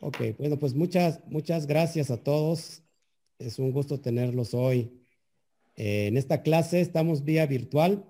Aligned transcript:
Ok, 0.00 0.18
bueno, 0.38 0.58
pues 0.58 0.74
muchas, 0.74 1.20
muchas 1.26 1.66
gracias 1.66 2.10
a 2.10 2.22
todos. 2.22 2.82
Es 3.38 3.58
un 3.58 3.72
gusto 3.72 3.98
tenerlos 3.98 4.52
hoy. 4.52 4.92
Eh, 5.74 6.06
en 6.08 6.18
esta 6.18 6.42
clase 6.42 6.80
estamos 6.80 7.24
vía 7.24 7.46
virtual, 7.46 8.04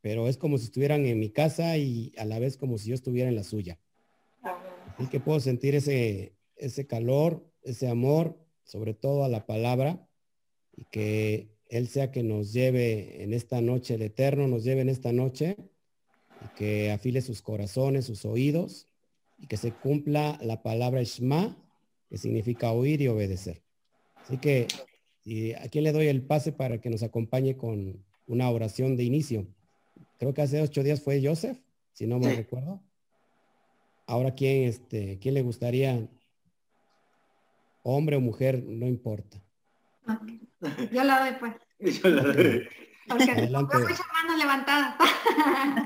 pero 0.00 0.28
es 0.28 0.36
como 0.36 0.58
si 0.58 0.64
estuvieran 0.64 1.06
en 1.06 1.20
mi 1.20 1.30
casa 1.30 1.76
y 1.76 2.12
a 2.18 2.24
la 2.24 2.40
vez 2.40 2.56
como 2.56 2.76
si 2.76 2.88
yo 2.88 2.94
estuviera 2.94 3.28
en 3.28 3.36
la 3.36 3.44
suya. 3.44 3.78
Así 4.96 5.06
que 5.08 5.20
puedo 5.20 5.38
sentir 5.38 5.76
ese, 5.76 6.34
ese 6.56 6.86
calor, 6.88 7.48
ese 7.62 7.88
amor, 7.88 8.38
sobre 8.64 8.92
todo 8.92 9.24
a 9.24 9.28
la 9.28 9.46
palabra, 9.46 10.08
y 10.76 10.84
que 10.86 11.50
Él 11.68 11.86
sea 11.88 12.10
que 12.10 12.24
nos 12.24 12.52
lleve 12.52 13.22
en 13.22 13.32
esta 13.32 13.60
noche, 13.60 13.94
el 13.94 14.02
Eterno 14.02 14.48
nos 14.48 14.64
lleve 14.64 14.80
en 14.80 14.88
esta 14.88 15.12
noche, 15.12 15.56
y 16.44 16.56
que 16.56 16.90
afile 16.90 17.20
sus 17.20 17.42
corazones, 17.42 18.06
sus 18.06 18.24
oídos, 18.24 18.88
y 19.42 19.46
que 19.48 19.58
se 19.58 19.72
cumpla 19.72 20.38
la 20.40 20.62
palabra 20.62 21.02
Shema, 21.02 21.54
que 22.08 22.16
significa 22.16 22.72
oír 22.72 23.02
y 23.02 23.08
obedecer. 23.08 23.62
Así 24.14 24.38
que 24.38 24.68
y 25.24 25.52
aquí 25.54 25.80
le 25.80 25.92
doy 25.92 26.08
el 26.08 26.22
pase 26.22 26.52
para 26.52 26.80
que 26.80 26.90
nos 26.90 27.02
acompañe 27.02 27.56
con 27.56 28.04
una 28.26 28.50
oración 28.50 28.96
de 28.96 29.04
inicio. 29.04 29.46
Creo 30.18 30.34
que 30.34 30.42
hace 30.42 30.60
ocho 30.60 30.82
días 30.82 31.02
fue 31.02 31.22
Joseph, 31.24 31.58
si 31.92 32.06
no 32.06 32.18
me 32.18 32.34
recuerdo. 32.34 32.82
Ahora, 34.06 34.34
¿quién, 34.34 34.68
este, 34.68 35.18
¿quién 35.20 35.34
le 35.34 35.42
gustaría? 35.42 36.08
Hombre 37.82 38.16
o 38.16 38.20
mujer, 38.20 38.62
no 38.64 38.86
importa. 38.86 39.40
Yo 40.92 41.04
la 41.04 41.20
doy, 41.20 41.32
pues. 41.38 42.00
Yo 42.02 42.08
la 42.08 42.22
doy. 42.22 42.68
Porque 43.08 43.30
Adelante. 43.30 43.78
muchas 43.78 44.00
manos 44.12 44.38
levantadas. 44.38 44.94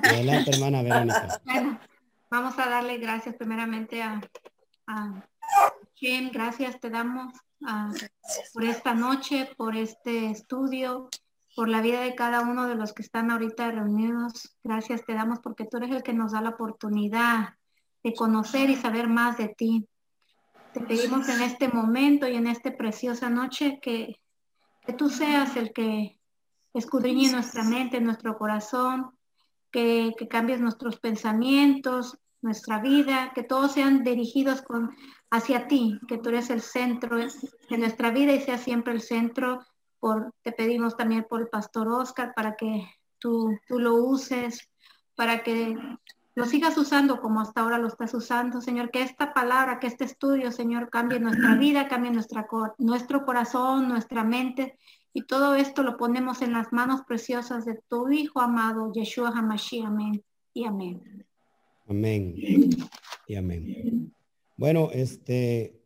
Adelante, 0.02 0.51
hermana 0.51 0.82
Verónica. 0.82 1.41
Bueno, 1.45 1.80
vamos 2.30 2.59
a 2.59 2.69
darle 2.69 2.98
gracias 2.98 3.37
primeramente 3.37 4.03
a, 4.03 4.21
a. 4.87 5.29
Gracias 6.33 6.79
te 6.79 6.91
damos 6.91 7.33
por 8.52 8.65
esta 8.65 8.95
noche, 8.95 9.51
por 9.57 9.77
este 9.77 10.30
estudio, 10.30 11.09
por 11.55 11.68
la 11.68 11.80
vida 11.80 12.01
de 12.01 12.15
cada 12.15 12.43
uno 12.43 12.68
de 12.68 12.74
los 12.74 12.93
que 12.93 13.02
están 13.02 13.30
ahorita 13.30 13.71
reunidos. 13.71 14.57
Gracias 14.63 15.05
te 15.07 15.15
damos 15.15 15.38
porque 15.41 15.65
tú 15.65 15.79
eres 15.79 15.91
el 15.91 16.02
que 16.02 16.13
nos 16.13 16.33
da 16.33 16.43
la 16.43 16.51
oportunidad 16.51 17.55
de 18.05 18.15
conocer 18.15 18.68
y 18.68 18.77
saber 18.77 19.09
más 19.09 19.38
de 19.38 19.49
ti. 19.49 19.88
Te 20.74 20.80
pedimos 20.80 21.29
en 21.30 21.40
este 21.40 21.68
momento 21.68 22.29
y 22.29 22.37
en 22.37 22.46
esta 22.46 22.77
preciosa 22.77 23.30
noche 23.30 23.79
que, 23.80 24.21
que 24.83 24.93
tú 24.93 25.09
seas 25.09 25.57
el 25.57 25.73
que 25.73 26.21
escudriñe 26.74 27.33
nuestra 27.33 27.63
mente, 27.63 28.02
nuestro 28.02 28.37
corazón, 28.37 29.15
que, 29.77 30.15
que 30.16 30.27
cambies 30.27 30.59
nuestros 30.59 30.99
pensamientos, 30.99 32.16
nuestra 32.41 32.80
vida, 32.80 33.32
que 33.35 33.43
todos 33.43 33.73
sean 33.73 34.05
dirigidos 34.05 34.63
con, 34.63 34.96
hacia 35.30 35.68
ti, 35.68 36.01
que 36.09 36.16
tú 36.16 36.30
eres 36.30 36.49
el 36.49 36.63
centro 36.63 37.18
de 37.18 37.77
nuestra 37.77 38.10
vida 38.10 38.33
y 38.33 38.41
sea 38.41 38.57
siempre 38.57 38.95
el 38.95 39.02
centro. 39.02 39.60
Por, 40.01 40.33
te 40.41 40.52
pedimos 40.52 40.96
también 40.96 41.27
por 41.29 41.43
el 41.43 41.49
pastor 41.49 41.88
Oscar 41.88 42.33
para 42.35 42.57
que 42.57 42.88
tú, 43.18 43.55
tú 43.68 43.79
lo 43.79 43.96
uses, 43.96 44.66
para 45.15 45.43
que 45.43 45.77
lo 46.35 46.46
sigas 46.46 46.79
usando 46.79 47.21
como 47.21 47.43
hasta 47.43 47.61
ahora 47.61 47.77
lo 47.77 47.88
estás 47.88 48.15
usando, 48.15 48.63
Señor, 48.63 48.90
que 48.90 49.02
esta 49.02 49.35
palabra, 49.35 49.79
que 49.79 49.88
este 49.88 50.05
estudio, 50.05 50.52
Señor, 50.52 50.88
cambie 50.88 51.21
nuestra 51.21 51.55
vida, 51.57 51.87
cambie 51.87 52.13
nuestra, 52.13 52.46
nuestro 52.79 53.27
corazón, 53.27 53.88
nuestra 53.88 54.24
mente, 54.24 54.79
y 55.16 55.22
todo 55.22 55.54
esto 55.54 55.82
lo 55.82 55.96
ponemos 55.96 56.42
en 56.42 56.52
las 56.52 56.74
manos 56.74 57.00
preciosas 57.09 57.64
de 57.64 57.80
tu 57.88 58.12
Hijo 58.12 58.38
amado, 58.38 58.92
Yeshua 58.92 59.30
Hamashiach, 59.30 59.86
amén 59.86 60.22
y 60.52 60.66
amén. 60.66 61.26
Amén 61.88 62.34
y 63.26 63.34
amén. 63.34 64.14
Bueno, 64.59 64.91
este, 64.92 65.81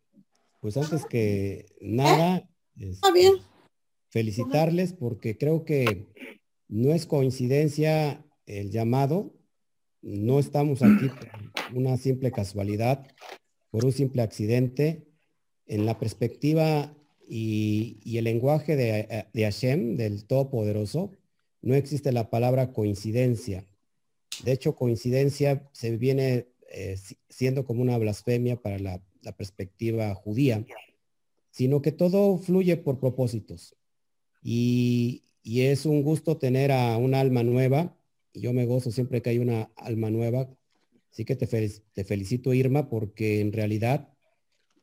pues 0.58 0.76
antes 0.76 1.06
que 1.06 1.76
nada, 1.80 2.42
este, 2.76 3.34
felicitarles 4.08 4.94
porque 4.94 5.38
creo 5.38 5.64
que 5.64 6.12
no 6.66 6.90
es 6.90 7.06
coincidencia 7.06 8.26
el 8.46 8.72
llamado, 8.72 9.32
no 10.02 10.40
estamos 10.40 10.82
aquí 10.82 11.08
por 11.08 11.78
una 11.78 11.96
simple 11.98 12.32
casualidad, 12.32 13.06
por 13.70 13.84
un 13.84 13.92
simple 13.92 14.22
accidente. 14.22 15.06
En 15.66 15.86
la 15.86 16.00
perspectiva 16.00 16.96
y, 17.32 18.18
el 18.18 18.24
lenguaje 18.24 18.74
de, 18.74 19.26
de 19.32 19.42
Hashem, 19.44 19.96
del 19.96 20.24
Todopoderoso, 20.24 21.12
no 21.62 21.74
existe 21.74 22.10
la 22.10 22.28
palabra 22.28 22.72
coincidencia. 22.72 23.64
De 24.44 24.52
hecho, 24.52 24.74
coincidencia 24.74 25.69
se 25.72 25.96
viene 25.96 26.48
eh, 26.72 26.96
siendo 27.28 27.64
como 27.64 27.82
una 27.82 27.98
blasfemia 27.98 28.56
para 28.56 28.78
la, 28.78 29.02
perspectiva 29.36 30.14
judía, 30.14 30.64
sino 31.50 31.82
que 31.82 31.92
todo 31.92 32.38
fluye 32.38 32.78
por 32.78 32.98
propósitos. 32.98 33.76
Y, 34.42 35.24
es 35.44 35.84
un 35.86 36.02
gusto 36.02 36.36
tener 36.38 36.72
a 36.72 36.96
un 36.96 37.14
alma 37.14 37.42
nueva. 37.42 37.96
Yo 38.34 38.52
me 38.52 38.66
gozo 38.66 38.90
siempre 38.90 39.20
que 39.20 39.30
hay 39.30 39.38
una 39.38 39.70
alma 39.76 40.10
nueva. 40.10 40.48
Así 41.10 41.24
que 41.24 41.36
te 41.36 42.04
felicito, 42.04 42.54
Irma, 42.54 42.88
porque 42.88 43.40
en 43.40 43.52
realidad 43.52 44.08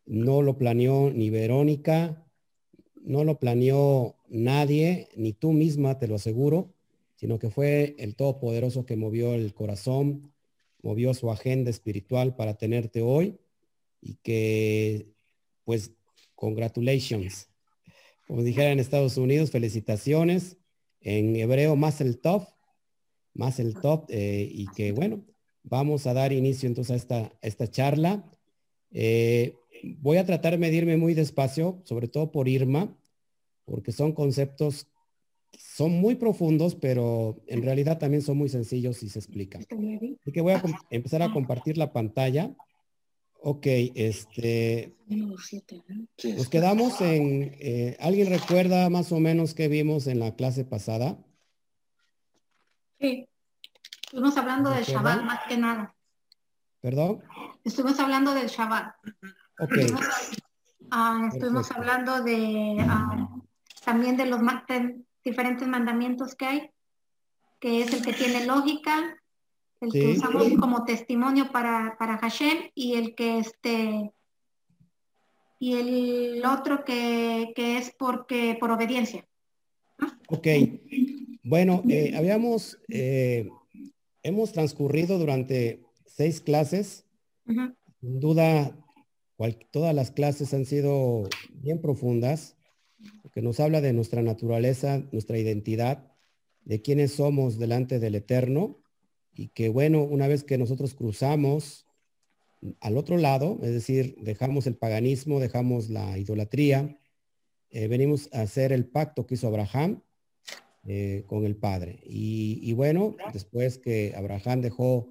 no 0.06 0.42
lo 0.42 0.58
planeó 0.58 1.12
ni 1.12 1.30
Verónica, 1.30 2.27
no 3.08 3.24
lo 3.24 3.40
planeó 3.40 4.18
nadie, 4.28 5.08
ni 5.16 5.32
tú 5.32 5.54
misma, 5.54 5.98
te 5.98 6.08
lo 6.08 6.16
aseguro, 6.16 6.74
sino 7.16 7.40
que 7.40 7.50
fue 7.50 7.96
el 8.00 8.16
Todopoderoso 8.16 8.86
que 8.86 8.98
movió 8.98 9.34
el 9.34 9.54
corazón, 9.54 10.34
movió 10.84 11.14
su 11.14 11.32
agenda 11.32 11.70
espiritual 11.70 12.36
para 12.36 12.56
tenerte 12.58 13.02
hoy 13.02 13.40
y 14.02 14.16
que, 14.16 15.08
pues, 15.64 15.94
congratulations. 16.36 17.50
Como 18.28 18.44
dijera 18.44 18.72
en 18.72 18.80
Estados 18.80 19.16
Unidos, 19.16 19.52
felicitaciones. 19.52 20.58
En 21.00 21.38
hebreo, 21.38 21.78
más 21.78 22.02
el 22.02 22.20
top, 22.20 22.44
más 23.34 23.60
el 23.62 23.76
top. 23.76 24.06
Eh, 24.10 24.50
y 24.52 24.68
que, 24.76 24.92
bueno, 24.92 25.24
vamos 25.64 26.08
a 26.08 26.14
dar 26.14 26.34
inicio 26.34 26.68
entonces 26.68 26.92
a 26.92 26.96
esta, 26.98 27.32
esta 27.42 27.72
charla. 27.72 28.30
Eh, 28.92 29.56
voy 29.84 30.18
a 30.18 30.26
tratar 30.26 30.54
de 30.54 30.58
medirme 30.58 30.98
muy 30.98 31.14
despacio, 31.14 31.82
sobre 31.84 32.08
todo 32.08 32.32
por 32.32 32.48
Irma, 32.48 32.96
porque 33.66 33.92
son 33.92 34.14
conceptos 34.14 34.88
son 35.58 36.00
muy 36.00 36.16
profundos, 36.16 36.76
pero 36.76 37.42
en 37.48 37.64
realidad 37.64 37.98
también 37.98 38.22
son 38.22 38.38
muy 38.38 38.50
sencillos 38.50 39.02
y 39.04 39.10
se 39.10 39.20
explican. 39.20 39.62
Así 39.62 40.32
que 40.32 40.42
voy 40.42 40.54
a 40.54 40.62
empezar 40.90 41.22
a 41.22 41.32
compartir 41.32 41.78
la 41.78 41.92
pantalla. 41.94 42.56
Ok, 43.40 43.66
este... 43.66 44.96
Nos 45.08 46.50
quedamos 46.50 47.02
en... 47.02 47.56
Eh, 47.60 47.98
¿Alguien 48.00 48.30
recuerda 48.30 48.90
más 48.90 49.12
o 49.12 49.20
menos 49.20 49.54
qué 49.54 49.68
vimos 49.68 50.08
en 50.08 50.20
la 50.20 50.36
clase 50.36 50.66
pasada? 50.66 51.18
Sí. 53.00 53.28
Estuvimos 54.04 54.38
hablando 54.38 54.70
del 54.70 54.84
Shabbat 54.84 55.24
más 55.24 55.40
que 55.48 55.58
nada. 55.58 55.96
¿Perdón? 56.82 57.24
Estuvimos 57.64 58.00
hablando 58.00 58.34
del 58.34 58.48
Shabbat. 58.48 58.96
Ok. 59.60 59.78
Estuvimos, 61.32 61.72
ah, 61.72 61.76
hablando 61.76 62.24
de... 62.24 62.78
Ah, 62.88 63.30
también 63.84 64.18
de 64.18 64.26
los 64.26 64.42
diferentes 65.24 65.66
mandamientos 65.66 66.36
que 66.36 66.46
hay, 66.46 66.70
que 67.60 67.82
es 67.82 67.94
el 67.94 68.02
que 68.02 68.12
tiene 68.12 68.46
lógica, 68.46 69.18
el 69.80 69.92
que 69.94 70.12
usamos 70.12 70.46
como 70.60 70.84
testimonio 70.84 71.52
para, 71.54 71.96
para 71.98 72.18
Hashem 72.18 72.70
y 72.76 72.96
el 72.96 73.16
que 73.16 73.40
este 73.40 74.12
y 75.60 75.74
el 75.76 76.46
otro 76.46 76.84
que, 76.84 77.54
es 77.56 77.94
porque 77.98 78.58
por 78.60 78.72
obediencia. 78.72 79.26
Ok. 80.28 80.48
Bueno, 81.44 81.82
eh, 81.88 82.14
habíamos, 82.16 82.78
eh, 82.90 83.50
hemos 84.22 84.52
transcurrido 84.52 85.18
durante 85.18 85.82
seis 86.06 86.42
clases. 86.42 87.06
Sin 87.46 88.20
duda, 88.20 88.76
todas 89.72 89.94
las 89.94 90.12
clases 90.12 90.54
han 90.54 90.66
sido 90.66 91.30
bien 91.54 91.80
profundas 91.82 92.58
que 93.32 93.42
nos 93.42 93.60
habla 93.60 93.82
de 93.82 93.94
nuestra 93.94 94.22
naturaleza, 94.22 95.04
nuestra 95.12 95.38
identidad, 95.38 96.12
de 96.66 96.82
quiénes 96.82 97.14
somos 97.14 97.60
delante 97.60 98.00
del 98.00 98.16
Eterno 98.16 98.82
y 99.34 99.50
que 99.50 99.70
bueno, 99.70 100.04
una 100.04 100.28
vez 100.28 100.44
que 100.44 100.58
nosotros 100.58 100.96
cruzamos 100.96 101.86
al 102.82 102.98
otro 102.98 103.18
lado, 103.18 103.60
es 103.62 103.72
decir, 103.72 104.16
dejamos 104.20 104.66
el 104.66 104.76
paganismo, 104.76 105.40
dejamos 105.40 105.90
la 105.90 106.18
idolatría, 106.18 107.00
eh, 107.70 107.88
venimos 107.88 108.30
a 108.34 108.42
hacer 108.42 108.74
el 108.74 108.88
pacto 108.88 109.28
que 109.28 109.36
hizo 109.36 109.48
Abraham 109.48 110.02
eh, 110.88 111.24
con 111.28 111.46
el 111.46 111.56
Padre. 111.56 112.00
Y, 112.06 112.60
y, 112.64 112.74
bueno, 112.74 113.16
después 113.34 113.78
que 113.78 114.14
Abraham 114.16 114.62
dejó 114.62 115.10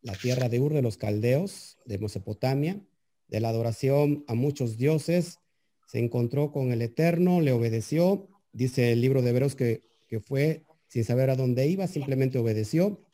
la 0.00 0.14
tierra 0.14 0.48
de 0.48 0.60
Ur 0.60 0.72
de 0.72 0.80
los 0.80 0.96
Caldeos, 0.96 1.76
de 1.84 1.98
Mesopotamia, 1.98 2.80
de 3.28 3.40
la 3.40 3.50
adoración 3.50 4.24
a 4.26 4.34
muchos 4.34 4.76
dioses, 4.76 5.38
se 5.86 5.98
encontró 5.98 6.52
con 6.52 6.72
el 6.72 6.82
Eterno, 6.82 7.40
le 7.40 7.52
obedeció. 7.52 8.28
Dice 8.52 8.92
el 8.92 9.00
libro 9.00 9.22
de 9.22 9.30
Hebreos 9.30 9.54
que, 9.54 9.82
que 10.06 10.20
fue 10.20 10.64
sin 10.88 11.04
saber 11.04 11.30
a 11.30 11.36
dónde 11.36 11.66
iba, 11.66 11.86
simplemente 11.86 12.38
obedeció. 12.38 13.04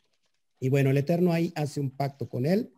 Y 0.59 0.69
bueno, 0.69 0.89
el 0.89 0.97
Eterno 0.97 1.31
ahí 1.31 1.53
hace 1.55 1.79
un 1.79 1.91
pacto 1.91 2.29
con 2.29 2.45
él 2.45 2.71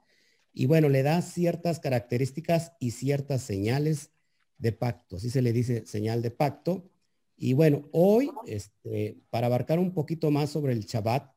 y 0.60 0.66
bueno, 0.66 0.90
le 0.90 1.04
da 1.04 1.22
ciertas 1.22 1.80
características 1.80 2.72
y 2.80 2.90
ciertas 2.90 3.44
señales 3.44 4.10
de 4.58 4.72
pacto, 4.72 5.18
así 5.18 5.30
se 5.30 5.44
le 5.44 5.54
dice 5.54 5.86
señal 5.86 6.24
de 6.24 6.32
pacto. 6.32 6.90
Y 7.38 7.54
bueno, 7.54 7.88
hoy, 7.92 8.32
este, 8.48 9.20
para 9.30 9.46
abarcar 9.46 9.78
un 9.78 9.94
poquito 9.94 10.32
más 10.32 10.50
sobre 10.50 10.74
el 10.74 10.86
Shabbat, 10.86 11.32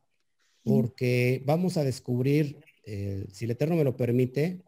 porque 0.65 1.43
vamos 1.45 1.77
a 1.77 1.85
descubrir, 1.85 2.65
eh, 2.87 3.27
si 3.31 3.45
el 3.45 3.51
Eterno 3.51 3.77
me 3.77 3.85
lo 3.85 3.95
permite, 3.95 4.63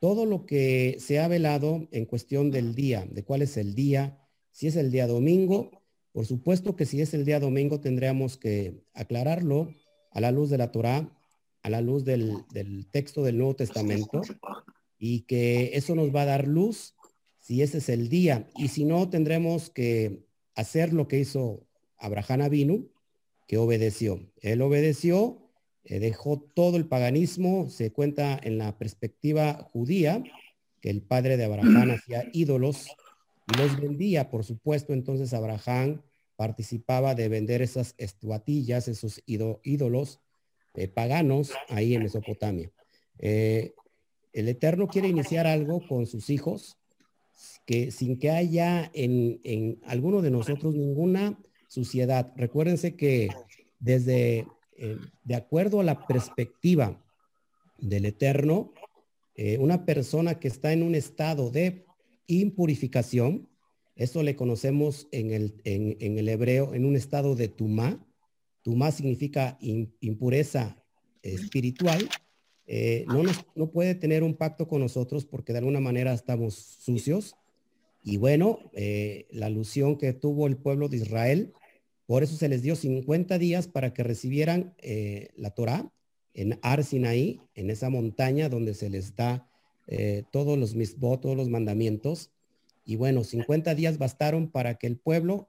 todo 0.00 0.26
lo 0.26 0.46
que 0.46 0.96
se 1.00 1.18
ha 1.18 1.28
velado 1.28 1.88
en 1.90 2.04
cuestión 2.04 2.50
del 2.50 2.74
día, 2.74 3.06
de 3.10 3.24
cuál 3.24 3.42
es 3.42 3.56
el 3.56 3.74
día, 3.74 4.18
si 4.50 4.68
es 4.68 4.76
el 4.76 4.90
día 4.90 5.06
domingo, 5.06 5.70
por 6.12 6.26
supuesto 6.26 6.76
que 6.76 6.86
si 6.86 7.00
es 7.00 7.14
el 7.14 7.24
día 7.24 7.40
domingo 7.40 7.80
tendríamos 7.80 8.36
que 8.36 8.82
aclararlo 8.94 9.72
a 10.10 10.20
la 10.20 10.32
luz 10.32 10.50
de 10.50 10.58
la 10.58 10.72
Torá, 10.72 11.16
a 11.62 11.70
la 11.70 11.80
luz 11.80 12.04
del, 12.04 12.44
texto 12.90 13.22
del 13.22 13.38
Nuevo 13.38 13.56
Testamento, 13.56 14.22
y 14.98 15.22
que 15.22 15.70
eso 15.74 15.94
nos 15.94 16.14
va 16.14 16.22
a 16.22 16.26
dar 16.26 16.48
luz 16.48 16.94
si 17.40 17.62
ese 17.62 17.78
es 17.78 17.88
el 17.88 18.08
día. 18.08 18.48
Y 18.56 18.68
si 18.68 18.84
no, 18.84 19.08
tendremos 19.08 19.70
que 19.70 20.26
hacer 20.54 20.92
lo 20.92 21.08
que 21.08 21.20
hizo 21.20 21.66
Abraham 21.96 22.42
Avinu, 22.42 22.90
que 23.46 23.58
obedeció. 23.58 24.20
Él 24.40 24.60
obedeció, 24.62 25.47
eh, 25.88 26.00
dejó 26.00 26.38
todo 26.54 26.76
el 26.76 26.86
paganismo, 26.86 27.70
se 27.70 27.92
cuenta 27.92 28.38
en 28.42 28.58
la 28.58 28.76
perspectiva 28.76 29.70
judía, 29.72 30.22
que 30.82 30.90
el 30.90 31.00
padre 31.00 31.38
de 31.38 31.44
Abraham 31.44 31.90
hacía 31.96 32.28
ídolos 32.34 32.88
y 33.46 33.56
los 33.56 33.80
vendía, 33.80 34.28
por 34.28 34.44
supuesto, 34.44 34.92
entonces 34.92 35.32
Abraham 35.32 36.02
participaba 36.36 37.14
de 37.14 37.28
vender 37.28 37.62
esas 37.62 37.94
estuatillas, 37.96 38.86
esos 38.86 39.22
ídolos 39.24 40.20
eh, 40.74 40.88
paganos 40.88 41.52
ahí 41.68 41.94
en 41.94 42.02
Mesopotamia. 42.02 42.70
Eh, 43.18 43.72
el 44.34 44.48
Eterno 44.48 44.88
quiere 44.88 45.08
iniciar 45.08 45.46
algo 45.46 45.80
con 45.88 46.06
sus 46.06 46.28
hijos 46.28 46.76
que 47.64 47.90
sin 47.90 48.18
que 48.18 48.30
haya 48.30 48.90
en, 48.92 49.40
en 49.42 49.80
alguno 49.86 50.20
de 50.20 50.30
nosotros 50.30 50.74
ninguna 50.74 51.38
suciedad. 51.66 52.30
Recuérdense 52.36 52.94
que 52.94 53.30
desde, 53.80 54.46
eh, 54.78 54.98
de 55.24 55.34
acuerdo 55.34 55.80
a 55.80 55.84
la 55.84 56.06
perspectiva 56.06 57.04
del 57.78 58.06
Eterno, 58.06 58.72
una 59.60 59.86
persona 59.86 60.40
que 60.40 60.48
está 60.48 60.72
en 60.72 60.82
un 60.82 60.96
estado 60.96 61.52
de 61.52 61.86
impurificación, 62.26 63.48
eso 63.98 64.22
le 64.22 64.36
conocemos 64.36 65.08
en 65.10 65.32
el, 65.32 65.60
en, 65.64 66.18
el 66.18 66.28
hebreo 66.28 66.72
en 66.72 66.84
un 66.84 66.94
estado 66.94 67.34
de 67.34 67.48
tumá. 67.48 67.98
Tumá 68.62 68.92
significa 68.92 69.58
impureza 69.60 70.80
espiritual. 71.22 72.08
Eh, 72.68 73.04
no, 73.08 73.22
no 73.56 73.72
puede 73.72 73.96
tener 73.96 74.22
un 74.22 74.36
pacto 74.36 74.68
con 74.68 74.80
nosotros 74.80 75.24
porque 75.24 75.52
de 75.52 75.58
alguna 75.58 75.80
manera 75.80 76.12
estamos 76.12 76.54
sucios. 76.54 77.34
Y 78.04 78.18
bueno, 78.18 78.60
eh, 78.72 79.26
la 79.32 79.46
alusión 79.46 79.98
que 79.98 80.12
tuvo 80.12 80.46
el 80.46 80.56
pueblo 80.56 80.88
de 80.88 80.98
Israel, 80.98 81.52
por 82.08 82.24
eso 82.24 82.34
se 82.34 82.48
les 82.48 82.62
dio 82.62 82.74
50 82.74 83.38
días 83.38 83.68
para 83.68 83.94
que 83.94 84.02
recibieran 84.02 84.74
eh, 84.78 85.28
la 85.36 85.50
Torah 85.50 85.92
en 86.34 86.58
Ar 86.62 86.82
Sinaí, 86.82 87.40
en 87.54 87.70
esa 87.70 87.88
montaña 87.88 88.48
donde 88.48 88.74
se 88.74 88.90
les 88.90 89.14
da 89.14 89.44
todos 90.30 90.58
los 90.58 90.74
misbot, 90.74 91.22
todos 91.22 91.34
los 91.34 91.48
mandamientos. 91.48 92.30
Y 92.84 92.96
bueno, 92.96 93.24
50 93.24 93.74
días 93.74 93.98
bastaron 93.98 94.50
para 94.50 94.74
que 94.74 94.86
el 94.86 94.98
pueblo, 94.98 95.48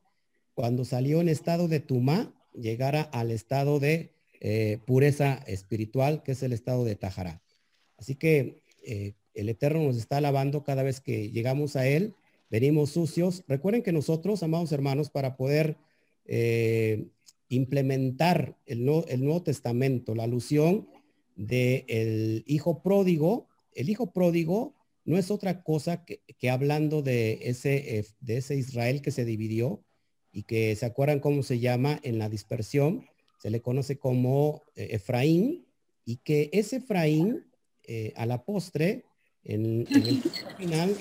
cuando 0.54 0.86
salió 0.86 1.20
en 1.20 1.28
estado 1.28 1.68
de 1.68 1.82
Tumá, 1.82 2.34
llegara 2.54 3.02
al 3.02 3.32
estado 3.32 3.80
de 3.80 4.14
eh, 4.42 4.80
pureza 4.86 5.36
espiritual, 5.48 6.24
que 6.24 6.32
es 6.32 6.44
el 6.44 6.54
estado 6.54 6.86
de 6.86 6.96
Tajará. 6.96 7.42
Así 7.98 8.16
que 8.16 8.64
eh, 8.86 9.14
el 9.34 9.50
Eterno 9.50 9.84
nos 9.84 9.98
está 9.98 10.18
alabando 10.18 10.64
cada 10.64 10.82
vez 10.82 11.02
que 11.02 11.30
llegamos 11.30 11.76
a 11.76 11.88
Él, 11.88 12.16
venimos 12.50 12.92
sucios. 12.92 13.44
Recuerden 13.48 13.84
que 13.84 13.92
nosotros, 13.92 14.42
amados 14.42 14.72
hermanos, 14.72 15.10
para 15.10 15.36
poder 15.36 15.78
eh, 16.32 17.08
implementar 17.48 18.56
el, 18.68 18.88
el, 19.08 19.24
Nuevo 19.24 19.42
Testamento, 19.42 20.14
la 20.14 20.26
alusión 20.26 20.88
del 21.36 22.44
hijo 22.46 22.84
pródigo, 22.84 23.48
el 23.74 23.90
hijo 23.90 24.14
pródigo 24.14 24.76
no 25.06 25.18
es 25.18 25.32
otra 25.32 25.64
cosa 25.64 26.06
que, 26.06 26.50
hablando 26.52 27.02
de 27.02 27.40
ese, 27.50 27.98
eh, 27.98 28.06
de 28.20 28.38
ese 28.38 28.56
Israel 28.56 29.02
que 29.02 29.10
se 29.10 29.26
dividió 29.26 29.84
y 30.32 30.44
que 30.44 30.76
se 30.76 30.86
acuerdan 30.86 31.20
cómo 31.20 31.42
se 31.42 31.58
llama 31.58 32.00
en 32.04 32.20
la 32.20 32.30
dispersión, 32.30 33.08
se 33.42 33.50
le 33.50 33.64
conoce 33.64 33.98
como 33.98 34.62
eh, 34.76 34.90
Efraín, 34.92 35.66
y 36.06 36.18
que 36.18 36.52
ese 36.54 36.76
Efraín, 36.76 37.46
a 38.16 38.28
la 38.28 38.46
postre, 38.46 39.06
en, 39.44 39.88
el 39.90 40.22
final, 40.60 40.96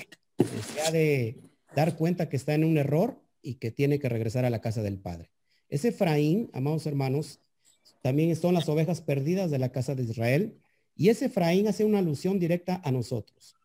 se 0.73 0.81
ha 0.81 0.91
de 0.91 1.37
dar 1.75 1.95
cuenta 1.95 2.29
que 2.29 2.35
está 2.35 2.55
en 2.55 2.63
un 2.63 2.79
error 2.79 3.21
y 3.41 3.55
que 3.55 3.71
tiene 3.71 3.99
que 3.99 4.09
regresar 4.09 4.45
a 4.45 4.49
la 4.49 4.61
casa 4.61 4.81
del 4.81 4.99
Padre. 4.99 5.31
Ese 5.69 5.89
Efraín, 5.89 6.49
amados 6.53 6.85
hermanos, 6.85 7.39
también 8.01 8.35
son 8.35 8.53
las 8.53 8.69
ovejas 8.69 9.01
perdidas 9.01 9.51
de 9.51 9.59
la 9.59 9.71
casa 9.71 9.95
de 9.95 10.03
Israel, 10.03 10.57
y 10.95 11.09
ese 11.09 11.25
Efraín 11.25 11.67
hace 11.67 11.85
una 11.85 11.99
alusión 11.99 12.39
directa 12.39 12.81
a 12.83 12.91
nosotros. 12.91 13.55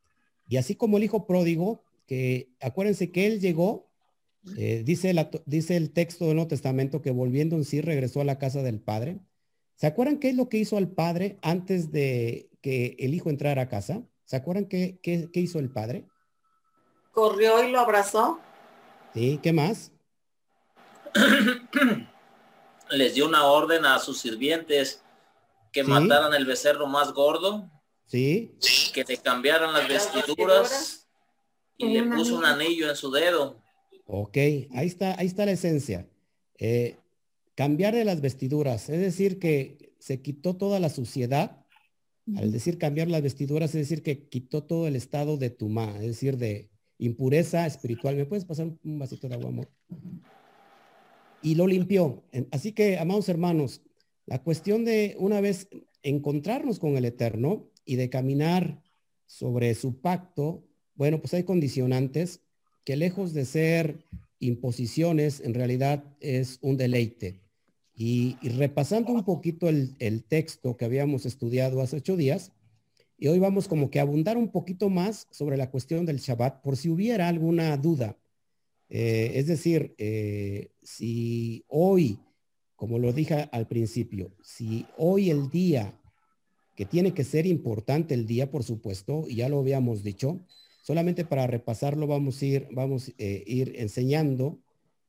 Y 0.48 0.56
así 0.56 0.76
como 0.76 0.98
el 0.98 1.04
hijo 1.04 1.26
pródigo, 1.26 1.82
que 2.06 2.50
acuérdense 2.60 3.10
que 3.10 3.26
él 3.26 3.40
llegó, 3.40 3.88
eh, 4.56 4.82
dice, 4.84 5.14
dice 5.46 5.76
el 5.76 5.90
texto 5.90 6.26
del 6.26 6.36
Nuevo 6.36 6.48
Testamento 6.48 7.00
que 7.00 7.10
volviendo 7.10 7.56
en 7.56 7.64
sí 7.64 7.80
regresó 7.80 8.20
a 8.20 8.24
la 8.24 8.38
casa 8.38 8.62
del 8.62 8.80
padre. 8.80 9.18
¿Se 9.76 9.86
acuerdan 9.86 10.18
qué 10.18 10.28
es 10.28 10.36
lo 10.36 10.48
que 10.48 10.58
hizo 10.58 10.76
al 10.76 10.88
padre 10.88 11.38
antes 11.42 11.90
de 11.90 12.50
que 12.60 12.96
el 12.98 13.14
hijo 13.14 13.30
entrara 13.30 13.62
a 13.62 13.68
casa? 13.68 14.02
¿Se 14.24 14.36
acuerdan 14.36 14.66
qué, 14.66 15.00
qué 15.02 15.40
hizo 15.40 15.58
el 15.58 15.70
padre? 15.70 16.04
Corrió 17.12 17.66
y 17.66 17.70
lo 17.70 17.80
abrazó. 17.80 18.38
Sí, 19.14 19.38
¿qué 19.42 19.52
más? 19.52 19.92
Les 22.90 23.14
dio 23.14 23.26
una 23.26 23.44
orden 23.44 23.86
a 23.86 23.98
sus 23.98 24.18
sirvientes 24.18 25.02
que 25.72 25.82
mataran 25.82 26.34
el 26.34 26.44
becerro 26.44 26.86
más 26.86 27.12
gordo 27.12 27.70
Sí. 28.06 28.52
Que 28.92 29.04
te 29.04 29.16
cambiaran 29.16 29.72
las 29.72 29.88
vestiduras 29.88 31.08
y 31.76 31.88
le 31.88 32.02
puso 32.04 32.36
un 32.38 32.44
anillo 32.44 32.88
en 32.88 32.96
su 32.96 33.10
dedo. 33.10 33.62
Ok, 34.06 34.36
ahí 34.36 34.86
está, 34.86 35.18
ahí 35.18 35.26
está 35.26 35.46
la 35.46 35.52
esencia. 35.52 36.08
Eh, 36.58 36.96
cambiar 37.54 37.94
de 37.94 38.04
las 38.04 38.20
vestiduras, 38.20 38.88
es 38.88 39.00
decir, 39.00 39.38
que 39.38 39.94
se 39.98 40.20
quitó 40.20 40.56
toda 40.56 40.78
la 40.78 40.90
suciedad. 40.90 41.60
Al 42.36 42.52
decir 42.52 42.78
cambiar 42.78 43.08
las 43.08 43.20
vestiduras, 43.20 43.74
es 43.74 43.82
decir, 43.82 44.02
que 44.02 44.28
quitó 44.28 44.62
todo 44.62 44.86
el 44.86 44.96
estado 44.96 45.36
de 45.36 45.50
tumá, 45.50 45.94
es 45.96 46.06
decir, 46.06 46.38
de 46.38 46.70
impureza 46.98 47.66
espiritual. 47.66 48.16
¿Me 48.16 48.26
puedes 48.26 48.44
pasar 48.44 48.66
un 48.84 48.98
vasito 48.98 49.28
de 49.28 49.34
agua, 49.34 49.48
amor? 49.48 49.68
Y 51.42 51.54
lo 51.54 51.66
limpió. 51.66 52.24
Así 52.50 52.72
que, 52.72 52.98
amados 52.98 53.28
hermanos, 53.28 53.82
la 54.26 54.42
cuestión 54.42 54.84
de 54.84 55.14
una 55.18 55.40
vez 55.40 55.68
encontrarnos 56.02 56.78
con 56.78 56.96
el 56.96 57.04
Eterno, 57.04 57.70
y 57.84 57.96
de 57.96 58.10
caminar 58.10 58.82
sobre 59.26 59.74
su 59.74 60.00
pacto, 60.00 60.64
bueno, 60.94 61.20
pues 61.20 61.34
hay 61.34 61.44
condicionantes 61.44 62.40
que 62.84 62.96
lejos 62.96 63.32
de 63.32 63.44
ser 63.44 64.04
imposiciones, 64.38 65.40
en 65.40 65.54
realidad 65.54 66.04
es 66.20 66.58
un 66.60 66.76
deleite. 66.76 67.40
Y, 67.96 68.36
repasando 68.42 69.12
un 69.12 69.24
poquito 69.24 69.68
el, 69.68 70.24
texto 70.24 70.76
que 70.76 70.84
habíamos 70.84 71.26
estudiado 71.26 71.80
hace 71.80 71.96
ocho 71.96 72.16
días, 72.16 72.52
y 73.16 73.28
hoy 73.28 73.38
vamos 73.38 73.68
como 73.68 73.90
que 73.90 74.00
abundar 74.00 74.36
un 74.36 74.50
poquito 74.50 74.90
más 74.90 75.26
sobre 75.30 75.56
la 75.56 75.70
cuestión 75.70 76.04
del 76.06 76.18
Shabbat, 76.18 76.62
por 76.62 76.76
si 76.76 76.88
hubiera 76.88 77.28
alguna 77.28 77.76
duda. 77.76 78.16
Eh, 78.88 79.32
es 79.34 79.46
decir, 79.46 79.94
eh, 79.98 80.70
si 80.82 81.64
hoy, 81.68 82.18
como 82.76 82.98
lo 82.98 83.12
dije 83.12 83.48
al 83.52 83.66
principio, 83.66 84.32
si 84.42 84.86
hoy 84.96 85.30
el 85.30 85.50
día 85.50 85.98
que 86.74 86.84
tiene 86.84 87.14
que 87.14 87.24
ser 87.24 87.46
importante 87.46 88.14
el 88.14 88.26
día, 88.26 88.50
por 88.50 88.64
supuesto, 88.64 89.24
y 89.28 89.36
ya 89.36 89.48
lo 89.48 89.60
habíamos 89.60 90.02
dicho. 90.02 90.40
Solamente 90.82 91.24
para 91.24 91.46
repasarlo 91.46 92.06
vamos 92.06 92.42
a 92.42 92.44
ir, 92.44 92.68
vamos 92.72 93.12
eh, 93.18 93.42
ir 93.46 93.74
enseñando 93.76 94.58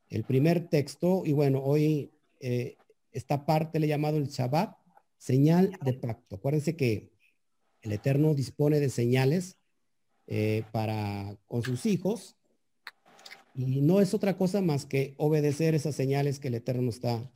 el 0.10 0.24
primer 0.24 0.70
texto 0.70 1.24
y 1.26 1.34
bueno, 1.34 1.62
hoy 1.64 2.12
eh, 2.40 2.78
esta 3.12 3.46
parte 3.46 3.80
le 3.80 3.88
he 3.88 3.90
llamado 3.90 4.18
el 4.18 4.28
Shabbat, 4.28 4.78
señal 5.18 5.78
de 5.84 5.94
pacto. 5.94 6.36
Acuérdense 6.36 6.76
que 6.76 7.12
el 7.86 7.92
Eterno 7.94 8.34
dispone 8.34 8.80
de 8.80 8.90
señales 8.90 9.58
eh, 10.28 10.64
para 10.72 11.38
con 11.46 11.64
sus 11.64 11.86
hijos 11.86 12.36
y 13.54 13.82
no 13.82 14.02
es 14.02 14.14
otra 14.14 14.38
cosa 14.38 14.62
más 14.62 14.86
que 14.86 15.16
obedecer 15.18 15.76
esas 15.76 15.96
señales 15.96 16.40
que 16.40 16.50
el 16.50 16.56
Eterno 16.56 16.90
está 16.90 17.32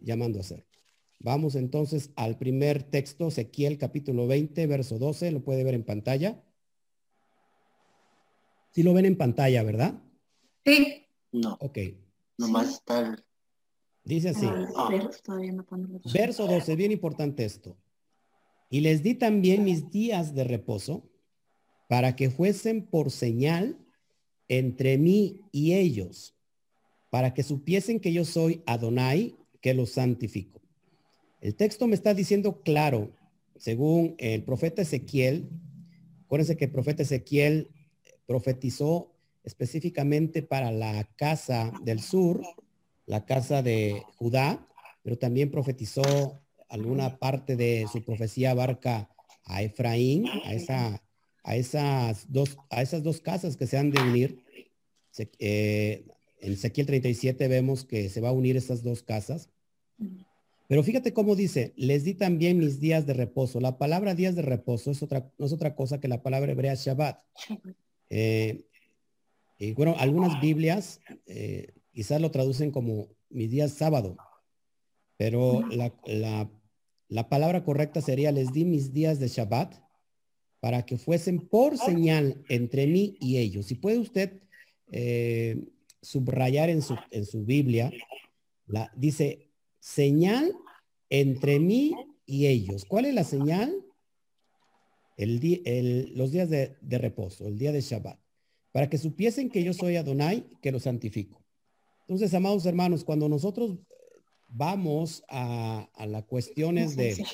llamando 0.00 0.38
a 0.38 0.40
hacer. 0.40 0.66
Vamos 1.18 1.54
entonces 1.54 2.10
al 2.16 2.38
primer 2.38 2.84
texto, 2.84 3.28
Ezequiel 3.28 3.76
capítulo 3.76 4.26
20, 4.26 4.66
verso 4.66 4.98
12, 4.98 5.32
lo 5.32 5.44
puede 5.44 5.64
ver 5.64 5.74
en 5.74 5.84
pantalla. 5.84 6.42
Sí 8.70 8.82
lo 8.82 8.94
ven 8.94 9.04
en 9.04 9.18
pantalla, 9.18 9.62
¿verdad? 9.62 10.00
Sí. 10.64 11.04
No. 11.32 11.58
Ok. 11.60 11.78
Nomás 12.38 12.70
está 12.70 13.22
Dice 14.08 14.30
así. 14.30 14.46
Ah, 14.74 14.88
verso 16.14 16.46
12, 16.46 16.76
bien 16.76 16.92
importante 16.92 17.44
esto. 17.44 17.76
Y 18.70 18.80
les 18.80 19.02
di 19.02 19.14
también 19.14 19.64
mis 19.64 19.90
días 19.90 20.34
de 20.34 20.44
reposo 20.44 21.08
para 21.88 22.16
que 22.16 22.30
fuesen 22.30 22.86
por 22.86 23.10
señal 23.10 23.78
entre 24.48 24.98
mí 24.98 25.40
y 25.52 25.74
ellos, 25.74 26.34
para 27.10 27.34
que 27.34 27.42
supiesen 27.42 28.00
que 28.00 28.12
yo 28.12 28.24
soy 28.24 28.62
Adonai, 28.66 29.36
que 29.60 29.74
los 29.74 29.90
santifico. 29.90 30.60
El 31.40 31.54
texto 31.54 31.86
me 31.86 31.94
está 31.94 32.14
diciendo 32.14 32.62
claro, 32.62 33.12
según 33.56 34.14
el 34.18 34.42
profeta 34.42 34.82
Ezequiel, 34.82 35.48
acuérdense 36.24 36.56
que 36.56 36.66
el 36.66 36.70
profeta 36.70 37.02
Ezequiel 37.02 37.70
profetizó 38.26 39.14
específicamente 39.44 40.42
para 40.42 40.70
la 40.70 41.04
casa 41.16 41.72
del 41.82 42.00
sur, 42.00 42.42
la 43.06 43.24
casa 43.24 43.62
de 43.62 44.02
Judá, 44.16 44.66
pero 45.02 45.16
también 45.16 45.50
profetizó 45.50 46.38
alguna 46.68 47.18
parte 47.18 47.56
de 47.56 47.86
su 47.90 48.04
profecía 48.04 48.50
abarca 48.50 49.08
a 49.44 49.62
Efraín, 49.62 50.26
a, 50.44 50.52
esa, 50.52 51.02
a, 51.42 51.56
esas, 51.56 52.30
dos, 52.30 52.56
a 52.70 52.82
esas 52.82 53.02
dos 53.02 53.20
casas 53.20 53.56
que 53.56 53.66
se 53.66 53.78
han 53.78 53.90
de 53.90 54.00
unir. 54.02 54.42
Eh, 55.38 56.06
en 56.40 56.52
Ezequiel 56.52 56.86
37 56.86 57.48
vemos 57.48 57.84
que 57.84 58.08
se 58.08 58.20
va 58.20 58.28
a 58.28 58.32
unir 58.32 58.56
esas 58.56 58.82
dos 58.82 59.02
casas. 59.02 59.50
Pero 60.68 60.82
fíjate 60.82 61.14
cómo 61.14 61.34
dice, 61.34 61.72
les 61.76 62.04
di 62.04 62.12
también 62.12 62.58
mis 62.58 62.78
días 62.78 63.06
de 63.06 63.14
reposo. 63.14 63.58
La 63.58 63.78
palabra 63.78 64.14
días 64.14 64.36
de 64.36 64.42
reposo 64.42 64.90
es 64.90 65.02
otra, 65.02 65.32
no 65.38 65.46
es 65.46 65.52
otra 65.52 65.74
cosa 65.74 65.98
que 65.98 66.08
la 66.08 66.22
palabra 66.22 66.52
hebrea 66.52 66.74
Shabbat. 66.74 67.22
Eh, 68.10 68.64
y 69.58 69.72
bueno, 69.72 69.96
algunas 69.98 70.40
Biblias 70.40 71.00
eh, 71.26 71.72
quizás 71.92 72.20
lo 72.20 72.30
traducen 72.30 72.70
como 72.70 73.08
mis 73.30 73.50
días 73.50 73.72
sábado, 73.72 74.16
pero 75.16 75.66
la, 75.68 75.92
la, 76.06 76.50
palabra 77.28 77.64
correcta 77.64 78.00
sería 78.00 78.32
les 78.32 78.52
di 78.52 78.64
mis 78.64 78.92
días 78.92 79.18
de 79.18 79.28
Shabbat 79.28 79.74
para 80.60 80.84
que 80.84 80.98
fuesen 80.98 81.40
por 81.40 81.78
señal 81.78 82.44
entre 82.48 82.86
mí 82.86 83.16
y 83.20 83.38
ellos. 83.38 83.66
Si 83.66 83.74
puede 83.74 83.98
usted 83.98 84.42
eh, 84.90 85.64
subrayar 86.02 86.68
en 86.68 86.82
su, 86.82 86.96
en 87.10 87.24
su 87.24 87.44
Biblia, 87.44 87.90
la, 88.66 88.92
dice 88.96 89.50
señal 89.80 90.54
entre 91.10 91.58
mí 91.58 91.94
y 92.26 92.46
ellos. 92.46 92.84
¿Cuál 92.84 93.06
es 93.06 93.14
la 93.14 93.24
señal? 93.24 93.84
El, 95.16 95.62
el, 95.64 96.12
los 96.14 96.30
días 96.30 96.50
de, 96.50 96.76
de 96.80 96.98
reposo, 96.98 97.46
el 97.46 97.58
día 97.58 97.72
de 97.72 97.80
Shabbat 97.80 98.18
para 98.72 98.88
que 98.88 98.98
supiesen 98.98 99.50
que 99.50 99.64
yo 99.64 99.72
soy 99.72 99.96
Adonai, 99.96 100.46
que 100.62 100.72
lo 100.72 100.80
santifico. 100.80 101.42
Entonces, 102.02 102.32
amados 102.34 102.66
hermanos, 102.66 103.04
cuando 103.04 103.28
nosotros 103.28 103.78
vamos 104.48 105.24
a, 105.28 105.88
a 105.94 106.06
las 106.06 106.24
cuestiones 106.24 106.96
de, 106.96 107.24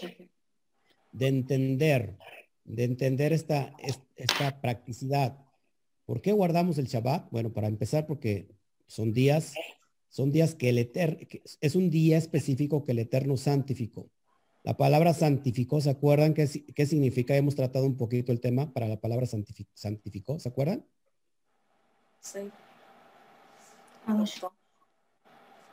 de 1.12 1.26
entender, 1.28 2.18
de 2.64 2.85
entender 2.85 3.33
esta, 3.33 3.73
esta 4.16 4.61
practicidad, 4.61 5.38
¿por 6.04 6.21
qué 6.21 6.33
guardamos 6.33 6.78
el 6.78 6.87
Shabbat? 6.87 7.30
Bueno, 7.30 7.52
para 7.52 7.68
empezar, 7.68 8.06
porque 8.06 8.49
son 8.87 9.12
días, 9.12 9.54
son 10.09 10.30
días 10.33 10.54
que 10.54 10.68
el 10.68 10.78
Eterno, 10.78 11.18
es 11.61 11.75
un 11.75 11.90
día 11.90 12.18
específico 12.18 12.85
que 12.85 12.92
el 12.92 12.99
Eterno 12.99 13.37
santificó. 13.37 14.11
La 14.62 14.76
palabra 14.76 15.12
santificó, 15.12 15.80
¿se 15.80 15.90
acuerdan 15.90 16.33
qué, 16.33 16.49
qué 16.75 16.87
significa? 16.87 17.37
Hemos 17.37 17.54
tratado 17.54 17.85
un 17.85 17.97
poquito 17.97 18.33
el 18.33 18.40
tema 18.40 18.73
para 18.73 18.88
la 18.88 19.00
palabra 19.00 19.26
santificó, 19.26 20.38
¿se 20.38 20.49
acuerdan? 20.49 20.87
Sí. 22.21 22.50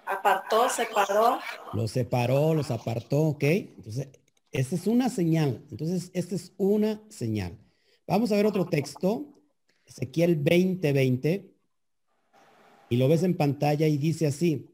Apartó, 0.05 0.69
separó. 0.69 1.39
Lo 1.73 1.87
separó, 1.87 2.53
los 2.53 2.71
apartó, 2.71 3.21
¿ok? 3.21 3.43
Entonces, 3.43 4.09
esta 4.51 4.75
es 4.75 4.87
una 4.87 5.09
señal. 5.09 5.63
Entonces, 5.71 6.11
esta 6.13 6.35
es 6.35 6.53
una 6.57 7.01
señal. 7.09 7.57
Vamos 8.07 8.31
a 8.31 8.35
ver 8.35 8.45
otro 8.45 8.65
texto. 8.65 9.25
Ezequiel 9.85 10.35
20, 10.35 10.93
20. 10.93 11.51
Y 12.89 12.97
lo 12.97 13.07
ves 13.07 13.23
en 13.23 13.37
pantalla 13.37 13.87
y 13.87 13.97
dice 13.97 14.27
así. 14.27 14.69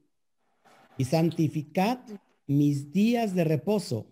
Y 0.98 1.05
santificad 1.05 2.00
mis 2.48 2.91
días 2.91 3.36
de 3.36 3.43
reposo 3.43 4.07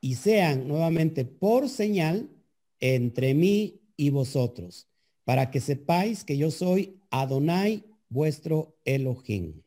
y 0.00 0.14
sean 0.14 0.68
nuevamente 0.68 1.24
por 1.24 1.68
señal 1.68 2.30
entre 2.78 3.34
mí 3.34 3.80
y 3.96 4.10
vosotros, 4.10 4.88
para 5.24 5.50
que 5.50 5.60
sepáis 5.60 6.24
que 6.24 6.36
yo 6.36 6.50
soy 6.50 7.00
Adonai, 7.10 7.84
vuestro 8.08 8.78
Elohim, 8.84 9.62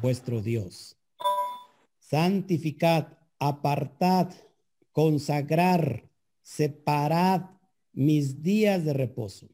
vuestro 0.00 0.40
Dios. 0.40 0.96
Santificad, 1.98 3.18
apartad, 3.38 4.30
consagrar, 4.92 6.08
separad 6.42 7.50
mis 7.92 8.42
días 8.42 8.84
de 8.84 8.92
reposo. 8.92 9.48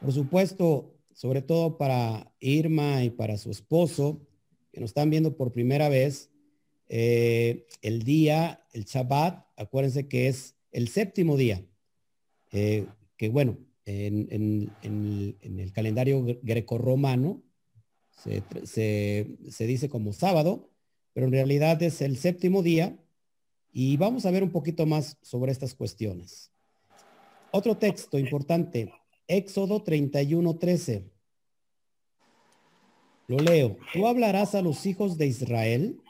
Por 0.00 0.12
supuesto, 0.12 0.94
sobre 1.12 1.42
todo 1.42 1.78
para 1.78 2.32
Irma 2.38 3.02
y 3.02 3.10
para 3.10 3.36
su 3.38 3.50
esposo, 3.50 4.26
que 4.72 4.80
nos 4.80 4.90
están 4.90 5.10
viendo 5.10 5.36
por 5.36 5.52
primera 5.52 5.88
vez, 5.88 6.30
eh, 6.88 7.66
el 7.82 8.02
día, 8.02 8.64
el 8.72 8.84
Shabbat, 8.84 9.44
acuérdense 9.56 10.08
que 10.08 10.28
es 10.28 10.54
el 10.70 10.88
séptimo 10.88 11.36
día, 11.36 11.64
eh, 12.52 12.86
que 13.16 13.28
bueno, 13.28 13.58
en, 13.84 14.70
el 14.82 15.72
calendario 15.72 16.22
grecorromano 16.42 17.42
se, 18.22 19.38
se 19.50 19.66
dice 19.66 19.88
como 19.88 20.12
sábado, 20.12 20.70
pero 21.12 21.26
en 21.26 21.32
realidad 21.32 21.82
es 21.82 22.00
el 22.02 22.16
séptimo 22.16 22.62
día 22.62 22.98
y 23.72 23.96
vamos 23.96 24.26
a 24.26 24.30
ver 24.30 24.42
un 24.42 24.50
poquito 24.50 24.86
más 24.86 25.16
sobre 25.22 25.52
estas 25.52 25.74
cuestiones. 25.74 26.50
Otro 27.50 27.76
texto 27.76 28.18
importante, 28.18 28.92
Éxodo 29.26 29.82
31, 29.82 30.56
13. 30.56 31.04
Lo 33.28 33.38
leo. 33.38 33.76
Tú 33.92 34.06
hablarás 34.06 34.54
a 34.54 34.62
los 34.62 34.86
hijos 34.86 35.18
de 35.18 35.26
Israel 35.26 36.00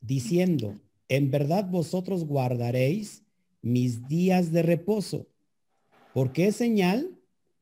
diciendo, 0.00 0.74
en 1.08 1.30
verdad 1.30 1.64
vosotros 1.68 2.24
guardaréis 2.24 3.22
mis 3.60 4.06
días 4.08 4.52
de 4.52 4.62
reposo 4.62 5.26
¿Por 6.18 6.32
qué 6.32 6.50
señal? 6.50 7.16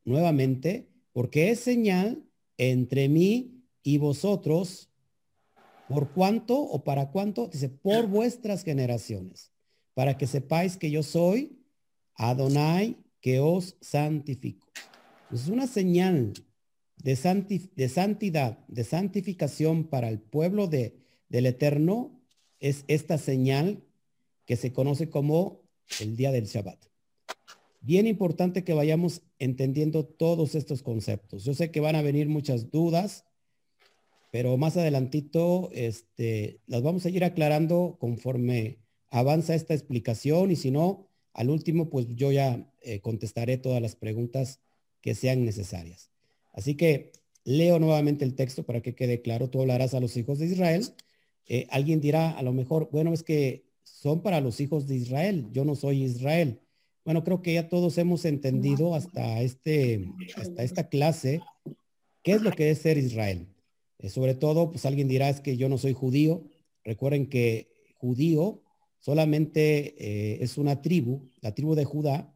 Nuevamente, 0.07 0.89
porque 1.13 1.51
es 1.51 1.61
señal 1.61 2.25
entre 2.57 3.09
mí 3.09 3.56
y 3.87 3.99
vosotros. 3.99 4.91
¿Por 5.89 6.11
cuánto 6.13 6.59
o 6.61 6.83
para 6.83 7.13
cuánto? 7.13 7.47
Dice, 7.47 7.69
por 7.69 8.09
vuestras 8.09 8.65
generaciones, 8.65 9.53
para 9.95 10.19
que 10.19 10.27
sepáis 10.27 10.77
que 10.77 10.91
yo 10.91 11.05
soy 11.05 11.63
Adonai, 12.17 12.97
que 13.21 13.39
os 13.39 13.77
santifico. 13.81 14.67
Es 15.33 15.47
una 15.47 15.69
señal 15.69 16.33
de, 16.97 17.69
de 17.77 17.89
santidad, 17.89 18.59
de 18.67 18.83
santificación 18.83 19.85
para 19.85 20.09
el 20.09 20.19
pueblo 20.19 20.67
de, 20.67 20.99
del 21.29 21.47
Eterno, 21.47 22.21
es 22.59 22.85
esta 22.89 23.19
señal 23.19 23.85
que 24.47 24.57
se 24.57 24.73
conoce 24.73 25.09
como 25.11 25.61
el 26.01 26.17
día 26.17 26.33
del 26.33 26.47
Shabbat 26.47 26.87
bien 27.87 28.09
importante 28.09 28.65
que 28.65 28.75
vayamos 28.75 29.23
entendiendo 29.39 30.05
todos 30.05 30.57
estos 30.57 30.83
conceptos. 30.83 31.45
Yo 31.45 31.55
sé 31.55 31.71
que 31.71 31.79
van 31.79 31.95
a 31.95 32.03
venir 32.03 32.29
muchas 32.29 32.73
dudas, 32.73 33.26
pero 34.37 34.59
más 34.59 34.77
adelantito 34.77 35.71
este, 35.73 36.61
las 36.67 36.83
vamos 36.83 37.07
a 37.07 37.09
ir 37.09 37.25
aclarando 37.25 37.97
conforme 37.99 38.81
avanza 39.09 39.55
esta 39.55 39.73
explicación 39.73 40.51
y 40.51 40.57
si 40.57 40.71
no, 40.71 41.09
al 41.33 41.49
último, 41.49 41.89
pues 41.89 42.07
yo 42.11 42.31
ya 42.33 42.71
eh, 42.83 43.01
contestaré 43.01 43.57
todas 43.57 43.81
las 43.81 43.97
preguntas 43.97 44.61
que 45.01 45.15
sean 45.15 45.47
necesarias. 45.47 46.11
Así 46.53 46.75
que 46.75 47.13
leo 47.45 47.79
nuevamente 47.79 48.27
el 48.27 48.35
texto 48.35 48.67
para 48.67 48.83
que 48.83 48.95
quede 48.95 49.23
claro. 49.23 49.49
Tú 49.49 49.63
hablarás 49.63 49.95
a 49.95 50.01
los 50.01 50.15
hijos 50.19 50.39
de 50.39 50.49
Israel. 50.49 50.85
Eh, 51.47 51.67
alguien 51.71 52.03
dirá 52.03 52.33
a 52.33 52.43
lo 52.43 52.53
mejor, 52.53 52.91
bueno, 52.93 53.15
es 53.15 53.23
que 53.23 53.65
son 53.85 54.21
para 54.21 54.43
los 54.43 54.61
hijos 54.61 54.87
de 54.87 54.97
Israel. 54.97 55.47
Yo 55.51 55.65
no 55.65 55.77
soy 55.77 56.05
Israel. 56.05 56.61
Bueno, 57.07 57.25
creo 57.25 57.41
que 57.41 57.55
ya 57.55 57.71
todos 57.71 57.97
hemos 57.97 58.27
entendido 58.27 58.95
hasta, 58.95 59.41
este, 59.41 60.11
hasta 60.37 60.63
esta 60.63 60.91
clase 60.91 61.41
qué 62.23 62.33
es 62.33 62.43
lo 62.43 62.51
que 62.51 62.69
es 62.69 62.81
ser 62.81 62.99
Israel. 62.99 63.49
Eh, 63.99 64.09
sobre 64.09 64.35
todo, 64.35 64.71
pues 64.71 64.87
alguien 64.87 65.09
dirá 65.09 65.29
es 65.29 65.41
que 65.41 65.57
yo 65.57 65.69
no 65.69 65.79
soy 65.79 65.93
judío. 65.93 66.45
Recuerden 66.85 67.29
que 67.29 67.73
judío 67.95 68.63
solamente 68.99 69.95
eh, 69.99 70.39
es 70.43 70.59
una 70.59 70.83
tribu, 70.83 71.31
la 71.41 71.55
tribu 71.55 71.75
de 71.75 71.85
Judá, 71.85 72.33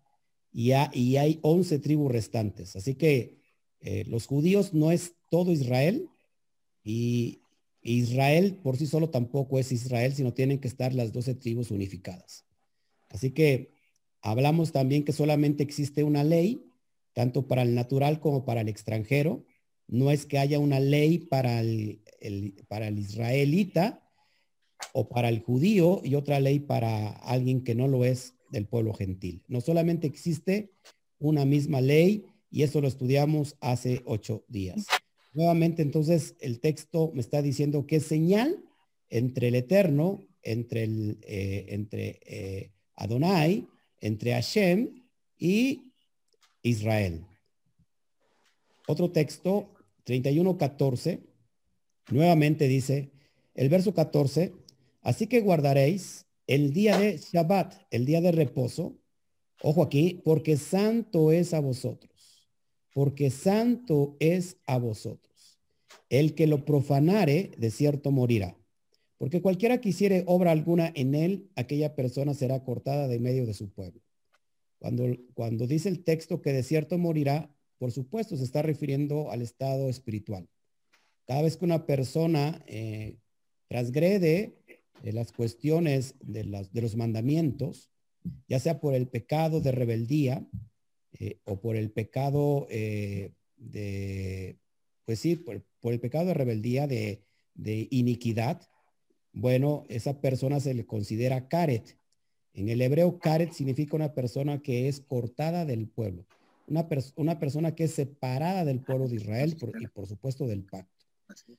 y, 0.53 0.73
hay 0.73 1.39
11 1.43 1.79
tribus 1.79 2.11
restantes. 2.11 2.75
Así 2.75 2.95
que 2.97 3.39
eh, 3.81 4.05
los 4.09 4.27
judíos 4.27 4.75
no 4.75 4.91
es 4.91 5.15
todo 5.31 5.53
Israel 5.53 6.09
y 6.83 7.43
Israel 7.83 8.59
por 8.63 8.77
sí 8.77 8.87
solo 8.87 9.11
tampoco 9.11 9.59
es 9.59 9.71
Israel, 9.71 10.13
sino 10.13 10.35
tienen 10.35 10.59
que 10.59 10.69
estar 10.69 10.93
las 10.93 11.13
12 11.13 11.35
tribus 11.37 11.71
unificadas. 11.71 12.45
Así 13.09 13.31
que 13.31 13.71
Hablamos 14.23 14.73
también 14.73 15.05
que 15.05 15.13
solamente 15.13 15.63
existe 15.63 16.05
una 16.05 16.25
ley, 16.25 16.63
tanto 17.15 17.47
para 17.49 17.63
el 17.63 17.75
natural 17.75 18.21
como 18.21 18.45
para 18.45 18.61
el 18.61 18.69
extranjero. 18.69 19.45
No 19.91 20.11
es 20.11 20.25
que 20.25 20.39
haya 20.39 20.59
una 20.61 20.79
ley 20.79 21.19
para 21.19 21.61
el, 21.61 22.01
para 22.69 22.87
el 22.89 22.99
israelita 22.99 24.09
o 24.93 25.09
para 25.09 25.29
el 25.29 25.41
judío 25.41 26.01
y 26.05 26.15
otra 26.15 26.39
ley 26.39 26.61
para 26.61 27.11
alguien 27.11 27.65
que 27.65 27.75
no 27.75 27.89
lo 27.89 28.05
es 28.05 28.35
del 28.51 28.67
pueblo 28.67 28.95
gentil. 28.95 29.43
No 29.49 29.61
solamente 29.61 30.07
existe 30.07 30.71
una 31.19 31.45
misma 31.45 31.81
ley 31.81 32.25
y 32.51 32.63
eso 32.63 32.81
lo 32.81 32.87
estudiamos 32.87 33.57
hace 33.61 34.03
ocho 34.05 34.45
días. 34.49 34.87
Nuevamente, 35.33 35.83
entonces, 35.83 36.37
el 36.41 36.61
texto 36.61 37.11
me 37.15 37.21
está 37.21 37.43
diciendo 37.43 37.87
que 37.87 37.97
es 37.97 38.07
señal 38.07 38.65
entre 39.09 39.49
el 39.49 39.57
Eterno, 39.57 40.21
entre, 40.43 40.85
el, 40.85 41.19
eh, 41.23 41.67
entre 41.69 42.21
eh, 42.27 42.73
Adonai, 42.95 43.67
entre 44.01 44.33
Hashem 44.33 45.03
y 45.39 45.93
Israel. 46.63 47.25
Otro 48.89 49.11
texto, 49.11 49.69
31.14, 50.11 51.21
nuevamente 52.11 52.67
dice, 52.67 53.13
el 53.55 53.69
verso 53.69 53.95
14, 53.95 54.53
así 55.03 55.29
que 55.29 55.41
guardaréis 55.41 56.27
el 56.49 56.73
día 56.73 56.99
de 56.99 57.17
Shabbat, 57.19 57.75
el 57.91 58.07
día 58.07 58.21
de 58.21 58.33
reposo, 58.33 58.99
ojo 59.63 59.85
aquí, 59.85 60.21
porque 60.25 60.57
santo 60.57 61.31
es 61.31 61.55
a 61.55 61.61
vosotros, 61.61 62.49
porque 62.93 63.31
santo 63.31 64.17
es 64.19 64.57
a 64.67 64.79
vosotros. 64.79 65.61
El 66.09 66.35
que 66.35 66.49
lo 66.49 66.65
profanare, 66.65 67.53
de 67.57 67.71
cierto 67.71 68.11
morirá. 68.11 68.57
Porque 69.17 69.41
cualquiera 69.43 69.81
que 69.81 69.91
hiciere 69.91 70.25
obra 70.27 70.51
alguna 70.51 70.91
en 70.97 71.15
él, 71.15 71.51
aquella 71.55 71.95
persona 71.95 72.35
será 72.35 72.65
cortada 72.65 73.07
de 73.07 73.21
medio 73.21 73.47
de 73.47 73.55
su 73.55 73.71
pueblo. 73.71 74.01
Cuando, 74.81 75.05
cuando 75.35 75.69
dice 75.69 75.89
el 75.89 76.03
texto 76.03 76.41
que 76.41 76.53
de 76.53 76.63
cierto 76.65 76.99
morirá, 76.99 77.55
por 77.81 77.93
supuesto 77.93 78.37
se 78.37 78.45
está 78.45 78.61
refiriendo 78.61 79.31
al 79.31 79.41
estado 79.41 79.89
espiritual. 79.89 80.47
Cada 81.27 81.41
vez 81.41 81.57
que 81.57 81.65
una 81.65 81.87
persona 81.87 82.63
eh, 82.67 83.17
transgrede 83.69 84.59
eh, 85.03 85.13
las 85.15 85.33
cuestiones 85.33 86.15
de, 86.21 86.45
los 86.45 86.95
mandamientos, 86.95 87.91
ya 88.49 88.61
sea 88.61 88.81
por 88.81 88.95
el 88.95 89.09
pecado 89.09 89.63
de 89.63 89.73
rebeldía 89.73 90.47
eh, 91.19 91.41
o 91.45 91.59
por 91.59 91.75
el 91.75 91.91
pecado 91.91 92.67
de, 92.69 94.59
pues 95.07 95.19
sí, 95.19 95.37
por, 95.37 95.65
el 95.85 96.01
pecado 96.01 96.27
de 96.27 96.35
rebeldía 96.35 96.87
de, 96.87 97.23
de 97.55 97.89
iniquidad, 97.91 98.61
bueno, 99.33 99.87
esa 99.89 100.21
persona 100.21 100.61
se 100.61 100.75
le 100.75 100.85
considera 100.85 101.49
karet. 101.49 101.97
En 102.53 102.69
el 102.69 102.83
hebreo, 102.83 103.19
karet 103.19 103.53
significa 103.53 103.97
una 103.97 104.13
persona 104.13 104.61
que 104.61 104.89
es 104.89 105.01
cortada 105.01 105.65
del 105.65 105.89
pueblo, 105.89 106.27
una, 106.71 106.89
una 107.17 107.39
persona 107.39 107.75
que 107.75 107.85
es 107.85 107.95
separada 107.95 108.65
del 108.65 108.81
pueblo 108.81 109.09
de 109.09 109.17
Israel 109.17 109.57
y 109.79 109.87
por 109.89 110.07
supuesto 110.07 110.47
del 110.47 110.65
pacto. 110.65 111.01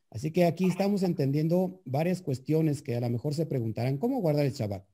Así 0.10 0.32
que 0.32 0.46
aquí 0.46 0.65
estamos 0.65 1.03
entendiendo 1.03 1.82
varias 1.86 2.22
cuestiones 2.22 2.82
que 2.82 2.96
a 2.96 3.01
lo 3.01 3.10
mejor 3.10 3.34
se 3.34 3.46
preguntarán, 3.46 3.98
¿cómo 3.98 4.20
guardar 4.20 4.46
el 4.46 4.53
Shabbat? 4.53 4.86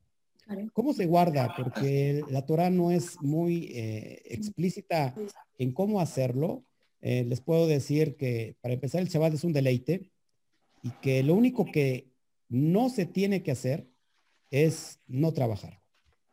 ¿Cómo 0.74 0.94
se 0.94 1.06
guarda? 1.06 1.54
Porque 1.58 2.24
la 2.30 2.46
Torah 2.46 2.70
no 2.70 2.92
es 2.92 3.22
muy 3.22 3.70
eh, 3.74 4.22
explícita 4.26 5.14
en 5.58 5.74
cómo 5.74 6.00
hacerlo. 6.00 6.64
Eh, 7.02 7.26
les 7.26 7.42
puedo 7.42 7.68
decir 7.68 8.16
que 8.16 8.56
para 8.62 8.74
empezar 8.74 9.02
el 9.02 9.10
Shabbat 9.10 9.34
es 9.34 9.44
un 9.44 9.54
deleite 9.54 10.10
y 10.84 10.92
que 11.02 11.24
lo 11.24 11.34
único 11.34 11.66
que 11.66 12.12
no 12.50 12.90
se 12.90 13.06
tiene 13.06 13.44
que 13.44 13.52
hacer 13.52 13.90
es 14.52 15.00
no 15.08 15.34
trabajar. 15.34 15.82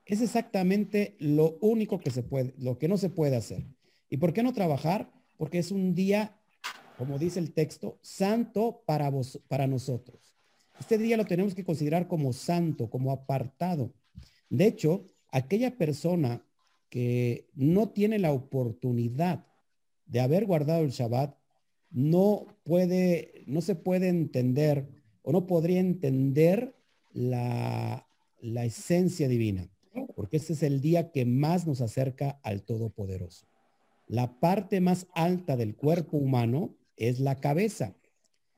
Es 0.06 0.20
exactamente 0.20 1.16
lo 1.18 1.56
único 1.60 1.98
que 1.98 2.10
se 2.10 2.22
puede, 2.22 2.54
lo 2.58 2.78
que 2.78 2.88
no 2.88 2.98
se 2.98 3.08
puede 3.08 3.36
hacer. 3.36 3.64
¿Y 4.10 4.18
por 4.18 4.32
qué 4.32 4.42
no 4.42 4.52
trabajar? 4.52 5.10
Porque 5.36 5.58
es 5.58 5.70
un 5.70 5.94
día, 5.94 6.38
como 6.98 7.18
dice 7.18 7.40
el 7.40 7.52
texto, 7.52 7.98
santo 8.02 8.82
para 8.86 9.08
vos, 9.10 9.40
para 9.48 9.66
nosotros. 9.66 10.34
Este 10.78 10.98
día 10.98 11.16
lo 11.16 11.24
tenemos 11.24 11.54
que 11.54 11.64
considerar 11.64 12.08
como 12.08 12.32
santo, 12.32 12.90
como 12.90 13.12
apartado. 13.12 13.94
De 14.50 14.66
hecho, 14.66 15.06
aquella 15.30 15.76
persona 15.76 16.44
que 16.90 17.48
no 17.54 17.88
tiene 17.88 18.18
la 18.18 18.32
oportunidad 18.32 19.46
de 20.06 20.20
haber 20.20 20.46
guardado 20.46 20.84
el 20.84 20.90
Shabbat, 20.90 21.36
no 21.90 22.46
puede, 22.64 23.44
no 23.46 23.60
se 23.60 23.74
puede 23.74 24.08
entender 24.08 24.88
o 25.22 25.32
no 25.32 25.46
podría 25.46 25.80
entender 25.80 26.76
la, 27.12 28.06
la 28.40 28.64
esencia 28.64 29.28
divina, 29.28 29.70
porque 30.14 30.36
este 30.36 30.52
es 30.52 30.62
el 30.62 30.80
día 30.80 31.10
que 31.10 31.24
más 31.24 31.66
nos 31.66 31.80
acerca 31.80 32.40
al 32.42 32.62
Todopoderoso. 32.62 33.46
La 34.06 34.38
parte 34.40 34.80
más 34.80 35.06
alta 35.14 35.56
del 35.56 35.76
cuerpo 35.76 36.16
humano 36.16 36.74
es 36.96 37.20
la 37.20 37.40
cabeza. 37.40 37.94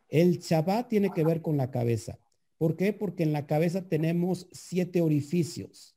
El 0.09 0.39
Shabbat 0.39 0.89
tiene 0.89 1.11
que 1.15 1.25
ver 1.25 1.43
con 1.43 1.57
la 1.57 1.71
cabeza. 1.71 2.19
¿Por 2.59 2.77
qué? 2.77 2.93
Porque 2.93 3.23
en 3.23 3.33
la 3.33 3.47
cabeza 3.47 3.89
tenemos 3.89 4.49
siete 4.51 5.01
orificios, 5.01 5.95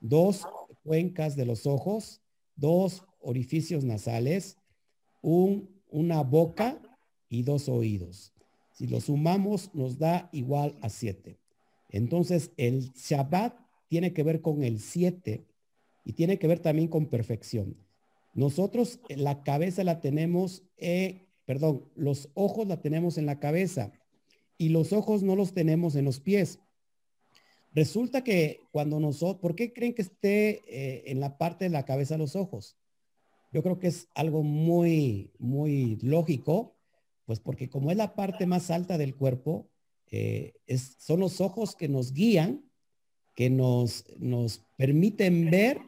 dos 0.00 0.46
cuencas 0.84 1.36
de 1.36 1.46
los 1.46 1.66
ojos, 1.66 2.20
dos 2.54 3.04
orificios 3.20 3.84
nasales, 3.84 4.58
un, 5.22 5.68
una 5.88 6.22
boca 6.22 6.80
y 7.28 7.42
dos 7.42 7.68
oídos. 7.68 8.32
Si 8.72 8.86
lo 8.86 9.00
sumamos, 9.00 9.74
nos 9.74 9.98
da 9.98 10.28
igual 10.32 10.76
a 10.82 10.90
7. 10.90 11.38
Entonces, 11.88 12.50
el 12.56 12.92
Shabbat 12.92 13.58
tiene 13.88 14.12
que 14.12 14.22
ver 14.22 14.40
con 14.40 14.62
el 14.62 14.80
7 14.80 15.44
y 16.04 16.12
tiene 16.12 16.38
que 16.38 16.46
ver 16.46 16.60
también 16.60 16.88
con 16.88 17.06
perfección. 17.06 17.76
Nosotros 18.34 19.00
eh, 19.08 19.16
la 19.16 19.42
cabeza 19.42 19.84
la 19.84 20.00
tenemos, 20.00 20.62
eh, 20.76 21.26
perdón, 21.44 21.88
los 21.94 22.28
ojos 22.34 22.66
la 22.66 22.80
tenemos 22.80 23.18
en 23.18 23.26
la 23.26 23.40
cabeza 23.40 23.92
y 24.58 24.68
los 24.70 24.92
ojos 24.92 25.22
no 25.22 25.36
los 25.36 25.52
tenemos 25.52 25.96
en 25.96 26.04
los 26.04 26.20
pies. 26.20 26.60
Resulta 27.72 28.24
que 28.24 28.60
cuando 28.72 29.00
nosotros, 29.00 29.40
¿por 29.40 29.54
qué 29.54 29.72
creen 29.72 29.94
que 29.94 30.02
esté 30.02 30.62
eh, 30.68 31.04
en 31.06 31.20
la 31.20 31.36
parte 31.36 31.64
de 31.66 31.70
la 31.70 31.84
cabeza 31.84 32.16
los 32.16 32.36
ojos? 32.36 32.76
Yo 33.52 33.62
creo 33.62 33.78
que 33.78 33.88
es 33.88 34.08
algo 34.14 34.42
muy, 34.42 35.32
muy 35.38 35.96
lógico 36.02 36.74
pues 37.24 37.40
porque 37.40 37.68
como 37.68 37.90
es 37.90 37.96
la 37.96 38.14
parte 38.14 38.46
más 38.46 38.70
alta 38.70 38.98
del 38.98 39.16
cuerpo, 39.16 39.68
son 41.00 41.18
los 41.18 41.40
ojos 41.40 41.74
que 41.74 41.88
nos 41.88 42.12
guían, 42.12 42.65
que 43.36 43.50
nos, 43.50 44.04
nos 44.18 44.62
permiten 44.76 45.50
ver 45.50 45.78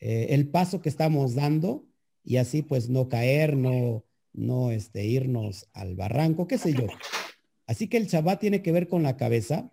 eh, 0.00 0.28
el 0.30 0.48
paso 0.48 0.80
que 0.80 0.88
estamos 0.88 1.34
dando 1.34 1.84
y 2.24 2.36
así 2.38 2.62
pues 2.62 2.88
no 2.88 3.10
caer, 3.10 3.56
no, 3.56 4.04
no 4.32 4.70
este, 4.70 5.04
irnos 5.04 5.68
al 5.74 5.94
barranco, 5.96 6.48
qué 6.48 6.56
sé 6.56 6.72
yo. 6.72 6.86
Así 7.66 7.88
que 7.88 7.98
el 7.98 8.06
Shabbat 8.06 8.40
tiene 8.40 8.62
que 8.62 8.72
ver 8.72 8.88
con 8.88 9.02
la 9.02 9.18
cabeza 9.18 9.70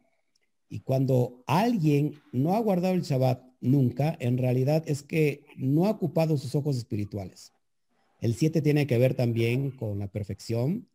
y 0.67 0.81
cuando 0.81 1.43
alguien 1.47 2.21
no 2.33 2.55
ha 2.55 2.59
guardado 2.59 2.95
el 2.95 3.03
Shabbat 3.03 3.43
nunca, 3.61 4.17
en 4.19 4.37
realidad 4.37 4.83
es 4.85 5.03
que 5.03 5.45
no 5.55 5.85
ha 5.85 5.91
ocupado 5.91 6.35
sus 6.37 6.55
ojos 6.55 6.75
espirituales. 6.75 7.53
El 8.19 8.35
7 8.35 8.61
tiene 8.61 8.87
que 8.87 8.97
ver 8.97 9.13
también 9.13 9.71
con 9.71 9.99
la 9.99 10.07
perfección, 10.07 10.87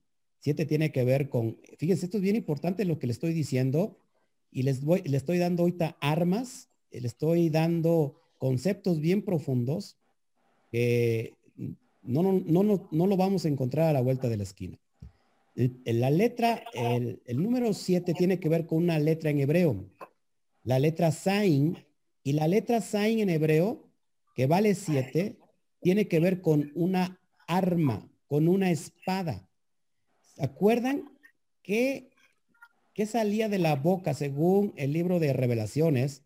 Siete 0.46 0.64
tiene 0.64 0.92
que 0.92 1.02
ver 1.02 1.28
con, 1.28 1.58
fíjense, 1.76 2.04
esto 2.04 2.18
es 2.18 2.22
bien 2.22 2.36
importante 2.36 2.84
lo 2.84 3.00
que 3.00 3.08
le 3.08 3.12
estoy 3.12 3.32
diciendo 3.32 3.98
y 4.50 4.62
les 4.62 4.82
voy, 4.82 5.02
le 5.02 5.16
estoy 5.16 5.38
dando 5.38 5.62
ahorita 5.62 5.96
armas, 6.00 6.68
le 6.90 7.06
estoy 7.06 7.50
dando 7.50 8.20
conceptos 8.38 9.00
bien 9.00 9.22
profundos 9.22 9.96
que 10.70 11.34
no, 12.02 12.22
no, 12.22 12.62
no, 12.62 12.88
no, 12.90 13.06
lo 13.06 13.16
vamos 13.16 13.44
a 13.44 13.48
encontrar 13.48 13.88
a 13.88 13.92
la 13.92 14.00
vuelta 14.00 14.28
de 14.28 14.36
la 14.36 14.42
esquina. 14.44 14.78
la 15.54 16.10
letra, 16.10 16.62
el, 16.74 17.20
número 17.34 17.72
siete 17.74 18.14
tiene 18.14 18.38
que 18.38 18.48
ver 18.48 18.66
con 18.66 18.78
una 18.78 18.98
letra 18.98 19.30
en 19.30 19.40
hebreo. 19.40 19.84
La 20.62 20.78
letra 20.78 21.12
Sain 21.12 21.78
y 22.22 22.32
la 22.32 22.48
letra 22.48 22.80
Sain 22.80 23.20
en 23.20 23.30
hebreo, 23.30 23.88
que 24.34 24.46
vale 24.46 24.74
siete, 24.74 25.38
tiene 25.80 26.08
que 26.08 26.20
ver 26.20 26.40
con 26.40 26.72
una 26.74 27.20
arma, 27.46 28.08
con 28.26 28.48
una 28.48 28.70
espada. 28.70 29.48
¿Se 30.34 30.44
acuerdan 30.44 31.10
que, 31.62 32.10
qué 32.96 33.04
salía 33.04 33.50
de 33.50 33.58
la 33.58 33.76
boca 33.76 34.14
según 34.14 34.72
el 34.76 34.94
libro 34.94 35.20
de 35.20 35.34
revelaciones 35.34 36.22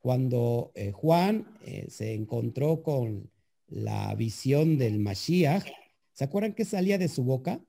cuando 0.00 0.72
eh, 0.74 0.90
Juan 0.90 1.46
eh, 1.64 1.86
se 1.90 2.12
encontró 2.12 2.82
con 2.82 3.30
la 3.68 4.12
visión 4.16 4.78
del 4.78 4.98
Mashiach? 4.98 5.64
¿Se 6.12 6.24
acuerdan 6.24 6.54
qué 6.54 6.64
salía 6.64 6.98
de 6.98 7.06
su 7.06 7.22
boca? 7.22 7.60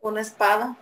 Una 0.00 0.20
espada. 0.20 0.78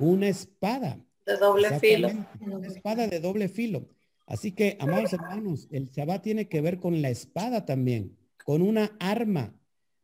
Una 0.00 0.26
espada. 0.26 0.98
De 1.24 1.36
doble 1.36 1.78
filo. 1.78 2.08
Una 2.40 2.66
espada 2.66 3.06
de 3.06 3.20
doble 3.20 3.48
filo. 3.48 3.88
Así 4.26 4.50
que, 4.50 4.76
amados 4.80 5.12
hermanos, 5.12 5.68
el 5.70 5.88
Shabbat 5.90 6.22
tiene 6.22 6.48
que 6.48 6.60
ver 6.60 6.80
con 6.80 7.00
la 7.00 7.08
espada 7.08 7.66
también, 7.66 8.18
con 8.44 8.62
una 8.62 8.96
arma. 8.98 9.54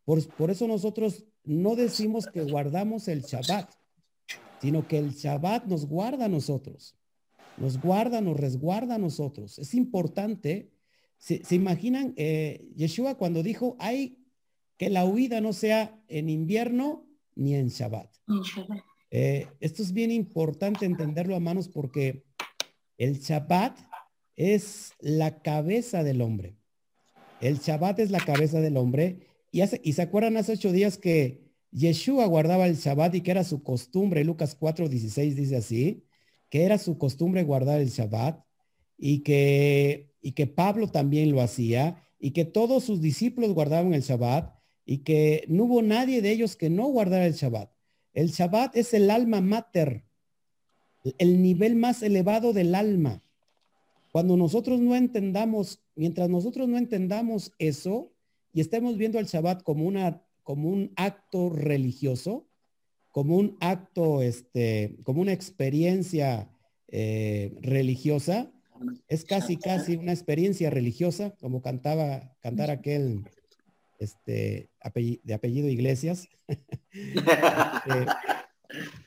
Por, 0.04 0.24
por 0.36 0.52
eso 0.52 0.68
nosotros 0.68 1.24
no 1.42 1.74
decimos 1.74 2.26
que 2.28 2.42
guardamos 2.42 3.08
el 3.08 3.22
Shabbat, 3.22 3.74
sino 4.64 4.88
que 4.88 4.96
el 4.96 5.10
Shabbat 5.10 5.66
nos 5.66 5.84
guarda 5.84 6.24
a 6.24 6.28
nosotros, 6.28 6.96
nos 7.58 7.78
guarda, 7.78 8.22
nos 8.22 8.40
resguarda 8.40 8.94
a 8.94 8.98
nosotros. 8.98 9.58
Es 9.58 9.74
importante, 9.74 10.70
se, 11.18 11.42
imaginan 11.50 12.14
eh, 12.16 12.66
Yeshua 12.74 13.18
cuando 13.18 13.42
dijo, 13.42 13.76
hay 13.78 14.24
que 14.78 14.88
la 14.88 15.04
huida 15.04 15.42
no 15.42 15.52
sea 15.52 16.02
en 16.08 16.30
invierno 16.30 17.06
ni 17.34 17.54
en 17.56 17.68
Shabbat. 17.68 18.10
Eh, 19.10 19.48
esto 19.60 19.82
es 19.82 19.92
bien 19.92 20.10
importante 20.10 20.86
entenderlo 20.86 21.36
a 21.36 21.40
manos 21.40 21.68
porque 21.68 22.24
el 22.96 23.20
Shabbat 23.20 23.78
es 24.34 24.94
la 24.98 25.42
cabeza 25.42 26.02
del 26.04 26.22
hombre. 26.22 26.56
El 27.42 27.58
Shabbat 27.58 27.98
es 27.98 28.10
la 28.10 28.20
cabeza 28.20 28.62
del 28.62 28.78
hombre. 28.78 29.26
Y, 29.52 29.60
hace, 29.60 29.78
y 29.84 29.92
se 29.92 30.00
acuerdan 30.00 30.38
hace 30.38 30.52
ocho 30.52 30.72
días 30.72 30.96
que 30.96 31.43
Yeshua 31.74 32.26
guardaba 32.26 32.66
el 32.66 32.76
Shabbat 32.76 33.16
y 33.16 33.20
que 33.20 33.32
era 33.32 33.42
su 33.42 33.62
costumbre. 33.62 34.24
Lucas 34.24 34.54
4, 34.54 34.88
16 34.88 35.34
dice 35.34 35.56
así, 35.56 36.04
que 36.48 36.62
era 36.62 36.78
su 36.78 36.98
costumbre 36.98 37.42
guardar 37.42 37.80
el 37.80 37.88
Shabbat 37.88 38.44
y 38.96 39.24
que, 39.24 40.12
y 40.22 40.32
que 40.32 40.46
Pablo 40.46 40.88
también 40.88 41.32
lo 41.32 41.40
hacía 41.40 42.00
y 42.20 42.30
que 42.30 42.44
todos 42.44 42.84
sus 42.84 43.00
discípulos 43.00 43.52
guardaban 43.52 43.92
el 43.92 44.02
Shabbat 44.02 44.54
y 44.86 44.98
que 44.98 45.44
no 45.48 45.64
hubo 45.64 45.82
nadie 45.82 46.22
de 46.22 46.30
ellos 46.30 46.54
que 46.54 46.70
no 46.70 46.86
guardara 46.86 47.26
el 47.26 47.34
Shabbat. 47.34 47.70
El 48.12 48.28
Shabbat 48.28 48.76
es 48.76 48.94
el 48.94 49.10
alma 49.10 49.40
mater, 49.40 50.04
el 51.18 51.42
nivel 51.42 51.74
más 51.74 52.04
elevado 52.04 52.52
del 52.52 52.76
alma. 52.76 53.24
Cuando 54.12 54.36
nosotros 54.36 54.78
no 54.78 54.94
entendamos, 54.94 55.82
mientras 55.96 56.30
nosotros 56.30 56.68
no 56.68 56.78
entendamos 56.78 57.52
eso 57.58 58.12
y 58.52 58.60
estemos 58.60 58.96
viendo 58.96 59.18
el 59.18 59.26
Shabbat 59.26 59.64
como, 59.64 59.86
una, 59.86 60.23
como 60.44 60.68
un 60.68 60.92
acto 60.94 61.50
religioso, 61.50 62.46
como 63.10 63.36
un 63.36 63.56
acto, 63.60 64.22
este, 64.22 64.96
como 65.02 65.20
una 65.20 65.32
experiencia 65.32 66.50
eh, 66.88 67.56
religiosa, 67.60 68.52
es 69.08 69.24
casi, 69.24 69.56
casi 69.56 69.96
una 69.96 70.12
experiencia 70.12 70.70
religiosa, 70.70 71.34
como 71.40 71.62
cantaba, 71.62 72.36
cantar 72.40 72.70
aquel 72.70 73.24
este, 73.98 74.68
de 75.22 75.34
apellido 75.34 75.68
Iglesias. 75.68 76.28
Este, 76.94 78.06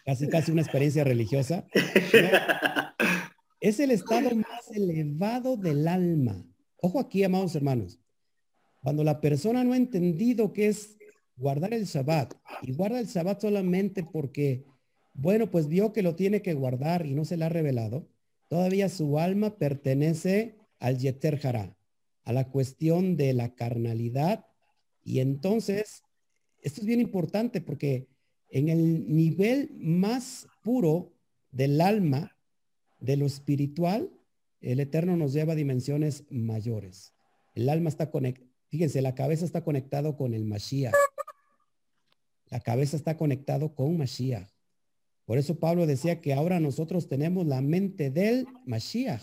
casi, 0.05 0.27
casi 0.27 0.51
una 0.51 0.61
experiencia 0.61 1.05
religiosa. 1.05 1.65
Es 3.61 3.79
el 3.79 3.91
estado 3.91 4.35
más 4.35 4.69
elevado 4.71 5.55
del 5.55 5.87
alma. 5.87 6.45
Ojo 6.81 6.99
aquí, 6.99 7.23
amados 7.23 7.55
hermanos. 7.55 7.99
Cuando 8.81 9.03
la 9.03 9.21
persona 9.21 9.63
no 9.63 9.73
ha 9.73 9.77
entendido 9.77 10.51
qué 10.51 10.67
es 10.67 10.96
guardar 11.37 11.73
el 11.73 11.85
Shabbat 11.85 12.33
y 12.63 12.73
guarda 12.73 12.99
el 12.99 13.05
Shabbat 13.05 13.41
solamente 13.41 14.03
porque, 14.03 14.65
bueno, 15.13 15.49
pues 15.49 15.67
vio 15.67 15.93
que 15.93 16.01
lo 16.01 16.15
tiene 16.15 16.41
que 16.41 16.53
guardar 16.53 17.05
y 17.05 17.13
no 17.13 17.25
se 17.25 17.37
le 17.37 17.45
ha 17.45 17.49
revelado, 17.49 18.09
todavía 18.49 18.89
su 18.89 19.19
alma 19.19 19.57
pertenece 19.57 20.57
al 20.79 20.97
Yeter 20.97 21.39
Hará, 21.43 21.77
a 22.23 22.33
la 22.33 22.49
cuestión 22.49 23.15
de 23.17 23.33
la 23.33 23.55
carnalidad. 23.55 24.45
Y 25.03 25.19
entonces, 25.19 26.03
esto 26.61 26.81
es 26.81 26.87
bien 26.87 27.01
importante 27.01 27.61
porque 27.61 28.07
en 28.49 28.69
el 28.69 29.13
nivel 29.13 29.71
más 29.77 30.47
puro 30.63 31.13
del 31.51 31.81
alma, 31.81 32.35
de 32.99 33.15
lo 33.15 33.25
espiritual, 33.25 34.11
el 34.61 34.79
Eterno 34.79 35.15
nos 35.15 35.33
lleva 35.33 35.53
a 35.53 35.55
dimensiones 35.55 36.25
mayores. 36.29 37.13
El 37.53 37.69
alma 37.69 37.89
está 37.89 38.09
conectada, 38.09 38.47
fíjense, 38.69 39.01
la 39.01 39.15
cabeza 39.15 39.45
está 39.45 39.63
conectado 39.63 40.17
con 40.17 40.33
el 40.33 40.45
Mashiach. 40.45 40.93
La 42.49 42.59
cabeza 42.59 42.95
está 42.95 43.17
conectado 43.17 43.75
con 43.75 43.97
Mashiach. 43.97 44.49
Por 45.25 45.37
eso 45.37 45.59
Pablo 45.59 45.85
decía 45.85 46.21
que 46.21 46.33
ahora 46.33 46.59
nosotros 46.59 47.09
tenemos 47.09 47.45
la 47.45 47.61
mente 47.61 48.09
del 48.09 48.47
Mashiach. 48.65 49.21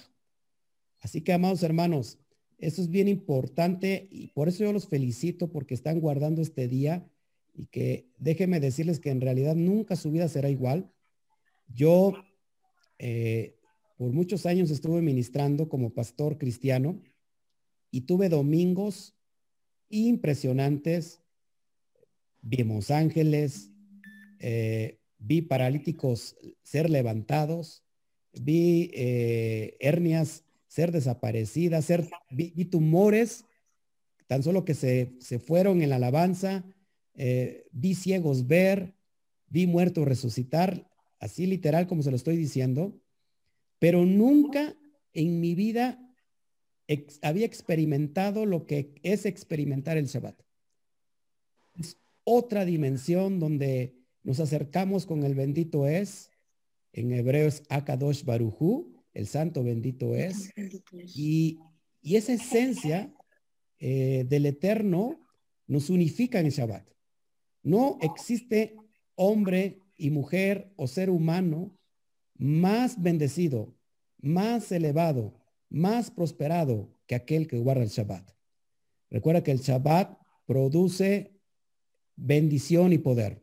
Así 1.01 1.23
que, 1.23 1.33
amados 1.33 1.63
hermanos, 1.63 2.19
eso 2.59 2.83
es 2.83 2.89
bien 2.89 3.09
importante 3.09 4.07
y 4.11 4.29
por 4.29 4.49
eso 4.49 4.65
yo 4.65 4.73
los 4.73 4.89
felicito 4.89 5.51
porque 5.51 5.75
están 5.75 6.01
guardando 6.01 6.43
este 6.43 6.69
día 6.69 7.07
y 7.55 7.67
que 7.67 8.09
déjenme 8.19 8.61
decirles 8.61 9.01
que 9.01 9.11
en 9.11 9.21
realidad 9.21 9.55
nunca 9.55 9.97
su 9.97 10.11
vida 10.11 10.29
será 10.29 10.51
igual. 10.51 10.91
Yo 11.69 12.15
eh, 12.99 13.59
por 13.97 14.13
muchos 14.13 14.47
años 14.47 14.71
estuve 14.71 15.01
ministrando 15.03 15.69
como 15.69 15.91
pastor 15.91 16.39
cristiano 16.39 17.01
y 17.91 18.03
tuve 18.03 18.29
domingos 18.29 19.15
impresionantes. 19.89 21.23
Vimos 22.46 22.90
ángeles, 22.90 23.70
eh, 24.38 24.98
vi 25.16 25.40
paralíticos 25.40 26.37
ser 26.62 26.90
levantados, 26.90 27.83
vi 28.35 28.90
eh, 28.92 29.78
hernias 29.80 30.44
ser 30.66 30.92
desaparecidas, 30.92 31.88
vi, 32.28 32.50
tumores 32.66 33.46
tan 34.26 34.42
solo 34.42 34.66
que 34.66 34.74
se, 34.74 35.14
se 35.20 35.38
fueron 35.38 35.80
en 35.80 35.88
la 35.88 35.96
alabanza, 35.96 36.66
eh, 37.14 37.64
vi 37.72 37.94
ciegos 37.94 38.46
ver, 38.46 38.94
vi 39.48 39.66
muertos 39.66 40.07
resucitar, 40.07 40.90
así 41.20 41.46
literal 41.46 41.87
como 41.87 42.02
se 42.02 42.11
lo 42.11 42.16
estoy 42.16 42.37
diciendo, 42.37 43.00
pero 43.78 44.04
nunca 44.04 44.76
en 45.14 45.40
mi 45.40 45.54
vida 45.54 45.98
había 47.22 47.46
experimentado 47.46 48.44
lo 48.44 48.66
que 48.66 49.00
es 49.02 49.24
experimentar 49.24 49.96
el 49.96 50.09
Shabbat. 50.09 50.44
Otra 52.25 52.65
dimensión 52.65 53.39
donde 53.39 53.95
nos 54.23 54.41
acercamos 54.41 55.07
con 55.07 55.25
el 55.25 55.35
bendito 55.35 55.87
es, 55.87 56.31
en 56.93 57.13
hebreo 57.13 57.47
es 57.47 57.63
Akadosh 57.69 58.25
Baruchu, 58.25 58.95
el 59.13 59.27
santo 59.27 59.63
bendito 59.63 60.15
es, 60.15 60.51
y, 61.15 61.61
esa 62.03 62.35
esencia 62.35 63.15
eh, 63.79 64.27
del 64.29 64.45
eterno 64.47 65.21
nos 65.67 65.89
unifica 65.89 66.41
en 66.41 66.47
el 66.47 66.53
Shabbat. 66.53 66.87
No 67.63 67.99
existe 68.03 68.77
hombre 69.15 69.79
y 69.97 70.11
mujer 70.11 70.73
o 70.77 70.87
ser 70.87 71.09
humano 71.09 71.75
más 72.37 73.01
bendecido, 73.01 73.75
más 74.19 74.71
elevado, 74.73 75.35
más 75.71 76.11
prosperado 76.11 76.91
que 77.07 77.15
aquel 77.15 77.47
que 77.47 77.59
guarda 77.59 77.83
el 77.83 77.89
Shabbat. 77.89 78.31
Recuerda 79.11 79.43
que 79.43 79.53
el 79.53 79.61
Shabbat 79.61 80.19
produce 80.47 81.34
bendición 82.16 82.92
y 82.92 82.98
poder. 82.98 83.42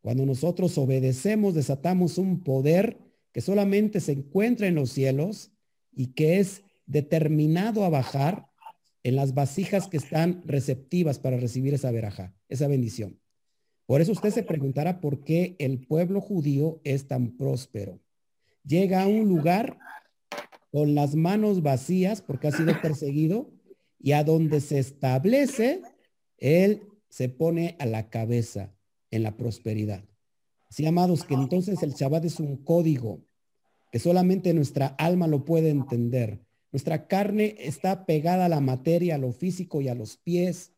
Cuando 0.00 0.24
nosotros 0.24 0.78
obedecemos, 0.78 1.54
desatamos 1.54 2.18
un 2.18 2.42
poder 2.42 2.98
que 3.32 3.40
solamente 3.40 4.00
se 4.00 4.12
encuentra 4.12 4.66
en 4.66 4.74
los 4.74 4.90
cielos 4.90 5.50
y 5.92 6.08
que 6.08 6.38
es 6.38 6.62
determinado 6.86 7.84
a 7.84 7.90
bajar 7.90 8.46
en 9.02 9.16
las 9.16 9.34
vasijas 9.34 9.88
que 9.88 9.96
están 9.96 10.42
receptivas 10.44 11.18
para 11.18 11.36
recibir 11.36 11.74
esa 11.74 11.90
veraja, 11.90 12.34
esa 12.48 12.68
bendición. 12.68 13.18
Por 13.86 14.00
eso 14.00 14.12
usted 14.12 14.30
se 14.30 14.42
preguntará 14.42 15.00
por 15.00 15.24
qué 15.24 15.56
el 15.58 15.86
pueblo 15.86 16.20
judío 16.20 16.80
es 16.84 17.06
tan 17.06 17.36
próspero. 17.36 18.00
Llega 18.64 19.02
a 19.02 19.06
un 19.06 19.28
lugar 19.28 19.78
con 20.70 20.94
las 20.94 21.14
manos 21.14 21.62
vacías 21.62 22.20
porque 22.20 22.48
ha 22.48 22.52
sido 22.52 22.78
perseguido 22.82 23.50
y 23.98 24.12
a 24.12 24.24
donde 24.24 24.60
se 24.60 24.78
establece, 24.78 25.82
él 26.36 26.82
se 27.08 27.28
pone 27.28 27.76
a 27.78 27.86
la 27.86 28.10
cabeza 28.10 28.74
en 29.10 29.22
la 29.22 29.36
prosperidad. 29.36 30.04
Así, 30.70 30.86
amados, 30.86 31.24
que 31.24 31.34
entonces 31.34 31.82
el 31.82 31.94
Shabbat 31.94 32.24
es 32.24 32.40
un 32.40 32.56
código 32.58 33.24
que 33.90 33.98
solamente 33.98 34.52
nuestra 34.52 34.86
alma 34.86 35.26
lo 35.26 35.44
puede 35.44 35.70
entender. 35.70 36.40
Nuestra 36.72 37.06
carne 37.06 37.56
está 37.58 38.04
pegada 38.04 38.46
a 38.46 38.50
la 38.50 38.60
materia, 38.60 39.14
a 39.14 39.18
lo 39.18 39.32
físico 39.32 39.80
y 39.80 39.88
a 39.88 39.94
los 39.94 40.18
pies, 40.18 40.72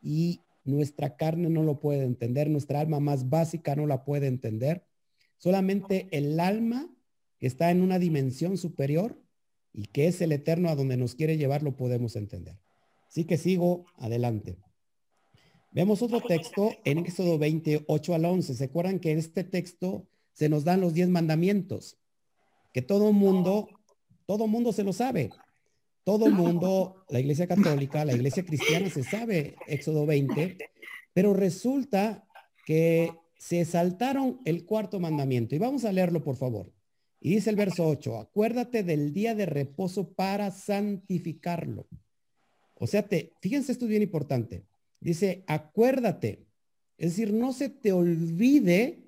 y 0.00 0.40
nuestra 0.64 1.16
carne 1.16 1.50
no 1.50 1.62
lo 1.62 1.78
puede 1.78 2.04
entender, 2.04 2.48
nuestra 2.48 2.80
alma 2.80 3.00
más 3.00 3.28
básica 3.28 3.76
no 3.76 3.86
la 3.86 4.04
puede 4.04 4.26
entender. 4.26 4.86
Solamente 5.36 6.08
el 6.10 6.40
alma 6.40 6.88
que 7.38 7.46
está 7.46 7.70
en 7.70 7.82
una 7.82 7.98
dimensión 7.98 8.56
superior 8.56 9.20
y 9.74 9.86
que 9.86 10.06
es 10.06 10.22
el 10.22 10.32
eterno 10.32 10.70
a 10.70 10.74
donde 10.74 10.96
nos 10.96 11.14
quiere 11.14 11.36
llevar 11.36 11.62
lo 11.62 11.76
podemos 11.76 12.16
entender. 12.16 12.58
Así 13.08 13.24
que 13.24 13.36
sigo 13.36 13.84
adelante. 13.96 14.56
Vemos 15.74 16.02
otro 16.02 16.20
texto 16.20 16.70
en 16.84 16.98
Éxodo 16.98 17.36
28 17.36 18.14
al 18.14 18.24
11. 18.24 18.54
¿Se 18.54 18.64
acuerdan 18.64 19.00
que 19.00 19.10
en 19.10 19.18
este 19.18 19.42
texto 19.42 20.06
se 20.32 20.48
nos 20.48 20.62
dan 20.62 20.80
los 20.80 20.94
diez 20.94 21.08
mandamientos? 21.08 21.98
Que 22.72 22.80
todo 22.80 23.12
mundo, 23.12 23.68
todo 24.24 24.46
mundo 24.46 24.72
se 24.72 24.84
lo 24.84 24.92
sabe. 24.92 25.30
Todo 26.04 26.30
mundo, 26.30 27.04
la 27.08 27.18
iglesia 27.18 27.48
católica, 27.48 28.04
la 28.04 28.14
iglesia 28.14 28.44
cristiana 28.44 28.88
se 28.88 29.02
sabe 29.02 29.56
Éxodo 29.66 30.06
20, 30.06 30.58
pero 31.12 31.34
resulta 31.34 32.24
que 32.64 33.10
se 33.36 33.64
saltaron 33.64 34.40
el 34.44 34.66
cuarto 34.66 35.00
mandamiento. 35.00 35.56
Y 35.56 35.58
vamos 35.58 35.84
a 35.84 35.90
leerlo, 35.90 36.22
por 36.22 36.36
favor. 36.36 36.72
Y 37.20 37.30
dice 37.30 37.50
el 37.50 37.56
verso 37.56 37.88
8, 37.88 38.18
acuérdate 38.18 38.84
del 38.84 39.12
día 39.12 39.34
de 39.34 39.46
reposo 39.46 40.12
para 40.12 40.52
santificarlo. 40.52 41.88
O 42.76 42.86
sea, 42.86 43.02
te, 43.08 43.32
fíjense, 43.40 43.72
esto 43.72 43.86
es 43.86 43.88
bien 43.88 44.02
importante. 44.02 44.62
Dice, 45.04 45.44
acuérdate. 45.46 46.46
Es 46.96 47.10
decir, 47.10 47.34
no 47.34 47.52
se 47.52 47.68
te 47.68 47.92
olvide 47.92 49.04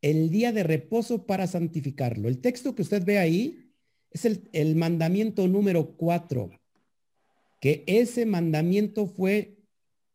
el 0.00 0.30
día 0.30 0.52
de 0.52 0.62
reposo 0.62 1.26
para 1.26 1.48
santificarlo. 1.48 2.28
El 2.28 2.38
texto 2.38 2.76
que 2.76 2.82
usted 2.82 3.04
ve 3.04 3.18
ahí 3.18 3.72
es 4.12 4.24
el, 4.24 4.76
mandamiento 4.76 5.48
número 5.48 5.96
cuatro, 5.96 6.50
que 7.60 7.82
ese 7.88 8.26
mandamiento 8.26 9.06
fue 9.06 9.58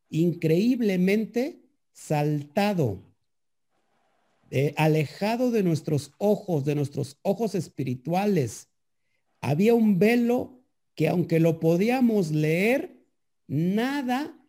increíblemente 0.09 1.59
saltado, 1.91 3.03
eh, 4.51 4.73
alejado 4.77 5.51
de 5.51 5.63
nuestros 5.63 6.13
ojos, 6.17 6.63
de 6.63 6.75
nuestros 6.75 7.17
ojos 7.23 7.55
espirituales. 7.55 8.69
Había 9.41 9.73
un 9.73 9.99
velo 9.99 10.61
que 10.95 11.09
aunque 11.09 11.41
lo 11.41 11.59
podíamos 11.59 12.31
leer, 12.31 12.95
nada 13.47 14.41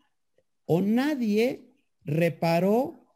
o 0.67 0.81
nadie 0.81 1.65
reparó 2.05 3.07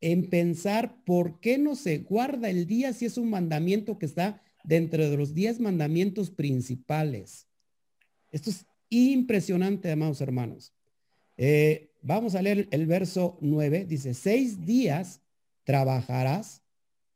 en 0.00 0.28
pensar 0.28 1.04
por 1.04 1.40
qué 1.40 1.58
no 1.58 1.76
se 1.76 1.98
guarda 1.98 2.50
el 2.50 2.66
día 2.66 2.92
si 2.92 3.06
es 3.06 3.18
un 3.18 3.30
mandamiento 3.30 3.98
que 3.98 4.06
está 4.06 4.42
dentro 4.64 5.08
de 5.08 5.16
los 5.16 5.34
diez 5.34 5.60
mandamientos 5.60 6.30
principales. 6.30 7.46
Esto 8.30 8.50
es 8.50 8.66
impresionante, 8.88 9.90
amados 9.90 10.20
hermanos. 10.20 10.72
Eh, 11.36 11.92
vamos 12.02 12.34
a 12.34 12.42
leer 12.42 12.68
el 12.70 12.86
verso 12.86 13.38
9. 13.40 13.84
Dice, 13.86 14.14
seis 14.14 14.64
días 14.64 15.20
trabajarás 15.64 16.62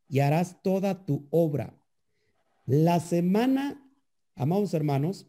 y 0.09 0.21
harás 0.21 0.63
toda 0.63 1.05
tu 1.05 1.27
obra. 1.31 1.75
La 2.67 3.01
semana, 3.01 3.83
amados 4.35 4.75
hermanos, 4.75 5.27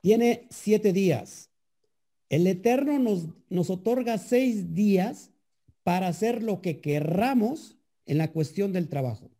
tiene 0.00 0.46
siete 0.50 0.92
días. 0.92 1.50
El 2.28 2.46
Eterno 2.46 2.98
nos, 2.98 3.28
nos 3.48 3.70
otorga 3.70 4.18
seis 4.18 4.74
días 4.74 5.30
para 5.84 6.08
hacer 6.08 6.42
lo 6.42 6.60
que 6.60 6.80
querramos 6.80 7.76
en 8.06 8.18
la 8.18 8.32
cuestión 8.32 8.72
del 8.72 8.88
trabajo, 8.88 9.30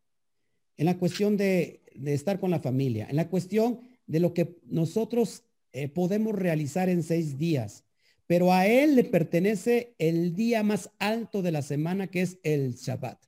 en 0.77 0.87
la 0.87 0.99
cuestión 0.99 1.37
de, 1.37 1.83
estar 2.05 2.39
con 2.39 2.51
la 2.51 2.61
familia, 2.61 3.07
en 3.09 3.17
la 3.17 3.29
cuestión 3.29 3.81
de 4.07 4.21
lo 4.21 4.35
que 4.35 4.59
nosotros 4.67 5.45
eh, 5.73 5.89
podemos 5.89 6.35
realizar 6.35 6.89
en 6.89 7.03
seis 7.03 7.39
días. 7.39 7.85
Pero 8.27 8.53
a 8.53 8.67
Él 8.67 8.97
le 8.97 9.05
pertenece 9.05 9.95
el 9.99 10.35
día 10.35 10.63
más 10.63 10.91
alto 10.99 11.43
de 11.43 11.53
la 11.53 11.63
semana, 11.63 12.07
que 12.07 12.23
es 12.23 12.39
el 12.43 12.75
Shabbat. 12.75 13.19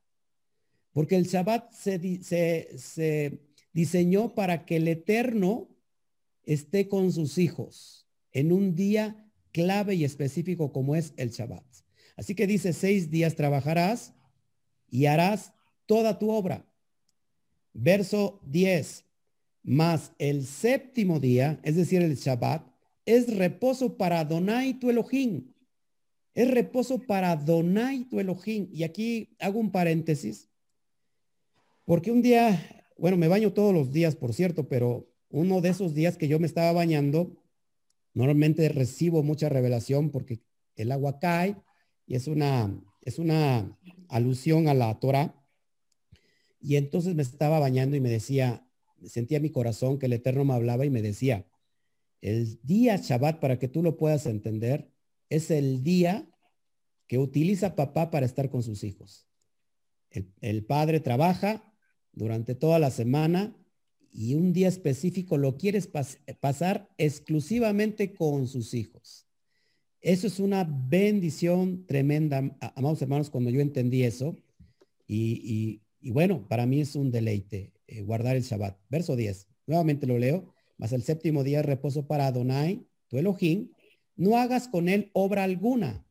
Porque 0.93 1.17
el 1.17 1.27
Shabbat 1.27 1.73
se, 1.73 2.23
se 2.23 3.41
diseñó 3.73 4.35
para 4.35 4.65
que 4.65 4.77
el 4.77 4.89
Eterno 4.89 5.69
esté 6.45 6.89
con 6.89 7.13
sus 7.13 7.37
hijos 7.37 8.07
en 8.33 8.53
un 8.53 8.75
día 8.75 9.26
clave 9.57 9.95
y 9.95 10.05
específico 10.05 10.71
como 10.71 10.95
es 10.97 11.15
el 11.17 11.31
Shabbat. 11.31 11.65
Así 12.15 12.35
que 12.35 12.47
dice, 12.47 12.75
seis 12.75 13.11
días 13.11 13.37
trabajarás 13.37 14.13
y 14.91 15.07
harás 15.07 15.55
toda 15.87 16.19
tu 16.19 16.31
obra. 16.31 16.67
Verso 17.73 18.39
10, 18.45 19.07
más 19.63 20.13
el 20.19 20.45
séptimo 20.45 21.21
día, 21.21 21.59
es 21.63 21.75
decir, 21.75 22.03
el 22.03 22.17
Shabbat, 22.17 22.69
es 23.07 23.35
reposo 23.35 23.97
para 23.97 24.27
Donai 24.27 24.75
tu 24.75 24.91
Elohim. 24.91 25.55
Es 26.35 26.51
reposo 26.51 26.99
para 26.99 27.35
Donai 27.35 28.05
tu 28.05 28.21
Elohim. 28.21 28.69
Y 28.71 28.83
aquí 28.83 29.35
hago 29.39 29.59
un 29.59 29.71
paréntesis, 29.71 30.51
porque 31.87 32.11
un 32.11 32.21
día, 32.21 32.85
bueno, 32.99 33.17
me 33.17 33.29
baño 33.29 33.55
todos 33.55 33.73
los 33.73 33.91
días, 33.91 34.17
por 34.17 34.35
cierto, 34.35 34.69
pero 34.69 35.09
uno 35.31 35.63
de 35.63 35.71
esos 35.71 35.95
días 35.95 36.19
que 36.19 36.29
yo 36.29 36.39
me 36.39 36.47
estaba 36.47 36.73
bañando, 36.73 37.43
normalmente 38.17 38.71
recibo 38.71 39.23
mucha 39.23 39.51
revelación 39.51 40.11
porque 40.11 40.41
el 40.75 40.91
agua 40.91 41.19
cae 41.19 41.55
y 42.07 42.15
es 42.15 42.29
una, 42.29 42.83
es 43.03 43.19
una 43.19 43.79
alusión 44.09 44.69
a 44.69 44.75
la 44.75 44.99
Torah. 44.99 45.35
Y 46.59 46.77
entonces 46.77 47.15
me 47.15 47.21
estaba 47.21 47.59
bañando 47.59 47.95
y 47.95 48.01
me 48.01 48.09
decía, 48.09 48.67
sentía 49.05 49.39
mi 49.39 49.51
corazón 49.51 49.99
que 49.99 50.07
el 50.07 50.15
Eterno 50.15 50.47
me 50.47 50.55
hablaba 50.55 50.87
y 50.87 50.91
me 50.91 51.03
decía, 51.03 51.47
el 52.23 52.59
día 52.63 52.97
Shabbat, 52.97 53.39
para 53.39 53.59
que 53.59 53.69
tú 53.69 53.83
lo 53.83 53.99
puedas 53.99 54.25
entender, 54.25 54.91
es 55.29 55.51
el 55.51 55.83
día 55.83 56.27
que 57.07 57.19
utiliza 57.19 57.77
papá 57.77 58.11
para 58.11 58.25
estar 58.25 58.49
con 58.49 58.63
sus 58.63 58.83
hijos. 58.83 59.29
El, 60.09 60.33
el 60.41 60.65
padre 60.65 61.01
trabaja 61.01 61.71
durante 62.13 62.55
toda 62.55 62.79
la 62.79 62.91
semana 62.91 63.55
y 64.17 64.35
un 64.35 64.55
día 64.55 64.69
específico 64.69 65.37
lo 65.37 65.59
quieres 65.59 65.91
pasar 66.41 66.89
exclusivamente 66.97 68.15
con 68.15 68.47
sus 68.49 68.73
hijos. 68.73 69.27
Eso 70.01 70.27
es 70.27 70.41
una 70.41 70.65
bendición 70.65 71.85
tremenda, 71.87 72.57
amados 72.77 73.03
hermanos, 73.03 73.29
cuando 73.29 73.51
yo 73.51 73.61
entendí 73.61 74.05
eso. 74.05 74.35
Y, 75.07 75.83
bueno, 76.01 76.49
para 76.49 76.65
mí 76.65 76.81
es 76.81 76.97
un 76.97 77.11
deleite 77.11 77.75
eh, 77.87 78.01
guardar 78.01 78.37
el 78.37 78.43
Shabbat. 78.43 78.79
Verso 78.89 79.17
10. 79.17 79.49
Nuevamente 79.67 80.07
lo 80.07 80.17
leo. 80.19 80.55
Mas 80.79 80.93
el 80.93 81.03
séptimo 81.03 81.45
día 81.45 81.61
es 81.61 81.67
reposo 81.67 82.07
para 82.07 82.27
Adonai, 82.27 82.87
tu 83.09 83.19
Elohim. 83.19 83.71
No 84.17 84.39
hagas 84.39 84.69
con 84.69 84.89
él 84.89 85.11
obra 85.13 85.45
alguna. 85.45 86.07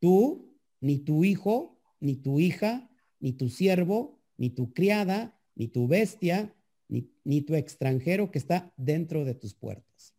Tú, 0.00 0.54
ni 0.80 0.98
tu 0.98 1.24
hijo, 1.24 1.80
ni 1.98 2.16
tu 2.16 2.40
hija, 2.40 2.90
ni 3.20 3.32
tu 3.32 3.48
siervo, 3.48 4.20
ni 4.36 4.50
tu 4.50 4.74
criada, 4.74 5.40
ni 5.54 5.68
tu 5.68 5.88
bestia, 5.88 6.53
ni, 6.88 7.40
tu 7.42 7.54
extranjero 7.54 8.30
que 8.30 8.38
está 8.38 8.72
dentro 8.76 9.24
de 9.24 9.34
tus 9.34 9.54
puertas. 9.54 10.14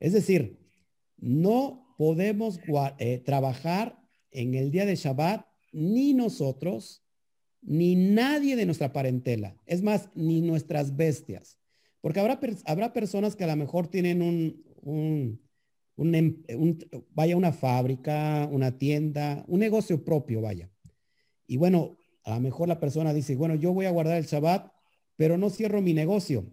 Es 0.00 0.12
decir, 0.12 0.58
no 1.16 1.94
podemos 1.96 2.60
eh, 2.98 3.18
trabajar 3.18 3.98
en 4.30 4.54
el 4.54 4.70
día 4.70 4.86
de 4.86 4.96
Shabbat, 4.96 5.46
ni 5.72 6.14
nosotros, 6.14 7.04
ni 7.62 7.94
nadie 7.94 8.56
de 8.56 8.66
nuestra 8.66 8.92
parentela. 8.92 9.56
Es 9.66 9.82
más, 9.82 10.10
ni 10.14 10.40
nuestras 10.40 10.96
bestias. 10.96 11.58
Porque 12.00 12.20
habrá, 12.20 12.38
habrá 12.66 12.92
personas 12.92 13.34
que 13.34 13.44
a 13.44 13.48
lo 13.48 13.56
mejor 13.56 13.88
tienen 13.88 14.20
un, 14.20 14.62
un, 14.82 15.40
un, 15.96 16.14
em, 16.14 16.42
un, 16.58 16.78
vaya, 17.10 17.36
una 17.36 17.52
fábrica, 17.52 18.48
una 18.52 18.76
tienda, 18.76 19.44
un 19.48 19.60
negocio 19.60 20.04
propio, 20.04 20.42
vaya. 20.42 20.70
Y 21.46 21.56
bueno, 21.56 21.96
a 22.24 22.34
lo 22.34 22.40
mejor 22.40 22.68
la 22.68 22.80
persona 22.80 23.12
dice, 23.12 23.36
bueno, 23.36 23.54
yo 23.54 23.72
voy 23.72 23.86
a 23.86 23.90
guardar 23.90 24.18
el 24.18 24.24
Shabbat, 24.24 24.73
pero 25.16 25.38
no 25.38 25.50
cierro 25.50 25.80
mi 25.80 25.94
negocio. 25.94 26.52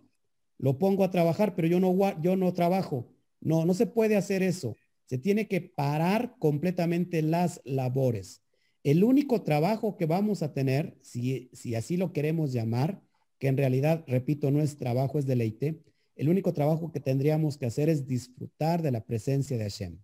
Lo 0.58 0.78
pongo 0.78 1.04
a 1.04 1.12
trabajar, 1.12 1.56
pero 1.56 1.68
yo 1.68 1.80
no, 1.80 2.22
yo 2.22 2.36
no 2.36 2.54
trabajo. 2.54 3.08
No, 3.40 3.66
no 3.66 3.74
se 3.74 3.88
puede 3.88 4.16
hacer 4.16 4.44
eso. 4.44 4.76
Se 5.06 5.18
tiene 5.18 5.48
que 5.48 5.62
parar 5.62 6.36
completamente 6.40 7.22
las 7.22 7.62
labores. 7.66 8.42
El 8.84 9.04
único 9.04 9.42
trabajo 9.44 9.98
que 9.98 10.06
vamos 10.06 10.44
a 10.44 10.54
tener, 10.54 10.98
si, 11.02 11.50
si 11.54 11.76
así 11.76 11.98
lo 11.98 12.14
queremos 12.14 12.54
llamar, 12.54 13.02
que 13.40 13.48
en 13.48 13.58
realidad, 13.58 14.04
repito, 14.08 14.52
no 14.52 14.62
es 14.62 14.78
trabajo, 14.78 15.18
es 15.18 15.26
deleite, 15.26 15.82
el 16.16 16.30
único 16.30 16.54
trabajo 16.54 16.92
que 16.92 17.00
tendríamos 17.00 17.58
que 17.58 17.66
hacer 17.66 17.90
es 17.90 18.08
disfrutar 18.08 18.82
de 18.82 18.92
la 18.92 19.04
presencia 19.04 19.58
de 19.58 19.64
Hashem. 19.64 20.00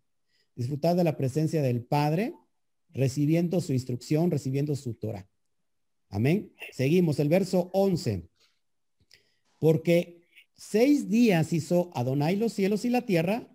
Disfrutar 0.55 0.95
de 0.95 1.03
la 1.03 1.15
presencia 1.17 1.61
del 1.61 1.83
Padre, 1.85 2.33
recibiendo 2.89 3.61
su 3.61 3.73
instrucción, 3.73 4.31
recibiendo 4.31 4.75
su 4.75 4.95
Torah. 4.95 5.29
Amén. 6.09 6.51
Seguimos, 6.71 7.19
el 7.19 7.29
verso 7.29 7.69
11. 7.73 8.27
Porque 9.59 10.21
seis 10.55 11.09
días 11.09 11.53
hizo 11.53 11.91
Adonai 11.93 12.35
los 12.35 12.53
cielos 12.53 12.85
y 12.85 12.89
la 12.89 13.01
tierra, 13.01 13.47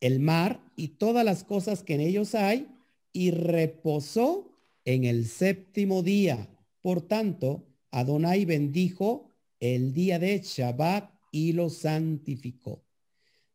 el 0.00 0.20
mar 0.20 0.64
y 0.76 0.88
todas 0.88 1.24
las 1.24 1.44
cosas 1.44 1.82
que 1.82 1.94
en 1.94 2.00
ellos 2.00 2.34
hay, 2.34 2.68
y 3.12 3.30
reposó 3.30 4.56
en 4.84 5.04
el 5.04 5.26
séptimo 5.26 6.02
día. 6.02 6.48
Por 6.80 7.02
tanto, 7.02 7.66
Adonai 7.90 8.44
bendijo 8.44 9.30
el 9.58 9.92
día 9.92 10.18
de 10.18 10.38
Shabbat 10.38 11.12
y 11.32 11.52
lo 11.52 11.68
santificó. 11.70 12.84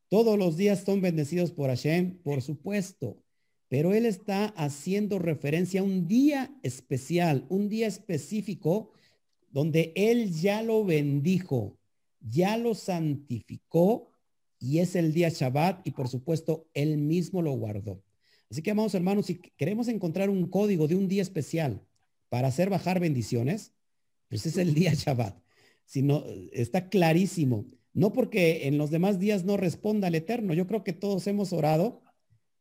Todos 0.08 0.38
los 0.38 0.56
días 0.56 0.84
son 0.86 1.02
bendecidos 1.02 1.52
por 1.52 1.70
Hashem, 1.70 2.22
por 2.22 2.42
supuesto, 2.42 3.24
pero 3.68 3.94
él 3.94 4.06
está 4.06 4.46
haciendo 4.50 5.20
referencia 5.20 5.82
a 5.82 5.84
un 5.84 6.08
día 6.08 6.56
especial, 6.62 7.46
un 7.50 7.70
día 7.70 7.88
específico 7.88 8.92
donde 9.56 9.94
él 9.96 10.34
ya 10.34 10.62
lo 10.62 10.84
bendijo, 10.84 11.80
ya 12.20 12.58
lo 12.58 12.76
santificó 12.76 14.12
y 14.60 14.80
es 14.80 14.98
el 14.98 15.14
día 15.14 15.30
Shabbat 15.30 15.88
y 15.88 15.92
por 15.92 16.10
supuesto 16.10 16.68
él 16.74 16.98
mismo 16.98 17.42
lo 17.42 17.54
guardó. 17.54 18.04
Así 18.52 18.62
que, 18.62 18.72
amados 18.72 18.96
hermanos, 18.96 19.28
si 19.28 19.36
queremos 19.56 19.88
encontrar 19.88 20.30
un 20.30 20.50
código 20.50 20.90
de 20.90 20.96
un 20.96 21.08
día 21.08 21.22
especial 21.22 21.82
para 22.28 22.50
hacer 22.50 22.70
bajar 22.70 23.00
bendiciones, 23.00 23.72
pues 24.28 24.46
es 24.46 24.58
el 24.58 24.74
día 24.74 24.94
Shabbat. 24.94 25.42
Si 25.86 26.02
no, 26.02 26.26
está 26.52 26.90
clarísimo. 26.90 27.66
No 27.94 28.12
porque 28.12 28.68
en 28.68 28.78
los 28.78 28.92
demás 28.92 29.20
días 29.20 29.46
no 29.46 29.56
responda 29.56 30.10
el 30.10 30.16
Eterno. 30.16 30.54
Yo 30.54 30.68
creo 30.68 30.84
que 30.84 30.92
todos 30.92 31.28
hemos 31.28 31.54
orado 31.54 32.02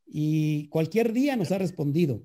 y 0.07 0.69
cualquier 0.69 1.13
día 1.13 1.35
nos 1.35 1.51
ha 1.51 1.59
respondido. 1.59 2.25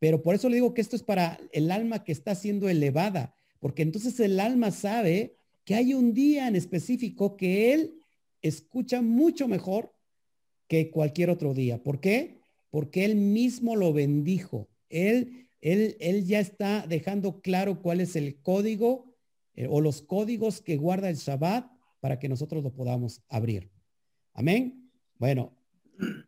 Pero 0.00 0.20
por 0.20 0.34
eso 0.34 0.48
le 0.48 0.56
digo 0.56 0.74
que 0.74 0.80
esto 0.80 0.96
es 0.96 1.04
para 1.04 1.38
el 1.52 1.70
alma 1.70 2.02
que 2.02 2.10
está 2.10 2.34
siendo 2.34 2.68
elevada, 2.68 3.36
porque 3.60 3.82
entonces 3.82 4.18
el 4.20 4.40
alma 4.40 4.70
sabe 4.70 5.36
que 5.64 5.74
hay 5.74 5.94
un 5.94 6.12
día 6.12 6.48
en 6.48 6.56
específico 6.56 7.36
que 7.36 7.72
él 7.72 7.94
escucha 8.42 9.02
mucho 9.02 9.46
mejor 9.46 9.94
que 10.66 10.90
cualquier 10.90 11.30
otro 11.30 11.54
día. 11.54 11.82
¿Por 11.82 12.00
qué? 12.00 12.40
Porque 12.70 13.04
él 13.04 13.16
mismo 13.16 13.76
lo 13.76 13.92
bendijo. 13.92 14.68
Él, 14.88 15.48
él, 15.60 15.96
él 16.00 16.24
ya 16.24 16.40
está 16.40 16.86
dejando 16.88 17.40
claro 17.40 17.82
cuál 17.82 18.00
es 18.00 18.16
el 18.16 18.40
código 18.40 19.14
eh, 19.54 19.66
o 19.68 19.80
los 19.80 20.00
códigos 20.00 20.62
que 20.62 20.76
guarda 20.76 21.10
el 21.10 21.16
Shabbat 21.16 21.70
para 22.00 22.18
que 22.18 22.28
nosotros 22.28 22.62
lo 22.64 22.72
podamos 22.72 23.22
abrir. 23.28 23.70
Amén. 24.32 24.90
Bueno, 25.18 25.52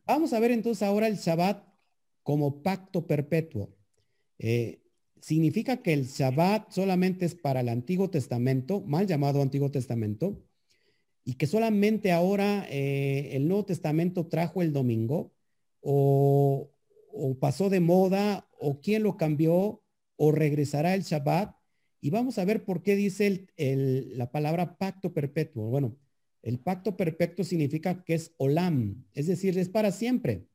vamos 0.04 0.32
a 0.32 0.40
ver 0.40 0.50
entonces 0.50 0.82
ahora 0.82 1.06
el 1.06 1.16
Shabbat 1.16 1.64
como 2.22 2.62
pacto 2.62 3.06
perpetuo. 3.06 3.74
Eh, 4.38 4.81
significa 5.22 5.82
que 5.82 5.92
el 5.92 6.06
Shabbat 6.06 6.72
solamente 6.72 7.24
es 7.24 7.36
para 7.36 7.60
el 7.60 7.68
Antiguo 7.68 8.10
Testamento, 8.10 8.80
mal 8.80 9.06
llamado 9.06 9.40
Antiguo 9.40 9.70
Testamento, 9.70 10.42
y 11.24 11.34
que 11.34 11.46
solamente 11.46 12.10
ahora 12.10 12.66
eh, 12.68 13.30
el 13.36 13.46
Nuevo 13.46 13.64
Testamento 13.64 14.26
trajo 14.26 14.62
el 14.62 14.72
domingo 14.72 15.32
o, 15.80 16.70
pasó 17.40 17.70
de 17.70 17.78
moda 17.80 18.48
o 18.58 18.80
quién 18.80 19.04
lo 19.04 19.16
cambió 19.16 19.82
o 20.16 20.32
regresará 20.32 20.94
el 20.94 21.02
Shabbat. 21.02 21.54
Y 22.00 22.10
vamos 22.10 22.38
a 22.38 22.44
ver 22.44 22.64
por 22.64 22.82
qué 22.82 22.96
dice 22.96 23.46
la 23.56 24.32
palabra 24.32 24.76
pacto 24.76 25.12
perpetuo. 25.12 25.68
Bueno, 25.68 25.96
el 26.42 26.58
pacto 26.58 26.96
perpetuo 26.96 27.44
significa 27.44 28.02
que 28.04 28.14
es 28.14 28.34
olam, 28.38 29.04
es 29.14 29.28
decir, 29.28 29.56
es 29.56 29.68
para 29.68 29.92
siempre. 29.92 30.48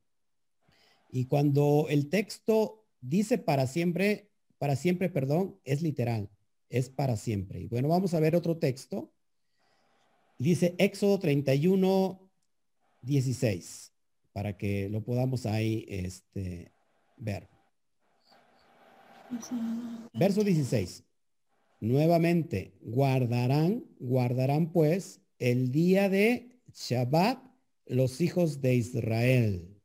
Y 1.10 1.24
cuando 1.24 1.86
el 1.88 2.10
texto 2.10 2.84
dice 3.00 3.38
para 3.38 3.66
siempre, 3.66 4.27
para 4.58 4.76
siempre, 4.76 5.08
perdón, 5.08 5.58
es 5.64 5.82
literal, 5.82 6.30
es 6.68 6.90
para 6.90 7.16
siempre. 7.16 7.60
Y 7.60 7.68
bueno, 7.68 7.88
vamos 7.88 8.14
a 8.14 8.20
ver 8.20 8.36
otro 8.36 8.58
texto. 8.58 9.12
Dice 10.38 10.74
Éxodo 10.78 11.18
31, 11.18 12.30
16, 13.02 13.92
para 14.32 14.56
que 14.56 14.88
lo 14.88 15.02
podamos 15.02 15.46
ahí 15.46 15.84
este, 15.88 16.72
ver. 17.16 17.48
Verso 20.14 20.44
16. 20.44 21.04
Nuevamente, 21.80 22.74
guardarán, 22.80 23.84
guardarán 24.00 24.72
pues 24.72 25.20
el 25.38 25.70
día 25.70 26.08
de 26.08 26.60
Shabbat 26.74 27.38
los 27.86 28.20
hijos 28.20 28.60
de 28.60 28.74
Israel. 28.74 29.80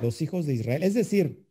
Los 0.00 0.22
hijos 0.22 0.46
de 0.46 0.54
Israel. 0.54 0.82
Es 0.82 0.94
decir, 0.94 1.44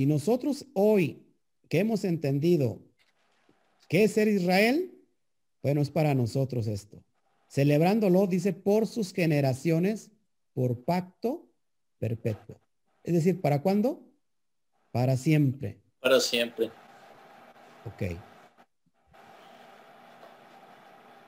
si 0.00 0.06
nosotros 0.06 0.64
hoy 0.72 1.26
que 1.68 1.80
hemos 1.80 2.04
entendido 2.04 2.80
qué 3.86 4.04
es 4.04 4.12
ser 4.12 4.28
Israel, 4.28 4.98
bueno, 5.62 5.82
es 5.82 5.90
para 5.90 6.14
nosotros 6.14 6.68
esto. 6.68 7.04
Celebrándolo, 7.50 8.26
dice, 8.26 8.54
por 8.54 8.86
sus 8.86 9.12
generaciones, 9.12 10.10
por 10.54 10.86
pacto 10.86 11.50
perpetuo. 11.98 12.62
Es 13.04 13.12
decir, 13.12 13.42
¿para 13.42 13.60
cuándo? 13.60 14.10
Para 14.90 15.18
siempre. 15.18 15.82
Para 16.00 16.18
siempre. 16.18 16.70
Ok. 17.84 18.16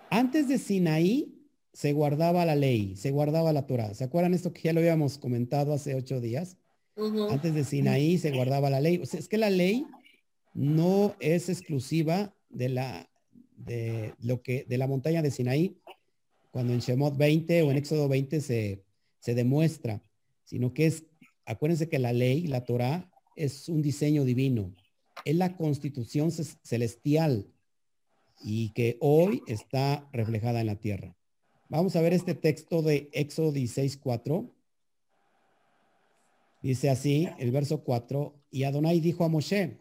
Antes 0.08 0.48
de 0.48 0.56
Sinaí 0.56 1.46
se 1.74 1.92
guardaba 1.92 2.46
la 2.46 2.56
ley, 2.56 2.96
se 2.96 3.10
guardaba 3.10 3.52
la 3.52 3.66
Torah. 3.66 3.92
¿Se 3.92 4.04
acuerdan 4.04 4.32
esto 4.32 4.54
que 4.54 4.62
ya 4.62 4.72
lo 4.72 4.80
habíamos 4.80 5.18
comentado 5.18 5.74
hace 5.74 5.94
ocho 5.94 6.22
días? 6.22 6.56
Antes 6.96 7.54
de 7.54 7.64
Sinaí 7.64 8.18
se 8.18 8.32
guardaba 8.32 8.70
la 8.70 8.80
ley. 8.80 8.98
O 8.98 9.06
sea, 9.06 9.18
es 9.18 9.28
que 9.28 9.38
la 9.38 9.50
ley 9.50 9.86
no 10.54 11.14
es 11.20 11.48
exclusiva 11.48 12.34
de 12.50 12.68
la 12.68 13.08
de 13.56 14.14
lo 14.20 14.42
que 14.42 14.64
de 14.68 14.78
la 14.78 14.86
montaña 14.86 15.22
de 15.22 15.30
Sinaí, 15.30 15.78
cuando 16.50 16.72
en 16.72 16.80
Shemot 16.80 17.16
20 17.16 17.62
o 17.62 17.70
en 17.70 17.76
Éxodo 17.76 18.08
20 18.08 18.40
se, 18.40 18.84
se 19.20 19.34
demuestra, 19.34 20.02
sino 20.44 20.74
que 20.74 20.86
es, 20.86 21.04
acuérdense 21.46 21.88
que 21.88 21.98
la 21.98 22.12
ley, 22.12 22.46
la 22.46 22.64
Torah, 22.64 23.10
es 23.36 23.68
un 23.68 23.82
diseño 23.82 24.24
divino, 24.24 24.74
es 25.24 25.36
la 25.36 25.56
constitución 25.56 26.30
celestial 26.30 27.46
y 28.44 28.70
que 28.70 28.96
hoy 29.00 29.42
está 29.46 30.08
reflejada 30.12 30.60
en 30.60 30.66
la 30.66 30.76
tierra. 30.76 31.16
Vamos 31.68 31.96
a 31.96 32.02
ver 32.02 32.12
este 32.12 32.34
texto 32.34 32.82
de 32.82 33.08
Éxodo 33.12 33.52
16, 33.52 33.96
4. 33.96 34.51
Dice 36.62 36.90
así, 36.90 37.28
el 37.38 37.50
verso 37.50 37.82
4, 37.82 38.34
y 38.50 38.62
Adonai 38.62 39.00
dijo 39.00 39.24
a 39.24 39.28
Moshe, 39.28 39.78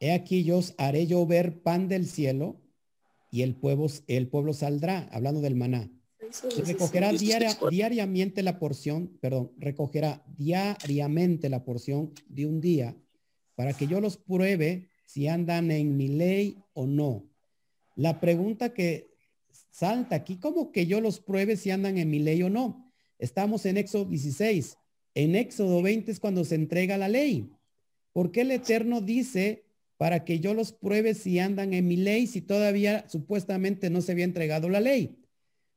he 0.00 0.12
aquí 0.12 0.42
yo 0.42 0.58
os 0.58 0.74
haré 0.78 1.06
llover 1.06 1.62
pan 1.62 1.86
del 1.86 2.06
cielo 2.06 2.56
y 3.30 3.42
el 3.42 3.54
pueblo, 3.54 3.88
el 4.06 4.28
pueblo 4.28 4.54
saldrá, 4.54 5.08
hablando 5.12 5.42
del 5.42 5.54
maná. 5.54 5.90
recogerá 6.64 7.12
diariamente 7.12 8.42
la 8.42 8.58
porción, 8.58 9.18
perdón, 9.20 9.52
recogerá 9.58 10.24
diariamente 10.38 11.50
la 11.50 11.62
porción 11.62 12.12
de 12.28 12.46
un 12.46 12.62
día 12.62 12.96
para 13.54 13.74
que 13.74 13.86
yo 13.86 14.00
los 14.00 14.16
pruebe 14.16 14.88
si 15.04 15.28
andan 15.28 15.70
en 15.70 15.96
mi 15.96 16.08
ley 16.08 16.56
o 16.72 16.86
no. 16.86 17.28
La 17.96 18.18
pregunta 18.20 18.72
que 18.72 19.10
salta 19.70 20.16
aquí, 20.16 20.36
¿cómo 20.36 20.72
que 20.72 20.86
yo 20.86 21.02
los 21.02 21.20
pruebe 21.20 21.56
si 21.56 21.70
andan 21.70 21.98
en 21.98 22.08
mi 22.08 22.18
ley 22.18 22.42
o 22.42 22.48
no? 22.48 22.90
Estamos 23.18 23.66
en 23.66 23.76
Éxodo 23.76 24.06
16. 24.06 24.78
En 25.18 25.34
Éxodo 25.34 25.82
20 25.82 26.12
es 26.12 26.20
cuando 26.20 26.44
se 26.44 26.54
entrega 26.54 26.96
la 26.96 27.08
ley. 27.08 27.50
¿Por 28.12 28.30
qué 28.30 28.42
el 28.42 28.52
Eterno 28.52 29.00
dice 29.00 29.64
para 29.96 30.24
que 30.24 30.38
yo 30.38 30.54
los 30.54 30.70
pruebe 30.70 31.12
si 31.12 31.40
andan 31.40 31.74
en 31.74 31.88
mi 31.88 31.96
ley, 31.96 32.28
si 32.28 32.40
todavía 32.40 33.04
supuestamente 33.08 33.90
no 33.90 34.00
se 34.00 34.12
había 34.12 34.24
entregado 34.24 34.68
la 34.68 34.78
ley. 34.78 35.18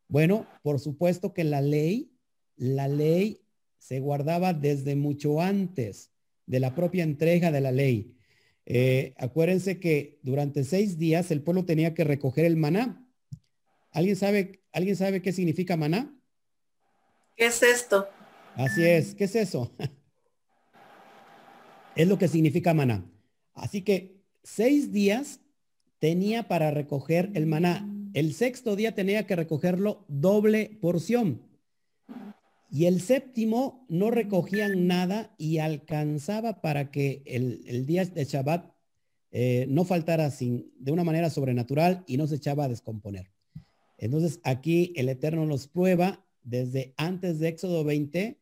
Bueno, 0.08 0.46
por 0.62 0.80
supuesto 0.80 1.34
que 1.34 1.44
la 1.44 1.60
ley, 1.60 2.12
la 2.56 2.88
ley 2.88 3.42
se 3.80 4.00
guardaba 4.00 4.54
desde 4.54 4.96
mucho 4.96 5.42
antes 5.42 6.12
de 6.46 6.60
la 6.60 6.76
propia 6.76 7.04
entrega 7.04 7.50
de 7.50 7.62
la 7.62 7.72
ley. 7.72 8.16
Eh, 8.68 9.16
acuérdense 9.18 9.80
que 9.80 10.20
durante 10.22 10.66
seis 10.66 11.00
días 11.00 11.32
el 11.32 11.42
pueblo 11.42 11.66
tenía 11.66 11.96
que 11.96 12.04
recoger 12.04 12.46
el 12.46 12.58
maná. 12.58 13.04
¿Alguien 13.90 14.18
sabe, 14.18 14.62
¿Alguien 14.72 14.96
sabe 14.96 15.24
qué 15.24 15.34
significa 15.34 15.78
maná? 15.78 16.16
¿Qué 17.36 17.48
es 17.48 17.64
esto? 17.64 18.08
Así 18.56 18.84
es, 18.84 19.16
¿qué 19.16 19.26
es 19.26 19.36
eso? 19.36 19.72
es 21.96 22.08
lo 22.08 22.18
que 22.18 22.28
significa 22.28 22.74
maná. 22.74 23.06
Así 23.54 23.82
que 23.82 24.22
seis 24.44 24.92
días 24.92 25.42
tenía 26.00 26.48
para 26.48 26.72
recoger 26.72 27.32
el 27.34 27.46
maná. 27.46 27.88
El 28.14 28.34
sexto 28.34 28.76
día 28.76 28.94
tenía 28.94 29.26
que 29.26 29.36
recogerlo 29.36 30.06
doble 30.08 30.78
porción. 30.82 31.42
Y 32.70 32.86
el 32.86 33.02
séptimo 33.02 33.86
no 33.90 34.12
recogían 34.12 34.88
nada 34.88 35.36
y 35.38 35.58
alcanzaba 35.58 36.62
para 36.62 36.90
que 36.90 37.22
el, 37.26 37.86
día 37.86 38.06
de 38.06 38.24
Shabbat 38.24 38.74
eh, 39.32 39.66
no 39.70 39.84
faltara 39.84 40.32
sin, 40.32 40.72
de 40.80 40.92
una 40.92 41.04
manera 41.04 41.30
sobrenatural 41.30 42.04
y 42.08 42.18
no 42.18 42.28
se 42.28 42.36
echaba 42.36 42.66
a 42.66 42.70
descomponer. 42.70 43.30
Entonces 43.98 44.40
aquí 44.44 44.94
el 44.96 45.10
Eterno 45.10 45.46
nos 45.46 45.68
prueba 45.68 46.26
desde 46.44 46.94
antes 46.98 47.40
de 47.40 47.50
Éxodo 47.50 47.84
20, 47.84 48.41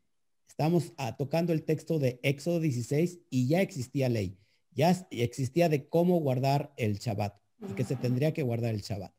estamos 0.59 0.91
ah, 0.97 1.15
tocando 1.15 1.53
el 1.53 1.63
texto 1.63 1.99
de 1.99 2.19
Éxodo 2.21 2.59
16 2.59 3.19
y 3.29 3.47
ya 3.47 3.61
existía 3.61 4.09
ley 4.09 4.37
ya 4.75 5.07
existía 5.11 5.69
de 5.69 5.87
cómo 5.87 6.19
guardar 6.19 6.73
el 6.75 6.99
Shabbat 6.99 7.33
y 7.69 7.73
que 7.75 7.85
se 7.85 7.95
tendría 7.95 8.33
que 8.33 8.43
guardar 8.43 8.75
el 8.75 8.81
Shabbat. 8.81 9.13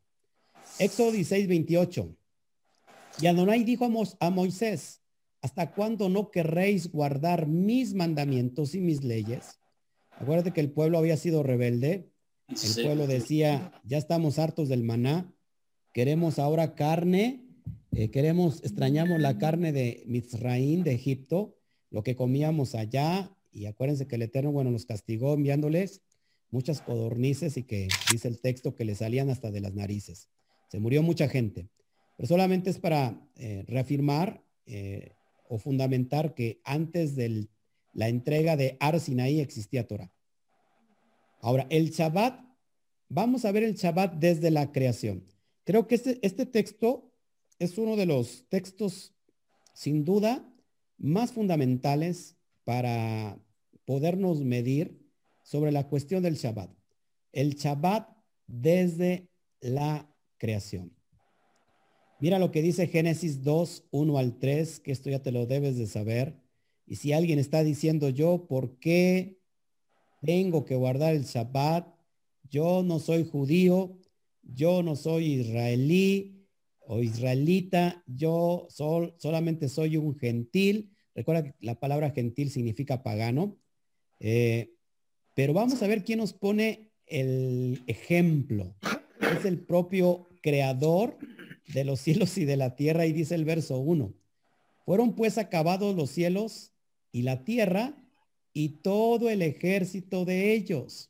Éxodo 0.79 1.11
16, 1.11 1.47
28. 1.47 2.15
Y 3.21 3.27
Adonai 3.27 3.63
dijo 3.63 3.85
a, 4.19 4.29
Moisés, 4.29 5.01
¿hasta 5.41 5.71
cuándo 5.71 6.09
no 6.09 6.31
querréis 6.31 6.91
guardar 6.91 7.47
mis 7.47 7.93
mandamientos 7.93 8.73
y 8.73 8.79
mis 8.79 9.03
leyes? 9.03 9.59
Acuérdate 10.11 10.51
que 10.51 10.61
el 10.61 10.71
pueblo 10.71 10.97
había 10.97 11.17
sido 11.17 11.43
rebelde. 11.43 12.09
El 12.47 12.83
pueblo 12.83 13.07
decía, 13.07 13.71
ya 13.83 13.97
estamos 13.97 14.39
hartos 14.39 14.69
del 14.69 14.83
maná, 14.83 15.31
queremos 15.93 16.39
ahora 16.39 16.75
carne, 16.75 17.45
eh, 17.91 18.09
queremos, 18.09 18.63
extrañamos 18.63 19.19
la 19.19 19.37
carne 19.37 19.71
de 19.71 20.03
Mizraín, 20.07 20.83
de 20.83 20.93
Egipto, 20.93 21.57
lo 21.89 22.03
que 22.03 22.15
comíamos 22.15 22.73
allá, 22.75 23.35
y 23.51 23.65
acuérdense 23.65 24.07
que 24.07 24.15
el 24.15 24.21
Eterno, 24.21 24.51
bueno, 24.51 24.71
los 24.71 24.85
castigó 24.85 25.33
enviándoles 25.33 26.01
muchas 26.51 26.81
codornices 26.81 27.57
y 27.57 27.63
que 27.63 27.87
dice 28.11 28.27
el 28.27 28.39
texto 28.39 28.75
que 28.75 28.85
le 28.85 28.95
salían 28.95 29.29
hasta 29.29 29.51
de 29.51 29.61
las 29.61 29.73
narices. 29.73 30.29
Se 30.69 30.79
murió 30.79 31.01
mucha 31.01 31.27
gente. 31.27 31.69
Pero 32.17 32.27
solamente 32.27 32.69
es 32.69 32.77
para 32.77 33.19
eh, 33.35 33.63
reafirmar 33.67 34.43
eh, 34.65 35.13
o 35.49 35.57
fundamentar 35.57 36.33
que 36.33 36.61
antes 36.63 37.15
de 37.15 37.47
la 37.93 38.07
entrega 38.07 38.55
de 38.55 38.77
Ar 38.79 38.95
existía 38.95 39.87
Torah. 39.87 40.11
Ahora, 41.41 41.67
el 41.69 41.89
Shabbat, 41.89 42.39
vamos 43.09 43.43
a 43.43 43.51
ver 43.51 43.63
el 43.63 43.75
Shabbat 43.75 44.13
desde 44.15 44.51
la 44.51 44.71
creación. 44.71 45.25
Creo 45.63 45.87
que 45.87 45.95
este, 45.95 46.19
este 46.21 46.45
texto 46.45 47.10
es 47.61 47.77
uno 47.77 47.95
de 47.95 48.07
los 48.07 48.47
textos, 48.49 49.13
sin 49.75 50.03
duda, 50.03 50.51
más 50.97 51.31
fundamentales 51.31 52.35
para 52.63 53.39
podernos 53.85 54.41
medir 54.41 54.99
sobre 55.43 55.71
la 55.71 55.87
cuestión 55.87 56.23
del 56.23 56.37
Shabbat. 56.37 56.71
El 57.31 57.53
Shabbat 57.53 58.09
desde 58.47 59.29
la 59.59 60.11
creación. 60.39 60.91
Mira 62.19 62.39
lo 62.39 62.51
que 62.51 62.63
dice 62.63 62.87
Génesis 62.87 63.43
2, 63.43 63.89
1 63.91 64.17
al 64.17 64.39
3, 64.39 64.79
que 64.79 64.91
esto 64.91 65.11
ya 65.11 65.21
te 65.21 65.31
lo 65.31 65.45
debes 65.45 65.77
de 65.77 65.85
saber. 65.85 66.41
Y 66.87 66.95
si 66.95 67.13
alguien 67.13 67.37
está 67.37 67.63
diciendo 67.63 68.09
yo, 68.09 68.47
¿por 68.47 68.79
qué 68.79 69.39
tengo 70.23 70.65
que 70.65 70.75
guardar 70.75 71.13
el 71.13 71.25
Shabbat? 71.25 71.87
Yo 72.49 72.81
no 72.81 72.97
soy 72.97 73.23
judío, 73.23 73.99
yo 74.41 74.81
no 74.81 74.95
soy 74.95 75.33
israelí 75.33 76.40
o 76.81 77.01
israelita, 77.01 78.03
yo 78.07 78.67
solamente 78.69 79.69
soy 79.69 79.97
un 79.97 80.17
gentil 80.17 80.91
Recuerda 81.15 81.43
que 81.43 81.53
la 81.59 81.79
palabra 81.79 82.11
gentil 82.11 82.49
significa 82.49 83.03
pagano. 83.03 83.57
Eh, 84.19 84.73
pero 85.35 85.53
vamos 85.53 85.81
a 85.81 85.87
ver 85.87 86.03
quién 86.03 86.19
nos 86.19 86.33
pone 86.33 86.91
el 87.05 87.83
ejemplo. 87.87 88.75
Es 89.37 89.45
el 89.45 89.59
propio 89.59 90.29
creador 90.41 91.17
de 91.73 91.83
los 91.83 91.99
cielos 91.99 92.37
y 92.37 92.45
de 92.45 92.57
la 92.57 92.75
tierra 92.75 93.05
y 93.05 93.13
dice 93.13 93.35
el 93.35 93.45
verso 93.45 93.79
1. 93.79 94.13
Fueron 94.85 95.15
pues 95.15 95.37
acabados 95.37 95.95
los 95.95 96.09
cielos 96.09 96.73
y 97.11 97.23
la 97.23 97.43
tierra 97.43 97.95
y 98.53 98.81
todo 98.81 99.29
el 99.29 99.41
ejército 99.41 100.25
de 100.25 100.53
ellos. 100.53 101.09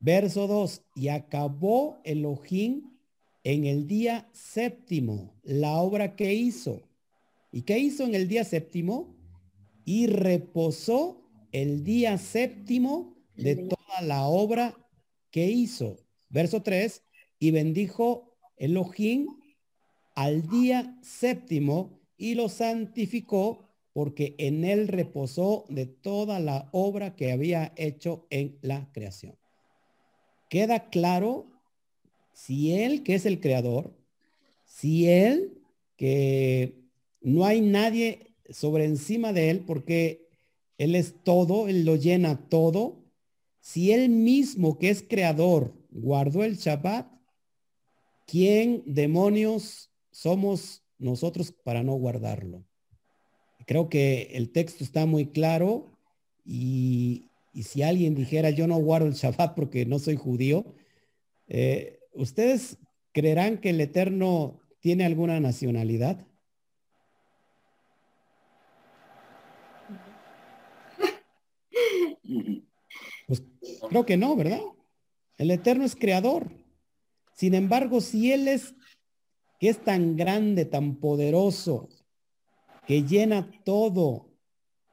Verso 0.00 0.46
2. 0.46 0.82
Y 0.96 1.08
acabó 1.08 2.00
Elohim 2.04 2.93
en 3.44 3.66
el 3.66 3.86
día 3.86 4.28
séptimo 4.32 5.38
la 5.42 5.76
obra 5.76 6.16
que 6.16 6.34
hizo. 6.34 6.82
¿Y 7.52 7.62
qué 7.62 7.78
hizo 7.78 8.04
en 8.04 8.14
el 8.14 8.26
día 8.26 8.42
séptimo? 8.44 9.14
Y 9.84 10.06
reposó 10.06 11.22
el 11.52 11.84
día 11.84 12.18
séptimo 12.18 13.14
de 13.36 13.56
toda 13.56 14.00
la 14.02 14.26
obra 14.26 14.74
que 15.30 15.50
hizo. 15.50 15.98
Verso 16.30 16.62
3. 16.62 17.02
Y 17.38 17.50
bendijo 17.50 18.34
Elohim 18.56 19.28
al 20.14 20.48
día 20.48 20.98
séptimo 21.02 22.00
y 22.16 22.34
lo 22.34 22.48
santificó 22.48 23.68
porque 23.92 24.34
en 24.38 24.64
él 24.64 24.88
reposó 24.88 25.66
de 25.68 25.86
toda 25.86 26.40
la 26.40 26.68
obra 26.72 27.14
que 27.14 27.30
había 27.30 27.72
hecho 27.76 28.26
en 28.30 28.58
la 28.62 28.90
creación. 28.92 29.36
Queda 30.48 30.88
claro 30.88 31.53
si 32.34 32.74
él, 32.74 33.02
que 33.02 33.14
es 33.14 33.24
el 33.24 33.40
creador, 33.40 33.96
si 34.66 35.08
él, 35.08 35.62
que 35.96 36.74
no 37.20 37.46
hay 37.46 37.60
nadie 37.60 38.34
sobre 38.50 38.84
encima 38.84 39.32
de 39.32 39.50
él, 39.50 39.60
porque 39.60 40.28
él 40.76 40.94
es 40.94 41.14
todo, 41.22 41.68
él 41.68 41.86
lo 41.86 41.96
llena 41.96 42.48
todo, 42.48 43.04
si 43.60 43.92
él 43.92 44.10
mismo, 44.10 44.78
que 44.78 44.90
es 44.90 45.02
creador, 45.02 45.72
guardó 45.90 46.44
el 46.44 46.56
Shabbat, 46.56 47.10
¿quién 48.26 48.82
demonios 48.84 49.90
somos 50.10 50.82
nosotros 50.98 51.52
para 51.52 51.82
no 51.82 51.94
guardarlo? 51.94 52.64
Creo 53.66 53.88
que 53.88 54.32
el 54.32 54.50
texto 54.50 54.84
está 54.84 55.06
muy 55.06 55.26
claro 55.26 55.96
y, 56.44 57.30
si 57.62 57.82
alguien 57.82 58.16
dijera 58.16 58.50
yo 58.50 58.66
no 58.66 58.76
guardo 58.76 59.06
el 59.06 59.14
Shabbat 59.14 59.54
porque 59.54 59.86
no 59.86 59.98
soy 59.98 60.16
judío, 60.16 60.74
eh, 61.46 62.00
¿ustedes 62.14 62.78
creerán 63.12 63.58
que 63.58 63.70
el 63.70 63.80
Eterno 63.80 64.60
tiene 64.80 65.04
alguna 65.04 65.40
nacionalidad? 65.40 66.26
Pues 73.26 73.42
creo 73.88 74.06
que 74.06 74.16
no, 74.16 74.36
¿verdad? 74.36 74.60
El 75.38 75.50
Eterno 75.50 75.84
es 75.84 75.96
creador. 75.96 76.50
Sin 77.34 77.54
embargo, 77.54 78.00
si 78.00 78.32
Él 78.32 78.48
es, 78.48 78.74
que 79.58 79.68
es 79.68 79.82
tan 79.82 80.16
grande, 80.16 80.64
tan 80.64 80.96
poderoso, 80.96 81.88
que 82.86 83.02
llena 83.02 83.50
todo, 83.64 84.30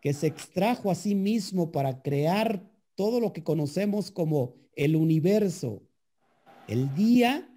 que 0.01 0.13
se 0.13 0.27
extrajo 0.27 0.89
a 0.89 0.95
sí 0.95 1.13
mismo 1.15 1.71
para 1.71 2.01
crear 2.01 2.69
todo 2.95 3.19
lo 3.19 3.33
que 3.33 3.43
conocemos 3.43 4.11
como 4.11 4.55
el 4.75 4.95
universo. 4.95 5.83
El 6.67 6.93
día, 6.95 7.49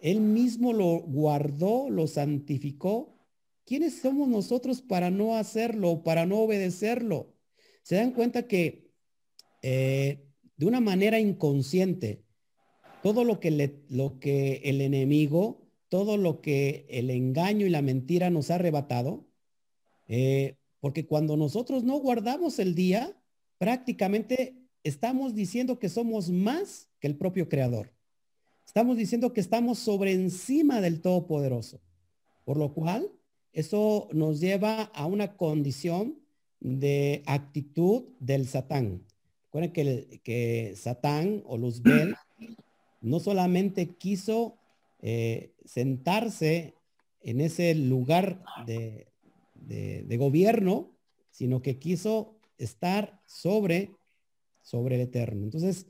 él 0.00 0.20
mismo 0.20 0.72
lo 0.72 1.00
guardó, 1.00 1.90
lo 1.90 2.06
santificó. 2.06 3.16
¿Quiénes 3.64 4.00
somos 4.00 4.28
nosotros 4.28 4.80
para 4.80 5.10
no 5.10 5.36
hacerlo, 5.36 6.02
para 6.02 6.24
no 6.26 6.38
obedecerlo? 6.38 7.34
Se 7.82 7.96
dan 7.96 8.12
cuenta 8.12 8.46
que 8.46 8.90
eh, 9.62 10.24
de 10.56 10.66
una 10.66 10.80
manera 10.80 11.20
inconsciente, 11.20 12.24
todo 13.02 13.24
lo 13.24 13.40
que, 13.40 13.48
el 14.64 14.80
enemigo, 14.80 15.68
todo 15.88 16.16
lo 16.16 16.40
que 16.40 16.86
el 16.90 17.10
engaño 17.10 17.66
y 17.66 17.70
la 17.70 17.82
mentira 17.82 18.30
nos 18.30 18.50
ha 18.50 18.56
arrebatado, 18.56 19.26
eh, 20.06 20.56
porque 20.80 21.06
cuando 21.06 21.36
nosotros 21.36 21.84
no 21.84 21.98
guardamos 21.98 22.58
el 22.58 22.74
día, 22.74 23.16
prácticamente 23.58 24.56
estamos 24.82 25.34
diciendo 25.34 25.78
que 25.78 25.88
somos 25.88 26.30
más 26.30 26.88
que 27.00 27.06
el 27.06 27.16
propio 27.16 27.48
creador. 27.48 27.97
Estamos 28.68 28.98
diciendo 28.98 29.32
que 29.32 29.40
estamos 29.40 29.78
sobre 29.78 30.12
encima 30.12 30.82
del 30.82 31.00
Todopoderoso. 31.00 31.80
Por 32.44 32.58
lo 32.58 32.74
cual, 32.74 33.10
eso 33.54 34.08
nos 34.12 34.40
lleva 34.40 34.82
a 34.82 35.06
una 35.06 35.38
condición 35.38 36.18
de 36.60 37.22
actitud 37.24 38.04
del 38.20 38.46
Satán. 38.46 39.06
Recuerden 39.50 40.20
que, 40.22 40.74
Satán 40.76 41.42
o 41.46 41.56
Luzbel 41.56 42.14
no 43.00 43.20
solamente 43.20 43.96
quiso 43.96 44.58
eh, 45.00 45.54
sentarse 45.64 46.74
en 47.22 47.40
ese 47.40 47.74
lugar 47.74 48.44
de, 48.66 49.08
de, 49.54 50.16
gobierno, 50.18 50.90
sino 51.30 51.62
que 51.62 51.78
quiso 51.78 52.36
estar 52.58 53.18
sobre, 53.24 53.92
sobre 54.60 54.96
el 54.96 55.00
eterno. 55.00 55.44
Entonces, 55.44 55.86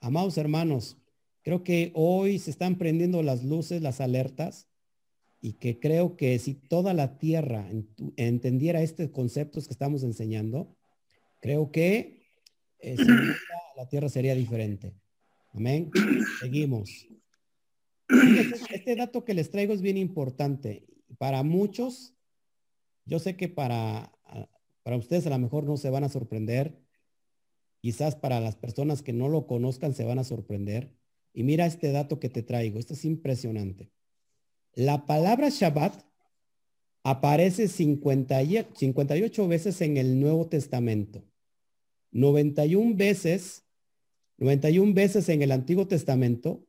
amados 0.00 0.38
hermanos, 0.38 0.96
creo 1.42 1.62
que 1.64 1.92
hoy 1.94 2.38
se 2.38 2.50
están 2.50 2.78
prendiendo 2.78 3.22
las 3.22 3.44
luces, 3.44 3.82
las 3.82 4.00
alertas, 4.00 4.68
y 5.40 5.54
que 5.54 5.80
creo 5.80 6.16
que 6.16 6.38
si 6.38 6.54
toda 6.54 6.94
la 6.94 7.18
tierra 7.18 7.68
entendiera 8.16 8.82
estos 8.82 9.10
conceptos 9.10 9.66
que 9.66 9.72
estamos 9.72 10.04
enseñando, 10.04 10.76
creo 11.40 11.72
que 11.72 12.22
eh, 12.78 12.96
la 13.76 13.88
tierra 13.88 14.08
sería 14.08 14.34
diferente. 14.36 14.94
Amén. 15.52 15.90
Seguimos. 16.40 17.08
Este, 18.08 18.76
este 18.76 18.96
dato 18.96 19.24
que 19.24 19.34
les 19.34 19.50
traigo 19.50 19.72
es 19.72 19.82
bien 19.82 19.96
importante. 19.96 20.86
Para 21.18 21.42
muchos 21.42 22.14
yo 23.04 23.18
sé 23.18 23.36
que 23.36 23.48
para, 23.48 24.12
para 24.82 24.96
ustedes 24.96 25.26
a 25.26 25.30
lo 25.30 25.38
mejor 25.38 25.64
no 25.64 25.76
se 25.76 25.90
van 25.90 26.04
a 26.04 26.08
sorprender. 26.08 26.78
Quizás 27.80 28.14
para 28.14 28.40
las 28.40 28.56
personas 28.56 29.02
que 29.02 29.12
no 29.12 29.28
lo 29.28 29.46
conozcan 29.46 29.94
se 29.94 30.04
van 30.04 30.18
a 30.18 30.24
sorprender. 30.24 30.92
Y 31.32 31.42
mira 31.44 31.66
este 31.66 31.92
dato 31.92 32.20
que 32.20 32.28
te 32.28 32.42
traigo. 32.42 32.78
Esto 32.78 32.94
es 32.94 33.04
impresionante. 33.04 33.90
La 34.74 35.06
palabra 35.06 35.48
Shabbat 35.50 36.04
aparece 37.02 37.68
58 37.68 39.48
veces 39.48 39.80
en 39.80 39.96
el 39.96 40.20
Nuevo 40.20 40.48
Testamento. 40.48 41.24
91 42.12 42.94
veces, 42.94 43.64
91 44.38 44.94
veces 44.94 45.28
en 45.28 45.42
el 45.42 45.52
Antiguo 45.52 45.86
Testamento, 45.86 46.66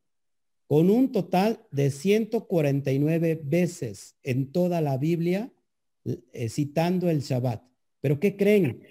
con 0.68 0.90
un 0.90 1.12
total 1.12 1.66
de 1.72 1.92
149 1.92 3.42
veces 3.44 4.16
en 4.24 4.52
toda 4.52 4.82
la 4.82 4.98
Biblia 4.98 5.54
eh, 6.06 6.50
citando 6.50 7.10
el 7.10 7.22
Shabbat. 7.22 7.64
Pero 8.02 8.20
¿qué 8.20 8.36
creen? 8.36 8.84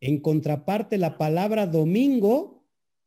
En 0.00 0.20
contraparte, 0.20 0.96
la 0.96 1.18
palabra 1.18 1.66
domingo 1.66 2.53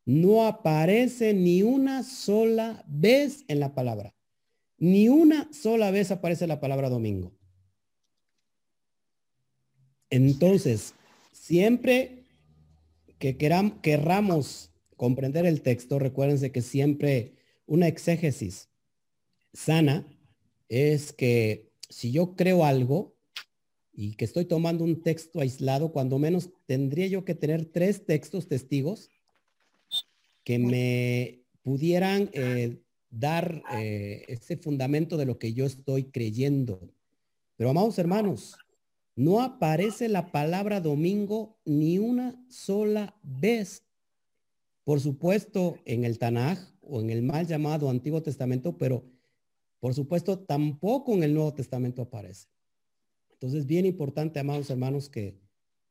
no 0.07 0.45
aparece 0.45 1.33
ni 1.33 1.63
una 1.63 2.01
sola 2.01 2.81
vez 2.87 3.43
en 3.49 3.59
la 3.59 3.75
palabra. 3.75 4.15
Ni 4.77 5.09
una 5.09 5.51
sola 5.51 5.91
vez 5.91 6.11
aparece 6.11 6.47
la 6.47 6.61
palabra 6.61 6.89
domingo. 6.89 7.33
Entonces, 10.09 10.93
siempre 11.33 12.23
que 13.19 13.35
queramos, 13.35 13.79
querramos 13.81 14.71
comprender 14.95 15.45
el 15.45 15.61
texto, 15.61 15.99
recuérdense 15.99 16.53
que 16.53 16.61
siempre 16.61 17.33
una 17.65 17.89
exégesis 17.89 18.69
sana 19.51 20.07
es 20.69 21.11
que 21.11 21.73
si 21.89 22.13
yo 22.13 22.37
creo 22.37 22.63
algo, 22.63 23.17
y 23.91 24.13
que 24.13 24.23
estoy 24.23 24.45
tomando 24.45 24.85
un 24.85 25.01
texto 25.01 25.41
aislado, 25.41 25.91
cuando 25.91 26.17
menos 26.17 26.51
tendría 26.65 27.07
yo 27.07 27.25
que 27.25 27.35
tener 27.35 27.65
tres 27.65 28.05
textos 28.05 28.47
testigos 28.47 29.09
que 30.47 30.59
me 30.59 31.43
pudieran 31.61 32.29
eh, 32.31 32.81
dar 33.09 33.63
eh, 33.73 34.23
ese 34.29 34.55
fundamento 34.55 35.17
de 35.17 35.25
lo 35.25 35.37
que 35.37 35.51
yo 35.51 35.65
estoy 35.65 36.05
creyendo. 36.05 36.79
Pero 37.57 37.71
amados 37.71 37.99
hermanos, 37.99 38.55
no 39.17 39.41
aparece 39.41 40.07
la 40.07 40.31
palabra 40.31 40.79
domingo 40.79 41.59
ni 41.65 41.99
una 41.99 42.41
sola 42.47 43.19
vez. 43.23 43.83
Por 44.85 45.01
supuesto, 45.01 45.79
en 45.83 46.05
el 46.05 46.17
Tanaj 46.17 46.59
o 46.79 47.01
en 47.01 47.09
el 47.09 47.23
mal 47.23 47.45
llamado 47.45 47.89
Antiguo 47.89 48.23
Testamento, 48.23 48.77
pero 48.77 49.03
por 49.81 49.93
supuesto 49.93 50.39
tampoco 50.39 51.13
en 51.13 51.23
el 51.23 51.33
Nuevo 51.33 51.55
Testamento 51.55 52.03
aparece. 52.03 52.47
Entonces, 53.33 53.65
bien 53.65 53.85
importante, 53.85 54.39
amados 54.39 54.69
hermanos, 54.69 55.09
que, 55.09 55.41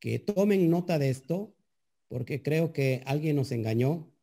que 0.01 0.19
tomen 0.19 0.71
nota 0.71 0.99
de 0.99 1.11
esto, 1.11 1.55
porque 2.09 2.43
creo 2.43 2.73
que 2.73 3.03
alguien 3.05 3.37
nos 3.37 3.53
engañó, 3.53 4.16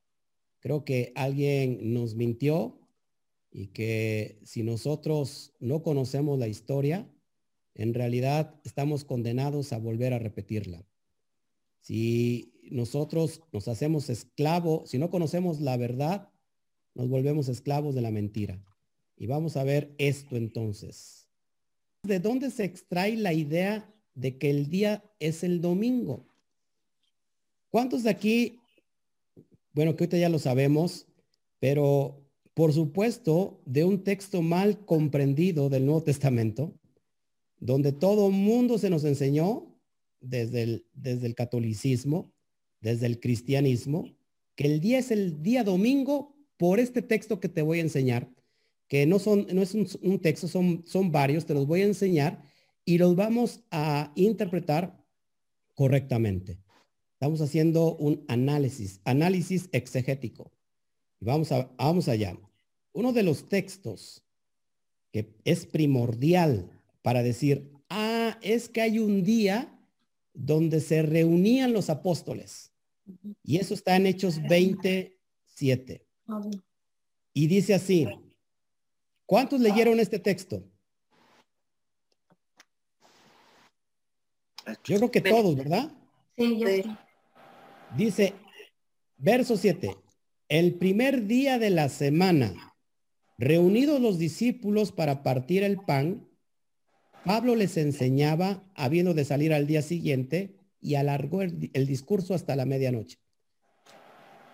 creo 0.64 0.86
que 0.86 1.12
alguien 1.16 1.94
nos 1.94 2.16
mintió 2.16 2.80
y 3.52 3.68
que 3.68 4.40
si 4.46 4.64
nosotros 4.64 5.52
no 5.60 5.84
conocemos 5.84 6.40
la 6.40 6.48
historia, 6.48 7.06
en 7.76 7.94
realidad 7.94 8.56
estamos 8.64 9.04
condenados 9.04 9.74
a 9.74 9.78
volver 9.78 10.14
a 10.14 10.20
repetirla. 10.20 10.88
Si 11.82 12.54
nosotros 12.72 13.42
nos 13.52 13.68
hacemos 13.68 14.10
esclavos, 14.10 14.90
si 14.90 14.98
no 14.98 15.10
conocemos 15.10 15.60
la 15.60 15.76
verdad, 15.76 16.30
nos 16.96 17.10
volvemos 17.10 17.50
esclavos 17.50 17.94
de 17.94 18.02
la 18.02 18.12
mentira. 18.12 18.64
Y 19.18 19.28
vamos 19.28 19.58
a 19.58 19.66
ver 19.66 19.94
esto 19.98 20.38
entonces. 20.38 21.28
¿De 22.04 22.22
dónde 22.22 22.50
se 22.52 22.64
extrae 22.64 23.18
la 23.18 23.34
idea 23.34 23.94
de 24.16 24.38
que 24.38 24.50
el 24.50 24.70
día 24.70 25.04
es 25.20 25.44
el 25.44 25.60
domingo? 25.60 26.26
¿Cuántos 27.70 28.04
de 28.04 28.12
aquí, 28.12 28.63
bueno, 29.74 29.96
que 29.96 30.04
ahorita 30.04 30.18
ya 30.18 30.30
lo 30.30 30.40
sabemos, 30.40 31.08
pero 31.60 32.24
por 32.54 32.72
supuesto, 32.72 33.62
de 33.66 33.84
un 33.84 34.04
texto 34.04 34.42
mal 34.42 34.86
comprendido 34.86 35.70
del 35.70 35.86
Nuevo 35.86 36.04
Testamento, 36.04 36.74
donde 37.60 37.92
todo 37.92 38.30
mundo 38.30 38.78
se 38.78 38.90
nos 38.90 39.04
enseñó 39.06 39.74
desde 40.20 40.64
el, 40.64 40.86
desde 40.94 41.26
el 41.28 41.36
catolicismo, 41.36 42.32
desde 42.80 43.08
el 43.08 43.20
cristianismo, 43.20 44.16
que 44.56 44.66
el 44.66 44.80
día 44.82 45.00
es 45.00 45.10
el 45.10 45.42
día 45.42 45.64
domingo 45.64 46.36
por 46.58 46.80
este 46.80 47.02
texto 47.02 47.40
que 47.40 47.50
te 47.50 47.62
voy 47.62 47.80
a 47.80 47.84
enseñar, 47.84 48.30
que 48.88 49.08
no, 49.08 49.18
son, 49.18 49.48
no 49.52 49.62
es 49.62 49.74
un, 49.74 50.20
texto, 50.20 50.48
son, 50.48 50.84
son 50.86 51.12
varios, 51.12 51.46
te 51.46 51.54
los 51.56 51.66
voy 51.66 51.82
a 51.82 51.86
enseñar 51.86 52.44
y 52.86 53.00
los 53.00 53.16
vamos 53.16 53.62
a 53.72 54.12
interpretar 54.16 55.04
correctamente. 55.74 56.60
Estamos 57.24 57.40
haciendo 57.40 57.96
un 57.96 58.26
análisis, 58.28 59.00
análisis 59.06 59.70
exegético. 59.72 60.52
Vamos, 61.22 61.54
a, 61.54 61.72
vamos 61.78 62.10
allá. 62.10 62.38
Uno 62.92 63.14
de 63.14 63.24
los 63.24 63.48
textos 63.48 64.26
que 65.10 65.34
es 65.46 65.66
primordial 65.66 66.70
para 67.02 67.24
decir, 67.24 67.72
ah, 67.90 68.38
es 68.42 68.68
que 68.68 68.82
hay 68.82 69.00
un 69.00 69.24
día 69.24 69.74
donde 70.34 70.82
se 70.82 71.02
reunían 71.02 71.72
los 71.72 71.90
apóstoles. 71.90 72.74
Y 73.42 73.56
eso 73.56 73.74
está 73.74 73.96
en 73.96 74.08
Hechos 74.08 74.42
27. 74.50 76.06
Y 77.34 77.48
dice 77.48 77.74
así, 77.74 78.06
¿cuántos 79.26 79.62
leyeron 79.62 80.02
este 80.02 80.20
texto? 80.20 80.62
Yo 84.84 84.98
creo 84.98 85.10
que 85.10 85.22
todos, 85.22 85.56
¿verdad? 85.56 85.90
Sí, 86.36 86.60
yo 86.60 86.68
Dice, 87.96 88.34
verso 89.18 89.56
7, 89.56 89.96
el 90.50 90.76
primer 90.76 91.28
día 91.28 91.60
de 91.60 91.70
la 91.70 91.90
semana, 91.90 92.76
reunidos 93.38 94.02
los 94.02 94.18
discípulos 94.18 94.92
para 94.92 95.22
partir 95.22 95.64
el 95.64 95.78
pan, 95.78 96.28
Pablo 97.24 97.56
les 97.56 97.78
enseñaba, 97.78 98.64
habiendo 98.74 99.14
de 99.14 99.26
salir 99.26 99.54
al 99.54 99.68
día 99.68 99.84
siguiente, 99.84 100.58
y 100.82 100.96
alargó 100.96 101.44
el, 101.44 101.86
discurso 101.86 102.34
hasta 102.34 102.56
la 102.56 102.66
medianoche. 102.66 103.20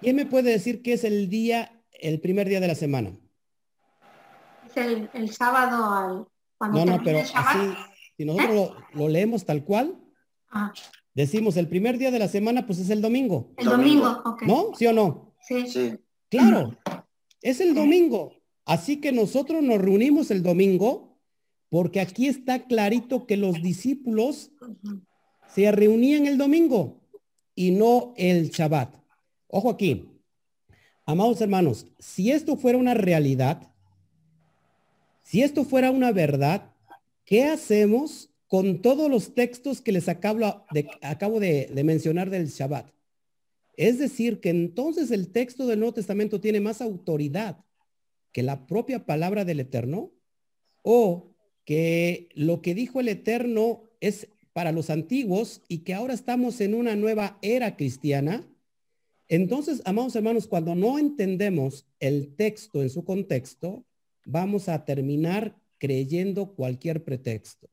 ¿Quién 0.01 0.17
me 0.17 0.25
puede 0.25 0.51
decir 0.51 0.81
qué 0.81 0.93
es 0.93 1.05
el 1.05 1.29
día, 1.29 1.81
el 1.93 2.19
primer 2.19 2.47
día 2.47 2.59
de 2.59 2.67
la 2.67 2.75
semana? 2.75 3.17
Es 4.67 4.77
el, 5.13 5.31
sábado 5.31 5.93
al... 5.93 6.27
Cuando 6.57 6.85
no, 6.85 6.97
no, 6.97 7.03
pero 7.03 7.19
así, 7.19 7.73
si 8.17 8.25
nosotros 8.25 8.75
lo, 8.93 9.07
leemos 9.07 9.45
tal 9.45 9.63
cual, 9.63 9.97
ah. 10.51 10.73
Decimos 11.13 11.57
el 11.57 11.67
primer 11.67 11.97
día 11.97 12.11
de 12.11 12.19
la 12.19 12.27
semana, 12.27 12.65
pues 12.65 12.79
es 12.79 12.89
el 12.89 13.01
domingo. 13.01 13.51
El 13.57 13.65
domingo, 13.65 14.21
ok. 14.25 14.41
¿No? 14.43 14.71
¿Sí 14.77 14.85
o 14.87 14.93
no? 14.93 15.35
Sí. 15.41 15.97
Claro, 16.29 16.77
es 17.41 17.59
el 17.59 17.73
domingo. 17.73 18.33
Así 18.65 18.97
que 19.01 19.11
nosotros 19.11 19.63
nos 19.63 19.81
reunimos 19.81 20.29
el 20.29 20.43
domingo 20.43 21.17
porque 21.69 21.99
aquí 21.99 22.27
está 22.27 22.65
clarito 22.65 23.25
que 23.25 23.37
los 23.37 23.61
discípulos 23.61 24.51
se 25.53 25.71
reunían 25.71 26.27
el 26.27 26.37
domingo 26.37 27.01
y 27.55 27.71
no 27.71 28.13
el 28.15 28.49
Shabbat. 28.49 28.95
Ojo 29.47 29.69
aquí. 29.69 30.07
Amados 31.05 31.41
hermanos, 31.41 31.87
si 31.97 32.31
esto 32.31 32.55
fuera 32.55 32.77
una 32.77 32.93
realidad, 32.93 33.73
si 35.23 35.41
esto 35.41 35.63
fuera 35.63 35.89
una 35.89 36.11
verdad, 36.11 36.71
¿qué 37.25 37.45
hacemos 37.45 38.28
con 38.49 38.81
todos 38.81 39.09
los 39.09 39.35
textos 39.35 39.79
que 39.79 39.91
les 39.91 40.09
acabo 40.09 41.39
de, 41.39 41.81
mencionar 41.85 42.31
del 42.31 42.47
Shabbat? 42.47 42.91
Es 43.77 43.99
decir, 43.99 44.41
que 44.41 44.49
entonces 44.49 45.11
el 45.11 45.29
texto 45.29 45.67
del 45.67 45.79
Nuevo 45.79 45.93
Testamento 45.93 46.41
tiene 46.41 46.59
más 46.59 46.81
autoridad 46.81 47.63
que 48.33 48.43
la 48.43 48.65
propia 48.65 49.05
palabra 49.05 49.45
del 49.45 49.61
Eterno 49.61 50.11
o 50.81 51.31
que 51.63 52.29
lo 52.33 52.61
que 52.61 52.73
dijo 52.73 52.99
el 52.99 53.07
Eterno 53.07 53.83
es 54.01 54.27
para 54.51 54.71
los 54.71 54.89
antiguos 54.89 55.61
y 55.67 55.79
que 55.79 55.93
ahora 55.93 56.15
estamos 56.15 56.59
en 56.59 56.73
una 56.73 56.95
nueva 56.95 57.37
era 57.43 57.77
cristiana. 57.77 58.45
Entonces, 59.27 59.83
amados 59.85 60.15
hermanos, 60.15 60.47
cuando 60.47 60.73
no 60.73 60.97
entendemos 60.97 61.85
el 61.99 62.35
texto 62.35 62.81
en 62.81 62.89
su 62.89 63.05
contexto, 63.05 63.85
vamos 64.25 64.69
a 64.69 64.85
terminar 64.85 65.55
creyendo 65.77 66.55
cualquier 66.55 67.03
pretexto. 67.03 67.69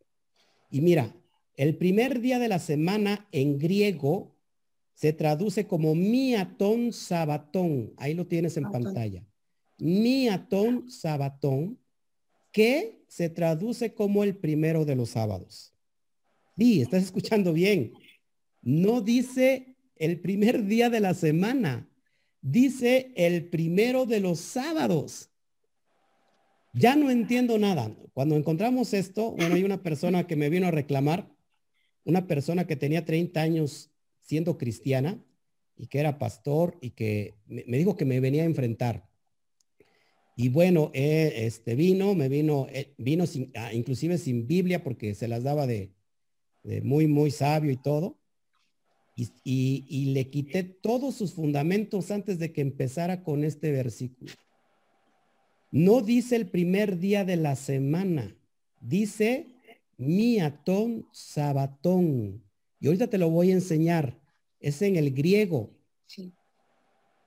Y 0.76 0.82
mira, 0.82 1.16
el 1.56 1.78
primer 1.78 2.20
día 2.20 2.38
de 2.38 2.48
la 2.48 2.58
semana 2.58 3.26
en 3.32 3.58
griego 3.58 4.36
se 4.92 5.14
traduce 5.14 5.66
como 5.66 5.94
miatón 5.94 6.92
sabatón. 6.92 7.94
Ahí 7.96 8.12
lo 8.12 8.26
tienes 8.26 8.58
en 8.58 8.70
pantalla. 8.70 9.26
Miatón 9.78 10.90
sabatón, 10.90 11.78
que 12.52 13.02
se 13.08 13.30
traduce 13.30 13.94
como 13.94 14.22
el 14.22 14.36
primero 14.36 14.84
de 14.84 14.96
los 14.96 15.08
sábados. 15.08 15.72
Sí, 16.58 16.82
estás 16.82 17.04
escuchando 17.04 17.54
bien. 17.54 17.94
No 18.60 19.00
dice 19.00 19.78
el 19.96 20.20
primer 20.20 20.66
día 20.66 20.90
de 20.90 21.00
la 21.00 21.14
semana, 21.14 21.88
dice 22.42 23.14
el 23.16 23.48
primero 23.48 24.04
de 24.04 24.20
los 24.20 24.40
sábados. 24.40 25.30
Ya 26.78 26.94
no 26.94 27.10
entiendo 27.10 27.58
nada. 27.58 27.90
Cuando 28.12 28.36
encontramos 28.36 28.92
esto, 28.92 29.32
bueno, 29.32 29.54
hay 29.54 29.64
una 29.64 29.82
persona 29.82 30.26
que 30.26 30.36
me 30.36 30.50
vino 30.50 30.66
a 30.66 30.70
reclamar, 30.70 31.34
una 32.04 32.26
persona 32.26 32.66
que 32.66 32.76
tenía 32.76 33.06
30 33.06 33.40
años 33.40 33.90
siendo 34.20 34.58
cristiana 34.58 35.24
y 35.74 35.86
que 35.86 36.00
era 36.00 36.18
pastor 36.18 36.76
y 36.82 36.90
que 36.90 37.34
me, 37.46 37.78
dijo 37.78 37.96
que 37.96 38.04
me 38.04 38.20
venía 38.20 38.42
a 38.42 38.46
enfrentar. 38.46 39.08
Y 40.36 40.50
bueno, 40.50 40.90
eh, 40.92 41.46
este 41.46 41.76
vino, 41.76 42.14
me 42.14 42.28
vino, 42.28 42.66
eh, 42.70 42.92
vino 42.98 43.24
ah, 43.54 43.72
inclusive 43.72 44.18
sin 44.18 44.46
Biblia 44.46 44.84
porque 44.84 45.14
se 45.14 45.28
las 45.28 45.44
daba 45.44 45.66
de, 45.66 45.94
muy, 46.82 47.06
muy 47.06 47.30
sabio 47.30 47.70
y 47.70 47.78
todo. 47.78 48.18
Y, 49.16 50.12
le 50.12 50.28
quité 50.28 50.62
todos 50.62 51.14
sus 51.14 51.32
fundamentos 51.32 52.10
antes 52.10 52.38
de 52.38 52.52
que 52.52 52.60
empezara 52.60 53.22
con 53.22 53.44
este 53.44 53.72
versículo. 53.72 54.30
No 55.76 56.00
dice 56.00 56.36
el 56.36 56.48
primer 56.48 56.98
día 57.00 57.26
de 57.26 57.36
la 57.36 57.54
semana, 57.54 58.34
dice 58.80 59.58
miatón 59.98 61.06
sabatón. 61.12 62.42
Y 62.80 62.86
ahorita 62.86 63.08
te 63.08 63.18
lo 63.18 63.28
voy 63.28 63.50
a 63.50 63.56
enseñar. 63.56 64.18
Es 64.58 64.80
en 64.80 64.96
el 64.96 65.12
griego. 65.12 65.76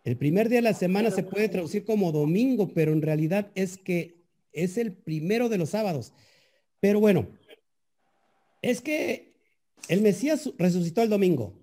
El 0.03 0.17
primer 0.17 0.49
día 0.49 0.57
de 0.57 0.63
la 0.63 0.73
semana 0.73 1.11
se 1.11 1.21
puede 1.21 1.47
traducir 1.47 1.85
como 1.85 2.11
domingo, 2.11 2.73
pero 2.73 2.91
en 2.91 3.03
realidad 3.03 3.51
es 3.53 3.77
que 3.77 4.25
es 4.51 4.79
el 4.79 4.93
primero 4.93 5.47
de 5.47 5.59
los 5.59 5.69
sábados. 5.69 6.11
Pero 6.79 6.99
bueno, 6.99 7.27
es 8.63 8.81
que 8.81 9.35
el 9.89 10.01
Mesías 10.01 10.51
resucitó 10.57 11.03
el 11.03 11.09
domingo. 11.11 11.53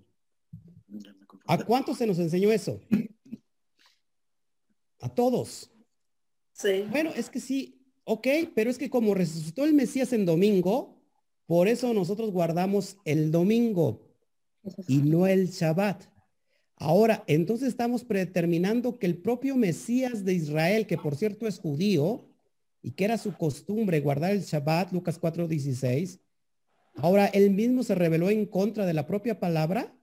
¿A 1.49 1.65
cuántos 1.65 1.99
se 1.99 2.07
nos 2.07 2.21
enseñó 2.21 2.53
eso? 2.53 2.81
A 5.01 5.13
todos. 5.13 5.73
Sí. 6.57 6.87
Bueno, 6.91 7.11
es 7.15 7.29
que 7.29 7.39
sí, 7.39 7.83
ok, 8.05 8.27
pero 8.55 8.71
es 8.71 8.79
que 8.79 8.89
como 8.89 9.13
resucitó 9.13 9.65
el 9.65 9.75
Mesías 9.75 10.15
en 10.15 10.25
domingo, 10.25 10.97
por 11.45 11.69
eso 11.69 11.93
nosotros 11.93 12.31
guardamos 12.31 12.97
el 13.05 13.31
domingo 13.31 14.01
y 14.89 14.99
no 14.99 15.27
el 15.27 15.49
Shabbat. 15.49 16.05
Ahora, 16.77 17.25
entonces 17.27 17.69
estamos 17.69 18.05
predeterminando 18.05 18.99
que 18.99 19.07
el 19.07 19.19
propio 19.19 19.55
Mesías 19.57 20.25
de 20.25 20.33
Israel, 20.33 20.87
que 20.87 20.97
por 20.97 21.15
cierto 21.17 21.47
es 21.47 21.59
judío 21.59 22.27
y 22.83 22.93
que 22.93 23.05
era 23.05 23.19
su 23.19 23.35
costumbre 23.35 24.01
guardar 24.01 24.31
el 24.31 24.41
Shabbat, 24.41 24.93
Lucas 24.93 25.21
4:16, 25.21 26.21
ahora 26.95 27.27
él 27.27 27.51
mismo 27.51 27.83
se 27.83 27.95
reveló 27.95 28.31
en 28.31 28.47
contra 28.47 28.87
de 28.87 28.95
la 28.95 29.07
propia 29.07 29.39
palabra. 29.39 29.95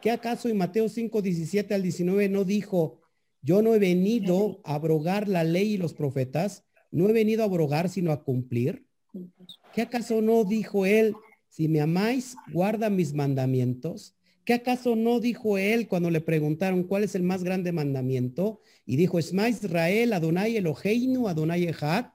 ¿Qué 0.00 0.10
acaso 0.10 0.50
en 0.50 0.58
Mateo 0.58 0.90
5:17 0.90 1.74
al 1.74 1.82
19 1.82 2.28
no 2.28 2.44
dijo, 2.44 3.00
yo 3.44 3.60
no 3.60 3.74
he 3.74 3.78
venido 3.78 4.60
a 4.64 4.74
abrogar 4.74 5.28
la 5.28 5.44
ley 5.44 5.74
y 5.74 5.76
los 5.76 5.92
profetas, 5.92 6.64
no 6.90 7.08
he 7.08 7.12
venido 7.12 7.42
a 7.42 7.46
abrogar 7.46 7.90
sino 7.90 8.10
a 8.10 8.24
cumplir? 8.24 8.86
¿Qué 9.74 9.82
acaso 9.82 10.22
no 10.22 10.44
dijo 10.44 10.86
él, 10.86 11.14
si 11.48 11.68
me 11.68 11.82
amáis, 11.82 12.36
guarda 12.52 12.88
mis 12.88 13.12
mandamientos? 13.12 14.16
¿Qué 14.46 14.54
acaso 14.54 14.96
no 14.96 15.20
dijo 15.20 15.58
él 15.58 15.88
cuando 15.88 16.10
le 16.10 16.22
preguntaron 16.22 16.84
cuál 16.84 17.04
es 17.04 17.14
el 17.14 17.22
más 17.22 17.44
grande 17.44 17.70
mandamiento? 17.70 18.60
Y 18.86 18.96
dijo, 18.96 19.18
Esma 19.18 19.48
Israel, 19.48 20.14
Adonai 20.14 20.56
Eloheinu, 20.56 21.28
Adonai 21.28 21.68
Echad, 21.68 22.06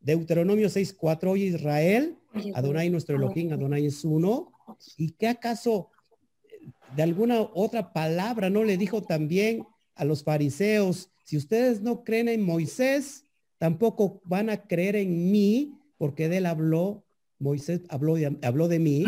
Deuteronomio 0.00 0.68
6.4, 0.68 1.28
oye 1.28 1.44
Israel, 1.46 2.16
Adonai 2.54 2.90
nuestro 2.90 3.16
Elohim, 3.16 3.52
Adonai 3.52 3.86
es 3.86 4.04
uno. 4.04 4.52
¿Y 4.96 5.12
qué 5.12 5.28
acaso 5.28 5.90
de 6.96 7.02
alguna 7.02 7.40
otra 7.40 7.92
palabra 7.92 8.50
no 8.50 8.64
le 8.64 8.76
dijo 8.76 9.02
también 9.02 9.64
a 9.94 10.04
los 10.04 10.24
fariseos, 10.24 11.10
si 11.24 11.36
ustedes 11.36 11.82
no 11.82 12.04
creen 12.04 12.28
en 12.28 12.42
Moisés, 12.42 13.24
tampoco 13.58 14.20
van 14.24 14.50
a 14.50 14.66
creer 14.66 14.96
en 14.96 15.30
mí, 15.30 15.78
porque 15.96 16.28
de 16.28 16.38
él 16.38 16.46
habló, 16.46 17.04
Moisés 17.38 17.82
habló 17.88 18.16
habló 18.42 18.68
de 18.68 18.78
mí. 18.78 19.04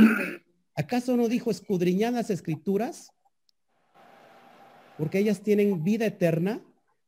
¿Acaso 0.75 1.17
no 1.17 1.29
dijo 1.29 1.51
escudriñar 1.51 2.13
las 2.13 2.31
escrituras? 2.31 3.13
Porque 4.97 5.19
ellas 5.19 5.41
tienen 5.41 5.83
vida 5.83 6.07
eterna. 6.07 6.61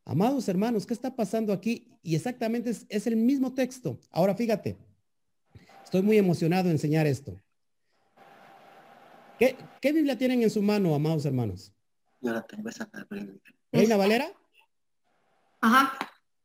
Amados 0.04 0.48
hermanos, 0.48 0.86
¿qué 0.86 0.94
está 0.94 1.14
pasando 1.14 1.52
aquí? 1.52 1.88
Y 2.02 2.14
exactamente 2.14 2.70
es, 2.88 3.06
el 3.06 3.16
mismo 3.16 3.54
texto. 3.54 3.98
Ahora 4.10 4.34
fíjate, 4.34 4.76
estoy 5.84 6.02
muy 6.02 6.16
emocionado 6.16 6.64
de 6.64 6.72
enseñar 6.72 7.06
esto. 7.06 7.40
¿Qué, 9.38 9.56
¿Qué, 9.80 9.92
Biblia 9.92 10.16
tienen 10.16 10.42
en 10.42 10.50
su 10.50 10.62
mano, 10.62 10.94
amados 10.94 11.26
hermanos? 11.26 11.72
Yo 12.20 12.32
la 12.32 12.46
tengo 12.46 12.68
esa. 12.68 12.88
¿Reina 13.72 13.96
Valera? 13.96 14.32
Ajá. 15.60 15.98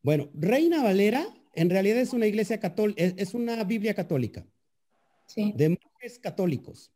Bueno, 0.04 0.30
Reina 0.34 0.84
Valera 0.84 1.28
en 1.54 1.70
realidad 1.70 2.00
es 2.00 2.14
una 2.14 2.28
iglesia 2.28 2.60
católica, 2.60 3.04
es, 3.04 3.34
una 3.34 3.64
Biblia 3.64 3.94
católica. 3.94 4.46
Sí. 5.26 5.54
De 5.56 5.70
monjes 5.70 6.20
católicos. 6.20 6.92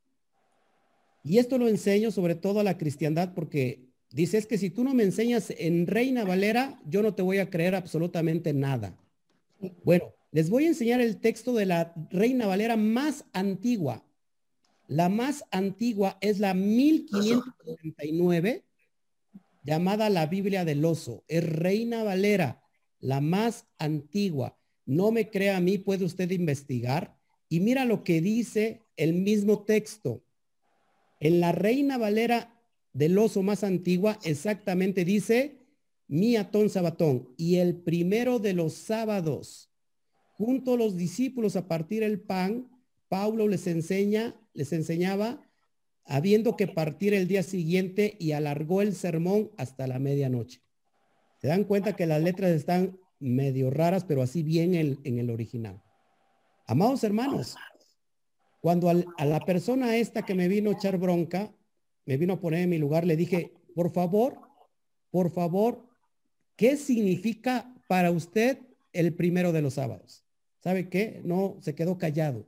Y 1.24 1.40
esto 1.40 1.58
lo 1.58 1.68
enseño 1.68 2.12
sobre 2.12 2.36
todo 2.36 2.60
a 2.60 2.64
la 2.64 2.78
cristiandad 2.78 3.34
porque 3.34 3.90
dice 4.12 4.38
es 4.38 4.46
que 4.46 4.58
si 4.58 4.70
tú 4.70 4.84
no 4.84 4.94
me 4.94 5.04
enseñas 5.04 5.54
en 5.58 5.88
Reina 5.88 6.24
Valera, 6.24 6.80
yo 6.86 7.02
no 7.02 7.16
te 7.16 7.22
voy 7.22 7.40
a 7.40 7.50
creer 7.50 7.76
absolutamente 7.76 8.54
nada. 8.54 8.98
Bueno, 9.84 10.14
les 10.32 10.50
voy 10.50 10.66
a 10.66 10.70
enseñar 10.70 11.02
el 11.02 11.18
texto 11.18 11.54
de 11.54 11.66
la 11.66 11.94
Reina 12.12 12.46
Valera 12.46 12.78
más 12.78 13.26
antigua. 13.34 14.04
La 14.88 15.10
más 15.10 15.44
antigua 15.50 16.18
es 16.22 16.40
la 16.40 16.54
1539, 16.54 18.65
llamada 19.66 20.10
la 20.10 20.28
Biblia 20.28 20.64
del 20.64 20.86
Oso. 20.86 21.26
Es 21.28 21.44
Reina 21.44 22.04
Valera 22.04 22.62
la 23.00 23.20
más 23.20 23.68
antigua. 23.78 24.58
No 24.86 25.12
me 25.12 25.30
crea 25.30 25.58
a 25.58 25.62
mí, 25.62 25.78
puede 25.78 26.06
usted 26.06 26.30
investigar. 26.32 27.18
Y 27.50 27.60
mira 27.60 27.84
lo 27.84 28.04
que 28.04 28.22
dice 28.22 28.84
el 28.96 29.14
mismo 29.14 29.64
texto. 29.64 30.24
En 31.20 31.40
la 31.40 31.52
Reina 31.52 31.98
Valera 31.98 32.62
del 32.94 33.18
oso 33.18 33.44
más 33.44 33.64
antigua, 33.64 34.20
exactamente 34.24 35.04
dice, 35.04 35.60
miatón 36.08 36.70
sabatón. 36.70 37.30
Y 37.38 37.58
el 37.58 37.76
primero 37.76 38.40
de 38.40 38.54
los 38.54 38.74
sábados, 38.74 39.70
junto 40.34 40.74
a 40.74 40.78
los 40.78 40.96
discípulos 40.96 41.56
a 41.56 41.68
partir 41.68 42.04
el 42.04 42.20
pan, 42.20 42.70
Pablo 43.10 43.48
les 43.48 43.68
enseña, 43.68 44.36
les 44.54 44.72
enseñaba, 44.74 45.45
habiendo 46.06 46.56
que 46.56 46.68
partir 46.68 47.14
el 47.14 47.28
día 47.28 47.44
siguiente 47.44 48.16
y 48.20 48.32
alargó 48.32 48.82
el 48.82 48.94
sermón 48.96 49.52
hasta 49.58 49.88
la 49.88 50.00
medianoche. 50.00 50.62
Se 51.42 51.48
dan 51.48 51.64
cuenta 51.64 51.96
que 51.96 52.06
las 52.06 52.22
letras 52.22 52.52
están 52.52 52.98
medio 53.20 53.70
raras, 53.70 54.06
pero 54.06 54.22
así 54.22 54.44
bien 54.44 54.76
en, 54.76 55.20
el 55.20 55.30
original. 55.30 55.82
Amados 56.68 57.04
hermanos, 57.04 57.56
cuando 58.62 58.90
a 58.90 59.26
la 59.26 59.40
persona 59.42 59.98
esta 59.98 60.24
que 60.24 60.36
me 60.36 60.48
vino 60.48 60.70
a 60.70 60.74
echar 60.74 60.98
bronca, 60.98 61.54
me 62.06 62.18
vino 62.18 62.34
a 62.34 62.40
poner 62.40 62.62
en 62.62 62.70
mi 62.70 62.78
lugar, 62.78 63.06
le 63.06 63.16
dije, 63.16 63.54
por 63.76 63.92
favor, 63.92 64.40
por 65.12 65.32
favor, 65.32 65.88
¿qué 66.56 66.78
significa 66.78 67.74
para 67.88 68.12
usted 68.12 68.60
el 68.94 69.14
primero 69.14 69.52
de 69.52 69.62
los 69.62 69.76
sábados? 69.76 70.24
¿Sabe 70.60 70.90
qué? 70.90 71.22
No, 71.24 71.58
se 71.62 71.76
quedó 71.76 71.98
callado. 71.98 72.46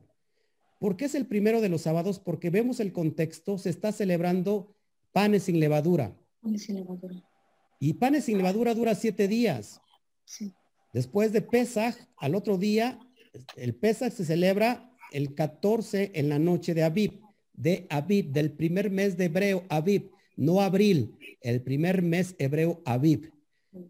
¿Por 0.80 0.95
qué 0.95 1.05
es 1.05 1.15
el 1.15 1.25
primero 1.25 1.61
de 1.61 1.69
los 1.69 1.82
sábados? 1.82 2.19
Porque 2.19 2.49
vemos 2.49 2.80
el 2.80 2.91
contexto, 2.91 3.57
se 3.57 3.69
está 3.69 3.91
celebrando 3.91 4.75
panes 5.11 5.43
sin 5.43 5.59
levadura. 5.59 6.15
Panes 6.41 6.63
sin 6.63 6.75
levadura. 6.75 7.15
Y 7.80 7.93
panes 7.93 8.25
sin 8.25 8.38
levadura 8.38 8.73
dura 8.73 8.95
siete 8.95 9.28
días. 9.28 9.82
Después 10.93 11.32
de 11.32 11.41
Pesaj, 11.41 11.95
al 12.17 12.36
otro 12.36 12.57
día, 12.57 12.99
el 13.55 13.75
Pesaj 13.75 14.13
se 14.13 14.25
celebra 14.25 14.91
el 15.11 15.36
14 15.36 16.11
en 16.13 16.30
la 16.30 16.39
noche 16.39 16.73
de 16.73 16.84
Aviv, 16.84 17.21
de 17.53 17.88
Aviv, 17.89 18.32
del 18.32 18.51
primer 18.51 18.91
mes 18.91 19.17
de 19.17 19.25
hebreo, 19.25 19.63
Aviv, 19.69 20.11
no 20.36 20.61
abril, 20.61 21.15
el 21.41 21.61
primer 21.61 22.01
mes 22.01 22.36
hebreo, 22.38 22.82
Aviv. 22.86 23.32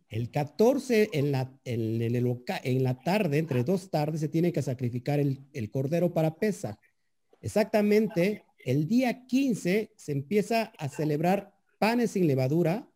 El 0.09 0.31
14 0.31 1.09
en 1.13 1.31
la, 1.31 1.59
en, 1.65 2.83
la 2.83 2.99
tarde, 2.99 3.37
entre 3.37 3.63
dos 3.63 3.89
tardes, 3.89 4.21
se 4.21 4.29
tiene 4.29 4.51
que 4.51 4.61
sacrificar 4.61 5.19
el, 5.19 5.39
el 5.53 5.69
cordero 5.69 6.13
para 6.13 6.35
Pesaj. 6.35 6.77
Exactamente, 7.41 8.43
el 8.65 8.87
día 8.87 9.25
15 9.25 9.93
se 9.95 10.11
empieza 10.11 10.73
a 10.77 10.89
celebrar 10.89 11.53
panes 11.79 12.11
sin 12.11 12.27
levadura, 12.27 12.89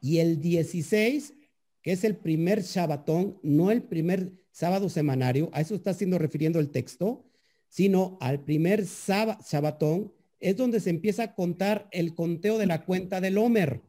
y 0.00 0.18
el 0.18 0.40
16, 0.40 1.34
que 1.82 1.92
es 1.92 2.04
el 2.04 2.16
primer 2.16 2.62
Shabbatón, 2.62 3.38
no 3.42 3.70
el 3.70 3.82
primer 3.82 4.32
sábado 4.50 4.88
semanario, 4.88 5.50
a 5.52 5.60
eso 5.60 5.74
está 5.74 5.94
siendo 5.94 6.18
refiriendo 6.18 6.58
el 6.58 6.70
texto, 6.70 7.24
sino 7.68 8.18
al 8.20 8.42
primer 8.44 8.84
Shabbatón, 8.84 10.12
es 10.40 10.56
donde 10.56 10.80
se 10.80 10.90
empieza 10.90 11.22
a 11.22 11.34
contar 11.34 11.88
el 11.92 12.14
conteo 12.14 12.58
de 12.58 12.66
la 12.66 12.84
cuenta 12.84 13.20
del 13.20 13.38
Homer. 13.38 13.82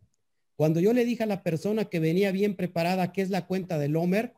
Cuando 0.61 0.79
yo 0.79 0.93
le 0.93 1.05
dije 1.05 1.23
a 1.23 1.25
la 1.25 1.41
persona 1.41 1.85
que 1.85 1.99
venía 1.99 2.31
bien 2.31 2.55
preparada 2.55 3.11
qué 3.11 3.23
es 3.23 3.31
la 3.31 3.47
cuenta 3.47 3.79
del 3.79 3.95
Homer, 3.95 4.35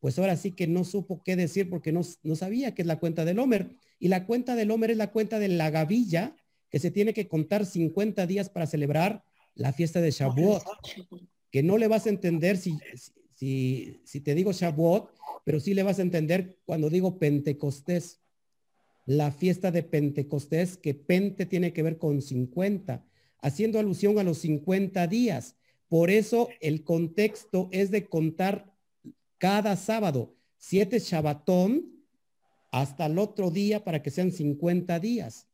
pues 0.00 0.18
ahora 0.18 0.36
sí 0.36 0.52
que 0.52 0.66
no 0.66 0.84
supo 0.84 1.22
qué 1.24 1.34
decir 1.34 1.70
porque 1.70 1.92
no, 1.92 2.02
no 2.22 2.36
sabía 2.36 2.74
qué 2.74 2.82
es 2.82 2.86
la 2.86 2.98
cuenta 2.98 3.24
del 3.24 3.38
Homer. 3.38 3.70
Y 3.98 4.08
la 4.08 4.26
cuenta 4.26 4.54
del 4.54 4.70
Homer 4.70 4.90
es 4.90 4.98
la 4.98 5.10
cuenta 5.10 5.38
de 5.38 5.48
la 5.48 5.70
gavilla, 5.70 6.36
que 6.68 6.78
se 6.78 6.90
tiene 6.90 7.14
que 7.14 7.26
contar 7.26 7.64
50 7.64 8.26
días 8.26 8.50
para 8.50 8.66
celebrar 8.66 9.24
la 9.54 9.72
fiesta 9.72 10.02
de 10.02 10.10
Shavuot, 10.10 10.62
que 11.50 11.62
no 11.62 11.78
le 11.78 11.88
vas 11.88 12.04
a 12.04 12.10
entender 12.10 12.58
si, 12.58 12.76
si, 13.34 13.98
si 14.04 14.20
te 14.20 14.34
digo 14.34 14.52
Shavuot, 14.52 15.10
pero 15.42 15.58
sí 15.58 15.72
le 15.72 15.84
vas 15.84 15.98
a 16.00 16.02
entender 16.02 16.58
cuando 16.66 16.90
digo 16.90 17.18
Pentecostés. 17.18 18.20
La 19.06 19.32
fiesta 19.32 19.70
de 19.70 19.82
Pentecostés, 19.82 20.76
que 20.76 20.92
Pente 20.92 21.46
tiene 21.46 21.72
que 21.72 21.82
ver 21.82 21.96
con 21.96 22.20
50, 22.20 23.06
haciendo 23.38 23.78
alusión 23.78 24.18
a 24.18 24.22
los 24.22 24.36
50 24.36 25.06
días. 25.06 25.56
Por 25.92 26.10
eso 26.10 26.48
el 26.60 26.84
contexto 26.84 27.68
es 27.70 27.90
de 27.90 28.06
contar 28.06 28.74
cada 29.36 29.76
sábado, 29.76 30.34
siete 30.56 30.98
Shabbatón, 30.98 32.02
hasta 32.70 33.04
el 33.04 33.18
otro 33.18 33.50
día 33.50 33.84
para 33.84 34.02
que 34.02 34.08
sean 34.08 34.32
50 34.32 34.98
días. 35.00 35.48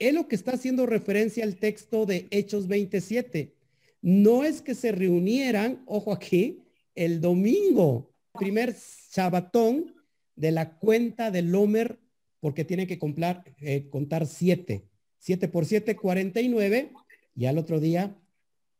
Es 0.00 0.12
lo 0.12 0.26
que 0.26 0.34
está 0.34 0.54
haciendo 0.54 0.84
referencia 0.86 1.44
al 1.44 1.54
texto 1.54 2.06
de 2.06 2.26
Hechos 2.32 2.66
27. 2.66 3.54
No 4.02 4.42
es 4.42 4.62
que 4.62 4.74
se 4.74 4.90
reunieran, 4.90 5.84
ojo 5.86 6.12
aquí, 6.12 6.64
el 6.96 7.20
domingo, 7.20 8.10
primer 8.36 8.74
sabatón 8.74 9.94
de 10.34 10.50
la 10.50 10.76
cuenta 10.76 11.30
del 11.30 11.54
Homer, 11.54 12.00
porque 12.40 12.64
tiene 12.64 12.88
que 12.88 12.98
comprar, 12.98 13.44
eh, 13.60 13.88
contar 13.90 14.26
siete. 14.26 14.88
Siete 15.20 15.46
por 15.46 15.66
siete, 15.66 15.94
49, 15.94 16.90
y 17.36 17.44
al 17.44 17.58
otro 17.58 17.78
día, 17.78 18.16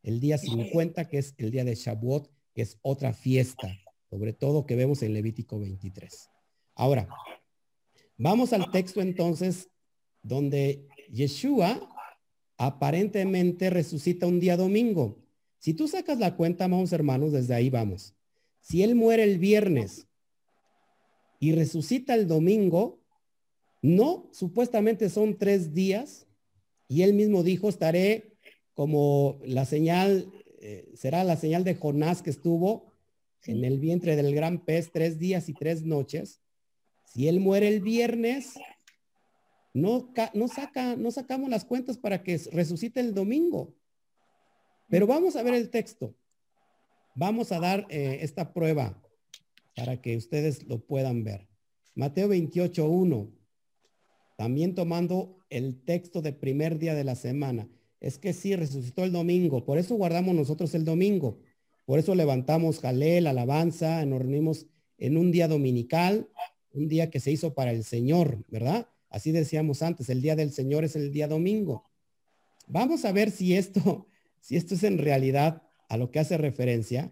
el 0.05 0.19
día 0.19 0.37
50, 0.37 1.09
que 1.09 1.17
es 1.17 1.33
el 1.37 1.49
día 1.49 1.65
de 1.65 1.73
Shavuot, 1.73 2.29
que 2.53 2.61
es 2.61 2.77
otra 2.83 3.11
fiesta, 3.11 3.75
sobre 4.07 4.33
todo 4.33 4.67
que 4.67 4.75
vemos 4.75 5.01
en 5.01 5.13
Levítico 5.13 5.59
23. 5.59 6.29
Ahora, 6.75 7.09
vamos 8.15 8.53
al 8.53 8.69
texto 8.69 9.01
entonces 9.01 9.67
donde 10.21 10.87
Yeshua 11.11 11.89
aparentemente 12.57 13.71
resucita 13.71 14.27
un 14.27 14.39
día 14.39 14.57
domingo. 14.57 15.17
Si 15.57 15.73
tú 15.73 15.87
sacas 15.87 16.19
la 16.19 16.35
cuenta, 16.35 16.67
vamos 16.67 16.93
hermanos, 16.93 17.31
desde 17.31 17.55
ahí 17.55 17.71
vamos. 17.71 18.13
Si 18.61 18.83
él 18.83 18.93
muere 18.93 19.23
el 19.23 19.39
viernes 19.39 20.07
y 21.39 21.53
resucita 21.53 22.13
el 22.13 22.27
domingo, 22.27 22.99
no, 23.81 24.29
supuestamente 24.31 25.09
son 25.09 25.35
tres 25.35 25.73
días 25.73 26.27
y 26.87 27.01
él 27.01 27.15
mismo 27.15 27.41
dijo, 27.41 27.69
estaré 27.69 28.34
como 28.75 29.39
la 29.43 29.65
señal, 29.65 30.31
eh, 30.59 30.91
será 30.93 31.23
la 31.23 31.37
señal 31.37 31.63
de 31.63 31.75
Jonás 31.75 32.21
que 32.21 32.29
estuvo 32.29 32.91
en 33.45 33.63
el 33.63 33.79
vientre 33.79 34.15
del 34.15 34.35
gran 34.35 34.63
pez 34.63 34.91
tres 34.91 35.17
días 35.17 35.49
y 35.49 35.53
tres 35.53 35.83
noches. 35.83 36.41
Si 37.05 37.27
él 37.27 37.39
muere 37.39 37.69
el 37.69 37.79
viernes, 37.79 38.55
no, 39.73 40.13
no, 40.33 40.47
saca, 40.47 40.95
no 40.95 41.09
sacamos 41.11 41.49
las 41.49 41.63
cuentas 41.65 41.97
para 41.97 42.21
que 42.21 42.39
resucite 42.51 42.99
el 42.99 43.13
domingo. 43.13 43.73
Pero 44.89 45.07
vamos 45.07 45.35
a 45.35 45.43
ver 45.43 45.53
el 45.53 45.69
texto. 45.69 46.13
Vamos 47.15 47.53
a 47.53 47.59
dar 47.59 47.87
eh, 47.89 48.19
esta 48.21 48.53
prueba 48.53 49.01
para 49.75 50.01
que 50.01 50.17
ustedes 50.17 50.63
lo 50.67 50.79
puedan 50.85 51.23
ver. 51.23 51.47
Mateo 51.95 52.27
28, 52.27 52.85
1. 52.85 53.31
También 54.37 54.75
tomando 54.75 55.37
el 55.49 55.81
texto 55.81 56.21
de 56.21 56.33
primer 56.33 56.77
día 56.77 56.93
de 56.93 57.05
la 57.05 57.15
semana. 57.15 57.69
Es 58.05 58.19
que 58.19 58.33
sí, 58.33 58.55
resucitó 58.55 59.03
el 59.03 59.11
domingo. 59.11 59.65
Por 59.65 59.79
eso 59.79 59.95
guardamos 59.95 60.35
nosotros 60.35 60.75
el 60.75 60.85
domingo. 60.85 61.39
Por 61.85 61.97
eso 61.97 62.13
levantamos 62.13 62.79
jalel, 62.79 63.25
alabanza, 63.25 64.05
nos 64.05 64.19
reunimos 64.19 64.67
en 64.99 65.17
un 65.17 65.31
día 65.31 65.47
dominical, 65.47 66.29
un 66.71 66.87
día 66.87 67.09
que 67.09 67.19
se 67.19 67.31
hizo 67.31 67.55
para 67.55 67.71
el 67.71 67.83
Señor, 67.83 68.45
¿verdad? 68.47 68.87
Así 69.09 69.31
decíamos 69.31 69.81
antes, 69.81 70.07
el 70.11 70.21
día 70.21 70.35
del 70.35 70.51
Señor 70.51 70.83
es 70.83 70.95
el 70.95 71.11
día 71.11 71.27
domingo. 71.27 71.89
Vamos 72.67 73.05
a 73.05 73.11
ver 73.11 73.31
si 73.31 73.55
esto, 73.55 74.05
si 74.39 74.55
esto 74.55 74.75
es 74.75 74.83
en 74.83 74.99
realidad 74.99 75.63
a 75.89 75.97
lo 75.97 76.11
que 76.11 76.19
hace 76.19 76.37
referencia. 76.37 77.11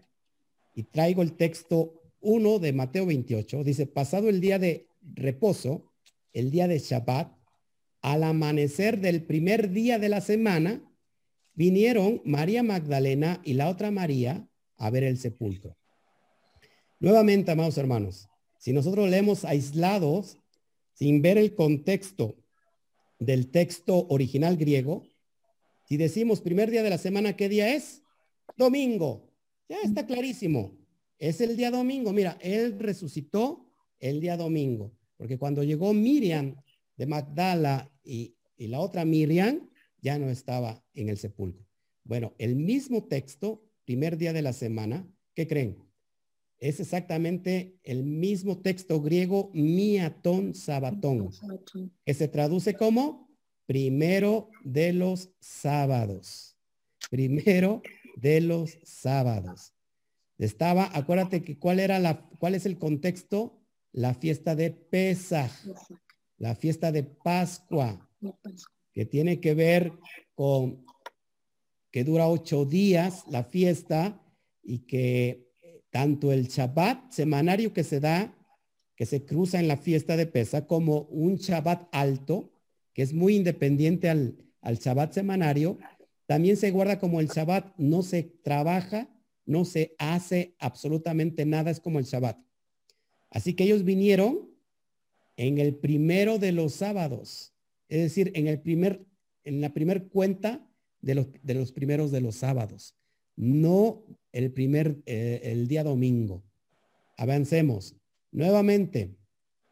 Y 0.76 0.84
traigo 0.84 1.22
el 1.22 1.32
texto 1.32 2.02
1 2.20 2.60
de 2.60 2.72
Mateo 2.72 3.06
28, 3.06 3.64
dice, 3.64 3.86
pasado 3.86 4.28
el 4.28 4.40
día 4.40 4.60
de 4.60 4.86
reposo, 5.02 5.90
el 6.32 6.52
día 6.52 6.68
de 6.68 6.78
Shabbat, 6.78 7.36
al 8.04 8.22
amanecer 8.22 9.00
del 9.00 9.22
primer 9.22 9.70
día 9.70 9.98
de 9.98 10.10
la 10.10 10.20
semana, 10.20 10.82
vinieron 11.54 12.20
María 12.26 12.62
Magdalena 12.62 13.40
y 13.44 13.54
la 13.54 13.70
otra 13.70 13.90
María 13.90 14.46
a 14.76 14.90
ver 14.90 15.04
el 15.04 15.16
sepulcro. 15.16 15.78
Nuevamente, 17.00 17.50
amados 17.50 17.78
hermanos, 17.78 18.28
si 18.58 18.74
nosotros 18.74 19.08
leemos 19.08 19.46
aislados, 19.46 20.36
sin 20.92 21.22
ver 21.22 21.38
el 21.38 21.54
contexto 21.54 22.36
del 23.18 23.50
texto 23.50 24.06
original 24.10 24.58
griego, 24.58 25.08
si 25.88 25.96
decimos 25.96 26.42
primer 26.42 26.70
día 26.70 26.82
de 26.82 26.90
la 26.90 26.98
semana, 26.98 27.36
¿qué 27.36 27.48
día 27.48 27.74
es? 27.74 28.02
Domingo. 28.54 29.32
Ya 29.66 29.78
está 29.82 30.04
clarísimo. 30.04 30.76
Es 31.18 31.40
el 31.40 31.56
día 31.56 31.70
domingo. 31.70 32.12
Mira, 32.12 32.36
él 32.42 32.78
resucitó 32.78 33.66
el 33.98 34.20
día 34.20 34.36
domingo. 34.36 34.92
Porque 35.16 35.38
cuando 35.38 35.62
llegó 35.62 35.94
Miriam 35.94 36.54
de 36.98 37.06
Magdala 37.06 37.90
y, 38.04 38.36
y 38.56 38.68
la 38.68 38.80
otra 38.80 39.04
Miriam, 39.04 39.68
ya 40.00 40.18
no 40.18 40.28
estaba 40.28 40.84
en 40.92 41.08
el 41.08 41.16
sepulcro. 41.16 41.66
Bueno, 42.04 42.34
el 42.38 42.56
mismo 42.56 43.04
texto, 43.04 43.64
primer 43.84 44.18
día 44.18 44.32
de 44.32 44.42
la 44.42 44.52
semana, 44.52 45.08
¿qué 45.34 45.48
creen? 45.48 45.78
Es 46.58 46.78
exactamente 46.80 47.78
el 47.82 48.04
mismo 48.04 48.60
texto 48.60 49.00
griego 49.00 49.50
miatón 49.54 50.54
sabatón, 50.54 51.30
que 52.04 52.14
se 52.14 52.28
traduce 52.28 52.74
como 52.74 53.34
primero 53.66 54.50
de 54.62 54.92
los 54.92 55.30
sábados. 55.40 56.56
Primero 57.10 57.82
de 58.16 58.40
los 58.40 58.78
sábados. 58.82 59.72
Estaba, 60.38 60.90
acuérdate 60.96 61.42
que 61.42 61.58
cuál 61.58 61.80
era 61.80 61.98
la, 61.98 62.28
cuál 62.38 62.54
es 62.54 62.66
el 62.66 62.78
contexto, 62.78 63.60
la 63.92 64.14
fiesta 64.14 64.54
de 64.54 64.70
Pesaj, 64.70 65.50
la 66.38 66.54
fiesta 66.54 66.92
de 66.92 67.02
Pascua, 67.04 68.08
que 68.92 69.04
tiene 69.06 69.40
que 69.40 69.54
ver 69.54 69.92
con 70.34 70.84
que 71.90 72.04
dura 72.04 72.28
ocho 72.28 72.64
días 72.64 73.24
la 73.28 73.44
fiesta 73.44 74.20
y 74.62 74.80
que 74.80 75.48
tanto 75.90 76.32
el 76.32 76.48
Shabbat 76.48 77.12
semanario 77.12 77.72
que 77.72 77.84
se 77.84 78.00
da, 78.00 78.36
que 78.96 79.06
se 79.06 79.24
cruza 79.24 79.60
en 79.60 79.68
la 79.68 79.76
fiesta 79.76 80.16
de 80.16 80.26
Pesaj, 80.26 80.66
como 80.66 81.02
un 81.02 81.36
Shabbat 81.36 81.88
alto, 81.92 82.52
que 82.92 83.02
es 83.02 83.12
muy 83.12 83.36
independiente 83.36 84.08
al, 84.08 84.36
al 84.60 84.78
Shabbat 84.78 85.12
semanario, 85.12 85.78
también 86.26 86.56
se 86.56 86.70
guarda 86.70 86.98
como 86.98 87.20
el 87.20 87.28
Shabbat, 87.28 87.76
no 87.76 88.02
se 88.02 88.22
trabaja, 88.22 89.08
no 89.46 89.64
se 89.64 89.94
hace 89.98 90.56
absolutamente 90.58 91.44
nada, 91.44 91.70
es 91.70 91.80
como 91.80 91.98
el 91.98 92.06
Shabbat. 92.06 92.38
Así 93.30 93.54
que 93.54 93.64
ellos 93.64 93.84
vinieron 93.84 94.53
en 95.36 95.58
el 95.58 95.74
primero 95.74 96.38
de 96.38 96.52
los 96.52 96.74
sábados, 96.74 97.52
es 97.88 98.02
decir, 98.02 98.32
en 98.34 98.46
el 98.46 98.60
primer, 98.60 99.04
en 99.44 99.60
la 99.60 99.72
primer 99.72 100.08
cuenta 100.08 100.66
de 101.00 101.14
los, 101.14 101.28
de 101.42 101.54
los 101.54 101.72
primeros 101.72 102.10
de 102.10 102.20
los 102.20 102.36
sábados, 102.36 102.94
no 103.36 104.04
el 104.32 104.52
primer, 104.52 105.02
eh, 105.06 105.40
el 105.44 105.68
día 105.68 105.84
domingo. 105.84 106.44
Avancemos. 107.16 107.96
Nuevamente, 108.32 109.16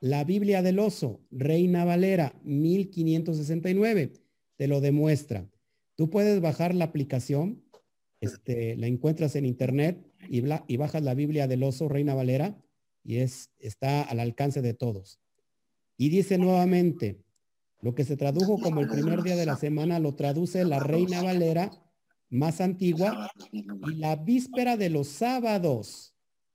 la 0.01 0.25
Biblia 0.25 0.63
del 0.63 0.79
Oso, 0.79 1.21
Reina 1.31 1.85
Valera, 1.85 2.35
1569, 2.45 4.13
te 4.57 4.67
lo 4.69 4.81
demuestra. 4.81 5.49
Tú 5.97 6.11
puedes 6.11 6.41
bajar 6.41 6.75
la 6.75 6.85
aplicación, 6.87 7.63
este, 8.21 8.77
la 8.77 8.87
encuentras 8.87 9.37
en 9.37 9.47
internet 9.47 10.05
y, 10.29 10.43
y 10.67 10.77
bajas 10.77 11.03
la 11.03 11.15
Biblia 11.15 11.49
del 11.49 11.63
Oso, 11.63 11.89
Reina 11.89 12.15
Valera, 12.15 12.57
y 13.05 13.17
es, 13.17 13.51
está 13.59 14.03
al 14.03 14.21
alcance 14.21 14.63
de 14.63 14.75
todos. 14.75 15.21
Y 16.03 16.09
dice 16.09 16.37
nuevamente, 16.37 17.23
lo 17.81 17.95
que 17.95 18.05
se 18.05 18.17
tradujo 18.17 18.59
como 18.59 18.81
el 18.81 18.89
primer 18.89 19.23
día 19.23 19.37
de 19.37 19.47
la 19.47 19.55
semana 19.55 20.01
lo 20.01 20.17
traduce 20.17 20.65
la 20.65 20.81
Reina 20.81 21.23
Valera 21.23 21.71
más 22.29 22.61
antigua 22.61 23.31
y 23.53 23.95
la 23.95 24.17
víspera 24.17 24.77
de 24.77 24.91
los 24.91 25.07
sábados 25.07 26.13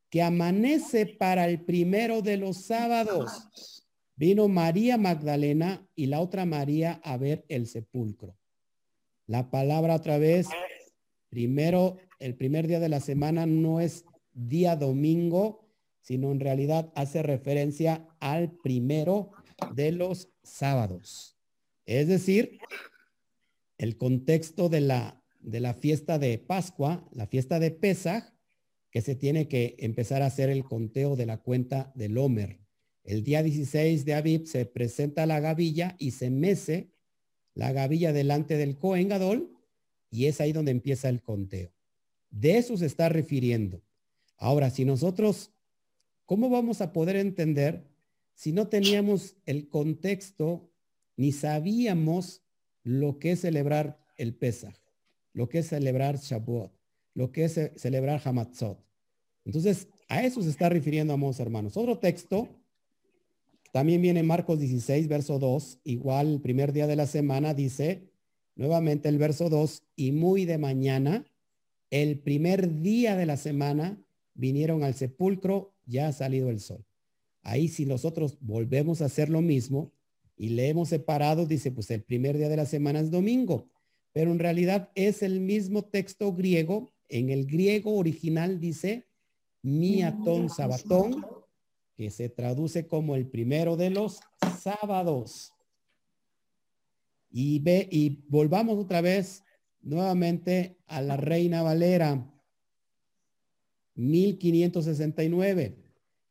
que 0.10 0.22
amanece 0.22 1.06
para 1.06 1.48
el 1.48 1.62
primero 1.64 2.22
de 2.22 2.36
los 2.36 2.66
sábados. 2.66 3.86
Vino 4.18 4.50
María 4.50 4.98
Magdalena 4.98 5.88
y 5.96 6.08
la 6.08 6.20
otra 6.20 6.46
María 6.46 7.00
a 7.02 7.16
ver 7.16 7.46
el 7.48 7.68
sepulcro. 7.68 8.36
La 9.28 9.50
palabra 9.50 9.96
otra 9.96 10.18
vez, 10.18 10.50
primero, 11.30 11.96
el 12.20 12.36
primer 12.36 12.68
día 12.68 12.82
de 12.82 12.90
la 12.90 13.00
semana 13.00 13.46
no 13.46 13.80
es 13.80 14.04
día 14.34 14.76
domingo, 14.76 15.67
sino 16.08 16.32
en 16.32 16.40
realidad 16.40 16.90
hace 16.96 17.22
referencia 17.22 18.08
al 18.22 18.54
primero 18.64 19.32
de 19.76 19.92
los 19.92 20.30
sábados. 20.42 21.36
Es 21.86 22.08
decir, 22.08 22.60
el 23.78 23.98
contexto 23.98 24.70
de 24.70 24.80
la, 24.80 25.22
de 25.42 25.60
la 25.60 25.74
fiesta 25.74 26.18
de 26.18 26.38
Pascua, 26.38 27.06
la 27.12 27.28
fiesta 27.28 27.60
de 27.60 27.72
Pesaj, 27.72 28.24
que 28.90 29.02
se 29.02 29.16
tiene 29.16 29.50
que 29.50 29.76
empezar 29.80 30.22
a 30.22 30.28
hacer 30.28 30.50
el 30.50 30.64
conteo 30.64 31.18
de 31.18 31.26
la 31.26 31.40
cuenta 31.40 31.92
del 31.94 32.18
Homer. 32.18 32.62
El 33.04 33.26
día 33.26 33.44
16 33.44 34.06
de 34.06 34.14
Aviv 34.14 34.48
se 34.48 34.66
presenta 34.66 35.26
la 35.26 35.42
gavilla 35.42 35.98
y 36.00 36.12
se 36.12 36.30
mece 36.30 36.94
la 37.54 37.74
gavilla 37.74 38.14
delante 38.14 38.56
del 38.56 38.78
Cohen 38.78 39.10
Gadol 39.10 39.52
y 40.10 40.28
es 40.28 40.40
ahí 40.40 40.54
donde 40.54 40.72
empieza 40.72 41.10
el 41.10 41.22
conteo. 41.22 41.74
De 42.30 42.58
eso 42.58 42.78
se 42.78 42.86
está 42.86 43.10
refiriendo. 43.10 43.84
Ahora, 44.38 44.70
si 44.70 44.86
nosotros, 44.86 45.52
¿cómo 46.28 46.52
vamos 46.52 46.82
a 46.82 46.94
poder 46.94 47.16
entender 47.16 47.88
si 48.36 48.52
no 48.52 48.68
teníamos 48.68 49.36
el 49.48 49.68
contexto 49.68 50.70
ni 51.16 51.32
sabíamos 51.32 52.44
lo 52.84 53.18
que 53.18 53.32
es 53.32 53.42
celebrar 53.42 54.00
el 54.16 54.36
Pesach, 54.36 54.80
lo 55.34 55.50
que 55.50 55.60
es 55.60 55.70
celebrar 55.70 56.18
Shavuot? 56.18 56.78
lo 57.18 57.32
que 57.32 57.46
es 57.46 57.60
celebrar 57.78 58.22
Hamatzot. 58.24 58.78
Entonces, 59.44 59.88
a 60.08 60.22
eso 60.22 60.44
se 60.44 60.52
está 60.52 60.70
refiriendo, 60.70 61.14
amados 61.14 61.40
hermanos. 61.40 61.76
Otro 61.76 61.98
texto, 61.98 62.48
también 63.74 64.04
viene 64.04 64.22
Marcos 64.22 64.60
16, 64.60 65.08
verso 65.08 65.40
2, 65.40 65.80
igual 65.84 66.34
el 66.34 66.42
primer 66.42 66.74
día 66.74 66.86
de 66.86 66.96
la 66.96 67.08
semana, 67.08 67.56
dice 67.56 68.12
nuevamente 68.56 69.10
el 69.10 69.18
verso 69.18 69.50
2, 69.50 69.82
y 69.96 70.12
muy 70.12 70.46
de 70.46 70.60
mañana, 70.60 71.26
el 71.90 72.20
primer 72.20 72.82
día 72.82 73.16
de 73.16 73.26
la 73.26 73.38
semana, 73.38 74.00
vinieron 74.36 74.84
al 74.84 74.94
sepulcro, 74.94 75.74
ya 75.88 76.08
ha 76.08 76.14
salido 76.14 76.52
el 76.52 76.60
sol. 76.60 76.86
Ahí 77.42 77.68
si 77.68 77.86
nosotros 77.86 78.38
volvemos 78.40 79.02
a 79.02 79.06
hacer 79.06 79.30
lo 79.30 79.42
mismo 79.42 79.92
y 80.36 80.50
leemos 80.50 80.90
separado, 80.90 81.48
dice, 81.48 81.72
pues 81.72 81.90
el 81.90 82.04
primer 82.04 82.38
día 82.38 82.50
de 82.50 82.58
la 82.58 82.66
semana 82.66 83.00
es 83.00 83.10
domingo, 83.10 83.72
pero 84.12 84.32
en 84.32 84.38
realidad 84.38 84.92
es 84.94 85.24
el 85.24 85.40
mismo 85.40 85.86
texto 85.86 86.34
griego 86.34 86.92
en 87.10 87.30
el 87.30 87.46
griego 87.46 87.96
original 87.96 88.60
dice 88.60 89.08
miatón 89.62 90.50
sabatón, 90.50 91.26
que 91.96 92.12
se 92.12 92.30
traduce 92.30 92.88
como 92.88 93.16
el 93.16 93.28
primero 93.28 93.76
de 93.76 93.90
los 93.90 94.20
sábados. 94.62 95.54
Y 97.30 97.60
ve 97.60 97.88
y 97.92 98.24
volvamos 98.30 98.78
otra 98.78 99.02
vez 99.02 99.44
nuevamente 99.82 100.78
a 100.86 101.02
la 101.02 101.18
Reina 101.18 101.64
Valera 101.64 102.34
1569 103.98 105.76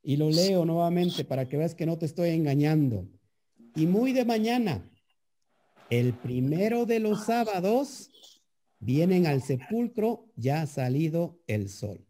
y 0.02 0.16
lo 0.16 0.30
leo 0.30 0.64
nuevamente 0.64 1.24
para 1.24 1.48
que 1.48 1.56
veas 1.56 1.74
que 1.74 1.86
no 1.86 1.98
te 1.98 2.06
estoy 2.06 2.30
engañando. 2.30 3.08
Y 3.74 3.86
muy 3.86 4.12
de 4.12 4.24
mañana, 4.24 4.90
el 5.90 6.14
primero 6.14 6.86
de 6.86 7.00
los 7.00 7.26
sábados, 7.26 8.10
vienen 8.78 9.26
al 9.26 9.42
sepulcro, 9.42 10.32
ya 10.36 10.62
ha 10.62 10.66
salido 10.66 11.38
el 11.46 11.68
sol. 11.68 12.06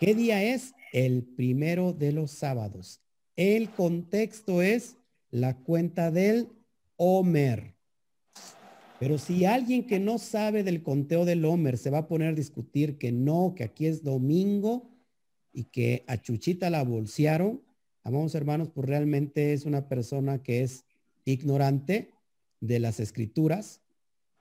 ¿Qué 0.00 0.14
día 0.14 0.42
es? 0.42 0.74
El 0.92 1.24
primero 1.24 1.92
de 1.92 2.12
los 2.12 2.30
sábados. 2.30 3.00
El 3.34 3.70
contexto 3.70 4.62
es 4.62 4.96
la 5.30 5.58
cuenta 5.58 6.10
del 6.10 6.48
Homer. 6.96 7.75
Pero 8.98 9.18
si 9.18 9.44
alguien 9.44 9.86
que 9.86 9.98
no 9.98 10.18
sabe 10.18 10.64
del 10.64 10.82
conteo 10.82 11.24
del 11.24 11.44
Homer 11.44 11.76
se 11.76 11.90
va 11.90 11.98
a 11.98 12.08
poner 12.08 12.28
a 12.28 12.34
discutir 12.34 12.96
que 12.96 13.12
no, 13.12 13.54
que 13.54 13.64
aquí 13.64 13.86
es 13.86 14.02
domingo 14.02 14.88
y 15.52 15.64
que 15.64 16.04
a 16.06 16.20
Chuchita 16.20 16.70
la 16.70 16.82
bolsearon, 16.82 17.62
amamos 18.02 18.34
hermanos, 18.34 18.68
pues 18.74 18.88
realmente 18.88 19.52
es 19.52 19.66
una 19.66 19.88
persona 19.88 20.42
que 20.42 20.62
es 20.62 20.84
ignorante 21.24 22.10
de 22.60 22.78
las 22.78 23.00
escrituras. 23.00 23.80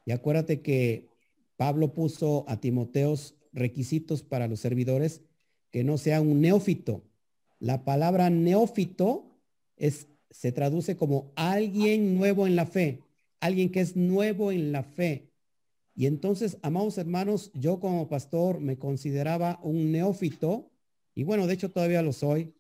Y 0.06 0.12
acuérdate 0.12 0.62
que 0.62 1.10
Pablo 1.58 1.93
puso 1.93 2.45
a 2.47 2.60
Timoteos 2.60 3.36
requisitos 3.51 4.24
para 4.24 4.47
los 4.47 4.60
servidores 4.60 5.22
que 5.72 5.84
no 5.84 5.97
sea 5.97 6.22
un 6.22 6.41
neófito. 6.41 7.01
La 7.60 7.84
palabra 7.84 8.30
neófito 8.30 9.26
es, 9.76 10.08
se 10.30 10.51
traduce 10.51 10.95
como 10.95 11.32
alguien 11.36 12.18
nuevo 12.18 12.47
en 12.47 12.56
la 12.56 12.66
fe, 12.66 13.01
alguien 13.40 13.72
que 13.72 13.82
es 13.82 13.96
nuevo 13.96 14.52
en 14.52 14.72
la 14.72 14.84
fe. 14.84 15.32
Y 15.96 16.08
entonces, 16.08 16.58
amados 16.62 16.98
hermanos, 16.98 17.52
yo 17.54 17.80
como 17.80 18.10
pastor 18.10 18.60
me 18.60 18.78
consideraba 18.78 19.60
un 19.64 19.92
neófito 19.92 20.72
Y 21.18 21.24
bueno, 21.24 21.48
de 21.48 21.54
hecho 21.54 21.72
todavía 21.72 22.02
lo 22.02 22.12
soy, 22.12 22.54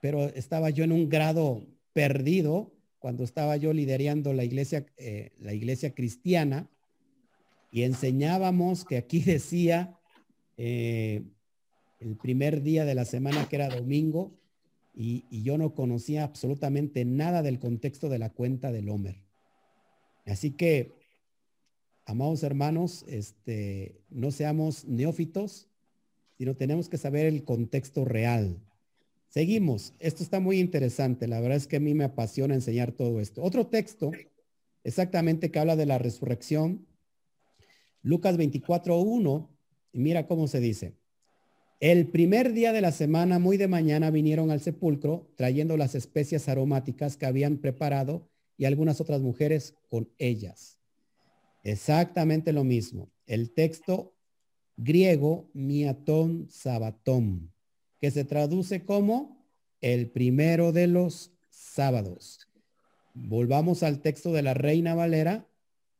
pero 0.00 0.24
estaba 0.24 0.70
yo 0.70 0.82
en 0.82 0.90
un 0.90 1.08
grado 1.08 1.64
perdido 1.92 2.72
cuando 2.98 3.22
estaba 3.22 3.56
yo 3.56 3.72
liderando 3.72 4.32
la 4.32 4.42
iglesia, 4.42 4.84
eh, 4.96 5.30
la 5.38 5.54
iglesia 5.54 5.94
cristiana 5.94 6.68
y 7.70 7.82
enseñábamos 7.82 8.84
que 8.84 8.96
aquí 8.96 9.20
decía 9.22 9.96
eh, 10.56 11.22
el 12.00 12.16
primer 12.16 12.62
día 12.62 12.84
de 12.84 12.94
la 12.94 13.04
semana 13.04 13.48
que 13.48 13.56
era 13.56 13.68
domingo 13.68 14.32
y, 14.94 15.24
y, 15.30 15.42
yo 15.42 15.58
no 15.58 15.74
conocía 15.74 16.24
absolutamente 16.24 17.04
nada 17.04 17.42
del 17.42 17.58
contexto 17.58 18.08
de 18.08 18.18
la 18.18 18.30
cuenta 18.30 18.72
del 18.72 18.88
Homer. 18.88 19.25
Así 20.26 20.50
que, 20.50 20.92
amados 22.04 22.42
hermanos, 22.42 23.04
este, 23.08 24.00
no 24.10 24.30
seamos 24.30 24.84
neófitos, 24.84 25.68
sino 26.36 26.54
tenemos 26.56 26.88
que 26.88 26.98
saber 26.98 27.26
el 27.26 27.44
contexto 27.44 28.04
real. 28.04 28.60
Seguimos. 29.28 29.94
Esto 29.98 30.22
está 30.22 30.40
muy 30.40 30.60
interesante. 30.60 31.28
La 31.28 31.40
verdad 31.40 31.56
es 31.56 31.66
que 31.66 31.76
a 31.76 31.80
mí 31.80 31.94
me 31.94 32.04
apasiona 32.04 32.54
enseñar 32.54 32.92
todo 32.92 33.20
esto. 33.20 33.42
Otro 33.42 33.66
texto, 33.66 34.10
exactamente 34.84 35.50
que 35.50 35.58
habla 35.58 35.76
de 35.76 35.86
la 35.86 35.98
resurrección. 35.98 36.86
Lucas 38.02 38.36
24.1. 38.36 39.48
Y 39.92 39.98
mira 39.98 40.26
cómo 40.26 40.48
se 40.48 40.60
dice. 40.60 40.94
El 41.80 42.08
primer 42.08 42.52
día 42.52 42.72
de 42.72 42.80
la 42.80 42.92
semana, 42.92 43.38
muy 43.38 43.58
de 43.58 43.68
mañana, 43.68 44.10
vinieron 44.10 44.50
al 44.50 44.60
sepulcro 44.60 45.28
trayendo 45.36 45.76
las 45.76 45.94
especias 45.94 46.48
aromáticas 46.48 47.16
que 47.16 47.26
habían 47.26 47.58
preparado 47.58 48.28
y 48.56 48.64
algunas 48.64 49.00
otras 49.00 49.20
mujeres 49.20 49.74
con 49.88 50.08
ellas. 50.18 50.78
Exactamente 51.62 52.52
lo 52.52 52.64
mismo. 52.64 53.10
El 53.26 53.52
texto 53.52 54.14
griego 54.76 55.50
miatón 55.52 56.46
sabatón, 56.50 57.52
que 58.00 58.10
se 58.10 58.24
traduce 58.24 58.84
como 58.84 59.44
el 59.80 60.10
primero 60.10 60.72
de 60.72 60.86
los 60.86 61.32
sábados. 61.50 62.48
Volvamos 63.14 63.82
al 63.82 64.00
texto 64.00 64.32
de 64.32 64.42
la 64.42 64.54
Reina 64.54 64.94
Valera 64.94 65.48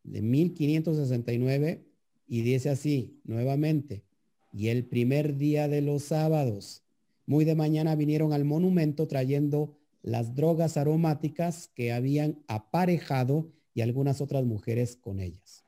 de 0.05 0.23
1569 0.23 1.85
y 2.29 2.43
dice 2.43 2.71
así 2.71 3.21
nuevamente, 3.25 4.05
y 4.53 4.69
el 4.69 4.85
primer 4.85 5.37
día 5.37 5.69
de 5.69 5.81
los 5.83 6.05
sábados, 6.05 6.83
muy 7.27 7.45
de 7.45 7.55
mañana 7.55 7.95
vinieron 7.95 8.33
al 8.33 8.45
monumento 8.45 9.07
trayendo 9.07 9.77
las 10.07 10.37
drogas 10.37 10.77
aromáticas 10.77 11.69
que 11.75 11.93
habían 11.93 12.39
aparejado 12.47 13.51
y 13.75 13.81
algunas 13.81 14.21
otras 14.21 14.45
mujeres 14.45 14.97
con 14.97 15.19
ellas. 15.19 15.65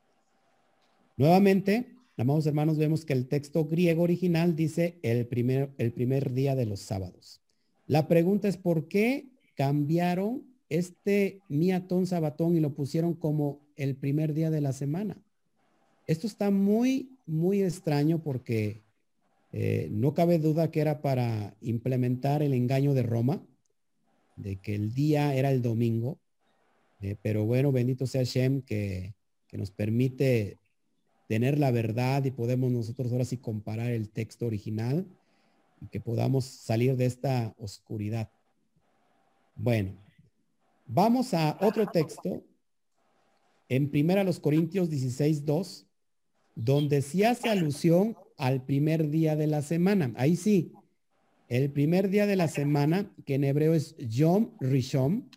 Nuevamente, 1.17 1.97
amados 2.17 2.47
hermanos, 2.47 2.79
vemos 2.79 3.05
que 3.05 3.15
el 3.15 3.27
texto 3.27 3.65
griego 3.65 4.05
original 4.05 4.55
dice 4.55 5.01
el 5.03 5.27
primer, 5.27 5.71
el 5.77 5.93
primer 5.93 6.33
día 6.33 6.55
de 6.55 6.67
los 6.67 6.79
sábados. 6.81 7.41
La 7.89 8.07
pregunta 8.07 8.47
es 8.47 8.57
por 8.57 8.87
qué 8.87 9.27
cambiaron 9.57 10.45
este 10.69 11.41
miatón 11.49 12.07
sabatón 12.07 12.57
y 12.57 12.61
lo 12.61 12.75
pusieron 12.75 13.15
como 13.15 13.61
el 13.75 13.97
primer 13.97 14.35
día 14.35 14.51
de 14.51 14.61
la 14.61 14.73
semana. 14.73 15.21
Esto 16.07 16.29
está 16.29 16.53
muy, 16.53 17.19
muy 17.27 17.63
extraño 17.63 18.23
porque 18.23 18.85
eh, 19.53 19.89
no 19.91 20.15
cabe 20.15 20.39
duda 20.39 20.71
que 20.71 20.81
era 20.81 21.03
para 21.03 21.57
implementar 21.61 22.45
el 22.45 22.55
engaño 22.55 22.95
de 22.95 23.03
Roma, 23.03 23.43
de 24.39 24.57
que 24.57 24.75
el 24.75 24.95
día 24.95 25.35
era 25.35 25.51
el 25.51 25.63
domingo. 25.63 26.19
Eh, 27.01 27.17
pero 27.23 27.45
bueno, 27.45 27.71
bendito 27.71 28.07
sea 28.07 28.23
Shem 28.23 28.63
que, 28.63 29.15
que 29.47 29.59
nos 29.59 29.71
permite 29.71 30.59
tener 31.29 31.59
la 31.59 31.71
verdad 31.71 32.25
y 32.25 32.31
podemos 32.31 32.71
nosotros 32.71 33.13
ahora 33.13 33.25
sí 33.25 33.37
comparar 33.37 33.91
el 33.91 34.09
texto 34.09 34.47
original 34.47 35.07
y 35.81 35.87
que 35.89 36.01
podamos 36.01 36.45
salir 36.45 36.97
de 36.97 37.07
esta 37.07 37.55
oscuridad. 37.59 38.31
Bueno, 39.55 39.93
vamos 40.87 41.35
a 41.35 41.59
otro 41.61 41.87
texto 41.87 42.43
en 43.69 43.91
primera 43.91 44.25
los 44.25 44.41
Corintios 44.41 44.89
16, 44.89 45.45
2, 45.45 45.87
donde 46.55 47.03
se 47.03 47.27
hace 47.27 47.51
alusión 47.51 48.17
al 48.39 48.65
primer 48.65 49.11
día 49.11 49.37
de 49.37 49.47
la 49.47 49.63
semana. 49.63 50.13
Ahí 50.17 50.37
sí, 50.37 50.73
el 51.49 51.73
primer 51.73 52.11
día 52.11 52.27
de 52.27 52.37
la 52.37 52.49
semana, 52.49 53.11
que 53.25 53.35
en 53.35 53.45
hebreo 53.45 53.75
es 53.75 53.97
Yom 53.97 54.51
Rishon, 54.61 55.31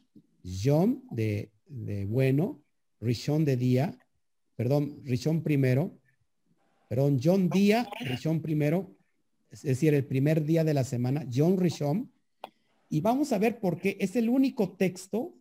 Yom 0.44 1.04
de, 1.12 1.52
bueno, 2.08 2.62
Rishon 3.00 3.46
de 3.46 3.56
día, 3.56 3.98
perdón, 4.56 5.02
Rishon 5.04 5.42
primero, 5.42 5.98
perdón, 6.90 7.20
John 7.24 7.50
día, 7.50 7.90
Rishon 8.02 8.42
primero, 8.42 8.94
es 9.50 9.64
decir, 9.64 9.94
el 9.94 10.06
primer 10.06 10.44
día 10.44 10.66
de 10.66 10.74
la 10.74 10.84
semana, 10.84 11.26
John 11.34 11.58
Rishon, 11.58 12.12
y 12.90 13.00
vamos 13.00 13.32
a 13.32 13.38
ver 13.38 13.60
por 13.60 13.80
qué. 13.80 13.96
Es 14.02 14.18
el 14.18 14.28
único 14.28 14.74
texto 14.74 15.34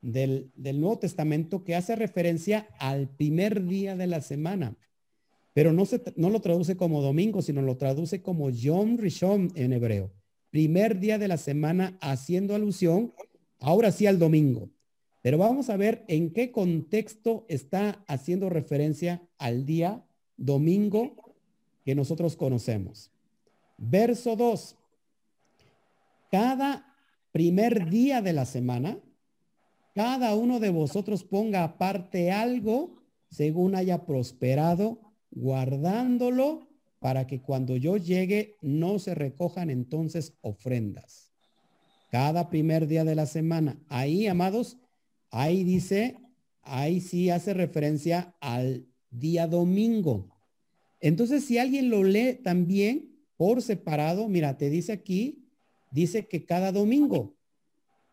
del, 0.00 0.52
del, 0.54 0.80
Nuevo 0.80 1.00
Testamento 1.00 1.64
que 1.64 1.74
hace 1.74 1.96
referencia 1.96 2.68
al 2.78 3.08
primer 3.08 3.66
día 3.66 3.96
de 3.96 4.06
la 4.06 4.20
semana, 4.20 4.76
pero 5.52 5.72
no, 5.72 5.84
se, 5.84 6.02
no 6.16 6.30
lo 6.30 6.40
traduce 6.40 6.76
como 6.76 7.02
domingo, 7.02 7.42
sino 7.42 7.62
lo 7.62 7.76
traduce 7.76 8.22
como 8.22 8.50
John 8.50 8.98
Rishon 8.98 9.52
en 9.54 9.72
hebreo, 9.72 10.10
primer 10.50 10.98
día 10.98 11.18
de 11.18 11.28
la 11.28 11.36
semana, 11.36 11.98
haciendo 12.00 12.54
alusión 12.54 13.12
ahora 13.60 13.92
sí 13.92 14.06
al 14.06 14.18
domingo. 14.18 14.70
Pero 15.22 15.38
vamos 15.38 15.70
a 15.70 15.76
ver 15.76 16.04
en 16.08 16.32
qué 16.32 16.50
contexto 16.50 17.46
está 17.48 18.04
haciendo 18.08 18.50
referencia 18.50 19.22
al 19.38 19.64
día 19.64 20.04
domingo 20.36 21.14
que 21.84 21.94
nosotros 21.94 22.36
conocemos. 22.36 23.12
Verso 23.78 24.36
2. 24.36 24.76
Cada 26.30 26.96
primer 27.30 27.88
día 27.88 28.20
de 28.20 28.32
la 28.32 28.46
semana, 28.46 28.98
cada 29.94 30.34
uno 30.34 30.60
de 30.60 30.70
vosotros 30.70 31.24
ponga 31.24 31.62
aparte 31.62 32.32
algo 32.32 32.96
según 33.30 33.74
haya 33.74 34.04
prosperado, 34.04 34.98
guardándolo 35.32 36.68
para 37.00 37.26
que 37.26 37.42
cuando 37.42 37.76
yo 37.76 37.96
llegue 37.96 38.56
no 38.62 38.98
se 38.98 39.14
recojan 39.14 39.70
entonces 39.70 40.34
ofrendas. 40.40 41.32
Cada 42.10 42.48
primer 42.48 42.86
día 42.86 43.04
de 43.04 43.14
la 43.14 43.26
semana. 43.26 43.82
Ahí, 43.88 44.26
amados, 44.26 44.78
Ahí 45.32 45.64
dice, 45.64 46.18
ahí 46.60 47.00
sí 47.00 47.30
hace 47.30 47.54
referencia 47.54 48.36
al 48.40 48.86
día 49.10 49.46
domingo. 49.46 50.28
Entonces, 51.00 51.46
si 51.46 51.56
alguien 51.56 51.88
lo 51.88 52.04
lee 52.04 52.34
también 52.34 53.16
por 53.38 53.62
separado, 53.62 54.28
mira, 54.28 54.58
te 54.58 54.68
dice 54.68 54.92
aquí, 54.92 55.48
dice 55.90 56.28
que 56.28 56.44
cada 56.44 56.70
domingo 56.70 57.34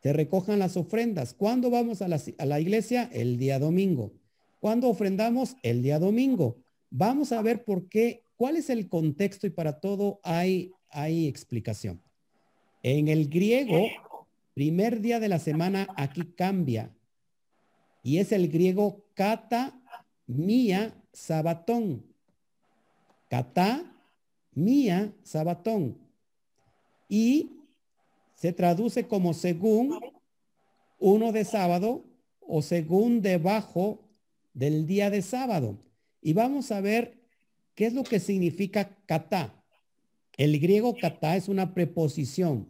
se 0.01 0.13
recojan 0.13 0.59
las 0.59 0.77
ofrendas. 0.77 1.33
¿Cuándo 1.33 1.69
vamos 1.69 2.01
a 2.01 2.07
la, 2.07 2.21
a 2.37 2.45
la 2.45 2.61
iglesia? 2.61 3.09
El 3.11 3.37
día 3.37 3.59
domingo. 3.59 4.13
¿Cuándo 4.61 4.87
ofrendamos? 4.87 5.57
El 5.61 5.83
día 5.83 5.99
domingo. 5.99 6.63
Vamos 6.89 7.31
a 7.31 7.41
ver 7.41 7.63
por 7.63 7.87
qué, 7.87 8.23
cuál 8.35 8.57
es 8.57 8.69
el 8.69 8.89
contexto 8.89 9.45
y 9.45 9.51
para 9.51 9.79
todo 9.79 10.19
hay, 10.23 10.73
explicación. 10.91 12.01
En 12.81 13.07
el 13.07 13.29
griego, 13.29 13.87
primer 14.55 15.01
día 15.01 15.19
de 15.19 15.29
la 15.29 15.39
semana 15.39 15.87
aquí 15.95 16.23
cambia 16.23 16.91
y 18.01 18.17
es 18.17 18.31
el 18.31 18.47
griego 18.47 19.05
kata 19.13 19.79
mía 20.25 20.95
sabatón. 21.13 22.05
Kata 23.27 23.85
mía 24.53 25.13
sabatón. 25.23 25.97
Y 27.07 27.51
se 28.33 28.53
traduce 28.53 29.07
como 29.07 29.33
según 29.33 29.99
uno 30.97 31.31
de 31.31 31.45
sábado 31.45 32.03
o 32.39 32.61
según 32.61 33.21
debajo 33.21 33.99
del 34.53 34.87
día 34.87 35.09
de 35.09 35.21
sábado. 35.21 35.77
Y 36.21 36.33
vamos 36.33 36.71
a 36.71 36.81
ver 36.81 37.19
qué 37.75 37.85
es 37.85 37.93
lo 37.93 38.03
que 38.03 38.19
significa 38.19 38.97
kata. 39.05 39.63
El 40.37 40.59
griego 40.59 40.95
kata 40.95 41.35
es 41.35 41.47
una 41.47 41.73
preposición 41.73 42.67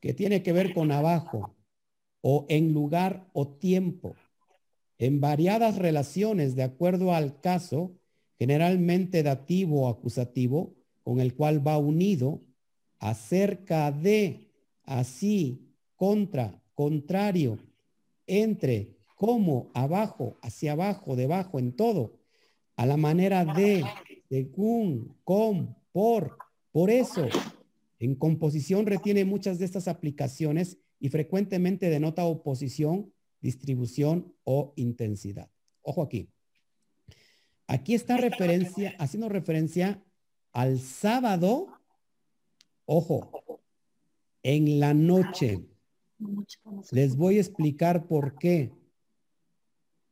que 0.00 0.14
tiene 0.14 0.42
que 0.42 0.52
ver 0.52 0.74
con 0.74 0.92
abajo 0.92 1.54
o 2.20 2.46
en 2.48 2.72
lugar 2.72 3.28
o 3.32 3.48
tiempo, 3.48 4.16
en 4.98 5.20
variadas 5.20 5.76
relaciones 5.76 6.56
de 6.56 6.64
acuerdo 6.64 7.14
al 7.14 7.40
caso, 7.40 7.92
generalmente 8.38 9.22
dativo 9.22 9.82
o 9.82 9.88
acusativo, 9.88 10.74
con 11.04 11.20
el 11.20 11.34
cual 11.34 11.66
va 11.66 11.78
unido, 11.78 12.42
acerca 12.98 13.92
de, 13.92 14.50
así, 14.84 15.72
contra, 15.96 16.60
contrario, 16.74 17.58
entre, 18.26 18.96
como, 19.14 19.70
abajo, 19.74 20.36
hacia 20.42 20.72
abajo, 20.72 21.16
debajo, 21.16 21.58
en 21.58 21.72
todo, 21.72 22.17
a 22.78 22.86
la 22.86 22.96
manera 22.96 23.44
de, 23.44 23.84
según, 24.30 25.14
con, 25.24 25.76
por, 25.92 26.38
por 26.72 26.90
eso. 26.90 27.26
En 27.98 28.14
composición 28.14 28.86
retiene 28.86 29.24
muchas 29.24 29.58
de 29.58 29.64
estas 29.64 29.88
aplicaciones 29.88 30.78
y 31.00 31.08
frecuentemente 31.08 31.90
denota 31.90 32.24
oposición, 32.24 33.12
distribución 33.40 34.32
o 34.44 34.72
intensidad. 34.76 35.50
Ojo 35.82 36.02
aquí. 36.02 36.30
Aquí 37.66 37.94
está 37.94 38.16
referencia, 38.16 38.94
haciendo 38.98 39.28
referencia 39.28 40.02
al 40.52 40.78
sábado 40.78 41.78
Ojo, 42.90 43.44
en 44.42 44.80
la 44.80 44.94
noche. 44.94 45.62
Les 46.90 47.16
voy 47.16 47.36
a 47.36 47.40
explicar 47.40 48.06
por 48.06 48.38
qué. 48.38 48.72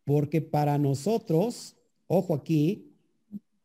Porque 0.04 0.42
para 0.42 0.76
nosotros, 0.76 1.74
ojo 2.06 2.34
aquí, 2.34 2.92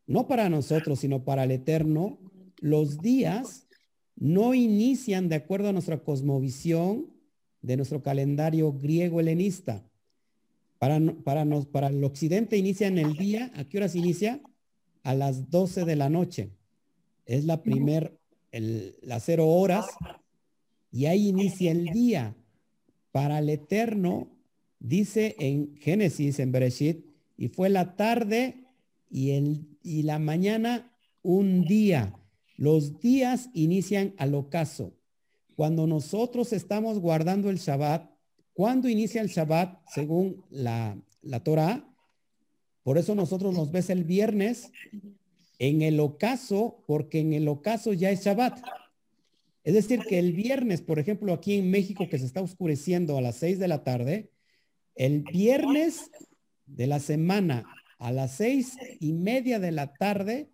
no 0.08 0.28
para 0.28 0.50
nosotros, 0.50 1.00
sino 1.00 1.24
para 1.24 1.44
el 1.44 1.52
Eterno, 1.52 2.20
los 2.60 3.00
días 3.00 3.68
no 4.16 4.54
inician 4.54 5.30
de 5.30 5.36
acuerdo 5.36 5.70
a 5.70 5.74
nuestra 5.74 6.04
cosmovisión 6.04 7.08
de 7.62 7.78
nuestro 7.78 8.02
calendario 8.04 8.74
griego 8.74 9.20
helenista. 9.20 9.84
Para, 10.78 11.00
para, 11.24 11.46
nos, 11.46 11.68
para 11.68 11.88
el 11.88 12.04
occidente 12.04 12.58
inicia 12.58 12.88
en 12.88 12.98
el 12.98 13.14
día, 13.14 13.52
¿a 13.56 13.66
qué 13.66 13.78
horas 13.78 13.96
inicia? 13.96 14.42
A 15.04 15.14
las 15.14 15.50
12 15.50 15.86
de 15.86 15.96
la 15.96 16.10
noche. 16.10 16.52
Es 17.26 17.46
la 17.46 17.62
primer, 17.64 18.20
el, 18.52 18.96
las 19.02 19.24
cero 19.24 19.48
horas, 19.48 19.86
y 20.92 21.06
ahí 21.06 21.30
inicia 21.30 21.72
el 21.72 21.86
día. 21.86 22.36
Para 23.12 23.40
el 23.40 23.50
eterno, 23.50 24.28
dice 24.80 25.36
en 25.40 25.76
Génesis, 25.78 26.40
en 26.40 26.52
Bereshit, 26.52 27.11
y 27.42 27.48
fue 27.48 27.70
la 27.70 27.96
tarde 27.96 28.68
y, 29.10 29.32
el, 29.32 29.66
y 29.82 30.04
la 30.04 30.20
mañana 30.20 30.96
un 31.24 31.64
día. 31.64 32.14
Los 32.56 33.00
días 33.00 33.50
inician 33.56 34.14
al 34.20 34.36
ocaso. 34.36 34.94
Cuando 35.56 35.88
nosotros 35.88 36.54
estamos 36.54 37.00
guardando 37.00 37.50
el 37.50 37.58
Shabbat, 37.58 38.12
¿cuándo 38.54 38.90
inicia 38.90 39.24
el 39.24 39.30
Shabbat 39.30 39.80
según 39.90 40.46
la, 40.52 40.96
la 41.24 41.44
Torah? 41.44 41.92
Por 42.84 43.00
eso 43.00 43.16
nosotros 43.16 43.56
nos 43.56 43.72
ves 43.72 43.90
el 43.90 44.04
viernes 44.04 44.72
en 45.58 45.82
el 45.82 46.00
ocaso, 46.00 46.84
porque 46.86 47.22
en 47.22 47.34
el 47.34 47.48
ocaso 47.48 47.92
ya 47.94 48.12
es 48.12 48.24
Shabbat. 48.24 48.62
Es 49.64 49.74
decir, 49.74 50.02
que 50.08 50.20
el 50.20 50.34
viernes, 50.34 50.84
por 50.84 51.00
ejemplo, 51.00 51.34
aquí 51.34 51.56
en 51.56 51.72
México 51.72 52.08
que 52.08 52.20
se 52.20 52.26
está 52.28 52.44
oscureciendo 52.44 53.18
a 53.18 53.22
las 53.22 53.38
seis 53.38 53.58
de 53.58 53.68
la 53.68 53.84
tarde, 53.84 54.30
el 54.94 55.24
viernes 55.24 56.12
de 56.76 56.88
la 56.88 57.00
semana 57.00 57.66
a 58.00 58.12
las 58.12 58.38
seis 58.38 58.78
y 59.00 59.14
media 59.14 59.60
de 59.60 59.72
la 59.72 59.94
tarde 59.94 60.50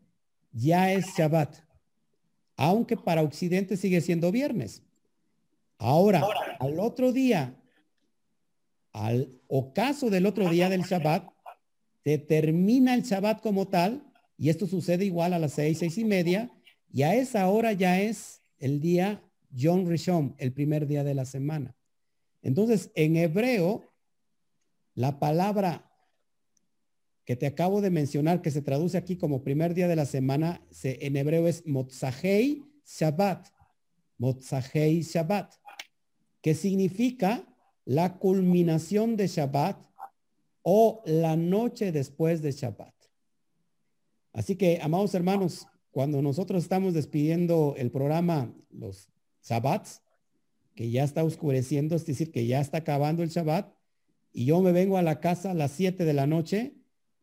ya 0.52 0.92
es 0.92 1.06
Shabbat, 1.18 1.56
aunque 2.56 2.98
para 2.98 3.22
Occidente 3.22 3.78
sigue 3.78 4.02
siendo 4.02 4.32
viernes. 4.32 4.84
Ahora, 5.78 6.26
al 6.60 6.80
otro 6.80 7.14
día, 7.14 7.56
al 8.92 9.40
ocaso 9.48 10.10
del 10.10 10.26
otro 10.26 10.50
día 10.50 10.70
del 10.70 10.82
Shabbat, 10.82 11.30
se 12.04 12.18
termina 12.18 12.94
el 12.94 13.04
Shabbat 13.04 13.42
como 13.42 13.68
tal, 13.68 14.04
y 14.38 14.50
esto 14.50 14.68
sucede 14.68 15.06
igual 15.06 15.34
a 15.34 15.40
las 15.40 15.54
seis, 15.54 15.78
seis 15.78 15.98
y 15.98 16.06
media, 16.06 16.52
y 16.92 17.04
a 17.04 17.16
esa 17.16 17.48
hora 17.48 17.74
ya 17.74 18.02
es 18.02 18.42
el 18.60 18.80
día 18.80 19.22
John 19.58 19.88
Rishon, 19.88 20.36
el 20.38 20.52
primer 20.52 20.88
día 20.88 21.04
de 21.04 21.14
la 21.14 21.26
semana. 21.26 21.76
Entonces, 22.42 22.92
en 22.96 23.18
hebreo, 23.18 23.84
la 24.96 25.20
palabra 25.20 25.87
que 27.28 27.36
te 27.36 27.46
acabo 27.46 27.82
de 27.82 27.90
mencionar, 27.90 28.42
que 28.42 28.52
se 28.52 28.62
traduce 28.62 28.98
aquí 28.98 29.18
como 29.18 29.44
primer 29.44 29.74
día 29.74 29.90
de 29.90 29.98
la 29.98 30.06
semana, 30.06 30.66
se, 30.72 31.06
en 31.06 31.18
hebreo 31.18 31.46
es 31.46 31.68
Motzahei 31.68 32.64
Shabbat. 32.86 33.50
Motzahei 34.18 35.02
Shabbat, 35.02 35.54
que 36.42 36.56
significa 36.56 37.46
la 37.84 38.18
culminación 38.18 39.18
de 39.18 39.28
Shabbat 39.28 39.78
o 40.62 41.04
la 41.06 41.36
noche 41.36 41.92
después 41.92 42.42
de 42.42 42.54
Shabbat. 42.54 42.96
Así 44.32 44.56
que, 44.56 44.80
amados 44.82 45.14
hermanos, 45.14 45.68
cuando 45.92 46.22
nosotros 46.22 46.64
estamos 46.64 46.94
despidiendo 46.94 47.76
el 47.78 47.92
programa, 47.92 48.56
los 48.72 49.10
Shabbats, 49.44 50.02
que 50.76 50.92
ya 50.92 51.04
está 51.04 51.26
oscureciendo, 51.26 51.98
es 51.98 52.06
decir, 52.06 52.32
que 52.32 52.48
ya 52.48 52.62
está 52.62 52.78
acabando 52.78 53.22
el 53.22 53.30
Shabbat, 53.30 53.76
y 54.32 54.46
yo 54.46 54.62
me 54.62 54.72
vengo 54.72 54.98
a 54.98 55.02
la 55.02 55.20
casa 55.20 55.52
a 55.52 55.56
las 55.56 55.72
7 55.72 56.06
de 56.06 56.14
la 56.14 56.26
noche 56.26 56.78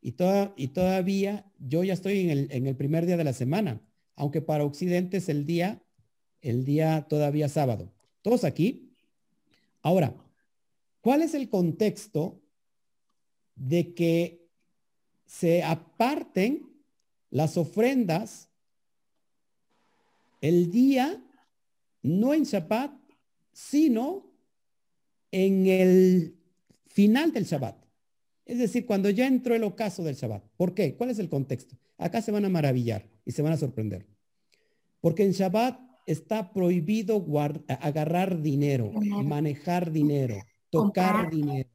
y, 0.05 0.13
toda, 0.13 0.53
y 0.57 0.69
todavía 0.69 1.51
yo 1.59 1.83
ya 1.83 1.95
estoy 1.95 2.21
en 2.21 2.31
el, 2.31 2.49
en 2.53 2.67
el 2.67 2.77
primer 2.77 3.07
día 3.07 3.17
de 3.17 3.25
la 3.25 3.33
semana, 3.33 3.81
aunque 4.17 4.43
para 4.43 4.65
Occidente 4.65 5.17
es 5.17 5.31
el 5.31 5.47
día, 5.47 5.83
el 6.43 6.65
día 6.65 7.07
todavía 7.09 7.49
sábado. 7.49 7.91
Todos 8.21 8.45
aquí. 8.45 8.93
Ahora, 9.81 10.15
¿cuál 11.01 11.23
es 11.23 11.33
el 11.33 11.49
contexto 11.49 12.43
de 13.57 13.95
que 13.95 14.47
se 15.25 15.63
aparten 15.63 16.71
las 17.31 17.57
ofrendas 17.57 18.51
el 20.43 20.71
día, 20.71 21.25
no 22.03 22.35
en 22.35 22.43
Shabbat, 22.43 22.93
sino 23.55 24.31
en 25.31 25.67
el 25.67 26.37
final 26.89 27.33
del 27.33 27.45
Shabbat. 27.45 27.84
Es 28.45 28.59
decir, 28.59 28.87
cuando 28.87 29.11
ya 29.11 29.27
entró 29.27 29.55
el 29.55 29.65
ocaso 29.65 30.03
del 30.05 30.17
Shabbat. 30.17 30.45
¿Por 30.57 30.75
qué? 30.75 30.97
¿Cuál 30.97 31.11
es 31.11 31.19
el 31.19 31.29
contexto? 31.29 31.77
Acá 31.97 32.21
se 32.21 32.33
van 32.33 32.45
a 32.45 32.49
maravillar 32.49 33.09
y 33.25 33.33
se 33.33 33.43
van 33.43 33.53
a 33.53 33.57
sorprender. 33.57 34.07
Porque 35.01 35.25
en 35.25 35.33
Shabbat 35.33 35.81
está 36.07 36.53
prohibido 36.53 37.25
agarrar 37.69 38.43
dinero, 38.43 38.93
manejar 38.93 39.91
dinero, 39.91 40.37
tocar 40.71 41.31
dinero, 41.31 41.71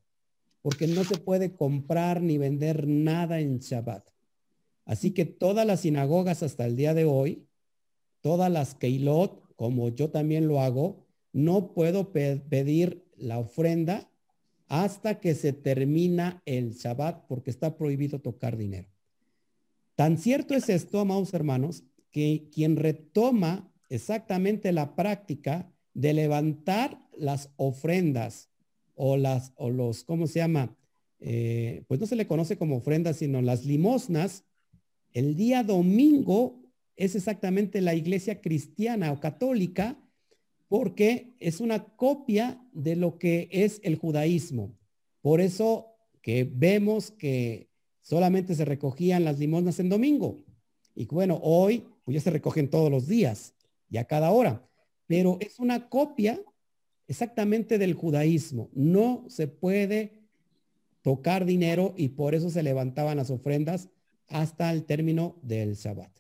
porque 0.62 0.88
no 0.88 1.04
se 1.04 1.18
puede 1.18 1.56
comprar 1.56 2.22
ni 2.22 2.38
vender 2.38 2.88
nada 2.88 3.40
en 3.40 3.60
Shabbat. 3.60 4.08
Así 4.86 5.12
que 5.12 5.26
todas 5.26 5.66
las 5.66 5.82
sinagogas 5.82 6.44
hasta 6.44 6.66
el 6.66 6.76
día 6.76 6.94
de 6.94 7.06
hoy 7.06 7.50
todas 8.22 8.52
las 8.52 8.76
Keilot, 8.76 9.56
como 9.56 9.90
yo 9.90 10.10
también 10.10 10.48
lo 10.48 10.62
hago, 10.62 11.06
no 11.32 11.74
puedo 11.74 12.12
pedir 12.12 13.06
la 13.16 13.40
ofrenda 13.40 14.09
hasta 14.70 15.20
que 15.20 15.36
se 15.36 15.52
termina 15.52 16.42
el 16.46 16.74
Shabbat 16.74 17.26
porque 17.28 17.50
está 17.50 17.76
prohibido 17.76 18.20
tocar 18.20 18.56
dinero. 18.56 18.88
Tan 19.96 20.18
cierto 20.18 20.54
es 20.54 20.70
esto, 20.70 21.00
amados 21.00 21.34
hermanos, 21.34 21.84
que 22.12 22.48
quien 22.54 22.78
retoma 22.78 23.74
exactamente 23.90 24.72
la 24.72 24.96
práctica 24.96 25.74
de 25.94 26.14
levantar 26.14 27.02
las 27.18 27.52
ofrendas 27.58 28.50
o 28.96 29.18
las 29.18 29.52
o 29.56 29.72
los, 29.72 30.04
¿cómo 30.04 30.28
se 30.28 30.40
llama? 30.40 30.78
Eh, 31.20 31.84
pues 31.88 32.00
no 32.00 32.06
se 32.06 32.16
le 32.16 32.28
conoce 32.28 32.58
como 32.58 32.78
ofrendas, 32.78 33.18
sino 33.18 33.42
las 33.42 33.66
limosnas, 33.66 34.46
el 35.14 35.36
día 35.36 35.64
domingo 35.64 36.62
es 36.96 37.16
exactamente 37.16 37.82
la 37.82 37.96
iglesia 37.96 38.40
cristiana 38.40 39.12
o 39.12 39.20
católica 39.20 39.98
porque 40.70 41.34
es 41.40 41.60
una 41.60 41.84
copia 41.84 42.64
de 42.72 42.96
lo 42.96 43.18
que 43.18 43.50
es 43.52 43.82
el 43.84 43.98
judaísmo. 43.98 44.78
Por 45.22 45.42
eso 45.42 45.96
que 46.22 46.50
vemos 46.50 47.12
que 47.12 47.70
solamente 48.02 48.56
se 48.56 48.66
recogían 48.66 49.26
las 49.26 49.40
limosnas 49.40 49.80
en 49.80 49.90
domingo. 49.90 50.46
Y 50.96 51.06
bueno, 51.08 51.40
hoy 51.44 51.86
pues 52.06 52.16
ya 52.16 52.22
se 52.22 52.30
recogen 52.30 52.70
todos 52.70 52.90
los 52.90 53.08
días 53.08 53.56
y 53.90 53.98
a 53.98 54.06
cada 54.06 54.32
hora. 54.32 54.66
Pero 55.08 55.38
es 55.42 55.60
una 55.60 55.90
copia 55.90 56.40
exactamente 57.08 57.80
del 57.80 57.96
judaísmo. 57.96 58.70
No 58.74 59.26
se 59.28 59.48
puede 59.48 60.20
tocar 61.02 61.46
dinero 61.46 61.96
y 61.98 62.10
por 62.10 62.36
eso 62.36 62.52
se 62.52 62.62
levantaban 62.62 63.18
las 63.18 63.32
ofrendas 63.32 63.90
hasta 64.28 64.72
el 64.72 64.86
término 64.86 65.40
del 65.42 65.74
Shabbat. 65.74 66.12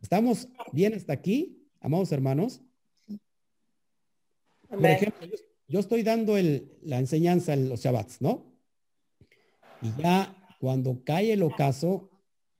¿Estamos 0.00 0.48
bien 0.72 0.94
hasta 0.94 1.12
aquí, 1.12 1.68
amados 1.80 2.10
hermanos? 2.10 2.62
Por 4.68 4.84
ejemplo, 4.86 5.26
yo, 5.68 5.80
estoy 5.80 6.02
dando 6.02 6.36
la 6.82 6.98
enseñanza 6.98 7.54
en 7.54 7.68
los 7.68 7.80
Shabbats, 7.80 8.20
¿no? 8.20 8.52
Y 9.82 9.92
ya 10.00 10.36
cuando 10.60 11.02
cae 11.04 11.32
el 11.32 11.42
ocaso, 11.42 12.10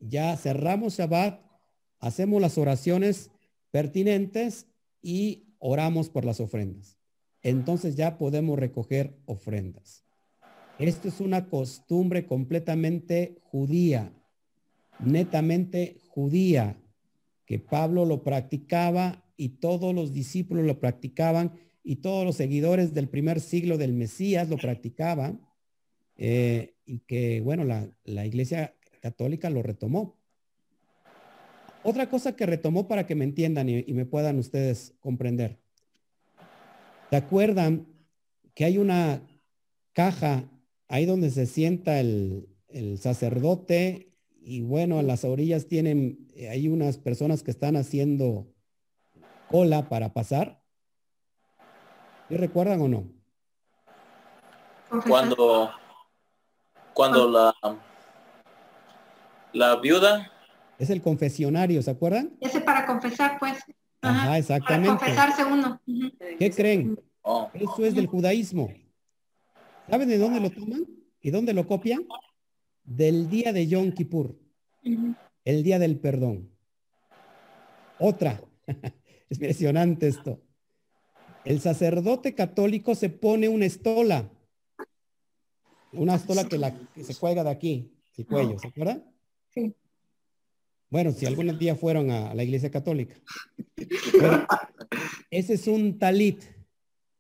ya 0.01 0.37
cerramos 0.37 0.99
Shabbat, 0.99 1.41
hacemos 1.99 2.41
las 2.41 2.59
oraciones 2.59 3.31
pertinentes 3.71 4.67
y 5.03 5.55
oramos 5.59 6.09
por 6.09 6.25
las 6.25 6.41
ofrendas. 6.41 6.99
Entonces 7.43 7.97
ya 7.97 8.19
podemos 8.19 8.59
recoger 8.59 9.19
ofrendas. 9.27 10.05
Esto 10.79 11.09
es 11.09 11.21
una 11.21 11.49
costumbre 11.49 12.27
completamente 12.27 13.39
judía, 13.45 14.13
netamente 14.99 16.01
judía 16.09 16.79
que 17.47 17.59
Pablo 17.59 18.05
lo 18.05 18.23
practicaba 18.25 19.25
y 19.37 19.51
todos 19.61 19.95
los 19.95 20.13
discípulos 20.13 20.67
lo 20.67 20.81
practicaban 20.81 21.53
y 21.89 21.97
todos 21.97 22.25
los 22.25 22.35
seguidores 22.35 22.95
del 22.95 23.09
primer 23.09 23.41
siglo 23.41 23.79
del 23.79 23.93
Mesías 23.93 24.49
lo 24.49 24.57
practicaban 24.57 25.41
eh, 26.17 26.75
y 26.85 26.99
que, 26.99 27.41
bueno, 27.41 27.63
la, 27.63 27.89
la 28.03 28.27
iglesia 28.27 28.75
católica 29.01 29.51
lo 29.51 29.63
retomó. 29.63 30.19
Otra 31.85 32.11
cosa 32.11 32.35
que 32.35 32.45
retomó 32.45 32.89
para 32.89 33.07
que 33.07 33.15
me 33.15 33.25
entiendan 33.25 33.69
y, 33.69 33.85
me 33.93 34.05
puedan 34.05 34.41
ustedes 34.41 34.95
comprender. 34.99 35.61
¿Se 37.11 37.15
acuerdan 37.15 37.87
que 38.53 38.65
hay 38.65 38.79
una 38.79 39.23
caja 39.93 40.51
ahí 40.89 41.07
donde 41.07 41.31
se 41.31 41.47
sienta 41.47 42.01
el, 42.01 42.49
el 42.67 42.99
sacerdote 42.99 44.13
y 44.41 44.63
bueno, 44.63 44.99
a 44.99 45.05
las 45.05 45.25
orillas 45.25 45.69
tienen, 45.69 46.27
eh, 46.35 46.49
hay 46.49 46.67
unas 46.67 46.99
personas 46.99 47.45
que 47.45 47.53
están 47.53 47.77
haciendo 47.77 48.53
cola 49.49 49.89
para 49.89 50.13
pasar? 50.13 50.66
¿Y 52.29 52.37
recuerdan 52.37 52.81
o 52.81 52.89
no? 52.89 53.05
Cuando, 55.07 55.71
cuando 56.93 57.31
la, 57.31 57.55
la 59.53 59.77
viuda. 59.77 60.33
Es 60.79 60.91
el 60.91 61.03
confesionario, 61.03 61.83
¿se 61.83 61.91
acuerdan? 61.91 62.37
Ese 62.41 62.61
para 62.61 62.87
confesar, 62.87 63.39
pues. 63.39 63.59
Ajá, 64.03 64.39
exactamente. 64.39 64.99
Para 64.99 64.99
confesarse 64.99 65.45
uno. 65.45 65.81
¿Qué 66.39 66.51
creen? 66.51 67.01
Oh. 67.23 67.51
Eso 67.55 67.85
es 67.85 67.95
del 67.95 68.07
judaísmo. 68.07 68.73
¿Saben 69.89 70.09
de 70.09 70.19
dónde 70.19 70.41
lo 70.41 70.51
toman? 70.51 70.87
¿Y 71.21 71.31
dónde 71.31 71.53
lo 71.53 71.67
copian? 71.67 72.07
Del 72.85 73.29
día 73.29 73.53
de 73.53 73.67
Yom 73.67 73.93
Kippur. 73.93 74.37
El 75.45 75.63
día 75.63 75.79
del 75.79 75.99
perdón. 75.99 76.51
Otra. 77.99 78.41
es 78.67 79.39
impresionante 79.39 80.09
esto. 80.09 80.41
El 81.47 81.61
sacerdote 81.61 82.35
católico 82.35 82.97
se 82.97 83.09
pone 83.09 83.49
una 83.49 83.67
estola. 83.67 84.29
Una 85.93 86.17
estola 86.17 86.49
que, 86.49 86.59
la, 86.59 86.77
que 86.95 87.05
se 87.05 87.15
cuelga 87.15 87.45
de 87.45 87.51
aquí, 87.51 87.93
el 88.17 88.27
cuello, 88.27 88.59
¿se 88.59 88.67
acuerdan? 88.67 89.05
Sí. 89.55 89.75
Bueno, 90.91 91.13
si 91.13 91.25
algún 91.25 91.57
día 91.57 91.77
fueron 91.77 92.11
a 92.11 92.35
la 92.35 92.43
iglesia 92.43 92.71
católica. 92.71 93.17
ese 95.31 95.55
es 95.55 95.67
un 95.69 95.99
talit. 95.99 96.43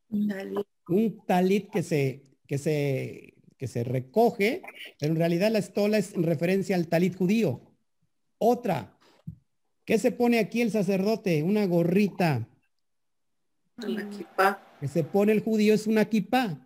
Un 0.08 1.24
talit 1.24 1.70
que 1.70 1.84
se, 1.84 2.26
que 2.48 2.58
se, 2.58 3.34
que 3.56 3.68
se 3.68 3.84
recoge, 3.84 4.62
pero 4.98 5.12
en 5.12 5.18
realidad 5.18 5.52
la 5.52 5.60
estola 5.60 5.98
es 5.98 6.14
en 6.14 6.24
referencia 6.24 6.74
al 6.74 6.88
talit 6.88 7.16
judío. 7.16 7.62
Otra. 8.38 8.98
¿Qué 9.84 9.98
se 9.98 10.10
pone 10.10 10.40
aquí 10.40 10.62
el 10.62 10.72
sacerdote? 10.72 11.44
Una 11.44 11.64
gorrita. 11.66 12.48
Una. 13.84 14.08
Que 14.80 14.88
se 14.88 15.04
pone 15.04 15.32
el 15.32 15.40
judío 15.40 15.74
es 15.74 15.86
una 15.86 16.04
kippah. 16.06 16.58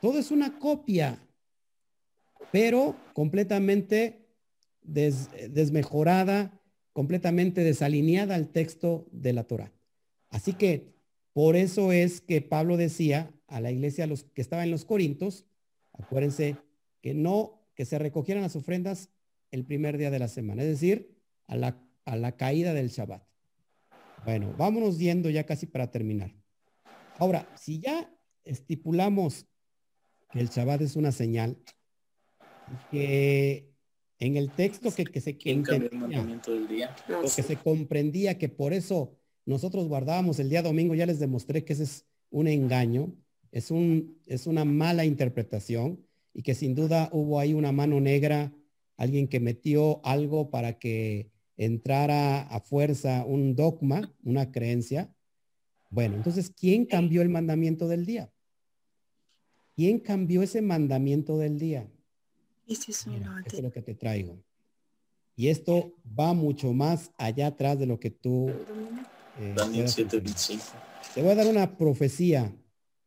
Todo 0.00 0.18
es 0.18 0.30
una 0.30 0.58
copia, 0.58 1.18
pero 2.50 2.96
completamente 3.12 4.26
desmejorada, 4.82 6.60
completamente 6.92 7.62
desalineada 7.62 8.34
al 8.34 8.48
texto 8.48 9.06
de 9.12 9.32
la 9.32 9.44
Torah. 9.44 9.72
Así 10.30 10.54
que 10.54 10.92
por 11.32 11.56
eso 11.56 11.92
es 11.92 12.20
que 12.20 12.40
Pablo 12.40 12.76
decía 12.76 13.30
a 13.46 13.60
la 13.60 13.70
iglesia 13.70 14.06
los 14.06 14.24
que 14.24 14.42
estaba 14.42 14.64
en 14.64 14.70
los 14.70 14.84
Corintos, 14.84 15.46
acuérdense 15.92 16.56
que 17.00 17.14
no, 17.14 17.60
que 17.74 17.84
se 17.84 17.98
recogieran 17.98 18.42
las 18.42 18.56
ofrendas 18.56 19.10
el 19.50 19.64
primer 19.64 19.98
día 19.98 20.10
de 20.10 20.18
la 20.18 20.28
semana, 20.28 20.62
es 20.62 20.68
decir, 20.68 21.14
a 21.46 21.56
la, 21.56 21.78
a 22.06 22.16
la 22.16 22.36
caída 22.36 22.74
del 22.74 22.88
Shabbat. 22.88 23.22
Bueno, 24.24 24.54
vámonos 24.56 24.98
yendo 24.98 25.30
ya 25.30 25.44
casi 25.44 25.66
para 25.66 25.90
terminar. 25.90 26.32
Ahora, 27.18 27.48
si 27.56 27.80
ya 27.80 28.12
estipulamos 28.44 29.46
que 30.30 30.40
el 30.40 30.48
Shabbat 30.48 30.82
es 30.82 30.96
una 30.96 31.12
señal, 31.12 31.58
que 32.90 33.70
en 34.18 34.36
el 34.36 34.50
texto 34.50 34.94
que, 34.94 35.04
que 35.04 35.20
se 35.20 35.36
que 35.36 37.42
se 37.42 37.56
comprendía 37.56 38.38
que 38.38 38.48
por 38.48 38.72
eso 38.72 39.18
nosotros 39.44 39.88
guardábamos 39.88 40.38
el 40.38 40.48
día 40.48 40.62
domingo, 40.62 40.94
ya 40.94 41.06
les 41.06 41.18
demostré 41.18 41.64
que 41.64 41.72
ese 41.72 41.84
es 41.84 42.06
un 42.30 42.46
engaño, 42.46 43.14
es, 43.50 43.70
un, 43.70 44.18
es 44.26 44.46
una 44.46 44.64
mala 44.64 45.04
interpretación 45.04 46.06
y 46.32 46.42
que 46.42 46.54
sin 46.54 46.74
duda 46.74 47.10
hubo 47.12 47.40
ahí 47.40 47.52
una 47.52 47.72
mano 47.72 48.00
negra, 48.00 48.54
alguien 48.96 49.28
que 49.28 49.40
metió 49.40 50.00
algo 50.04 50.50
para 50.50 50.78
que 50.78 51.30
entrara 51.56 52.42
a 52.42 52.60
fuerza 52.60 53.24
un 53.24 53.54
dogma, 53.54 54.14
una 54.24 54.50
creencia. 54.50 55.14
Bueno, 55.90 56.16
entonces, 56.16 56.50
¿quién 56.50 56.86
cambió 56.86 57.22
el 57.22 57.28
mandamiento 57.28 57.88
del 57.88 58.06
día? 58.06 58.32
¿Quién 59.74 60.00
cambió 60.00 60.42
ese 60.42 60.62
mandamiento 60.62 61.38
del 61.38 61.58
día? 61.58 61.90
eso 63.46 63.56
es 63.56 63.62
lo 63.62 63.72
que 63.72 63.82
te 63.82 63.94
traigo. 63.94 64.38
Y 65.34 65.48
esto 65.48 65.94
va 66.18 66.34
mucho 66.34 66.72
más 66.72 67.10
allá 67.16 67.48
atrás 67.48 67.78
de 67.78 67.86
lo 67.86 67.98
que 67.98 68.10
tú... 68.10 68.50
Eh, 69.38 69.54
Daniel 69.56 69.86
Te 71.14 71.22
voy 71.22 71.30
a 71.30 71.34
dar 71.34 71.46
una 71.46 71.76
profecía 71.78 72.54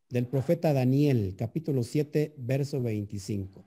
del 0.10 0.28
profeta 0.28 0.74
Daniel, 0.74 1.36
capítulo 1.38 1.84
7, 1.84 2.36
verso 2.38 2.82
25. 2.82 3.64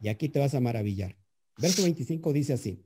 Y 0.00 0.08
aquí 0.08 0.28
te 0.28 0.38
vas 0.38 0.54
a 0.54 0.60
maravillar. 0.60 1.16
Verso 1.56 1.82
25 1.82 2.32
dice 2.32 2.52
así, 2.52 2.84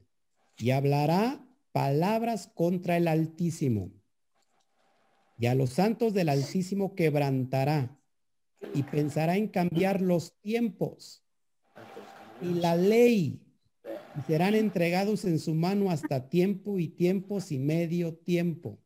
y 0.58 0.70
hablará 0.70 1.44
palabras 1.72 2.50
contra 2.54 2.96
el 2.96 3.08
Altísimo, 3.08 3.90
y 5.38 5.46
a 5.46 5.54
los 5.54 5.70
santos 5.70 6.14
del 6.14 6.28
Altísimo 6.28 6.94
quebrantará, 6.94 7.98
y 8.74 8.82
pensará 8.84 9.36
en 9.36 9.48
cambiar 9.48 10.00
los 10.00 10.38
tiempos 10.40 11.24
y 12.40 12.54
la 12.54 12.76
ley 12.76 13.40
y 13.84 14.22
serán 14.26 14.54
entregados 14.54 15.24
en 15.24 15.38
su 15.38 15.54
mano 15.54 15.90
hasta 15.90 16.28
tiempo 16.28 16.78
y 16.78 16.88
tiempos 16.88 17.50
y 17.52 17.58
medio 17.58 18.14
tiempo. 18.14 18.78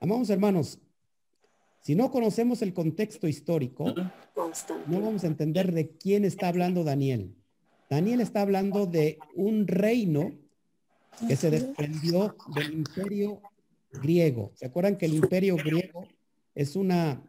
Amados 0.00 0.30
hermanos, 0.30 0.78
si 1.80 1.94
no 1.94 2.10
conocemos 2.10 2.62
el 2.62 2.72
contexto 2.72 3.28
histórico, 3.28 3.92
no 4.86 5.00
vamos 5.00 5.24
a 5.24 5.26
entender 5.26 5.72
de 5.72 5.96
quién 5.96 6.24
está 6.24 6.48
hablando 6.48 6.84
Daniel. 6.84 7.34
Daniel 7.90 8.20
está 8.20 8.42
hablando 8.42 8.86
de 8.86 9.18
un 9.34 9.66
reino 9.66 10.32
que 11.26 11.36
se 11.36 11.50
desprendió 11.50 12.36
del 12.54 12.72
imperio 12.72 13.40
griego. 13.92 14.52
¿Se 14.54 14.66
acuerdan 14.66 14.96
que 14.96 15.06
el 15.06 15.14
imperio 15.14 15.56
griego 15.56 16.06
es 16.54 16.76
una 16.76 17.22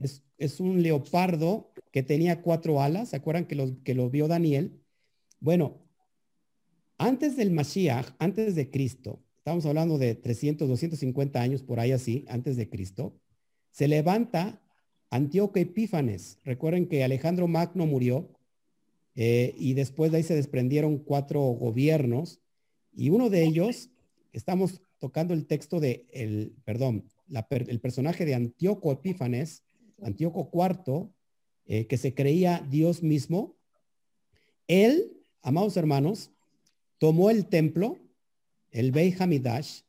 es, 0.00 0.22
es 0.38 0.60
un 0.60 0.82
leopardo 0.82 1.72
que 1.90 2.02
tenía 2.02 2.42
cuatro 2.42 2.80
alas, 2.80 3.10
¿se 3.10 3.16
acuerdan 3.16 3.46
que 3.46 3.54
lo, 3.54 3.82
que 3.82 3.94
lo 3.94 4.10
vio 4.10 4.28
Daniel? 4.28 4.80
Bueno, 5.40 5.78
antes 6.96 7.36
del 7.36 7.50
Mashiach, 7.50 8.14
antes 8.18 8.54
de 8.54 8.70
Cristo, 8.70 9.22
estamos 9.38 9.66
hablando 9.66 9.98
de 9.98 10.14
300, 10.14 10.68
250 10.68 11.40
años 11.40 11.62
por 11.62 11.80
ahí 11.80 11.92
así, 11.92 12.24
antes 12.28 12.56
de 12.56 12.68
Cristo, 12.68 13.14
se 13.70 13.88
levanta 13.88 14.60
Antíoco 15.10 15.58
Epífanes. 15.58 16.38
Recuerden 16.44 16.86
que 16.86 17.04
Alejandro 17.04 17.48
Magno 17.48 17.86
murió 17.86 18.28
eh, 19.14 19.54
y 19.56 19.74
después 19.74 20.10
de 20.10 20.18
ahí 20.18 20.22
se 20.22 20.34
desprendieron 20.34 20.98
cuatro 20.98 21.40
gobiernos 21.40 22.40
y 22.92 23.10
uno 23.10 23.30
de 23.30 23.44
ellos, 23.44 23.90
estamos 24.32 24.82
tocando 24.98 25.34
el 25.34 25.46
texto 25.46 25.80
de, 25.80 26.06
el, 26.12 26.54
perdón, 26.64 27.04
el 27.50 27.80
personaje 27.80 28.24
de 28.24 28.34
Antíoco 28.34 28.92
Epífanes, 28.92 29.62
Antíoco 30.02 30.50
IV, 30.52 31.08
eh, 31.66 31.86
que 31.86 31.96
se 31.96 32.14
creía 32.14 32.66
Dios 32.70 33.02
mismo, 33.02 33.56
él, 34.66 35.12
amados 35.42 35.76
hermanos, 35.76 36.30
tomó 36.98 37.30
el 37.30 37.46
templo, 37.46 37.98
el 38.70 38.92
Beit 38.92 39.20
Hamidash, 39.20 39.82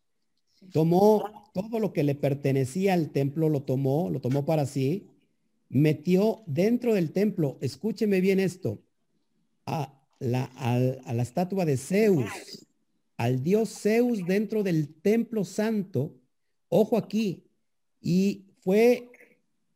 tomó 0.71 1.51
todo 1.53 1.80
lo 1.80 1.93
que 1.93 2.03
le 2.03 2.15
pertenecía 2.15 2.93
al 2.93 3.11
templo, 3.11 3.49
lo 3.49 3.63
tomó, 3.63 4.09
lo 4.09 4.21
tomó 4.21 4.45
para 4.45 4.65
sí, 4.65 5.07
metió 5.69 6.43
dentro 6.45 6.93
del 6.93 7.11
templo, 7.11 7.57
escúcheme 7.61 8.21
bien 8.21 8.39
esto, 8.39 8.81
a 9.65 9.93
la, 10.19 10.45
a 10.45 11.13
la 11.13 11.23
estatua 11.23 11.65
de 11.65 11.77
Zeus, 11.77 12.30
al 13.19 13.43
dios 13.43 13.81
Zeus 13.81 14.25
dentro 14.25 14.63
del 14.63 14.87
templo 14.87 15.43
santo, 15.43 16.15
ojo 16.69 16.95
aquí, 16.95 17.43
y 17.99 18.45
fue 18.61 19.09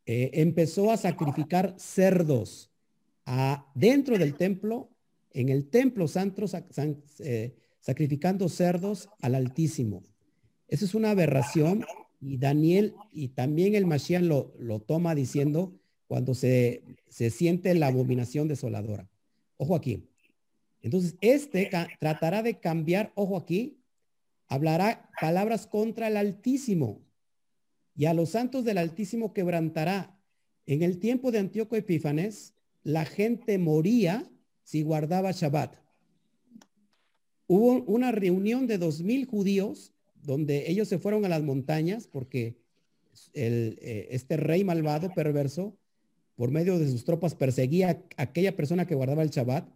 eh, 0.06 0.30
empezó 0.32 0.90
a 0.90 0.96
sacrificar 0.96 1.74
cerdos 1.76 2.70
a, 3.26 3.70
dentro 3.74 4.16
del 4.16 4.34
templo, 4.36 4.88
en 5.30 5.50
el 5.50 5.68
templo 5.68 6.08
santo, 6.08 6.46
eh, 7.18 7.54
sacrificando 7.80 8.48
cerdos 8.48 9.10
al 9.20 9.34
Altísimo. 9.34 10.02
Eso 10.66 10.86
es 10.86 10.94
una 10.94 11.10
aberración 11.10 11.84
y 12.22 12.38
Daniel 12.38 12.94
y 13.12 13.28
también 13.28 13.74
el 13.74 13.84
Mashiach 13.84 14.22
lo, 14.22 14.54
lo 14.58 14.80
toma 14.80 15.14
diciendo 15.14 15.78
cuando 16.06 16.34
se, 16.34 16.82
se 17.10 17.28
siente 17.28 17.74
la 17.74 17.88
abominación 17.88 18.48
desoladora. 18.48 19.06
Ojo 19.58 19.76
aquí. 19.76 20.08
Entonces, 20.84 21.16
este 21.22 21.70
tratará 21.98 22.42
de 22.42 22.60
cambiar, 22.60 23.10
ojo 23.14 23.38
aquí, 23.38 23.78
hablará 24.46 25.08
palabras 25.18 25.66
contra 25.66 26.08
el 26.08 26.18
Altísimo 26.18 27.00
y 27.96 28.04
a 28.04 28.12
los 28.12 28.28
santos 28.28 28.66
del 28.66 28.76
Altísimo 28.76 29.32
quebrantará. 29.32 30.14
En 30.66 30.82
el 30.82 30.98
tiempo 30.98 31.32
de 31.32 31.38
Antíoco 31.38 31.74
Epífanes, 31.74 32.52
la 32.82 33.06
gente 33.06 33.56
moría 33.56 34.30
si 34.62 34.82
guardaba 34.82 35.32
Shabbat. 35.32 35.74
Hubo 37.46 37.82
una 37.84 38.12
reunión 38.12 38.66
de 38.66 38.76
dos 38.76 39.00
mil 39.00 39.24
judíos 39.24 39.94
donde 40.22 40.70
ellos 40.70 40.88
se 40.88 40.98
fueron 40.98 41.24
a 41.24 41.30
las 41.30 41.42
montañas 41.42 42.06
porque 42.06 42.58
eh, 43.32 44.08
este 44.10 44.36
rey 44.36 44.64
malvado, 44.64 45.14
perverso, 45.14 45.78
por 46.36 46.50
medio 46.50 46.78
de 46.78 46.90
sus 46.90 47.06
tropas 47.06 47.34
perseguía 47.34 48.04
a 48.18 48.22
aquella 48.22 48.54
persona 48.54 48.86
que 48.86 48.94
guardaba 48.94 49.22
el 49.22 49.30
Shabbat 49.30 49.66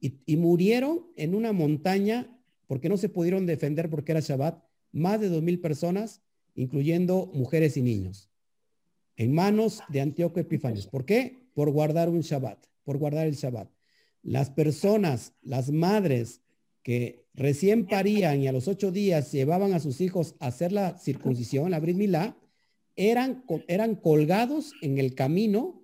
y, 0.00 0.36
murieron 0.36 1.06
en 1.16 1.34
una 1.34 1.52
montaña 1.52 2.26
porque 2.66 2.88
no 2.88 2.96
se 2.96 3.08
pudieron 3.08 3.46
defender 3.46 3.90
porque 3.90 4.12
era 4.12 4.20
Shabbat 4.20 4.62
más 4.92 5.20
de 5.20 5.28
dos 5.28 5.42
mil 5.42 5.60
personas, 5.60 6.22
incluyendo 6.54 7.30
mujeres 7.34 7.76
y 7.76 7.82
niños, 7.82 8.30
en 9.16 9.32
manos 9.32 9.80
de 9.88 10.00
Antíoco 10.00 10.40
Epifanes. 10.40 10.86
¿Por 10.86 11.04
qué? 11.04 11.50
Por 11.54 11.70
guardar 11.70 12.08
un 12.08 12.20
Shabbat, 12.20 12.66
por 12.84 12.98
guardar 12.98 13.26
el 13.26 13.34
Shabbat. 13.34 13.70
Las 14.22 14.50
personas, 14.50 15.34
las 15.42 15.70
madres 15.70 16.40
que 16.82 17.26
recién 17.34 17.86
parían 17.86 18.40
y 18.40 18.48
a 18.48 18.52
los 18.52 18.68
ocho 18.68 18.90
días 18.90 19.32
llevaban 19.32 19.74
a 19.74 19.80
sus 19.80 20.00
hijos 20.00 20.34
a 20.40 20.46
hacer 20.46 20.72
la 20.72 20.98
circuncisión, 20.98 21.70
la 21.70 21.80
Brit 21.80 21.96
Milá, 21.96 22.36
eran, 22.96 23.44
eran 23.68 23.94
colgados 23.96 24.72
en 24.82 24.98
el 24.98 25.14
camino, 25.14 25.79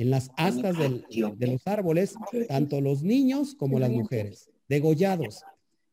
en 0.00 0.08
las 0.08 0.30
astas 0.38 0.78
de 0.78 1.46
los 1.46 1.66
árboles, 1.66 2.14
tanto 2.48 2.80
los 2.80 3.02
niños 3.02 3.54
como 3.54 3.78
las 3.78 3.90
mujeres, 3.90 4.48
degollados. 4.66 5.42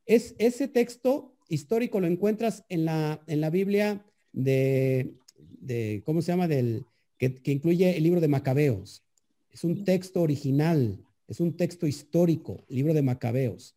Es, 0.05 0.33
ese 0.37 0.69
texto 0.69 1.33
histórico 1.49 1.99
lo 1.99 2.07
encuentras 2.07 2.63
en 2.69 2.85
la, 2.85 3.21
en 3.27 3.41
la 3.41 3.49
Biblia 3.49 4.05
de, 4.31 5.13
de, 5.59 6.03
¿cómo 6.05 6.21
se 6.21 6.31
llama? 6.31 6.47
Del, 6.47 6.85
que, 7.17 7.35
que 7.35 7.51
incluye 7.51 7.97
el 7.97 8.03
libro 8.03 8.21
de 8.21 8.29
Macabeos. 8.29 9.03
Es 9.51 9.65
un 9.65 9.83
texto 9.83 10.21
original, 10.21 11.03
es 11.27 11.41
un 11.41 11.57
texto 11.57 11.85
histórico, 11.85 12.63
libro 12.69 12.93
de 12.93 13.01
Macabeos. 13.01 13.75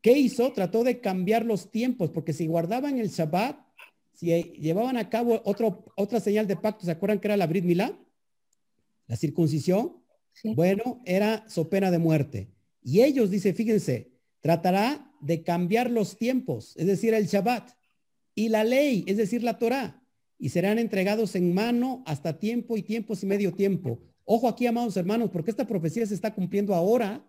¿Qué 0.00 0.12
hizo? 0.12 0.50
Trató 0.54 0.82
de 0.82 1.00
cambiar 1.00 1.44
los 1.44 1.70
tiempos, 1.70 2.08
porque 2.08 2.32
si 2.32 2.46
guardaban 2.46 2.98
el 2.98 3.10
Shabbat, 3.10 3.58
si 4.14 4.28
llevaban 4.54 4.96
a 4.96 5.10
cabo 5.10 5.42
otro, 5.44 5.84
otra 5.94 6.20
señal 6.20 6.46
de 6.46 6.56
pacto, 6.56 6.86
¿se 6.86 6.90
acuerdan 6.90 7.18
que 7.18 7.28
era 7.28 7.36
la 7.36 7.46
Brit 7.46 7.64
Milá? 7.64 7.98
La 9.12 9.18
circuncisión. 9.18 10.02
Bueno, 10.42 11.02
era 11.04 11.46
so 11.46 11.68
pena 11.68 11.90
de 11.90 11.98
muerte. 11.98 12.48
Y 12.82 13.02
ellos, 13.02 13.30
dice, 13.30 13.52
fíjense, 13.52 14.10
tratará 14.40 15.12
de 15.20 15.42
cambiar 15.42 15.90
los 15.90 16.16
tiempos, 16.16 16.74
es 16.78 16.86
decir, 16.86 17.12
el 17.12 17.26
Shabbat, 17.26 17.72
y 18.34 18.48
la 18.48 18.64
ley, 18.64 19.04
es 19.06 19.18
decir, 19.18 19.42
la 19.42 19.58
Torah, 19.58 20.02
y 20.38 20.48
serán 20.48 20.78
entregados 20.78 21.34
en 21.36 21.52
mano 21.52 22.02
hasta 22.06 22.38
tiempo 22.38 22.78
y 22.78 22.82
tiempos 22.82 23.22
y 23.22 23.26
medio 23.26 23.52
tiempo. 23.52 24.00
Ojo 24.24 24.48
aquí, 24.48 24.64
amados 24.64 24.96
hermanos, 24.96 25.28
porque 25.30 25.50
esta 25.50 25.66
profecía 25.66 26.06
se 26.06 26.14
está 26.14 26.34
cumpliendo 26.34 26.74
ahora 26.74 27.22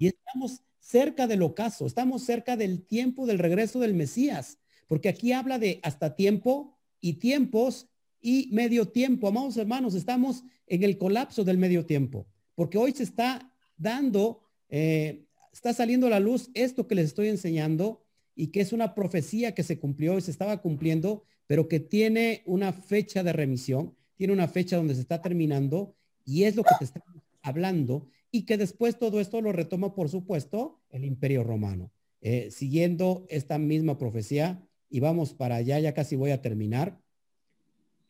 y 0.00 0.08
estamos 0.08 0.62
cerca 0.80 1.28
del 1.28 1.42
ocaso, 1.42 1.86
estamos 1.86 2.24
cerca 2.24 2.56
del 2.56 2.84
tiempo 2.84 3.24
del 3.24 3.38
regreso 3.38 3.78
del 3.78 3.94
Mesías, 3.94 4.58
porque 4.88 5.08
aquí 5.08 5.30
habla 5.30 5.60
de 5.60 5.78
hasta 5.84 6.16
tiempo 6.16 6.76
y 7.00 7.20
tiempos 7.20 7.86
y 8.20 8.48
medio 8.52 8.88
tiempo. 8.88 9.28
Amados 9.28 9.56
hermanos, 9.56 9.94
estamos 9.94 10.44
en 10.66 10.82
el 10.82 10.98
colapso 10.98 11.44
del 11.44 11.58
medio 11.58 11.86
tiempo, 11.86 12.26
porque 12.54 12.78
hoy 12.78 12.92
se 12.92 13.02
está 13.02 13.52
dando, 13.76 14.42
eh, 14.68 15.24
está 15.52 15.72
saliendo 15.72 16.06
a 16.06 16.10
la 16.10 16.20
luz 16.20 16.50
esto 16.54 16.86
que 16.86 16.94
les 16.94 17.06
estoy 17.06 17.28
enseñando 17.28 18.04
y 18.34 18.48
que 18.48 18.60
es 18.60 18.72
una 18.72 18.94
profecía 18.94 19.54
que 19.54 19.62
se 19.62 19.78
cumplió 19.78 20.18
y 20.18 20.20
se 20.20 20.30
estaba 20.30 20.60
cumpliendo, 20.60 21.24
pero 21.46 21.68
que 21.68 21.80
tiene 21.80 22.42
una 22.46 22.72
fecha 22.72 23.22
de 23.22 23.32
remisión, 23.32 23.96
tiene 24.16 24.32
una 24.32 24.48
fecha 24.48 24.76
donde 24.76 24.94
se 24.94 25.00
está 25.00 25.20
terminando 25.20 25.96
y 26.24 26.44
es 26.44 26.56
lo 26.56 26.62
que 26.62 26.74
te 26.78 26.84
está 26.84 27.02
hablando 27.42 28.08
y 28.30 28.44
que 28.44 28.56
después 28.56 28.98
todo 28.98 29.20
esto 29.20 29.40
lo 29.40 29.52
retoma, 29.52 29.94
por 29.94 30.08
supuesto, 30.08 30.80
el 30.90 31.04
imperio 31.04 31.42
romano. 31.42 31.90
Eh, 32.20 32.50
siguiendo 32.50 33.24
esta 33.28 33.58
misma 33.58 33.98
profecía, 33.98 34.62
y 34.90 35.00
vamos 35.00 35.32
para 35.32 35.56
allá, 35.56 35.78
ya 35.78 35.94
casi 35.94 36.16
voy 36.16 36.32
a 36.32 36.42
terminar. 36.42 37.00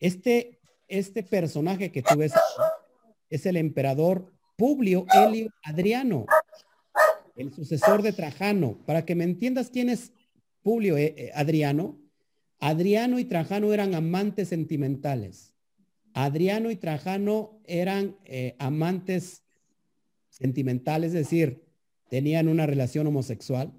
Este, 0.01 0.59
este 0.87 1.23
personaje 1.23 1.91
que 1.91 2.01
tú 2.01 2.17
ves 2.17 2.33
es 3.29 3.45
el 3.45 3.55
emperador 3.55 4.33
Publio 4.57 5.05
Helio 5.13 5.49
Adriano, 5.63 6.25
el 7.35 7.53
sucesor 7.53 8.01
de 8.01 8.11
Trajano. 8.11 8.79
Para 8.85 9.05
que 9.05 9.15
me 9.15 9.23
entiendas 9.23 9.69
quién 9.69 9.89
es 9.89 10.11
Publio 10.63 10.97
eh, 10.97 11.13
eh, 11.17 11.31
Adriano, 11.33 11.99
Adriano 12.59 13.19
y 13.19 13.25
Trajano 13.25 13.73
eran 13.73 13.95
amantes 13.95 14.49
sentimentales. 14.49 15.53
Adriano 16.13 16.71
y 16.71 16.75
Trajano 16.75 17.61
eran 17.65 18.17
amantes 18.59 19.43
sentimental, 20.29 21.03
es 21.03 21.13
decir, 21.13 21.63
tenían 22.09 22.47
una 22.47 22.65
relación 22.65 23.07
homosexual. 23.07 23.71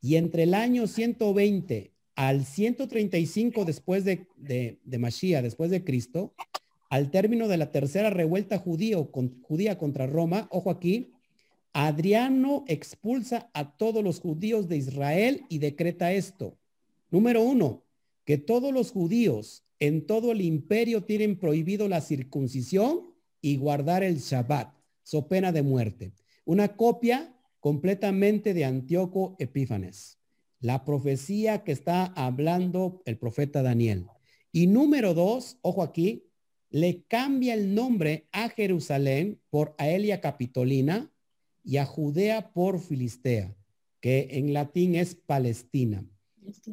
Y 0.00 0.16
entre 0.16 0.42
el 0.42 0.54
año 0.54 0.86
120 0.86 1.93
al 2.16 2.44
135 2.44 3.64
después 3.64 4.04
de, 4.04 4.26
de, 4.36 4.78
de 4.84 4.98
Mashiach, 4.98 5.42
después 5.42 5.70
de 5.70 5.84
Cristo, 5.84 6.34
al 6.90 7.10
término 7.10 7.48
de 7.48 7.56
la 7.56 7.72
tercera 7.72 8.10
revuelta 8.10 8.58
judío, 8.58 9.10
con, 9.10 9.42
judía 9.42 9.78
contra 9.78 10.06
Roma, 10.06 10.48
ojo 10.50 10.70
aquí, 10.70 11.12
Adriano 11.72 12.64
expulsa 12.68 13.50
a 13.52 13.76
todos 13.76 14.04
los 14.04 14.20
judíos 14.20 14.68
de 14.68 14.76
Israel 14.76 15.42
y 15.48 15.58
decreta 15.58 16.12
esto. 16.12 16.56
Número 17.10 17.42
uno, 17.42 17.82
que 18.24 18.38
todos 18.38 18.72
los 18.72 18.92
judíos 18.92 19.64
en 19.80 20.06
todo 20.06 20.30
el 20.30 20.40
imperio 20.40 21.02
tienen 21.02 21.36
prohibido 21.38 21.88
la 21.88 22.00
circuncisión 22.00 23.12
y 23.40 23.56
guardar 23.56 24.04
el 24.04 24.18
Shabbat 24.18 24.72
so 25.02 25.28
pena 25.28 25.52
de 25.52 25.62
muerte. 25.62 26.12
Una 26.44 26.76
copia 26.76 27.36
completamente 27.60 28.54
de 28.54 28.64
Antíoco 28.64 29.36
Epífanes, 29.38 30.18
la 30.64 30.82
profecía 30.82 31.62
que 31.62 31.72
está 31.72 32.06
hablando 32.06 33.02
el 33.04 33.18
profeta 33.18 33.62
Daniel. 33.62 34.06
Y 34.50 34.66
número 34.66 35.12
dos, 35.12 35.58
ojo 35.60 35.82
aquí, 35.82 36.24
le 36.70 37.02
cambia 37.02 37.52
el 37.52 37.74
nombre 37.74 38.28
a 38.32 38.48
Jerusalén 38.48 39.42
por 39.50 39.74
Aelia 39.76 40.22
Capitolina 40.22 41.12
y 41.62 41.76
a 41.76 41.84
Judea 41.84 42.54
por 42.54 42.80
Filistea, 42.80 43.54
que 44.00 44.28
en 44.30 44.54
latín 44.54 44.94
es 44.94 45.14
Palestina. 45.14 46.02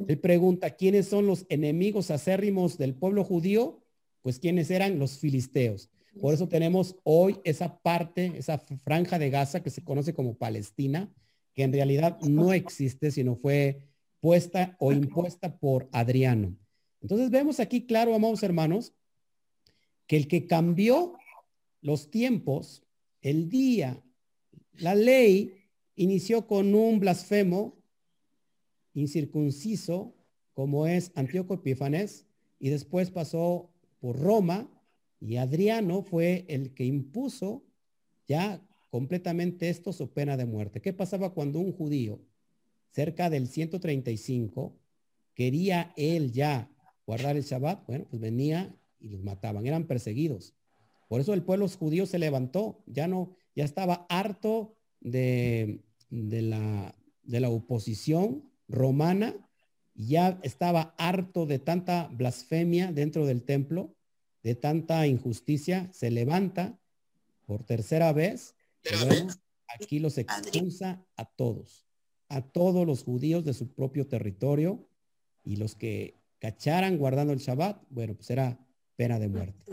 Él 0.08 0.18
pregunta, 0.20 0.70
¿quiénes 0.78 1.08
son 1.10 1.28
los 1.28 1.46
enemigos 1.50 2.12
acérrimos 2.12 2.78
del 2.78 2.96
pueblo 2.96 3.26
judío? 3.26 3.84
Pues 4.22 4.40
quiénes 4.40 4.72
eran 4.72 5.00
los 5.00 5.18
filisteos. 5.18 5.90
Por 6.22 6.34
eso 6.34 6.48
tenemos 6.48 6.96
hoy 7.04 7.40
esa 7.44 7.78
parte, 7.82 8.32
esa 8.38 8.58
franja 8.58 9.20
de 9.20 9.30
Gaza 9.30 9.62
que 9.62 9.70
se 9.70 9.84
conoce 9.84 10.14
como 10.14 10.38
Palestina, 10.38 11.14
que 11.54 11.64
en 11.64 11.74
realidad 11.74 12.20
no 12.22 12.54
existe, 12.54 13.12
sino 13.12 13.36
fue 13.36 13.88
puesta 14.20 14.76
o 14.80 14.92
impuesta 14.92 15.58
por 15.58 15.90
Adriano. 15.92 16.56
Entonces 17.02 17.30
vemos 17.32 17.60
aquí 17.60 17.86
claro, 17.86 18.14
amados 18.14 18.44
hermanos, 18.44 18.94
que 20.08 20.18
el 20.18 20.28
que 20.28 20.48
cambió 20.48 21.18
los 21.82 22.12
tiempos, 22.12 22.84
el 23.22 23.50
día, 23.50 24.04
la 24.74 24.96
ley, 24.96 25.56
inició 25.96 26.48
con 26.48 26.74
un 26.76 27.00
blasfemo 27.00 27.78
incircunciso, 28.94 30.14
como 30.54 30.86
es 30.86 31.12
Antíoco 31.16 31.56
Epífanes, 31.56 32.26
y 32.60 32.70
después 32.70 33.10
pasó 33.10 33.72
por 34.00 34.20
Roma, 34.20 34.70
y 35.20 35.38
Adriano 35.38 36.04
fue 36.04 36.46
el 36.48 36.74
que 36.74 36.86
impuso 36.86 37.64
ya 38.28 38.62
completamente 38.92 39.70
esto 39.70 39.94
su 39.94 40.12
pena 40.12 40.38
de 40.38 40.46
muerte. 40.46 40.82
¿Qué 40.82 40.94
pasaba 40.94 41.34
cuando 41.34 41.60
un 41.60 41.72
judío 41.72 42.22
cerca 42.92 43.32
del 43.32 43.48
135 43.48 44.78
quería 45.34 45.94
él 45.98 46.32
ya 46.32 46.70
guardar 47.08 47.38
el 47.38 47.44
Shabbat? 47.44 47.88
Bueno, 47.88 48.06
pues 48.10 48.22
venía 48.22 48.76
y 49.00 49.10
los 49.10 49.24
mataban, 49.24 49.66
eran 49.66 49.88
perseguidos. 49.88 50.54
Por 51.08 51.22
eso 51.22 51.34
el 51.34 51.42
pueblo 51.42 51.68
judío 51.68 52.06
se 52.06 52.20
levantó, 52.20 52.84
ya 52.86 53.08
no, 53.08 53.36
ya 53.56 53.66
estaba 53.66 54.06
harto 54.10 54.76
de, 55.00 55.82
de, 56.10 56.42
la, 56.44 56.96
de 57.24 57.40
la 57.40 57.50
oposición 57.50 58.44
romana, 58.68 59.36
ya 59.96 60.40
estaba 60.44 60.94
harto 60.98 61.46
de 61.48 61.58
tanta 61.58 62.08
blasfemia 62.14 62.92
dentro 62.92 63.26
del 63.26 63.44
templo 63.44 63.96
de 64.44 64.56
tanta 64.56 65.06
injusticia, 65.08 65.90
se 65.94 66.12
levanta 66.12 66.80
por 67.46 67.64
tercera 67.64 68.12
vez. 68.14 68.56
Aquí 69.68 70.00
los 70.00 70.18
expulsa 70.18 71.06
a 71.16 71.26
todos, 71.26 71.86
a 72.30 72.42
todos 72.42 72.86
los 72.86 73.04
judíos 73.04 73.46
de 73.46 73.54
su 73.54 73.74
propio 73.74 74.08
territorio 74.08 74.88
y 75.44 75.58
los 75.58 75.76
que 75.76 76.22
cacharan 76.40 76.98
guardando 76.98 77.34
el 77.34 77.40
Shabbat, 77.40 77.84
bueno, 77.90 78.16
pues 78.16 78.30
era 78.30 78.60
pena 78.96 79.20
de 79.20 79.28
muerte. 79.30 79.66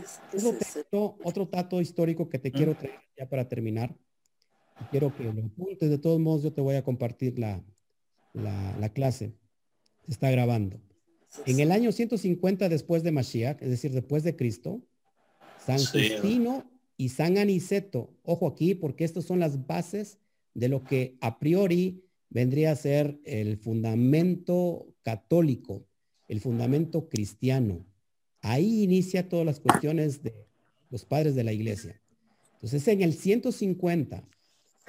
Otro, 0.75 1.17
otro 1.23 1.45
dato 1.45 1.81
histórico 1.81 2.29
que 2.29 2.39
te 2.39 2.51
quiero 2.51 2.75
traer 2.75 2.99
ya 3.17 3.27
para 3.27 3.47
terminar. 3.47 3.95
quiero 4.91 5.15
que 5.15 5.23
lo 5.23 5.31
apuntes. 5.31 5.89
De 5.89 5.97
todos 5.97 6.19
modos, 6.19 6.43
yo 6.43 6.53
te 6.53 6.61
voy 6.61 6.75
a 6.75 6.83
compartir 6.83 7.37
la, 7.37 7.63
la, 8.33 8.77
la 8.79 8.89
clase. 8.89 9.33
Se 10.05 10.11
está 10.11 10.31
grabando. 10.31 10.79
En 11.45 11.59
el 11.59 11.71
año 11.71 11.91
150 11.91 12.69
después 12.69 13.03
de 13.03 13.11
Mashiach, 13.11 13.61
es 13.61 13.69
decir, 13.69 13.91
después 13.91 14.23
de 14.23 14.35
Cristo, 14.35 14.81
San 15.63 15.77
Justino 15.77 16.69
y 16.99 17.07
San 17.07 17.37
Aniceto, 17.37 18.13
ojo 18.23 18.45
aquí, 18.45 18.75
porque 18.75 19.05
estas 19.05 19.23
son 19.23 19.39
las 19.39 19.65
bases 19.65 20.19
de 20.53 20.67
lo 20.67 20.83
que 20.83 21.17
a 21.21 21.39
priori 21.39 22.03
vendría 22.29 22.73
a 22.73 22.75
ser 22.75 23.21
el 23.23 23.55
fundamento 23.55 24.93
católico, 25.01 25.87
el 26.27 26.41
fundamento 26.41 27.07
cristiano. 27.07 27.85
Ahí 28.41 28.83
inicia 28.83 29.29
todas 29.29 29.45
las 29.45 29.61
cuestiones 29.61 30.23
de 30.23 30.45
los 30.89 31.05
padres 31.05 31.35
de 31.35 31.45
la 31.45 31.53
iglesia. 31.53 32.01
Entonces, 32.55 32.85
en 32.89 33.01
el 33.01 33.13
150 33.13 34.27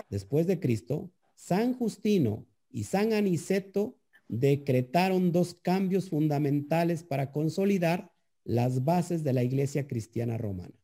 después 0.08 0.48
de 0.48 0.58
Cristo, 0.58 1.12
San 1.36 1.74
Justino 1.74 2.44
y 2.72 2.84
San 2.84 3.12
Aniceto 3.12 3.96
decretaron 4.26 5.30
dos 5.30 5.54
cambios 5.54 6.10
fundamentales 6.10 7.04
para 7.04 7.30
consolidar 7.30 8.10
las 8.42 8.82
bases 8.84 9.22
de 9.22 9.32
la 9.32 9.44
iglesia 9.44 9.86
cristiana 9.86 10.38
romana 10.38 10.74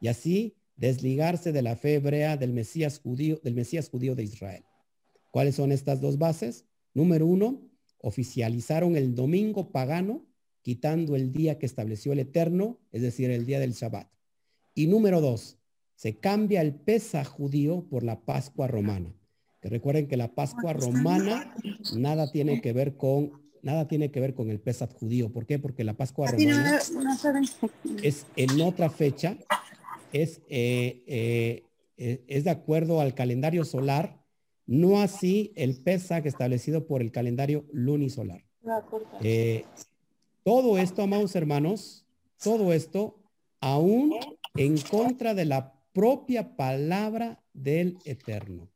y 0.00 0.08
así 0.08 0.56
desligarse 0.80 1.52
de 1.52 1.60
la 1.60 1.76
fe 1.76 1.96
hebrea 1.96 2.38
del 2.38 2.54
Mesías 2.54 3.00
judío, 3.00 3.38
del 3.44 3.54
Mesías 3.54 3.90
judío 3.90 4.14
de 4.14 4.24
Israel. 4.24 4.64
¿Cuáles 5.30 5.54
son 5.54 5.72
estas 5.72 6.00
dos 6.00 6.16
bases? 6.16 6.64
Número 6.94 7.26
uno, 7.26 7.60
oficializaron 7.98 8.96
el 8.96 9.14
domingo 9.14 9.70
pagano, 9.72 10.26
quitando 10.62 11.16
el 11.16 11.32
día 11.32 11.58
que 11.58 11.66
estableció 11.66 12.12
el 12.12 12.20
Eterno, 12.20 12.78
es 12.92 13.02
decir, 13.02 13.30
el 13.30 13.44
día 13.44 13.60
del 13.60 13.74
Shabbat. 13.74 14.08
Y 14.74 14.86
número 14.86 15.20
dos, 15.20 15.58
se 15.96 16.18
cambia 16.18 16.62
el 16.62 16.74
Pesa 16.74 17.24
judío 17.24 17.86
por 17.90 18.02
la 18.02 18.24
Pascua 18.24 18.66
romana. 18.66 19.14
Que 19.60 19.68
recuerden 19.68 20.08
que 20.08 20.16
la 20.16 20.34
Pascua 20.34 20.72
romana 20.72 21.54
nada 21.94 22.32
tiene 22.32 22.62
que 22.62 22.72
ver 22.72 22.96
con 22.96 23.32
nada 23.62 23.86
tiene 23.88 24.10
que 24.10 24.20
ver 24.20 24.34
con 24.34 24.50
el 24.50 24.60
Pesach 24.60 24.92
judío. 24.94 25.30
¿Por 25.30 25.46
qué? 25.46 25.58
Porque 25.58 25.84
la 25.84 25.94
Pascua 25.94 26.30
romana 26.30 26.80
es 28.02 28.26
en 28.36 28.60
otra 28.60 28.90
fecha, 28.90 29.36
es, 30.12 30.40
eh, 30.48 31.02
eh, 31.06 31.64
eh, 31.96 32.24
es 32.26 32.44
de 32.44 32.50
acuerdo 32.50 33.00
al 33.00 33.14
calendario 33.14 33.64
solar, 33.64 34.20
no 34.66 35.00
así 35.00 35.52
el 35.56 35.76
Pesach 35.82 36.26
establecido 36.26 36.86
por 36.86 37.02
el 37.02 37.10
calendario 37.10 37.64
lunisolar. 37.72 38.44
todo 40.44 40.78
esto, 40.78 41.02
amados 41.02 41.34
hermanos, 41.34 42.06
todo 42.42 42.72
esto 42.72 43.18
aún 43.60 44.14
en 44.54 44.78
contra 44.78 45.34
de 45.34 45.44
la 45.44 45.74
propia 45.92 46.56
palabra 46.56 47.42
del 47.52 47.98
Eterno. 48.04 48.68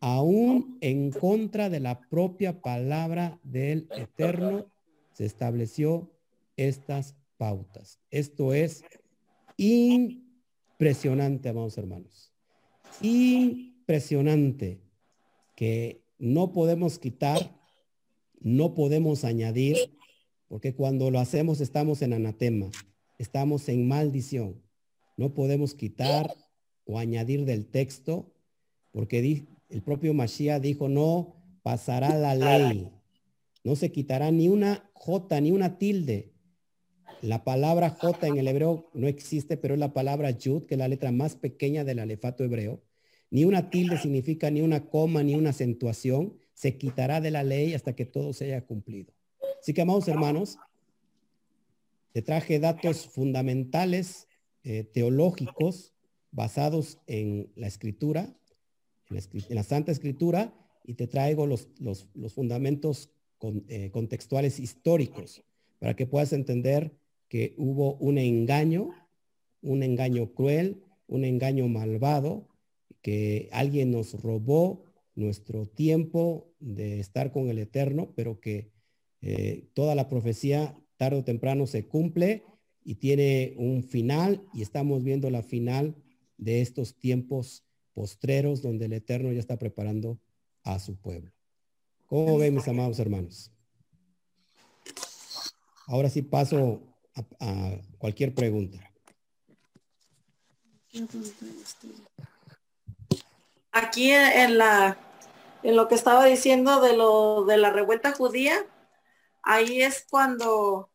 Aún 0.00 0.78
en 0.80 1.10
contra 1.10 1.70
de 1.70 1.80
la 1.80 2.00
propia 2.00 2.60
palabra 2.60 3.38
del 3.42 3.88
Eterno 3.96 4.66
se 5.12 5.26
estableció 5.26 6.10
estas 6.56 7.16
pautas. 7.36 7.98
Esto 8.10 8.52
es 8.54 8.84
impresionante, 10.82 11.48
amados 11.48 11.78
hermanos. 11.78 12.32
Impresionante 13.02 14.82
que 15.54 16.02
no 16.18 16.52
podemos 16.52 16.98
quitar, 16.98 17.56
no 18.40 18.74
podemos 18.74 19.22
añadir, 19.22 19.76
porque 20.48 20.74
cuando 20.74 21.12
lo 21.12 21.20
hacemos 21.20 21.60
estamos 21.60 22.02
en 22.02 22.14
anatema, 22.14 22.68
estamos 23.18 23.68
en 23.68 23.86
maldición. 23.86 24.60
No 25.16 25.34
podemos 25.34 25.74
quitar 25.74 26.34
o 26.84 26.98
añadir 26.98 27.44
del 27.44 27.66
texto, 27.66 28.34
porque 28.90 29.46
el 29.68 29.82
propio 29.82 30.14
Mashiach 30.14 30.60
dijo, 30.60 30.88
no 30.88 31.36
pasará 31.62 32.16
la 32.16 32.34
ley, 32.34 32.90
no 33.62 33.76
se 33.76 33.92
quitará 33.92 34.32
ni 34.32 34.48
una 34.48 34.90
J, 34.94 35.40
ni 35.42 35.52
una 35.52 35.78
tilde. 35.78 36.31
La 37.22 37.44
palabra 37.44 37.90
J 37.90 38.26
en 38.26 38.36
el 38.36 38.48
hebreo 38.48 38.90
no 38.94 39.06
existe, 39.06 39.56
pero 39.56 39.74
es 39.74 39.80
la 39.80 39.92
palabra 39.92 40.32
Yud, 40.32 40.64
que 40.64 40.74
es 40.74 40.78
la 40.78 40.88
letra 40.88 41.12
más 41.12 41.36
pequeña 41.36 41.84
del 41.84 42.00
alefato 42.00 42.42
hebreo. 42.42 42.82
Ni 43.30 43.44
una 43.44 43.70
tilde 43.70 43.96
significa 43.96 44.50
ni 44.50 44.60
una 44.60 44.88
coma, 44.88 45.22
ni 45.22 45.36
una 45.36 45.50
acentuación. 45.50 46.36
Se 46.52 46.76
quitará 46.76 47.20
de 47.20 47.30
la 47.30 47.44
ley 47.44 47.74
hasta 47.74 47.94
que 47.94 48.06
todo 48.06 48.32
se 48.32 48.46
haya 48.46 48.66
cumplido. 48.66 49.12
Así 49.60 49.72
que, 49.72 49.82
amados 49.82 50.08
hermanos, 50.08 50.58
te 52.10 52.22
traje 52.22 52.58
datos 52.58 53.06
fundamentales 53.06 54.26
eh, 54.64 54.82
teológicos 54.82 55.94
basados 56.32 56.98
en 57.06 57.52
la 57.54 57.68
escritura, 57.68 58.34
en 59.10 59.56
la, 59.56 59.62
Santa 59.62 59.92
Escritura, 59.92 60.52
y 60.84 60.94
te 60.94 61.06
traigo 61.06 61.46
los, 61.46 61.68
los, 61.78 62.34
fundamentos 62.34 63.10
eh, 63.68 63.90
contextuales 63.92 64.58
históricos 64.58 65.44
para 65.78 65.94
que 65.94 66.06
puedas 66.06 66.32
entender 66.32 66.92
que 67.32 67.54
hubo 67.56 67.94
un 67.94 68.18
engaño, 68.18 68.90
un 69.62 69.82
engaño 69.82 70.34
cruel, 70.34 70.82
un 71.06 71.24
engaño 71.24 71.66
malvado, 71.66 72.46
que 73.00 73.48
alguien 73.52 73.90
nos 73.90 74.20
robó 74.20 74.84
nuestro 75.14 75.64
tiempo 75.64 76.52
de 76.60 77.00
estar 77.00 77.32
con 77.32 77.48
el 77.48 77.58
Eterno, 77.58 78.12
pero 78.14 78.38
que 78.38 78.70
eh, 79.22 79.70
toda 79.72 79.94
la 79.94 80.10
profecía 80.10 80.78
tarde 80.98 81.20
o 81.20 81.24
temprano 81.24 81.66
se 81.66 81.86
cumple 81.86 82.42
y 82.84 82.96
tiene 82.96 83.54
un 83.56 83.82
final 83.82 84.44
y 84.52 84.60
estamos 84.60 85.02
viendo 85.02 85.30
la 85.30 85.42
final 85.42 85.96
de 86.36 86.60
estos 86.60 86.98
tiempos 86.98 87.64
postreros 87.94 88.60
donde 88.60 88.84
el 88.84 88.92
Eterno 88.92 89.32
ya 89.32 89.40
está 89.40 89.58
preparando 89.58 90.20
a 90.64 90.78
su 90.78 90.96
pueblo. 90.96 91.32
¿Cómo 92.04 92.36
ven 92.36 92.54
mis 92.54 92.68
amados 92.68 92.98
hermanos? 92.98 93.50
Ahora 95.86 96.10
sí 96.10 96.20
paso 96.20 96.91
a, 97.14 97.76
cualquier 97.98 98.34
pregunta. 98.34 98.78
Aquí 103.72 104.10
en 104.10 104.58
la 104.58 104.98
en 105.62 105.76
lo 105.76 105.88
que 105.88 105.94
estaba 105.94 106.24
diciendo 106.24 106.80
de 106.80 106.96
lo 106.96 107.44
de 107.44 107.56
la 107.56 107.70
revuelta 107.70 108.12
judía, 108.12 108.66
ahí 109.42 109.80
es 109.82 110.04
cuando 110.10 110.90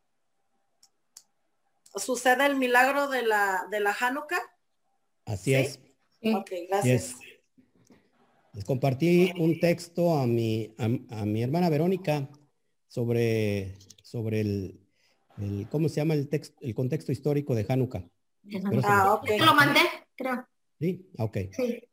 sucede 1.96 2.46
el 2.46 2.58
milagro 2.58 3.08
de 3.08 3.24
la 3.24 3.66
de 3.72 3.80
la 3.80 3.96
Hanukkah 4.00 4.42
Así 5.28 5.54
es. 5.54 5.80
Ok, 6.24 6.52
gracias. 6.70 7.16
Les 8.54 8.64
compartí 8.64 9.34
un 9.38 9.60
texto 9.60 10.18
a 10.18 10.26
mi, 10.26 10.74
a, 10.78 11.26
mi 11.26 11.44
hermana 11.44 11.70
Verónica 11.70 12.30
sobre, 12.88 13.76
sobre 14.02 14.40
el, 14.40 14.80
¿cómo 15.70 15.90
se 15.90 15.96
llama 15.96 16.14
el 16.14 16.30
texto, 16.30 16.58
el 16.62 16.74
contexto 16.74 17.12
histórico 17.12 17.56
de 17.56 17.66
Hanukkah? 17.68 18.04
Ah. 18.84 19.22
Lo 19.40 19.54
mandé, 19.56 19.82
creo. 20.16 20.48
Sí, 20.80 21.10
ok. 21.18 21.38
Sí. 21.52 21.84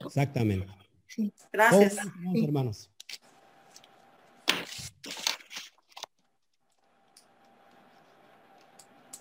Exactamente. 0.00 0.66
Sí. 1.06 1.32
Gracias. 1.52 1.98
hermanos. 2.42 2.90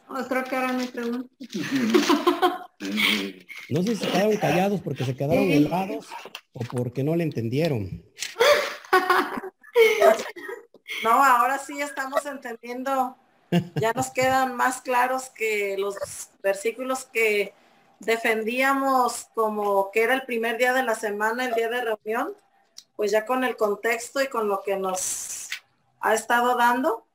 Otro 0.08 0.44
que 0.44 0.56
ahora 0.56 0.74
me 0.74 0.88
pregunta. 0.88 1.30
No 3.70 3.82
sé 3.84 3.96
si 3.96 4.04
se 4.04 4.12
quedaron 4.12 4.36
callados 4.38 4.82
porque 4.82 5.06
se 5.06 5.16
quedaron 5.16 5.50
helados 5.50 6.08
o 6.52 6.60
porque 6.66 7.04
no 7.04 7.16
le 7.16 7.24
entendieron. 7.24 8.04
No, 11.04 11.24
ahora 11.24 11.60
sí 11.60 11.80
estamos 11.82 12.26
entendiendo. 12.26 13.16
Ya 13.76 13.94
nos 13.94 14.10
quedan 14.10 14.56
más 14.56 14.82
claros 14.82 15.30
que 15.30 15.78
los 15.78 15.96
versículos 16.42 17.06
que 17.06 17.54
defendíamos 18.00 19.28
como 19.34 19.92
que 19.92 20.04
era 20.04 20.14
el 20.14 20.24
primer 20.24 20.58
día 20.58 20.74
de 20.74 20.84
la 20.84 20.96
semana, 20.96 21.46
el 21.46 21.54
día 21.54 21.70
de 21.70 21.82
reunión, 21.82 22.34
pues 22.96 23.12
ya 23.12 23.26
con 23.26 23.44
el 23.44 23.56
contexto 23.56 24.22
y 24.22 24.28
con 24.28 24.48
lo 24.48 24.62
que 24.64 24.78
nos 24.78 25.50
ha 26.02 26.14
estado 26.14 26.56
dando, 26.56 27.06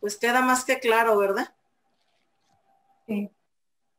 pues 0.00 0.16
queda 0.16 0.42
más 0.42 0.64
que 0.64 0.80
claro, 0.80 1.16
¿verdad? 1.16 1.54
Sí 3.06 3.30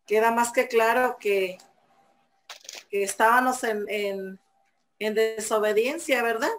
queda 0.05 0.31
más 0.31 0.51
que 0.51 0.67
claro 0.67 1.17
que, 1.19 1.57
que 2.89 3.03
estábamos 3.03 3.63
en, 3.63 4.39
en, 4.99 5.13
desobediencia, 5.13 6.23
¿verdad? 6.23 6.51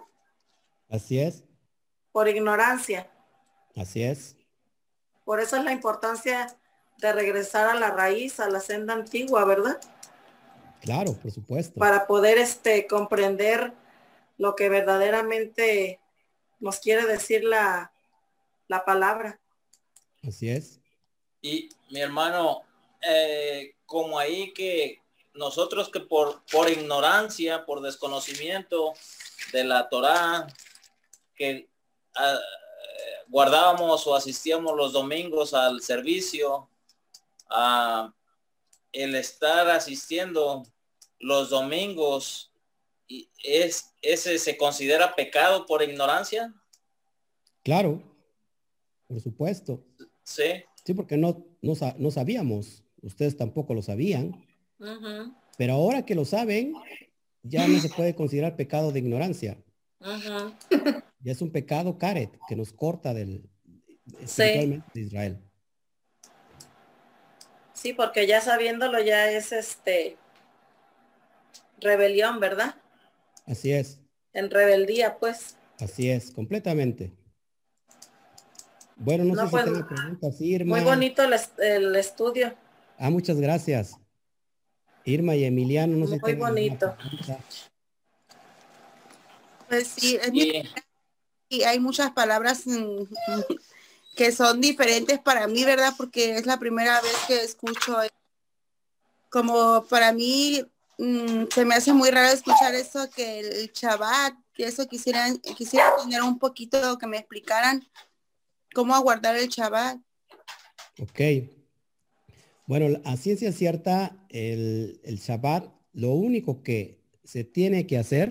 Así 0.89 1.19
es. 1.19 1.43
Por 2.11 2.27
ignorancia. 2.27 3.09
Así 3.75 4.03
es. 4.03 4.35
Por 5.25 5.41
eso 5.41 5.57
es 5.57 5.63
la 5.65 5.73
importancia 5.73 6.55
de 6.99 7.11
regresar 7.11 7.67
a 7.67 7.75
la 7.75 7.91
raíz, 7.91 8.39
a 8.39 8.49
la 8.49 8.61
senda 8.61 8.93
antigua, 8.93 9.43
¿verdad? 9.43 9.81
Claro, 10.81 11.13
por 11.13 11.31
supuesto. 11.31 11.79
Para 11.79 12.07
poder 12.07 12.37
este, 12.37 12.87
comprender 12.87 13.73
lo 14.37 14.55
que 14.55 14.69
verdaderamente 14.69 15.99
nos 16.59 16.79
quiere 16.79 17.05
decir 17.05 17.43
la, 17.43 17.91
la 18.67 18.85
palabra. 18.85 19.39
Así 20.25 20.49
es. 20.49 20.79
Y 21.41 21.69
mi 21.89 22.01
hermano, 22.01 22.61
eh, 23.01 23.75
como 23.85 24.17
ahí 24.17 24.53
que 24.53 25.01
nosotros 25.33 25.89
que 25.89 25.99
por, 25.99 26.43
por 26.51 26.69
ignorancia, 26.69 27.65
por 27.65 27.81
desconocimiento 27.81 28.93
de 29.51 29.63
la 29.63 29.89
Torá, 29.89 30.47
que 31.35 31.67
ah, 32.15 32.39
guardábamos 33.27 34.05
o 34.07 34.15
asistíamos 34.15 34.75
los 34.75 34.93
domingos 34.93 35.53
al 35.53 35.81
servicio, 35.81 36.69
a 37.49 38.13
el 38.91 39.15
estar 39.15 39.69
asistiendo 39.69 40.63
los 41.19 41.49
domingos, 41.49 42.51
es, 43.43 43.93
¿ese 44.01 44.39
se 44.39 44.57
considera 44.57 45.15
pecado 45.15 45.65
por 45.65 45.83
ignorancia? 45.83 46.53
Claro, 47.63 48.01
por 49.07 49.19
supuesto. 49.21 49.83
Sí. 50.23 50.63
Sí, 50.83 50.93
porque 50.93 51.17
no, 51.17 51.45
no, 51.61 51.73
no 51.97 52.11
sabíamos 52.11 52.85
ustedes 53.05 53.37
tampoco 53.37 53.73
lo 53.73 53.81
sabían, 53.81 54.43
pero 55.57 55.73
ahora 55.73 56.05
que 56.05 56.15
lo 56.15 56.25
saben, 56.25 56.73
ya 57.43 57.67
no 57.67 57.79
se 57.79 57.89
puede 57.89 58.15
considerar 58.15 58.55
pecado 58.55 58.91
de 58.91 58.99
ignorancia, 58.99 59.63
y 61.25 61.31
es 61.31 61.41
un 61.41 61.51
pecado 61.51 61.97
caret 61.97 62.29
que 62.47 62.55
nos 62.55 62.71
corta 62.71 63.11
del 63.15 63.49
de 64.05 64.83
Israel. 64.93 65.41
Sí, 67.73 67.93
porque 67.93 68.27
ya 68.27 68.41
sabiéndolo 68.41 69.01
ya 69.01 69.31
es 69.31 69.51
este 69.51 70.17
rebelión, 71.81 72.39
¿verdad? 72.39 72.75
Así 73.47 73.71
es. 73.71 73.99
En 74.33 74.51
rebeldía, 74.51 75.17
pues. 75.17 75.57
Así 75.79 76.11
es, 76.11 76.29
completamente. 76.29 77.11
Bueno, 78.95 79.23
no, 79.23 79.45
sé 79.45 79.49
pues, 79.49 79.65
si 79.65 79.83
preguntas, 79.83 80.41
Irma. 80.41 80.75
Muy 80.75 80.85
bonito 80.85 81.23
el, 81.57 81.95
estudio. 81.95 82.53
Ah, 82.99 83.09
muchas 83.09 83.41
gracias. 83.41 83.97
Irma 85.05 85.35
y 85.35 85.45
Emiliano, 85.45 85.97
no 85.97 86.05
sé 86.05 86.19
Muy 86.19 86.35
bonito. 86.35 86.95
Pues 89.67 89.87
sí, 89.87 90.19
y 91.49 91.63
hay 91.63 91.79
muchas 91.79 92.11
palabras 92.11 92.65
mm, 92.65 93.03
que 94.15 94.31
son 94.31 94.61
diferentes 94.61 95.19
para 95.19 95.47
mí, 95.47 95.63
¿verdad? 95.63 95.93
Porque 95.97 96.37
es 96.37 96.45
la 96.45 96.59
primera 96.59 97.01
vez 97.01 97.15
que 97.27 97.43
escucho. 97.43 97.97
Como 99.29 99.85
para 99.85 100.13
mí 100.13 100.63
mm, 100.97 101.45
se 101.53 101.65
me 101.65 101.75
hace 101.75 101.93
muy 101.93 102.09
raro 102.09 102.29
escuchar 102.29 102.73
eso 102.73 103.09
que 103.13 103.39
el 103.39 103.71
Shabbat, 103.73 104.33
que 104.53 104.65
eso 104.65 104.87
quisiera, 104.87 105.27
quisiera 105.57 105.93
tener 106.01 106.23
un 106.23 106.39
poquito 106.39 106.97
que 106.97 107.07
me 107.07 107.17
explicaran 107.17 107.85
cómo 108.73 108.95
aguardar 108.95 109.35
el 109.35 109.49
Shabbat. 109.49 109.99
Ok. 110.99 111.19
Bueno, 112.67 112.99
a 113.03 113.17
ciencia 113.17 113.51
cierta, 113.51 114.17
el, 114.29 114.99
el 115.03 115.17
Shabbat, 115.17 115.67
lo 115.93 116.11
único 116.11 116.63
que 116.63 116.99
se 117.23 117.43
tiene 117.43 117.85
que 117.85 117.97
hacer, 117.97 118.29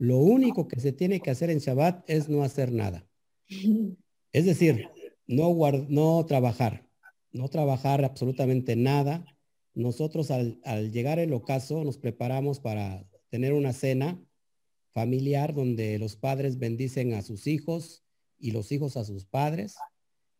lo 0.00 0.16
único 0.16 0.66
que 0.66 0.80
se 0.80 0.92
tiene 0.92 1.20
que 1.20 1.30
hacer 1.30 1.50
en 1.50 1.58
Shabbat 1.58 2.08
es 2.08 2.30
no 2.30 2.42
hacer 2.42 2.72
nada. 2.72 3.06
Es 4.32 4.46
decir, 4.46 4.88
no, 5.26 5.54
no 5.90 6.24
trabajar, 6.24 6.88
no 7.32 7.48
trabajar 7.48 8.02
absolutamente 8.02 8.76
nada. 8.76 9.26
Nosotros 9.74 10.30
al, 10.30 10.58
llegar 10.90 11.18
el 11.18 11.34
ocaso 11.34 11.84
nos 11.84 11.98
preparamos 11.98 12.60
para 12.60 13.06
tener 13.28 13.52
una 13.52 13.74
cena 13.74 14.18
familiar 14.88 15.52
donde 15.52 15.98
los 15.98 16.16
padres 16.16 16.58
bendicen 16.58 17.12
a 17.12 17.20
sus 17.20 17.46
hijos 17.46 18.02
y 18.38 18.52
los 18.52 18.72
hijos 18.72 18.96
a 18.96 19.04
sus 19.04 19.26
padres. 19.26 19.76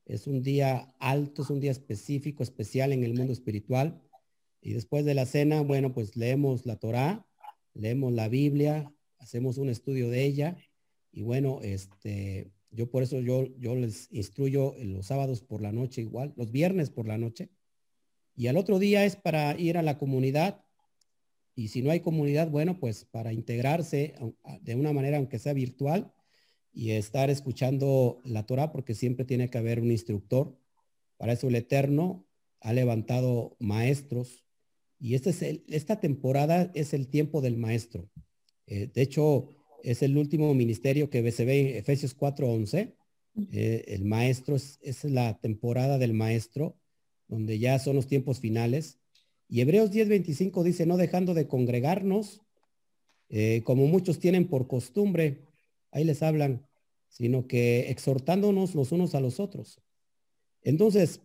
Es 0.07 0.27
un 0.27 0.43
día 0.43 0.95
alto, 0.99 1.43
es 1.43 1.51
un 1.51 1.61
día 1.61 1.73
específico, 1.73 2.43
especial 2.43 2.95
en 2.95 3.05
el 3.05 3.13
mundo 3.13 3.35
espiritual. 3.35 4.01
Y 4.63 4.73
después 4.73 5.05
de 5.05 5.13
la 5.13 5.27
cena, 5.27 5.61
bueno, 5.61 5.93
pues 5.93 6.17
leemos 6.17 6.65
la 6.65 6.77
Torá, 6.77 7.27
leemos 7.75 8.15
la 8.15 8.29
Biblia, 8.29 8.91
hacemos 9.21 9.59
un 9.59 9.69
estudio 9.69 10.11
de 10.11 10.25
ella 10.25 10.57
y 11.13 11.23
bueno, 11.23 11.61
este, 11.63 12.51
yo 12.71 12.91
por 12.91 13.03
eso 13.03 13.21
yo, 13.21 13.47
yo 13.59 13.75
les 13.75 14.09
instruyo 14.13 14.75
los 14.79 15.07
sábados 15.07 15.43
por 15.43 15.63
la 15.63 15.73
noche 15.73 16.01
igual, 16.03 16.33
los 16.37 16.51
viernes 16.53 16.91
por 16.91 17.07
la 17.07 17.19
noche. 17.19 17.51
Y 18.37 18.47
al 18.47 18.57
otro 18.57 18.79
día 18.79 19.05
es 19.05 19.17
para 19.17 19.59
ir 19.59 19.77
a 19.77 19.83
la 19.83 19.99
comunidad. 19.99 20.65
Y 21.55 21.69
si 21.69 21.83
no 21.83 21.91
hay 21.91 22.01
comunidad, 22.01 22.49
bueno, 22.49 22.79
pues 22.79 23.05
para 23.05 23.33
integrarse 23.33 24.15
de 24.63 24.75
una 24.77 24.93
manera, 24.93 25.19
aunque 25.19 25.39
sea 25.39 25.53
virtual, 25.53 26.13
y 26.73 26.93
estar 26.93 27.31
escuchando 27.31 28.21
la 28.25 28.47
Torah, 28.47 28.71
porque 28.71 28.95
siempre 28.95 29.25
tiene 29.25 29.51
que 29.51 29.59
haber 29.59 29.81
un 29.81 29.91
instructor. 29.91 30.57
Para 31.17 31.33
eso 31.33 31.49
el 31.49 31.57
Eterno 31.57 32.25
ha 32.61 32.73
levantado 32.73 33.57
maestros. 33.59 34.45
Y 35.01 35.15
este 35.15 35.31
es 35.31 35.43
esta 35.67 35.99
temporada 35.99 36.71
es 36.75 36.95
el 36.95 37.09
tiempo 37.09 37.41
del 37.41 37.57
maestro. 37.57 38.09
Eh, 38.71 38.89
de 38.95 39.03
hecho, 39.03 39.49
es 39.83 40.03
el 40.03 40.17
último 40.17 40.55
ministerio 40.55 41.11
que 41.11 41.29
se 41.33 41.45
ve 41.45 41.61
en 41.61 41.77
Efesios 41.77 42.15
4:11. 42.15 42.95
Eh, 43.53 43.85
el 43.89 44.05
maestro 44.05 44.57
es, 44.57 45.05
la 45.05 45.39
temporada 45.41 45.99
del 45.99 46.15
maestro, 46.15 46.79
donde 47.27 47.59
ya 47.59 47.79
son 47.79 47.97
los 47.97 48.07
tiempos 48.07 48.39
finales. 48.39 48.99
Y 49.49 49.61
Hebreos 49.61 49.91
10:25 49.91 50.63
dice, 50.63 50.87
no 50.87 50.97
dejando 50.97 51.35
de 51.35 51.49
congregarnos, 51.49 52.43
eh, 53.29 53.63
como 53.65 53.87
muchos 53.89 54.21
tienen 54.21 54.47
por 54.47 54.69
costumbre, 54.69 55.41
ahí 55.91 56.05
les 56.05 56.23
hablan, 56.23 56.65
sino 57.09 57.49
que 57.49 57.91
exhortándonos 57.91 58.77
los 58.77 58.93
unos 58.93 59.17
a 59.17 59.21
los 59.21 59.41
otros. 59.41 59.81
Entonces, 60.63 61.21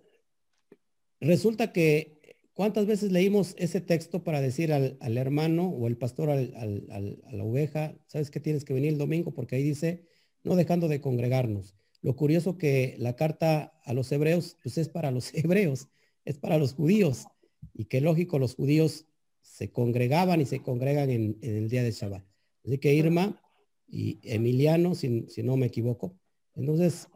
resulta 1.19 1.71
que 1.71 2.14
¿Cuántas 2.55 2.85
veces 2.85 3.11
leímos 3.11 3.53
ese 3.57 3.81
texto 3.81 4.23
para 4.23 4.39
decir 4.39 4.71
al, 4.71 5.17
hermano 5.17 5.67
o 5.67 5.87
el 5.87 5.97
pastor 5.97 6.29
a 6.29 6.35
la 6.37 7.43
oveja, 7.43 7.99
sabes 8.07 8.31
que 8.31 8.39
tienes 8.39 8.63
que 8.63 8.73
venir 8.73 8.93
el 8.93 8.97
domingo? 8.97 9.33
Porque 9.33 9.57
ahí 9.57 9.63
dice, 9.63 10.05
no 10.41 10.55
dejando 10.55 10.87
de 10.87 11.01
congregarnos. 11.01 11.75
Lo 12.01 12.15
curioso 12.15 12.57
que 12.57 12.95
la 12.97 13.17
carta 13.17 13.77
a 13.83 13.93
los 13.93 14.09
hebreos, 14.09 14.57
pues 14.63 14.77
es 14.77 14.87
para 14.87 15.11
los 15.11 15.33
hebreos, 15.35 15.89
es 16.23 16.37
para 16.37 16.57
los 16.57 16.75
judíos. 16.75 17.25
Y 17.73 17.85
qué 17.85 17.99
lógico, 17.99 18.39
los 18.39 18.55
judíos 18.55 19.05
se 19.41 19.73
congregaban 19.73 20.39
y 20.39 20.45
se 20.45 20.61
congregan 20.61 21.09
en, 21.09 21.37
el 21.41 21.67
día 21.67 21.83
de 21.83 21.91
Shabbat. 21.91 22.23
Así 22.63 22.77
que 22.77 22.93
Irma 22.93 23.41
y 23.85 24.19
Emiliano, 24.23 24.95
si, 24.95 25.25
no 25.43 25.57
me 25.57 25.65
equivoco. 25.65 26.17
Entonces, 26.55 27.09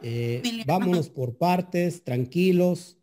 eh, 0.00 0.42
vámonos 0.66 1.10
por 1.10 1.36
partes, 1.36 2.02
tranquilos 2.02 2.96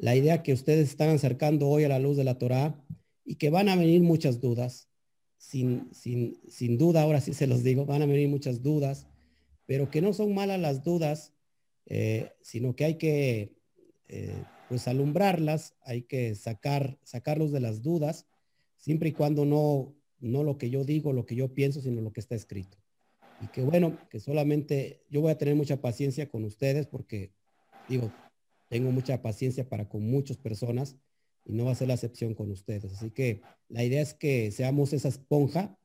la 0.00 0.16
idea 0.16 0.42
que 0.42 0.54
ustedes 0.54 0.88
están 0.88 1.10
acercando 1.10 1.68
hoy 1.68 1.84
a 1.84 1.88
la 1.88 1.98
luz 1.98 2.16
de 2.16 2.24
la 2.24 2.38
Torá 2.38 2.82
y 3.22 3.34
que 3.34 3.50
van 3.50 3.68
a 3.68 3.76
venir 3.76 4.00
muchas 4.00 4.40
dudas. 4.40 4.88
Sin, 5.36 5.92
sin, 5.92 6.40
sin 6.48 6.78
duda, 6.78 7.02
ahora 7.02 7.20
sí 7.20 7.34
se 7.34 7.46
los 7.46 7.62
digo, 7.62 7.84
van 7.84 8.02
a 8.02 8.06
venir 8.06 8.28
muchas 8.28 8.62
dudas, 8.62 9.06
pero 9.66 9.90
que 9.90 10.00
no 10.00 10.12
son 10.14 10.34
malas 10.34 10.58
las 10.58 10.84
dudas, 10.84 11.34
eh, 11.86 12.32
sino 12.40 12.74
que 12.74 12.84
hay 12.86 12.94
que 12.96 13.52
eh, 14.08 14.42
pues 14.70 14.88
alumbrarlas, 14.88 15.74
hay 15.82 16.02
que 16.02 16.34
sacar, 16.34 16.98
sacarlos 17.02 17.52
de 17.52 17.60
las 17.60 17.82
dudas, 17.82 18.26
siempre 18.76 19.10
y 19.10 19.12
cuando 19.12 19.44
no, 19.44 19.94
no 20.18 20.44
lo 20.44 20.56
que 20.56 20.70
yo 20.70 20.84
digo, 20.84 21.12
lo 21.12 21.26
que 21.26 21.36
yo 21.36 21.52
pienso, 21.52 21.82
sino 21.82 22.00
lo 22.00 22.12
que 22.12 22.20
está 22.20 22.34
escrito. 22.34 22.78
Y 23.42 23.48
que 23.48 23.62
bueno, 23.62 23.98
que 24.08 24.18
solamente 24.18 25.02
yo 25.10 25.20
voy 25.20 25.30
a 25.30 25.38
tener 25.38 25.54
mucha 25.56 25.80
paciencia 25.80 26.28
con 26.28 26.44
ustedes 26.44 26.86
porque, 26.86 27.32
digo, 27.88 28.12
tengo 28.70 28.92
mucha 28.92 29.20
paciencia 29.20 29.68
para 29.68 29.88
con 29.88 30.08
muchas 30.08 30.38
personas 30.38 30.96
y 31.44 31.52
no 31.52 31.64
va 31.64 31.72
a 31.72 31.74
ser 31.74 31.88
la 31.88 31.94
excepción 31.94 32.34
con 32.34 32.50
ustedes. 32.52 32.92
Así 32.92 33.10
que 33.10 33.42
la 33.68 33.84
idea 33.84 34.00
es 34.00 34.14
que 34.14 34.52
seamos 34.52 34.92
esa 34.92 35.08
esponja, 35.08 35.76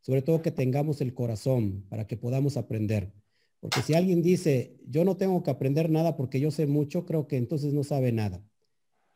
sobre 0.00 0.20
todo 0.20 0.42
que 0.42 0.50
tengamos 0.50 1.00
el 1.00 1.14
corazón 1.14 1.86
para 1.88 2.06
que 2.06 2.18
podamos 2.18 2.58
aprender. 2.58 3.12
Porque 3.58 3.80
si 3.80 3.94
alguien 3.94 4.22
dice, 4.22 4.76
yo 4.86 5.04
no 5.04 5.16
tengo 5.16 5.42
que 5.42 5.50
aprender 5.50 5.88
nada 5.88 6.14
porque 6.14 6.38
yo 6.38 6.50
sé 6.50 6.66
mucho, 6.66 7.06
creo 7.06 7.26
que 7.26 7.38
entonces 7.38 7.72
no 7.72 7.84
sabe 7.84 8.12
nada. 8.12 8.44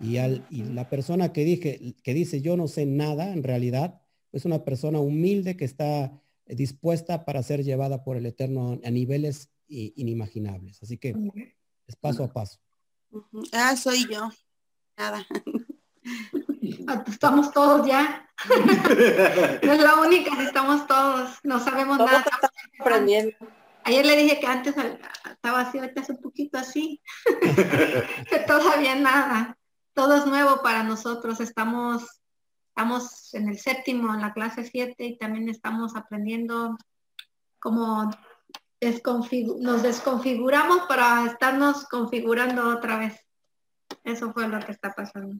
Y, 0.01 0.17
al, 0.17 0.47
y 0.51 0.63
la 0.63 0.89
persona 0.89 1.31
que, 1.35 1.45
dije, 1.45 1.95
que 2.03 2.15
dice, 2.15 2.41
yo 2.41 2.57
no 2.57 2.69
sé 2.69 2.87
nada, 2.87 3.35
en 3.35 3.43
realidad, 3.43 4.01
es 4.33 4.47
una 4.47 4.65
persona 4.65 4.99
humilde 4.99 5.59
que 5.59 5.67
está 5.67 6.19
dispuesta 6.47 7.27
para 7.27 7.43
ser 7.43 7.65
llevada 7.65 8.03
por 8.03 8.17
el 8.17 8.25
Eterno 8.25 8.81
a 8.83 8.91
niveles 8.91 9.51
inimaginables. 9.69 10.83
Así 10.83 10.97
que 10.97 11.15
es 11.87 11.97
paso 11.97 12.25
a 12.25 12.33
paso. 12.33 12.61
Ah, 13.53 13.77
soy 13.77 14.07
yo. 14.09 14.31
Nada. 14.97 15.27
Ah, 16.87 17.03
pues 17.05 17.15
estamos 17.15 17.53
todos 17.53 17.87
ya. 17.87 18.29
no 19.63 19.73
es 19.73 19.81
la 19.81 19.97
única, 19.97 20.43
estamos 20.43 20.87
todos, 20.87 21.39
no 21.43 21.61
sabemos 21.61 21.99
nada. 21.99 22.25
aprendiendo. 22.81 23.37
Ayer 23.85 24.05
le 24.07 24.17
dije 24.17 24.41
que 24.41 24.47
antes 24.47 24.75
estaba 25.25 25.61
así, 25.61 25.79
ahorita 25.79 26.01
es 26.01 26.11
un 26.11 26.21
poquito 26.21 26.59
así. 26.59 27.01
que 28.31 28.39
todavía 28.47 28.95
nada. 28.95 29.57
Todo 29.95 30.17
es 30.17 30.27
nuevo 30.27 30.63
para 30.63 30.83
nosotros. 30.83 31.41
Estamos, 31.41 32.03
estamos 32.69 33.35
en 33.35 33.49
el 33.49 33.59
séptimo, 33.59 34.15
en 34.15 34.21
la 34.21 34.33
clase 34.33 34.65
7 34.65 35.05
y 35.05 35.19
también 35.19 35.49
estamos 35.49 35.97
aprendiendo 35.97 36.77
cómo 37.59 38.11
nos 39.61 39.83
desconfiguramos 39.83 40.83
para 40.89 41.27
estarnos 41.27 41.85
configurando 41.85 42.69
otra 42.69 42.99
vez. 42.99 43.15
Eso 44.05 44.33
fue 44.33 44.49
lo 44.49 44.59
que 44.61 44.73
está 44.73 44.93
pasando. 44.93 45.37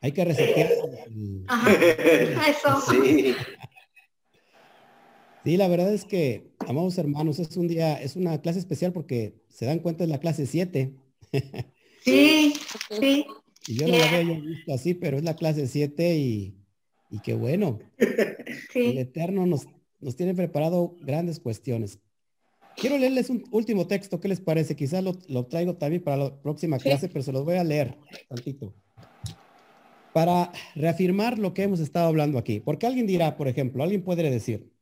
Hay 0.00 0.12
que 0.12 0.24
resetear. 0.24 0.70
Eso. 2.48 2.80
Sí. 2.90 3.34
sí, 5.44 5.56
la 5.56 5.68
verdad 5.68 5.92
es 5.92 6.04
que, 6.04 6.52
amados 6.66 6.96
hermanos, 6.96 7.38
es 7.38 7.56
un 7.56 7.68
día, 7.68 8.00
es 8.00 8.16
una 8.16 8.40
clase 8.40 8.58
especial 8.58 8.92
porque 8.92 9.34
se 9.48 9.66
dan 9.66 9.80
cuenta 9.80 10.04
es 10.04 10.10
la 10.10 10.20
clase 10.20 10.46
7. 10.46 10.94
sí, 12.04 12.54
sí. 12.90 13.26
Y 13.66 13.74
yo 13.74 13.88
no 13.88 13.98
la 13.98 14.08
había 14.08 14.40
visto 14.40 14.72
así, 14.72 14.94
pero 14.94 15.18
es 15.18 15.24
la 15.24 15.36
clase 15.36 15.66
7 15.66 16.16
y, 16.16 16.54
y 17.10 17.18
qué 17.20 17.34
bueno. 17.34 17.78
El 18.74 18.98
Eterno 18.98 19.44
nos, 19.44 19.66
nos 20.00 20.16
tiene 20.16 20.34
preparado 20.34 20.96
grandes 21.00 21.40
cuestiones. 21.40 21.98
Quiero 22.80 22.96
leerles 22.96 23.28
un 23.28 23.44
último 23.50 23.86
texto, 23.86 24.20
¿qué 24.20 24.28
les 24.28 24.40
parece? 24.40 24.74
Quizás 24.74 25.04
lo, 25.04 25.44
traigo 25.44 25.76
también 25.76 26.02
para 26.02 26.16
la 26.16 26.40
próxima 26.40 26.78
clase, 26.78 27.08
pero 27.08 27.22
se 27.22 27.30
los 27.30 27.44
voy 27.44 27.56
a 27.56 27.64
leer 27.64 27.94
tantito. 28.26 28.72
Para 30.14 30.50
reafirmar 30.74 31.38
lo 31.38 31.52
que 31.52 31.64
hemos 31.64 31.78
estado 31.80 32.06
hablando 32.06 32.38
aquí. 32.38 32.60
Porque 32.60 32.86
alguien 32.86 33.06
dirá, 33.06 33.36
por 33.36 33.48
ejemplo, 33.48 33.82
alguien 33.82 34.02
puede 34.02 34.30
decir, 34.30 34.72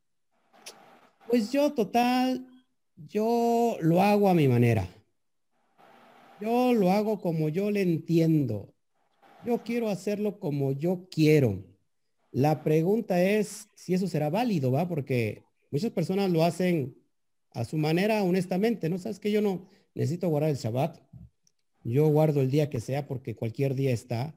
Pues 1.27 1.51
yo 1.51 1.73
total, 1.73 2.47
yo 2.95 3.75
lo 3.81 4.01
hago 4.01 4.29
a 4.29 4.33
mi 4.33 4.47
manera. 4.47 4.87
Yo 6.39 6.73
lo 6.73 6.91
hago 6.91 7.19
como 7.19 7.49
yo 7.49 7.69
le 7.69 7.81
entiendo. 7.81 8.73
Yo 9.45 9.61
quiero 9.61 9.89
hacerlo 9.89 10.39
como 10.39 10.71
yo 10.71 11.09
quiero. 11.11 11.65
La 12.31 12.63
pregunta 12.63 13.21
es 13.21 13.67
si 13.75 13.93
eso 13.93 14.07
será 14.07 14.29
válido, 14.29 14.71
¿va? 14.71 14.87
Porque 14.87 15.43
muchas 15.69 15.91
personas 15.91 16.31
lo 16.31 16.45
hacen 16.45 16.98
a 17.51 17.65
su 17.65 17.77
manera, 17.77 18.23
honestamente, 18.23 18.89
¿no? 18.89 18.97
Sabes 18.97 19.19
que 19.19 19.31
yo 19.31 19.41
no 19.41 19.67
necesito 19.95 20.29
guardar 20.29 20.51
el 20.51 20.57
Shabbat. 20.57 20.99
Yo 21.83 22.07
guardo 22.07 22.41
el 22.41 22.51
día 22.51 22.69
que 22.69 22.79
sea 22.79 23.07
porque 23.07 23.35
cualquier 23.35 23.75
día 23.75 23.91
está 23.91 24.35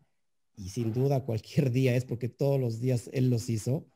y 0.56 0.68
sin 0.68 0.92
duda 0.92 1.24
cualquier 1.24 1.70
día 1.70 1.94
es 1.96 2.04
porque 2.04 2.28
todos 2.28 2.60
los 2.60 2.80
días 2.80 3.10
Él 3.12 3.30
los 3.30 3.48
hizo. 3.48 3.86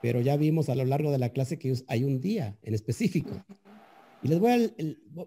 Pero 0.00 0.20
ya 0.20 0.36
vimos 0.36 0.68
a 0.68 0.74
lo 0.74 0.84
largo 0.84 1.12
de 1.12 1.18
la 1.18 1.30
clase 1.30 1.58
que 1.58 1.72
hay 1.86 2.04
un 2.04 2.20
día 2.20 2.58
en 2.62 2.74
específico. 2.74 3.30
Y 4.22 4.28
les 4.28 4.40
voy 4.40 4.50
a, 4.52 4.70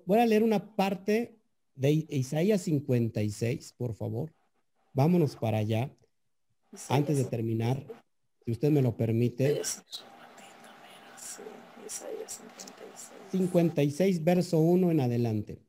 voy 0.06 0.20
a 0.20 0.26
leer 0.26 0.44
una 0.44 0.76
parte 0.76 1.40
de 1.76 2.06
Isaías 2.10 2.62
56, 2.62 3.74
por 3.78 3.94
favor. 3.94 4.34
Vámonos 4.94 5.36
para 5.36 5.60
allá. 5.60 5.92
Antes 6.90 7.18
de 7.18 7.26
terminar, 7.26 7.86
si 8.44 8.52
usted 8.52 8.70
me 8.70 8.82
lo 8.82 8.96
permite. 8.96 9.62
56, 13.32 14.24
verso 14.24 14.60
1 14.60 14.92
en 14.92 15.00
adelante. 15.00 15.60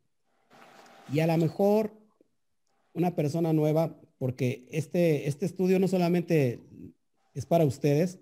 Y 1.13 1.21
a 1.21 1.27
lo 1.27 1.37
mejor 1.37 1.93
una 2.93 3.15
persona 3.15 3.53
nueva, 3.53 3.99
porque 4.19 4.67
este, 4.71 5.29
este 5.29 5.47
estudio 5.47 5.79
no 5.79 5.89
solamente 5.89 6.61
es 7.35 7.47
para 7.47 7.65
ustedes, 7.65 8.19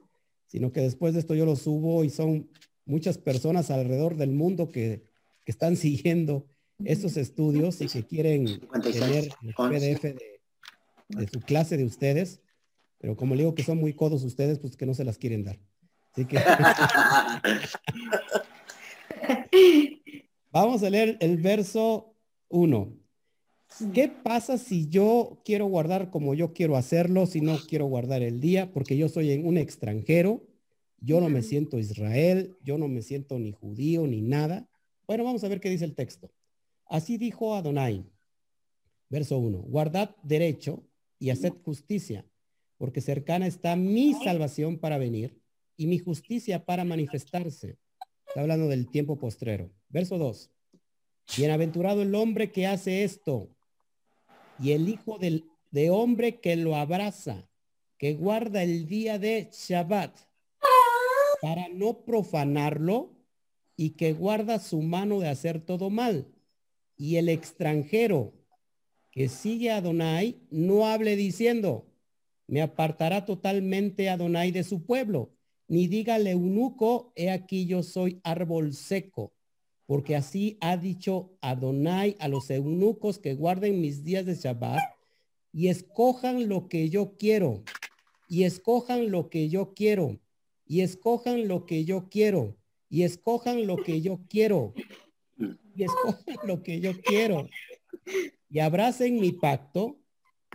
sino 0.46 0.72
que 0.72 0.80
después 0.80 1.14
de 1.14 1.20
esto 1.20 1.34
yo 1.34 1.46
lo 1.46 1.56
subo 1.56 2.04
y 2.04 2.10
son 2.10 2.50
muchas 2.84 3.18
personas 3.18 3.70
alrededor 3.70 4.16
del 4.16 4.32
mundo 4.32 4.70
que, 4.70 5.12
están 5.46 5.76
siguiendo 5.76 6.46
estos 6.84 7.18
estudios 7.18 7.80
y 7.82 7.86
que 7.86 8.04
quieren 8.04 8.46
tener 8.82 9.28
el 9.42 9.54
PDF 9.54 10.02
de, 10.02 10.40
de 11.08 11.28
su 11.28 11.40
clase 11.40 11.76
de 11.76 11.84
ustedes. 11.84 12.40
Pero 12.98 13.14
como 13.14 13.34
le 13.34 13.42
digo 13.42 13.54
que 13.54 13.62
son 13.62 13.78
muy 13.78 13.92
codos 13.92 14.24
ustedes, 14.24 14.58
pues 14.58 14.76
que 14.76 14.86
no 14.86 14.94
se 14.94 15.04
las 15.04 15.18
quieren 15.18 15.44
dar. 15.44 15.58
Así 16.12 16.24
que 16.24 16.36
vamos 20.50 20.82
a 20.82 20.90
leer 20.90 21.16
el 21.20 21.38
verso 21.38 22.14
1. 22.48 23.04
¿Qué 23.92 24.08
pasa 24.08 24.56
si 24.56 24.88
yo 24.88 25.40
quiero 25.44 25.66
guardar 25.66 26.10
como 26.10 26.34
yo 26.34 26.52
quiero 26.52 26.76
hacerlo, 26.76 27.26
si 27.26 27.40
no 27.40 27.58
quiero 27.68 27.86
guardar 27.86 28.22
el 28.22 28.40
día? 28.40 28.70
Porque 28.72 28.96
yo 28.96 29.08
soy 29.08 29.32
un 29.32 29.58
extranjero, 29.58 30.46
yo 31.00 31.20
no 31.20 31.28
me 31.28 31.42
siento 31.42 31.78
Israel, 31.78 32.56
yo 32.62 32.78
no 32.78 32.86
me 32.86 33.02
siento 33.02 33.38
ni 33.38 33.52
judío 33.52 34.06
ni 34.06 34.20
nada. 34.20 34.68
Bueno, 35.06 35.24
vamos 35.24 35.42
a 35.42 35.48
ver 35.48 35.60
qué 35.60 35.68
dice 35.68 35.84
el 35.84 35.94
texto. 35.94 36.30
Así 36.86 37.18
dijo 37.18 37.54
Adonai, 37.54 38.04
verso 39.08 39.38
1, 39.38 39.58
guardad 39.58 40.14
derecho 40.22 40.84
y 41.18 41.30
haced 41.30 41.54
justicia, 41.64 42.24
porque 42.78 43.00
cercana 43.00 43.46
está 43.46 43.74
mi 43.74 44.14
salvación 44.14 44.78
para 44.78 44.98
venir 44.98 45.40
y 45.76 45.88
mi 45.88 45.98
justicia 45.98 46.64
para 46.64 46.84
manifestarse. 46.84 47.76
Está 48.34 48.40
hablando 48.40 48.66
del 48.66 48.90
tiempo 48.90 49.16
postrero. 49.16 49.70
Verso 49.90 50.18
2. 50.18 50.50
Bienaventurado 51.36 52.02
el 52.02 52.16
hombre 52.16 52.50
que 52.50 52.66
hace 52.66 53.04
esto 53.04 53.48
y 54.58 54.72
el 54.72 54.88
hijo 54.88 55.18
del, 55.18 55.44
de 55.70 55.90
hombre 55.90 56.40
que 56.40 56.56
lo 56.56 56.74
abraza, 56.74 57.48
que 57.96 58.14
guarda 58.14 58.64
el 58.64 58.88
día 58.88 59.20
de 59.20 59.50
Shabbat 59.52 60.18
para 61.42 61.68
no 61.68 62.04
profanarlo 62.04 63.12
y 63.76 63.90
que 63.90 64.12
guarda 64.14 64.58
su 64.58 64.82
mano 64.82 65.20
de 65.20 65.28
hacer 65.28 65.60
todo 65.60 65.88
mal. 65.88 66.26
Y 66.96 67.18
el 67.18 67.28
extranjero 67.28 68.32
que 69.12 69.28
sigue 69.28 69.70
a 69.70 69.76
Adonai 69.76 70.40
no 70.50 70.88
hable 70.88 71.14
diciendo, 71.14 71.86
me 72.48 72.62
apartará 72.62 73.26
totalmente 73.26 74.10
Adonai 74.10 74.50
de 74.50 74.64
su 74.64 74.84
pueblo, 74.84 75.30
ni 75.68 75.86
dígale 75.88 76.30
eunuco, 76.30 77.12
he 77.16 77.30
aquí 77.30 77.66
yo 77.66 77.82
soy 77.82 78.20
árbol 78.22 78.74
seco, 78.74 79.32
porque 79.86 80.16
así 80.16 80.56
ha 80.60 80.76
dicho 80.76 81.36
Adonai 81.40 82.16
a 82.20 82.28
los 82.28 82.50
eunucos 82.50 83.18
que 83.18 83.34
guarden 83.34 83.80
mis 83.80 84.04
días 84.04 84.26
de 84.26 84.34
Shabbat 84.34 84.80
y 85.52 85.68
escojan 85.68 86.48
lo 86.48 86.68
que 86.68 86.88
yo 86.90 87.16
quiero, 87.16 87.62
y 88.28 88.44
escojan 88.44 89.10
lo 89.10 89.30
que 89.30 89.48
yo 89.48 89.74
quiero, 89.74 90.20
y 90.66 90.80
escojan 90.80 91.48
lo 91.48 91.66
que 91.66 91.84
yo 91.84 92.08
quiero, 92.08 92.56
y 92.88 93.02
escojan 93.02 93.66
lo 93.66 93.76
que 93.76 94.00
yo 94.00 94.20
quiero, 94.28 94.74
y 95.76 95.84
escojan 95.84 96.36
lo 96.44 96.62
que 96.62 96.80
yo 96.80 96.92
quiero, 97.02 97.48
y 98.48 98.58
abracen 98.58 99.20
mi 99.20 99.32
pacto, 99.32 99.98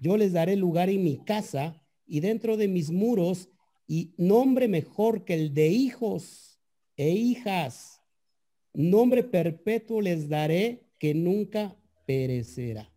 yo 0.01 0.17
les 0.17 0.33
daré 0.33 0.55
lugar 0.55 0.89
en 0.89 1.03
mi 1.03 1.17
casa 1.17 1.81
y 2.07 2.21
dentro 2.21 2.57
de 2.57 2.67
mis 2.67 2.89
muros 2.89 3.49
y 3.89 4.13
nombre 4.17 4.67
mejor 4.67 5.25
que 5.25 5.33
el 5.33 5.51
de 5.55 5.69
hijos 5.69 6.61
e 6.95 7.09
hijas. 7.09 8.03
Nombre 8.71 9.23
perpetuo 9.23 9.99
les 9.99 10.29
daré 10.29 10.85
que 10.99 11.15
nunca 11.15 11.75
perecerá. 12.05 12.93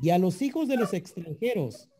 Y 0.00 0.10
a 0.10 0.18
los 0.18 0.40
hijos 0.40 0.66
de 0.66 0.78
los 0.78 0.94
extranjeros 0.94 1.90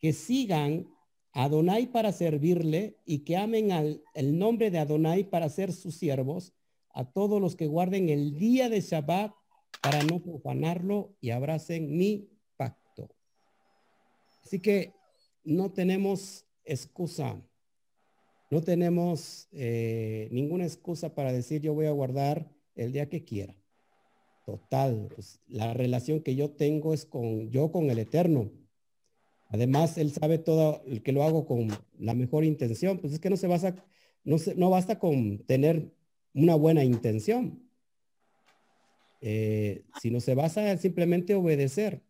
que 0.00 0.12
sigan 0.12 0.88
a 1.32 1.44
Adonai 1.44 1.86
para 1.86 2.10
servirle 2.10 2.98
y 3.04 3.20
que 3.20 3.36
amen 3.36 3.70
al, 3.70 4.02
el 4.14 4.36
nombre 4.36 4.72
de 4.72 4.80
Adonai 4.80 5.30
para 5.30 5.48
ser 5.48 5.72
sus 5.72 5.94
siervos, 5.94 6.54
a 6.90 7.04
todos 7.04 7.40
los 7.40 7.54
que 7.54 7.68
guarden 7.68 8.08
el 8.08 8.36
día 8.36 8.68
de 8.68 8.80
Shabbat 8.80 9.32
para 9.80 10.02
no 10.02 10.20
profanarlo 10.20 11.14
y 11.20 11.30
abracen 11.30 11.96
mi 11.96 12.28
pacto. 12.56 13.08
Así 14.42 14.58
que 14.58 14.92
no 15.44 15.70
tenemos 15.70 16.45
excusa. 16.66 17.40
No 18.50 18.62
tenemos 18.62 19.48
eh, 19.52 20.28
ninguna 20.30 20.64
excusa 20.64 21.14
para 21.14 21.32
decir 21.32 21.62
yo 21.62 21.74
voy 21.74 21.86
a 21.86 21.92
guardar 21.92 22.48
el 22.74 22.92
día 22.92 23.08
que 23.08 23.24
quiera. 23.24 23.56
Total, 24.44 25.08
pues, 25.12 25.40
la 25.48 25.74
relación 25.74 26.20
que 26.20 26.36
yo 26.36 26.50
tengo 26.50 26.94
es 26.94 27.04
con 27.04 27.50
yo 27.50 27.72
con 27.72 27.90
el 27.90 27.98
Eterno. 27.98 28.52
Además, 29.48 29.98
él 29.98 30.12
sabe 30.12 30.38
todo 30.38 30.82
el 30.86 31.02
que 31.02 31.12
lo 31.12 31.24
hago 31.24 31.46
con 31.46 31.68
la 31.98 32.14
mejor 32.14 32.44
intención. 32.44 32.98
Pues 32.98 33.12
es 33.12 33.20
que 33.20 33.30
no 33.30 33.36
se 33.36 33.46
basa, 33.46 33.74
no, 34.24 34.38
se, 34.38 34.54
no 34.54 34.70
basta 34.70 34.98
con 34.98 35.38
tener 35.46 35.92
una 36.34 36.54
buena 36.54 36.84
intención, 36.84 37.68
eh, 39.20 39.84
sino 40.00 40.20
se 40.20 40.34
basa 40.34 40.70
en 40.70 40.78
simplemente 40.78 41.34
obedecer. 41.34 42.02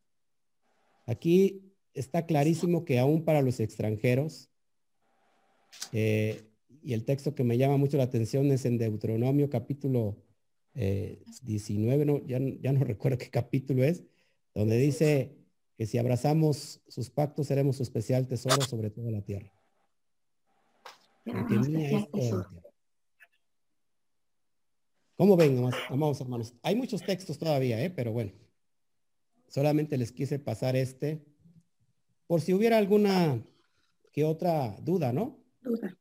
Aquí 1.07 1.73
está 1.97 2.27
clarísimo 2.27 2.85
que 2.85 2.99
aún 2.99 3.25
para 3.25 3.43
los 3.43 3.59
extranjeros, 3.59 4.51
eh, 5.93 6.43
y 6.83 6.93
el 6.93 7.05
texto 7.05 7.35
que 7.35 7.43
me 7.43 7.59
llama 7.59 7.77
mucho 7.77 7.97
la 7.97 8.05
atención 8.05 8.51
es 8.53 8.65
en 8.65 8.79
Deuteronomio 8.79 9.51
capítulo 9.51 10.17
19, 10.75 12.03
eh, 12.03 12.07
no, 12.07 12.25
ya, 12.27 12.39
ya 12.61 12.73
no 12.73 12.85
recuerdo 12.85 13.19
qué 13.19 13.31
capítulo 13.31 13.83
es, 13.83 14.05
donde 14.55 14.77
dice 14.77 15.37
que 15.77 15.87
si 15.87 15.99
abrazamos 15.99 16.81
sus 16.87 17.11
pactos 17.11 17.49
seremos 17.49 17.77
su 17.77 17.83
especial 17.83 18.27
tesoro 18.29 18.63
sobre 18.63 18.91
toda 18.91 19.11
la 19.11 19.23
tierra. 19.23 19.53
¿Cómo 25.17 25.37
ven, 25.37 25.71
amados 25.89 26.21
hermanos? 26.21 26.55
Hay 26.63 26.77
muchos 26.77 27.03
textos 27.03 27.39
todavía, 27.39 27.83
¿eh? 27.83 27.91
pero 27.91 28.13
bueno, 28.13 28.33
solamente 29.49 29.97
les 29.97 30.13
quise 30.13 30.39
pasar 30.39 30.77
este 30.77 31.25
por 32.27 32.41
si 32.41 32.53
hubiera 32.53 32.79
alguna 32.79 33.43
que 34.13 34.25
otra 34.25 34.77
duda, 34.81 35.13
¿no? 35.13 35.39
Duda. 35.61 35.97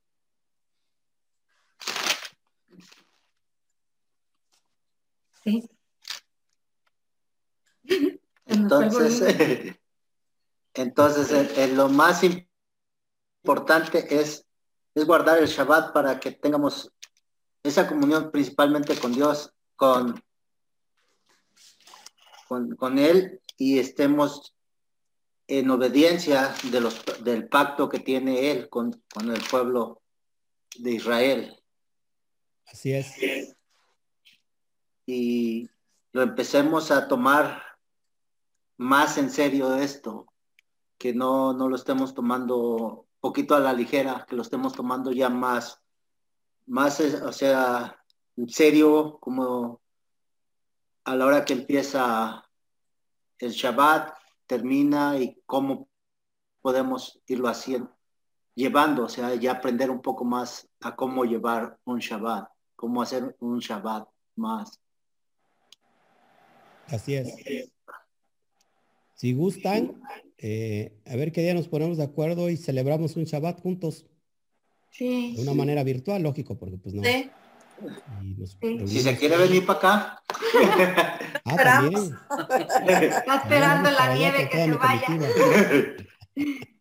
Sí. 5.43 5.69
Entonces, 8.47 9.75
entonces 10.73 11.73
lo 11.73 11.89
más 11.89 12.21
importante 13.43 14.19
es, 14.21 14.45
es 14.93 15.05
guardar 15.05 15.39
el 15.39 15.47
Shabbat 15.47 15.93
para 15.93 16.19
que 16.19 16.31
tengamos 16.31 16.91
esa 17.63 17.87
comunión 17.87 18.29
principalmente 18.31 18.95
con 18.99 19.13
Dios, 19.13 19.51
con, 19.75 20.21
con, 22.47 22.75
con 22.75 22.99
Él 22.99 23.41
y 23.57 23.79
estemos 23.79 24.54
en 25.47 25.69
obediencia 25.69 26.53
de 26.71 26.81
los, 26.81 27.03
del 27.23 27.47
pacto 27.47 27.87
que 27.87 27.99
tiene 27.99 28.51
él 28.51 28.69
con, 28.69 29.03
con 29.13 29.29
el 29.29 29.41
pueblo 29.41 30.01
de 30.77 30.91
Israel. 30.91 31.63
Así 32.65 32.93
es. 32.93 33.55
Y 35.05 35.69
lo 36.11 36.23
empecemos 36.23 36.91
a 36.91 37.07
tomar 37.07 37.61
más 38.77 39.17
en 39.17 39.29
serio 39.29 39.75
esto, 39.75 40.27
que 40.97 41.13
no, 41.13 41.53
no 41.53 41.69
lo 41.69 41.75
estemos 41.75 42.13
tomando 42.13 43.05
poquito 43.19 43.55
a 43.55 43.59
la 43.59 43.73
ligera, 43.73 44.25
que 44.27 44.35
lo 44.35 44.41
estemos 44.41 44.73
tomando 44.73 45.11
ya 45.11 45.29
más, 45.29 45.81
más, 46.65 46.99
o 46.99 47.31
sea, 47.31 47.99
en 48.37 48.49
serio, 48.49 49.17
como 49.19 49.81
a 51.05 51.15
la 51.15 51.25
hora 51.25 51.45
que 51.45 51.53
empieza 51.53 52.43
el 53.37 53.51
Shabbat, 53.51 54.13
termina 54.47 55.17
y 55.19 55.37
cómo 55.45 55.87
podemos 56.61 57.21
irlo 57.27 57.47
haciendo, 57.47 57.91
llevando, 58.55 59.05
o 59.05 59.09
sea, 59.09 59.35
ya 59.35 59.51
aprender 59.53 59.89
un 59.89 60.01
poco 60.01 60.25
más 60.25 60.67
a 60.81 60.95
cómo 60.95 61.25
llevar 61.25 61.77
un 61.85 61.99
Shabbat, 61.99 62.49
cómo 62.75 63.01
hacer 63.01 63.35
un 63.39 63.59
Shabbat 63.59 64.07
más. 64.35 64.79
Así 66.87 67.15
es. 67.15 67.35
Si 69.15 69.33
gustan, 69.33 70.01
eh, 70.37 70.97
a 71.05 71.15
ver 71.15 71.31
qué 71.31 71.41
día 71.41 71.53
nos 71.53 71.67
ponemos 71.67 71.97
de 71.97 72.03
acuerdo 72.03 72.49
y 72.49 72.57
celebramos 72.57 73.15
un 73.15 73.23
Shabbat 73.23 73.61
juntos. 73.61 74.05
Sí. 74.91 75.35
De 75.35 75.41
una 75.41 75.53
manera 75.53 75.83
virtual, 75.83 76.23
lógico, 76.23 76.57
porque 76.57 76.77
pues 76.77 76.93
no. 76.93 77.03
Sí. 77.03 77.29
Si 78.85 79.01
se 79.01 79.17
quiere 79.17 79.37
venir 79.37 79.65
para 79.65 79.79
acá. 79.79 80.23
ah, 81.45 81.55
también. 81.55 82.17
Está 82.87 83.35
esperando 83.35 83.91
la 83.91 84.13
nieve 84.13 84.49
que 84.49 84.65
se 84.65 84.71
vaya. 84.71 85.07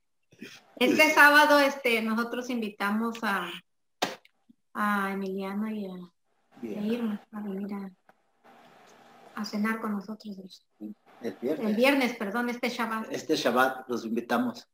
Este 0.77 1.15
sábado 1.15 1.61
este, 1.61 2.03
nosotros 2.03 2.51
invitamos 2.51 3.19
a, 3.23 3.49
a 4.75 5.13
Emiliano 5.13 5.71
y 5.71 5.87
a, 5.87 6.11
Irma 6.63 7.25
a 7.31 7.41
venir 7.41 7.69
a, 9.37 9.45
cenar 9.45 9.81
con 9.81 9.93
nosotros. 9.93 10.67
El 11.23 11.37
viernes. 11.41 11.69
El 11.69 11.77
viernes, 11.77 12.17
perdón, 12.17 12.49
este 12.49 12.71
Shabbat. 12.71 13.07
Este 13.13 13.37
Shabbat 13.37 13.89
los 13.89 14.05
invitamos. 14.05 14.69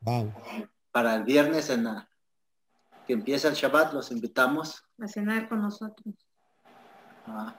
Wow. 0.00 0.32
Para 0.90 1.16
el 1.16 1.24
viernes 1.24 1.68
en 1.68 1.84
la, 1.84 2.08
que 3.06 3.12
empieza 3.12 3.48
el 3.48 3.54
Shabbat, 3.54 3.92
los 3.92 4.10
invitamos. 4.10 4.84
A 4.98 5.08
cenar 5.08 5.48
con 5.48 5.62
nosotros. 5.62 6.14
Ah. 7.26 7.54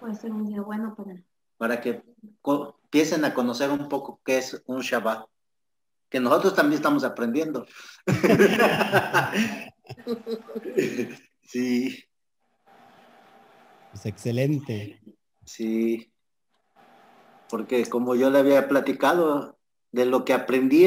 puede 0.00 0.14
ser 0.14 0.32
un 0.32 0.46
día 0.46 0.62
bueno 0.62 0.94
para... 0.94 1.22
Para 1.56 1.80
que 1.80 2.02
empiecen 2.44 3.24
a 3.24 3.34
conocer 3.34 3.70
un 3.70 3.88
poco 3.88 4.20
qué 4.24 4.38
es 4.38 4.62
un 4.66 4.80
Shabbat. 4.80 5.26
Que 6.08 6.20
nosotros 6.20 6.54
también 6.54 6.78
estamos 6.78 7.04
aprendiendo. 7.04 7.66
sí. 11.42 12.04
Es 13.94 14.06
excelente. 14.06 15.00
Sí. 15.44 16.12
Porque 17.48 17.86
como 17.86 18.14
yo 18.14 18.30
le 18.30 18.40
había 18.40 18.68
platicado 18.68 19.58
de 19.92 20.04
lo 20.04 20.24
que 20.24 20.34
aprendí, 20.34 20.86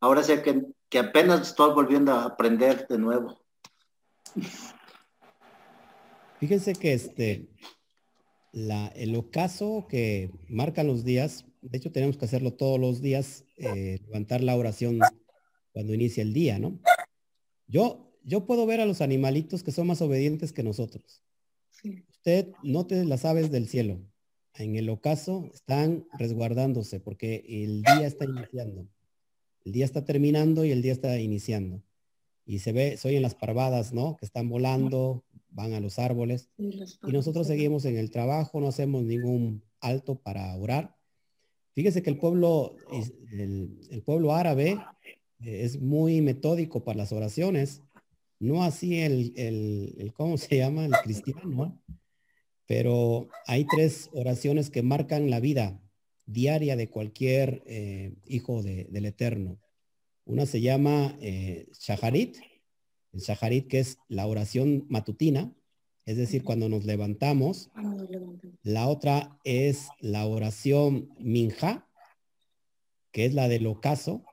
ahora 0.00 0.22
sé 0.22 0.42
que 0.42 0.62
que 0.88 0.98
apenas 0.98 1.48
estoy 1.48 1.74
volviendo 1.74 2.12
a 2.12 2.24
aprender 2.24 2.86
de 2.88 2.98
nuevo. 2.98 3.38
Fíjense 6.38 6.74
que 6.74 6.92
este, 6.92 7.48
la, 8.52 8.88
el 8.88 9.14
ocaso 9.16 9.86
que 9.88 10.30
marcan 10.48 10.86
los 10.86 11.04
días, 11.04 11.44
de 11.62 11.78
hecho 11.78 11.92
tenemos 11.92 12.16
que 12.16 12.26
hacerlo 12.26 12.54
todos 12.54 12.78
los 12.78 13.00
días, 13.00 13.44
eh, 13.56 13.98
levantar 14.06 14.42
la 14.42 14.56
oración 14.56 14.98
cuando 15.72 15.94
inicia 15.94 16.22
el 16.22 16.32
día, 16.32 16.58
¿no? 16.58 16.78
Yo, 17.66 18.12
yo 18.22 18.46
puedo 18.46 18.66
ver 18.66 18.80
a 18.80 18.86
los 18.86 19.00
animalitos 19.00 19.62
que 19.62 19.72
son 19.72 19.86
más 19.86 20.00
obedientes 20.02 20.52
que 20.52 20.62
nosotros. 20.62 21.22
Usted 22.10 22.52
no 22.62 22.86
te 22.86 23.04
las 23.04 23.24
aves 23.24 23.50
del 23.50 23.68
cielo. 23.68 24.00
En 24.54 24.76
el 24.76 24.88
ocaso 24.88 25.50
están 25.52 26.06
resguardándose 26.18 26.98
porque 26.98 27.44
el 27.46 27.82
día 27.82 28.06
está 28.06 28.24
iniciando. 28.24 28.88
El 29.66 29.72
día 29.72 29.84
está 29.84 30.04
terminando 30.04 30.64
y 30.64 30.70
el 30.70 30.80
día 30.80 30.92
está 30.92 31.18
iniciando. 31.18 31.82
Y 32.44 32.60
se 32.60 32.70
ve, 32.70 32.96
soy 32.96 33.16
en 33.16 33.22
las 33.22 33.34
parvadas, 33.34 33.92
¿no? 33.92 34.16
Que 34.16 34.24
están 34.24 34.48
volando, 34.48 35.24
van 35.50 35.72
a 35.72 35.80
los 35.80 35.98
árboles. 35.98 36.50
Y 36.56 37.10
nosotros 37.10 37.48
seguimos 37.48 37.84
en 37.84 37.96
el 37.96 38.12
trabajo, 38.12 38.60
no 38.60 38.68
hacemos 38.68 39.02
ningún 39.02 39.64
alto 39.80 40.20
para 40.20 40.54
orar. 40.56 40.96
Fíjese 41.72 42.00
que 42.00 42.10
el 42.10 42.16
pueblo, 42.16 42.76
el, 43.32 44.02
pueblo 44.04 44.34
árabe 44.34 44.78
eh, 45.40 45.62
es 45.64 45.80
muy 45.80 46.20
metódico 46.20 46.84
para 46.84 46.98
las 46.98 47.10
oraciones. 47.10 47.82
No 48.38 48.62
así 48.62 49.00
el, 49.00 49.32
el, 49.34 50.12
¿cómo 50.14 50.38
se 50.38 50.58
llama? 50.58 50.86
El 50.86 50.92
cristiano. 51.02 51.82
Pero 52.66 53.26
hay 53.48 53.64
tres 53.64 54.10
oraciones 54.12 54.70
que 54.70 54.84
marcan 54.84 55.28
la 55.28 55.40
vida 55.40 55.82
diaria 56.26 56.76
de 56.76 56.90
cualquier 56.90 57.62
eh, 57.66 58.14
hijo 58.26 58.62
del 58.62 59.06
Eterno. 59.06 59.58
Una 60.24 60.44
se 60.44 60.60
llama 60.60 61.16
eh, 61.20 61.68
Shaharit, 61.78 62.36
el 63.12 63.20
Shaharit 63.20 63.68
que 63.68 63.78
es 63.78 63.98
la 64.08 64.26
oración 64.26 64.84
matutina, 64.88 65.52
es 66.04 66.16
decir, 66.16 66.44
cuando 66.44 66.68
nos 66.68 66.84
levantamos. 66.84 67.70
La 68.62 68.88
otra 68.88 69.38
es 69.44 69.88
la 70.00 70.26
oración 70.26 71.08
Minja, 71.18 71.88
que 73.10 73.24
es 73.24 73.34
la 73.34 73.48
del 73.48 73.66
ocaso, 73.66 74.24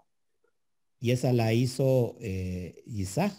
y 0.99 1.11
esa 1.11 1.33
la 1.33 1.53
hizo 1.53 2.15
eh, 2.21 2.81
Isaac. 2.85 3.33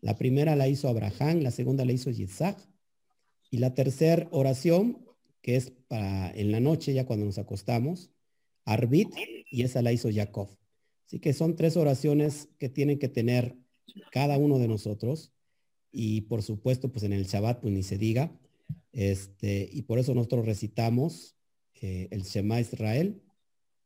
La 0.00 0.16
primera 0.16 0.56
la 0.56 0.66
hizo 0.66 0.88
Abraham, 0.88 1.40
la 1.40 1.50
segunda 1.50 1.84
la 1.84 1.92
hizo 1.92 2.10
Isaac. 2.10 2.58
Y 3.50 3.58
la 3.58 3.74
tercera 3.74 4.26
oración 4.30 5.06
que 5.42 5.56
es 5.56 5.72
para 5.88 6.30
en 6.30 6.52
la 6.52 6.60
noche, 6.60 6.94
ya 6.94 7.04
cuando 7.04 7.26
nos 7.26 7.38
acostamos, 7.38 8.10
Arbit, 8.64 9.08
y 9.50 9.62
esa 9.62 9.82
la 9.82 9.92
hizo 9.92 10.08
Jacob. 10.12 10.48
Así 11.06 11.18
que 11.18 11.32
son 11.32 11.56
tres 11.56 11.76
oraciones 11.76 12.48
que 12.58 12.68
tienen 12.68 12.98
que 12.98 13.08
tener 13.08 13.56
cada 14.10 14.38
uno 14.38 14.58
de 14.58 14.68
nosotros. 14.68 15.32
Y 15.90 16.22
por 16.22 16.42
supuesto, 16.42 16.90
pues 16.90 17.02
en 17.04 17.12
el 17.12 17.26
Shabbat, 17.26 17.60
pues 17.60 17.74
ni 17.74 17.82
se 17.82 17.98
diga. 17.98 18.32
Este, 18.92 19.68
y 19.70 19.82
por 19.82 19.98
eso 19.98 20.14
nosotros 20.14 20.46
recitamos 20.46 21.36
eh, 21.82 22.08
el 22.12 22.22
Shema 22.22 22.60
Israel 22.60 23.20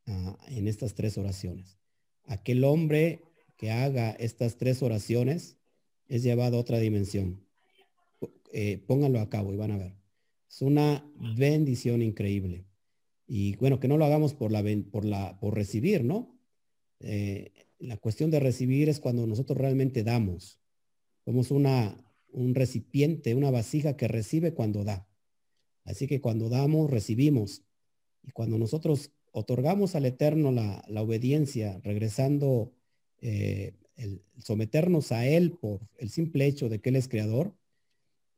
ah, 0.07 0.39
en 0.49 0.69
estas 0.69 0.95
tres 0.95 1.19
oraciones. 1.19 1.79
Aquel 2.25 2.63
hombre 2.65 3.23
que 3.57 3.71
haga 3.71 4.11
estas 4.11 4.57
tres 4.57 4.83
oraciones 4.83 5.57
es 6.07 6.23
llevado 6.23 6.59
a 6.59 6.61
otra 6.61 6.79
dimensión. 6.79 7.45
Eh, 8.53 8.79
pónganlo 8.87 9.21
a 9.21 9.29
cabo 9.29 9.53
y 9.53 9.57
van 9.57 9.73
a 9.73 9.79
ver. 9.79 10.06
Es 10.49 10.63
una 10.63 11.05
bendición 11.37 12.03
increíble. 12.03 12.65
Y 13.27 13.57
bueno, 13.57 13.81
que 13.81 13.89
no 13.89 13.99
lo 13.99 14.05
hagamos 14.05 14.35
por, 14.35 14.53
la, 14.53 14.65
por, 14.91 15.05
la, 15.05 15.39
por 15.41 15.55
recibir, 15.55 16.05
¿no? 16.05 16.39
Eh, 17.01 17.53
la 17.79 17.97
cuestión 17.97 18.31
de 18.31 18.41
recibir 18.41 18.89
es 18.89 19.01
cuando 19.01 19.27
nosotros 19.27 19.59
realmente 19.59 20.03
damos. 20.03 20.61
Somos 21.25 21.51
una, 21.51 21.97
un 22.29 22.55
recipiente, 22.55 23.35
una 23.35 23.51
vasija 23.51 23.97
que 23.97 24.09
recibe 24.09 24.55
cuando 24.55 24.85
da. 24.85 25.09
Así 25.85 26.07
que 26.07 26.21
cuando 26.21 26.49
damos, 26.49 26.91
recibimos. 26.91 27.65
Y 28.23 28.31
cuando 28.31 28.59
nosotros 28.59 29.11
otorgamos 29.33 29.95
al 29.95 30.07
Eterno 30.07 30.53
la, 30.53 30.85
obediencia, 31.03 31.81
regresando, 31.83 32.73
eh, 33.21 33.75
el 33.97 34.23
someternos 34.39 35.13
a 35.13 35.27
Él 35.27 35.53
por 35.53 35.81
el 35.99 36.11
simple 36.11 36.47
hecho 36.47 36.69
de 36.69 36.81
que 36.81 36.91
Él 36.91 36.97
es 36.97 37.09
creador, 37.09 37.55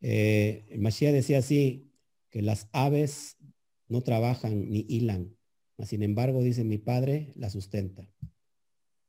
eh, 0.00 0.64
Mashiach 0.78 1.12
decía 1.12 1.38
así, 1.38 1.87
que 2.30 2.42
las 2.42 2.68
aves 2.72 3.36
no 3.88 4.02
trabajan 4.02 4.70
ni 4.70 4.84
hilan, 4.88 5.38
sin 5.86 6.02
embargo, 6.02 6.42
dice 6.42 6.64
mi 6.64 6.78
padre, 6.78 7.32
la 7.36 7.50
sustenta. 7.50 8.10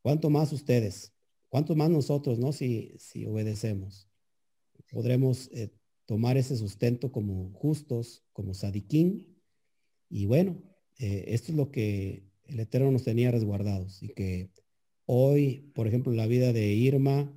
¿Cuánto 0.01 0.29
más 0.29 0.53
ustedes? 0.53 1.13
¿Cuánto 1.49 1.75
más 1.75 1.89
nosotros, 1.89 2.37
no? 2.37 2.51
Si, 2.53 2.93
si 2.99 3.25
obedecemos, 3.25 4.07
podremos 4.91 5.49
eh, 5.51 5.71
tomar 6.05 6.37
ese 6.37 6.55
sustento 6.55 7.11
como 7.11 7.51
justos, 7.53 8.23
como 8.33 8.53
sadiquín. 8.53 9.35
Y 10.09 10.25
bueno, 10.27 10.61
eh, 10.99 11.25
esto 11.29 11.51
es 11.51 11.57
lo 11.57 11.71
que 11.71 12.23
el 12.45 12.59
Eterno 12.59 12.91
nos 12.91 13.03
tenía 13.03 13.31
resguardados 13.31 14.03
y 14.03 14.09
que 14.09 14.51
hoy, 15.05 15.71
por 15.73 15.87
ejemplo, 15.87 16.13
la 16.13 16.27
vida 16.27 16.53
de 16.53 16.67
Irma, 16.73 17.33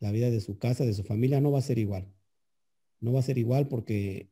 la 0.00 0.12
vida 0.12 0.30
de 0.30 0.40
su 0.40 0.58
casa, 0.58 0.86
de 0.86 0.94
su 0.94 1.04
familia, 1.04 1.40
no 1.40 1.52
va 1.52 1.58
a 1.58 1.62
ser 1.62 1.78
igual. 1.78 2.10
No 3.00 3.12
va 3.12 3.20
a 3.20 3.24
ser 3.24 3.36
igual 3.36 3.68
porque 3.68 4.31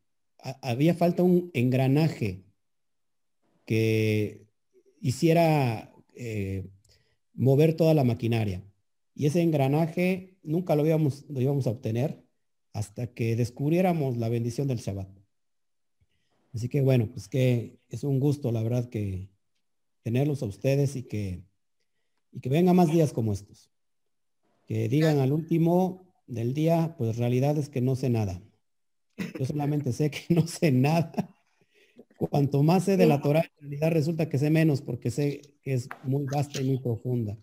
había 0.63 0.95
falta 0.95 1.23
un 1.23 1.51
engranaje 1.55 2.45
que 3.65 4.47
hiciera 5.01 5.93
eh, 6.15 6.67
mover 7.35 7.75
toda 7.75 7.95
la 7.95 8.05
maquinaria. 8.05 8.63
Y 9.15 9.27
ese 9.27 9.43
engranaje 9.43 10.39
nunca 10.43 10.77
lo 10.77 10.87
íbamos, 10.87 11.25
lo 11.29 11.41
íbamos 11.41 11.67
a 11.67 11.71
obtener 11.71 12.25
hasta 12.73 13.09
que 13.09 13.37
descubriéramos 13.37 14.17
la 14.17 14.29
bendición 14.29 14.69
del 14.69 14.79
Shabbat. 14.79 15.09
Así 16.53 16.69
que 16.69 16.81
bueno, 16.83 17.11
pues 17.13 17.29
que 17.29 17.79
es 17.89 18.05
un 18.05 18.19
gusto, 18.21 18.51
la 18.51 18.63
verdad, 18.63 18.89
que 18.89 19.29
tenerlos 20.03 20.43
a 20.43 20.47
ustedes 20.47 20.97
y 20.97 21.03
que, 21.05 21.45
y 22.33 22.41
que 22.41 22.49
vengan 22.49 22.77
más 22.77 22.91
días 22.93 23.13
como 23.13 23.33
estos. 23.33 23.71
Que 24.67 24.89
digan 24.89 25.19
al 25.19 25.33
último 25.33 26.13
del 26.27 26.55
día, 26.55 26.95
pues 26.97 27.17
realidad 27.17 27.59
es 27.59 27.69
que 27.69 27.81
no 27.81 27.97
sé 27.97 28.11
nada. 28.11 28.43
Yo 29.39 29.45
solamente 29.45 29.93
sé 29.93 30.11
que 30.11 30.27
no 30.35 30.47
sé 30.47 30.71
nada. 30.73 31.13
Cuanto 32.17 32.63
más 32.63 32.85
sé 32.85 32.97
de 32.97 33.07
la 33.07 33.23
Torah, 33.23 33.41
en 33.41 33.71
realidad 33.71 33.93
resulta 33.93 34.29
que 34.29 34.39
sé 34.39 34.51
menos 34.51 34.83
porque 34.83 35.11
sé 35.11 35.41
que 35.63 35.73
es 35.73 35.89
muy 36.05 36.27
vasta 36.27 36.61
y 36.61 36.65
muy 36.65 36.79
profunda. 36.79 37.39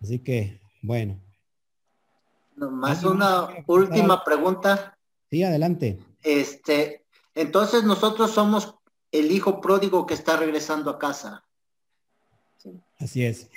Así 0.00 0.20
que, 0.20 0.58
bueno, 0.80 1.20
más 2.68 3.04
una 3.04 3.48
última 3.66 4.22
pregunta. 4.22 4.98
Sí, 5.30 5.42
adelante. 5.42 5.98
Este, 6.22 7.06
entonces 7.34 7.84
nosotros 7.84 8.32
somos 8.32 8.74
el 9.12 9.32
hijo 9.32 9.60
pródigo 9.60 10.06
que 10.06 10.14
está 10.14 10.36
regresando 10.36 10.90
a 10.90 10.98
casa. 10.98 11.44
Así 12.98 13.24
es. 13.24 13.48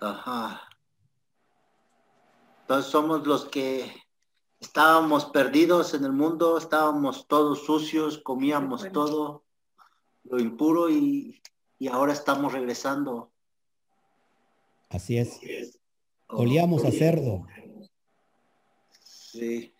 Ajá. 0.00 0.62
Entonces 2.62 2.90
somos 2.90 3.26
los 3.26 3.44
que 3.44 4.01
estábamos 4.62 5.26
perdidos 5.26 5.92
en 5.92 6.04
el 6.04 6.12
mundo, 6.12 6.56
estábamos 6.56 7.26
todos 7.26 7.66
sucios, 7.66 8.18
comíamos 8.18 8.90
todo 8.92 9.44
lo 10.24 10.38
impuro 10.38 10.88
y, 10.88 11.42
y 11.78 11.88
ahora 11.88 12.12
estamos 12.12 12.52
regresando. 12.52 13.32
Así 14.88 15.18
es. 15.18 15.40
Olíamos 16.28 16.84
a 16.84 16.92
cerdo. 16.92 17.46
Sí. 19.02 19.74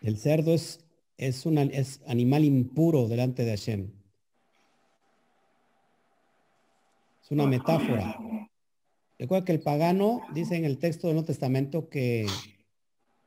El 0.00 0.16
cerdo 0.16 0.54
es, 0.54 0.84
es, 1.18 1.44
una, 1.44 1.62
es 1.62 2.00
animal 2.06 2.44
impuro 2.44 3.08
delante 3.08 3.44
de 3.44 3.50
Hashem. 3.50 3.92
Es 7.22 7.30
una 7.30 7.46
metáfora. 7.46 8.18
Recuerda 9.18 9.44
que 9.44 9.52
el 9.52 9.60
pagano 9.60 10.22
dice 10.32 10.56
en 10.56 10.64
el 10.64 10.78
texto 10.78 11.08
del 11.08 11.16
Nuevo 11.16 11.26
Testamento 11.26 11.88
que 11.88 12.26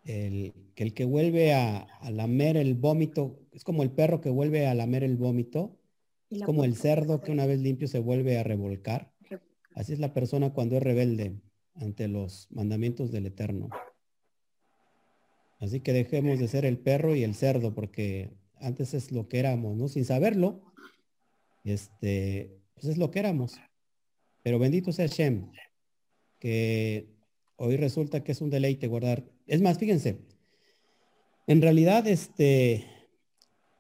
el 0.08 0.54
que, 0.74 0.84
el 0.84 0.94
que 0.94 1.06
vuelve 1.06 1.54
a, 1.54 1.88
lamer 2.10 2.58
el 2.58 2.76
vómito, 2.76 3.40
es 3.52 3.64
como 3.64 3.84
el 3.84 3.92
perro 3.92 4.22
que 4.22 4.30
vuelve 4.30 4.66
a 4.66 4.74
lamer 4.74 5.04
el 5.04 5.18
vómito, 5.18 5.78
es 6.30 6.42
como 6.44 6.64
el 6.64 6.76
cerdo 6.76 7.22
que 7.22 7.32
una 7.32 7.46
vez 7.46 7.60
limpio 7.60 7.88
se 7.88 8.00
vuelve 8.00 8.38
a 8.38 8.44
revolcar. 8.44 9.14
Así 9.76 9.94
es 9.94 10.00
la 10.00 10.14
persona 10.14 10.54
cuando 10.54 10.78
es 10.78 10.84
rebelde 10.84 11.36
ante 11.76 12.08
los 12.08 12.48
mandamientos 12.52 13.12
del 13.12 13.28
Eterno. 13.28 13.70
Así 15.60 15.82
que 15.82 15.94
dejemos 15.94 16.40
de 16.40 16.48
ser 16.48 16.66
el 16.66 16.78
perro 16.80 17.16
y 17.16 17.24
el 17.24 17.36
cerdo, 17.36 17.74
porque 17.74 18.32
antes 18.56 18.94
es 18.94 19.12
lo 19.12 19.28
que 19.28 19.40
éramos, 19.40 19.76
¿no? 19.76 19.88
Sin 19.88 20.06
saberlo, 20.06 20.62
este, 21.64 22.58
pues 22.74 22.86
es 22.86 22.98
lo 22.98 23.12
que 23.12 23.20
éramos. 23.20 23.60
Pero 24.44 24.60
bendito 24.60 24.92
sea 24.92 25.08
Shem, 25.08 25.52
que 26.40 27.17
hoy 27.58 27.78
resulta 27.78 28.24
que 28.24 28.32
es 28.32 28.42
un 28.42 28.50
deleite 28.50 28.88
guardar. 28.88 29.26
Es 29.46 29.62
más, 29.62 29.78
fíjense, 29.78 30.20
en 31.48 31.62
realidad, 31.62 32.08
este, 32.08 32.86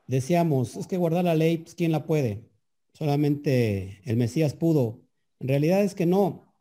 decíamos, 0.07 0.75
es 0.75 0.87
que 0.87 0.97
guardar 0.97 1.23
la 1.25 1.35
ley, 1.35 1.57
pues 1.59 1.75
¿quién 1.75 1.91
la 1.91 2.05
puede? 2.05 2.43
Solamente 2.93 4.01
el 4.05 4.17
Mesías 4.17 4.53
pudo. 4.53 5.01
En 5.39 5.47
realidad 5.47 5.83
es 5.83 5.95
que 5.95 6.05
no. 6.05 6.53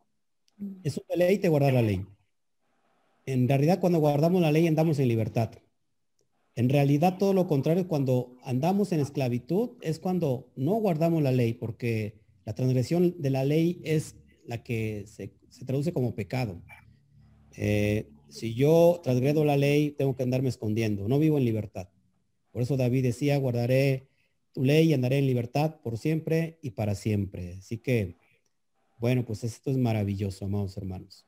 Es 0.84 0.96
un 0.96 1.04
deleite 1.08 1.48
guardar 1.48 1.72
la 1.74 1.82
ley 1.82 2.06
en 3.26 3.48
realidad 3.48 3.80
cuando 3.80 3.98
guardamos 3.98 4.40
la 4.40 4.52
ley 4.52 4.66
andamos 4.66 4.98
en 4.98 5.08
libertad. 5.08 5.50
En 6.54 6.70
realidad 6.70 7.18
todo 7.18 7.34
lo 7.34 7.46
contrario, 7.46 7.86
cuando 7.86 8.38
andamos 8.42 8.92
en 8.92 9.00
esclavitud 9.00 9.72
es 9.82 9.98
cuando 9.98 10.48
no 10.56 10.74
guardamos 10.74 11.22
la 11.22 11.32
ley, 11.32 11.52
porque 11.52 12.20
la 12.46 12.54
transgresión 12.54 13.16
de 13.18 13.30
la 13.30 13.44
ley 13.44 13.80
es 13.84 14.16
la 14.46 14.62
que 14.62 15.04
se, 15.06 15.34
traduce 15.66 15.92
como 15.92 16.14
pecado. 16.14 16.62
Eh, 17.56 18.08
si 18.28 18.54
yo 18.54 19.00
transgredo 19.02 19.44
la 19.44 19.56
ley, 19.56 19.92
tengo 19.92 20.14
que 20.14 20.22
andarme 20.22 20.48
escondiendo, 20.48 21.08
no 21.08 21.18
vivo 21.18 21.38
en 21.38 21.44
libertad. 21.44 21.88
Por 22.52 22.62
eso 22.62 22.76
David 22.76 23.04
decía, 23.04 23.38
guardaré 23.38 24.08
tu 24.52 24.64
ley 24.64 24.90
y 24.90 24.94
andaré 24.94 25.18
en 25.18 25.26
libertad 25.26 25.80
por 25.82 25.98
siempre 25.98 26.58
y 26.62 26.70
para 26.70 26.94
siempre. 26.94 27.56
Así 27.58 27.78
que, 27.78 28.16
bueno, 28.98 29.24
pues 29.24 29.44
esto 29.44 29.70
es 29.70 29.76
maravilloso, 29.76 30.44
amados 30.44 30.76
hermanos. 30.76 31.26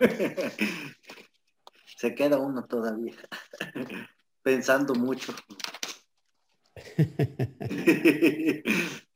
Se 1.96 2.14
queda 2.14 2.38
uno 2.38 2.64
todavía 2.64 3.14
pensando 4.42 4.94
mucho. 4.94 5.34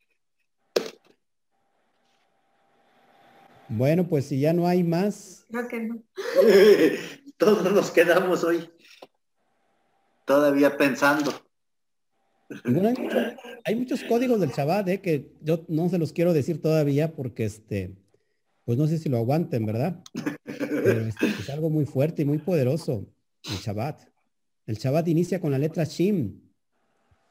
Bueno, 3.68 4.08
pues 4.08 4.26
si 4.26 4.40
ya 4.40 4.52
no 4.52 4.66
hay 4.66 4.82
más. 4.82 5.46
Todos 7.36 7.72
nos 7.72 7.90
quedamos 7.90 8.42
hoy 8.44 8.70
todavía 10.28 10.76
pensando. 10.76 11.32
hay, 13.64 13.74
muchos, 13.74 14.04
códigos 14.04 14.40
del 14.40 14.50
Shabbat 14.50 14.88
¿eh? 14.88 15.00
que 15.00 15.32
yo 15.42 15.64
no 15.68 15.88
se 15.88 15.98
los 15.98 16.12
quiero 16.12 16.32
decir 16.32 16.62
todavía 16.62 17.12
porque 17.12 17.44
este, 17.44 17.94
pues 18.64 18.78
no 18.78 18.86
sé 18.86 18.98
si 18.98 19.08
lo 19.08 19.16
aguanten, 19.16 19.66
¿verdad? 19.66 20.02
es 20.44 21.50
algo 21.50 21.70
muy 21.70 21.86
fuerte 21.86 22.22
y 22.22 22.24
muy 22.24 22.38
poderoso, 22.38 23.06
el 23.44 23.56
Shabbat. 23.56 24.00
El 24.66 24.76
Shabbat 24.76 25.08
inicia 25.08 25.40
con 25.40 25.50
la 25.50 25.58
letra 25.58 25.84
Shim, 25.84 26.40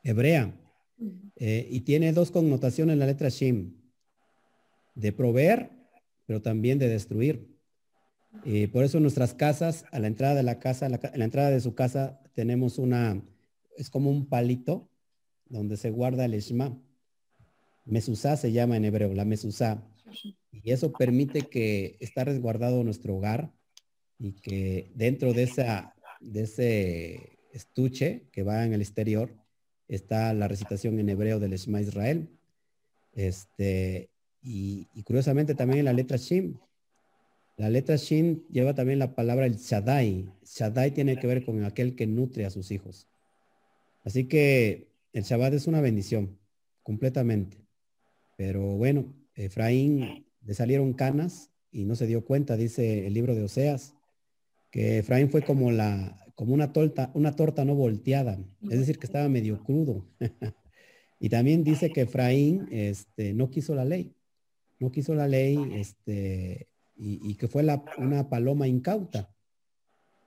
hebrea, 0.03 0.53
eh, 1.35 1.67
y 1.69 1.81
tiene 1.81 2.13
dos 2.13 2.31
connotaciones 2.31 2.97
la 2.97 3.05
letra 3.05 3.29
Shim, 3.29 3.75
de 4.95 5.11
proveer, 5.11 5.69
pero 6.27 6.41
también 6.41 6.77
de 6.77 6.89
destruir. 6.89 7.57
Y 8.43 8.67
por 8.67 8.83
eso 8.83 8.99
nuestras 8.99 9.33
casas, 9.33 9.85
a 9.91 9.99
la 9.99 10.07
entrada 10.07 10.35
de 10.35 10.43
la 10.43 10.59
casa, 10.59 10.85
en 10.85 10.99
la 11.19 11.25
entrada 11.25 11.49
de 11.49 11.61
su 11.61 11.73
casa, 11.73 12.21
tenemos 12.35 12.77
una, 12.77 13.23
es 13.75 13.89
como 13.89 14.11
un 14.11 14.27
palito 14.27 14.91
donde 15.47 15.77
se 15.77 15.89
guarda 15.89 16.25
el 16.25 16.39
Shema. 16.39 16.79
Mesusá 17.85 18.37
se 18.37 18.51
llama 18.51 18.77
en 18.77 18.85
hebreo, 18.85 19.13
la 19.13 19.25
Mesusá. 19.25 19.83
Y 20.51 20.71
eso 20.71 20.91
permite 20.91 21.43
que 21.43 21.97
está 21.99 22.25
resguardado 22.25 22.83
nuestro 22.83 23.15
hogar 23.15 23.53
y 24.19 24.33
que 24.33 24.91
dentro 24.93 25.33
de, 25.33 25.43
esa, 25.43 25.95
de 26.19 26.41
ese 26.43 27.39
estuche 27.53 28.27
que 28.31 28.43
va 28.43 28.65
en 28.65 28.73
el 28.73 28.81
exterior 28.81 29.33
está 29.87 30.33
la 30.33 30.47
recitación 30.47 30.99
en 30.99 31.09
hebreo 31.09 31.39
del 31.39 31.55
Shema 31.55 31.81
Israel. 31.81 32.29
Este, 33.13 34.09
y, 34.47 35.03
curiosamente 35.03 35.55
también 35.55 35.79
en 35.79 35.85
la 35.85 35.93
letra 35.93 36.17
Shin. 36.17 36.59
La 37.57 37.69
letra 37.69 37.97
Shin 37.97 38.45
lleva 38.49 38.73
también 38.73 38.99
la 38.99 39.13
palabra 39.13 39.45
el 39.45 39.57
Shaddai. 39.57 40.31
Shaddai 40.45 40.91
tiene 40.91 41.17
que 41.19 41.27
ver 41.27 41.43
con 41.43 41.63
aquel 41.65 41.95
que 41.95 42.07
nutre 42.07 42.45
a 42.45 42.49
sus 42.49 42.71
hijos. 42.71 43.07
Así 44.03 44.25
que 44.25 44.87
el 45.11 45.23
Shabbat 45.23 45.53
es 45.53 45.67
una 45.67 45.81
bendición, 45.81 46.37
completamente. 46.83 47.57
Pero 48.37 48.77
bueno, 48.77 49.13
Efraín 49.35 50.25
le 50.45 50.53
salieron 50.53 50.93
canas 50.93 51.49
y 51.71 51.83
no 51.83 51.95
se 51.95 52.07
dio 52.07 52.23
cuenta, 52.23 52.55
dice 52.55 53.05
el 53.05 53.13
libro 53.13 53.35
de 53.35 53.43
Oseas, 53.43 53.95
que 54.71 54.99
Efraín 54.99 55.29
fue 55.29 55.41
como 55.41 55.71
la 55.71 56.23
como 56.35 56.53
una 56.53 56.71
torta, 56.71 57.09
una 57.15 57.35
torta 57.35 57.65
no 57.65 57.73
volteada, 57.73 58.39
es 58.69 58.77
decir, 58.79 58.99
que 58.99 59.07
estaba 59.07 59.27
medio 59.27 59.63
crudo. 59.63 60.05
y 61.19 61.29
también 61.29 61.63
dice 61.63 61.89
que 61.89 62.01
Efraín 62.01 62.67
este, 62.69 63.33
no 63.33 63.49
quiso 63.49 63.73
la 63.73 63.85
ley, 63.85 64.13
no 64.79 64.91
quiso 64.91 65.15
la 65.15 65.27
ley 65.27 65.57
este, 65.73 66.67
y, 66.95 67.35
que 67.35 67.47
fue 67.47 67.63
la, 67.63 67.83
una 67.97 68.29
paloma 68.29 68.67
incauta. 68.67 69.33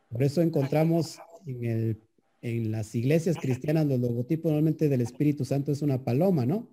Por 0.09 0.23
eso 0.23 0.43
encontramos 0.43 1.19
en, 1.47 1.65
el, 1.65 2.03
en 2.43 2.73
las 2.73 2.95
iglesias 2.95 3.37
cristianas 3.37 3.87
los 3.87 4.01
logotipos 4.01 4.51
normalmente 4.51 4.89
del 4.89 5.01
Espíritu 5.01 5.45
Santo 5.45 5.73
es 5.73 5.83
una 5.83 6.03
paloma, 6.05 6.47
¿no? 6.47 6.69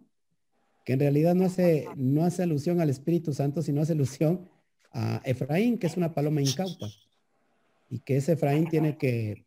que 0.88 0.94
en 0.94 1.02
realidad 1.02 1.36
no 1.36 1.44
hace, 1.44 1.86
no 1.98 2.24
hace 2.24 2.44
alusión 2.44 2.80
al 2.80 2.90
Espíritu 2.90 3.34
Santo, 3.34 3.62
sino 3.62 3.82
hace 3.82 3.92
alusión 3.92 4.50
a 4.94 5.22
Efraín, 5.26 5.78
que 5.78 5.88
es 5.88 5.98
una 5.98 6.14
paloma 6.14 6.42
incauta. 6.42 6.88
Y 7.90 8.00
que 8.00 8.16
ese 8.16 8.32
Efraín 8.32 8.70
tiene 8.70 8.98
que, 8.98 9.44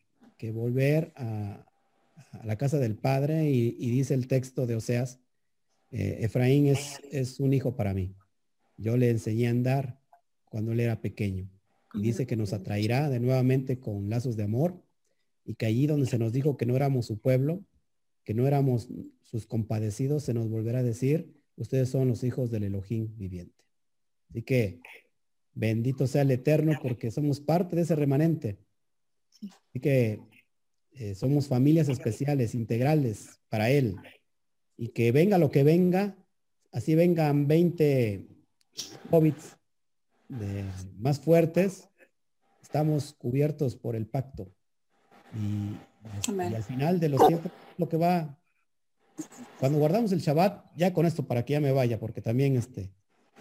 volver 0.53 1.15
a, 1.17 1.65
la 2.45 2.57
casa 2.57 2.79
del 2.79 2.95
Padre 2.95 3.49
y, 3.49 3.91
dice 3.91 4.13
el 4.13 4.27
texto 4.27 4.67
de 4.67 4.77
Oseas, 4.77 5.19
eh, 5.93 6.19
Efraín 6.21 6.67
es, 6.67 7.01
es 7.11 7.41
un 7.41 7.55
hijo 7.55 7.75
para 7.75 7.95
mí. 7.95 8.15
Yo 8.81 8.97
le 8.97 9.11
enseñé 9.11 9.47
a 9.47 9.51
andar 9.51 10.01
cuando 10.47 10.73
él 10.73 10.81
era 10.81 11.03
pequeño. 11.03 11.51
Y 11.93 12.01
dice 12.01 12.27
que 12.27 12.37
nos 12.37 12.55
atraerá 12.55 13.11
de 13.11 13.21
nuevamente 13.21 13.79
con 13.79 14.09
lazos 14.09 14.37
de 14.37 14.45
amor 14.45 14.83
y 15.45 15.55
que 15.55 15.67
allí 15.67 15.87
donde 15.87 16.07
se 16.07 16.19
nos 16.19 16.33
dijo 16.33 16.57
que 16.57 16.65
no 16.65 16.77
éramos 16.77 17.07
su 17.07 17.19
pueblo, 17.19 17.63
que 18.25 18.33
no 18.33 18.47
éramos 18.47 18.89
sus 19.23 19.47
compadecidos, 19.47 20.23
se 20.23 20.33
nos 20.33 20.49
volverá 20.49 20.79
a 20.79 20.83
decir, 20.83 21.31
ustedes 21.57 21.91
son 21.91 22.09
los 22.09 22.25
hijos 22.25 22.51
del 22.51 22.63
Elohim 22.63 23.15
viviente. 23.19 23.65
Así 24.31 24.43
que 24.43 24.81
bendito 25.53 26.07
sea 26.07 26.23
el 26.23 26.31
Eterno 26.31 26.79
porque 26.81 27.11
somos 27.11 27.39
parte 27.39 27.77
de 27.77 27.83
ese 27.83 27.97
remanente. 27.97 28.59
Así 29.69 29.81
que 29.81 30.21
eh, 30.93 31.15
somos 31.15 31.49
familias 31.49 31.89
especiales, 31.89 32.55
integrales 32.55 33.41
para 33.51 33.71
Él. 33.71 33.97
Y 34.79 34.89
que 34.89 35.13
venga 35.13 35.37
lo 35.37 35.51
que 35.51 35.65
venga, 35.65 36.17
así 36.73 36.95
vengan 36.95 37.47
20 37.47 38.40
hobbits 39.11 39.57
más 40.99 41.21
fuertes, 41.21 41.89
estamos 42.63 43.15
cubiertos 43.15 43.77
por 43.77 43.97
el 43.97 44.07
pacto. 44.07 44.49
Y, 45.35 45.77
y 46.33 46.55
al 46.55 46.63
final 46.63 47.01
de 47.01 47.09
los 47.09 47.27
tiempos 47.27 47.53
lo 47.79 47.89
que 47.89 47.97
va, 47.97 48.39
cuando 49.59 49.79
guardamos 49.79 50.13
el 50.13 50.21
Shabbat, 50.21 50.65
ya 50.77 50.93
con 50.93 51.07
esto 51.07 51.27
para 51.27 51.45
que 51.45 51.55
ya 51.55 51.61
me 51.61 51.73
vaya, 51.73 51.99
porque 51.99 52.21
también 52.21 52.57
este, 52.57 52.93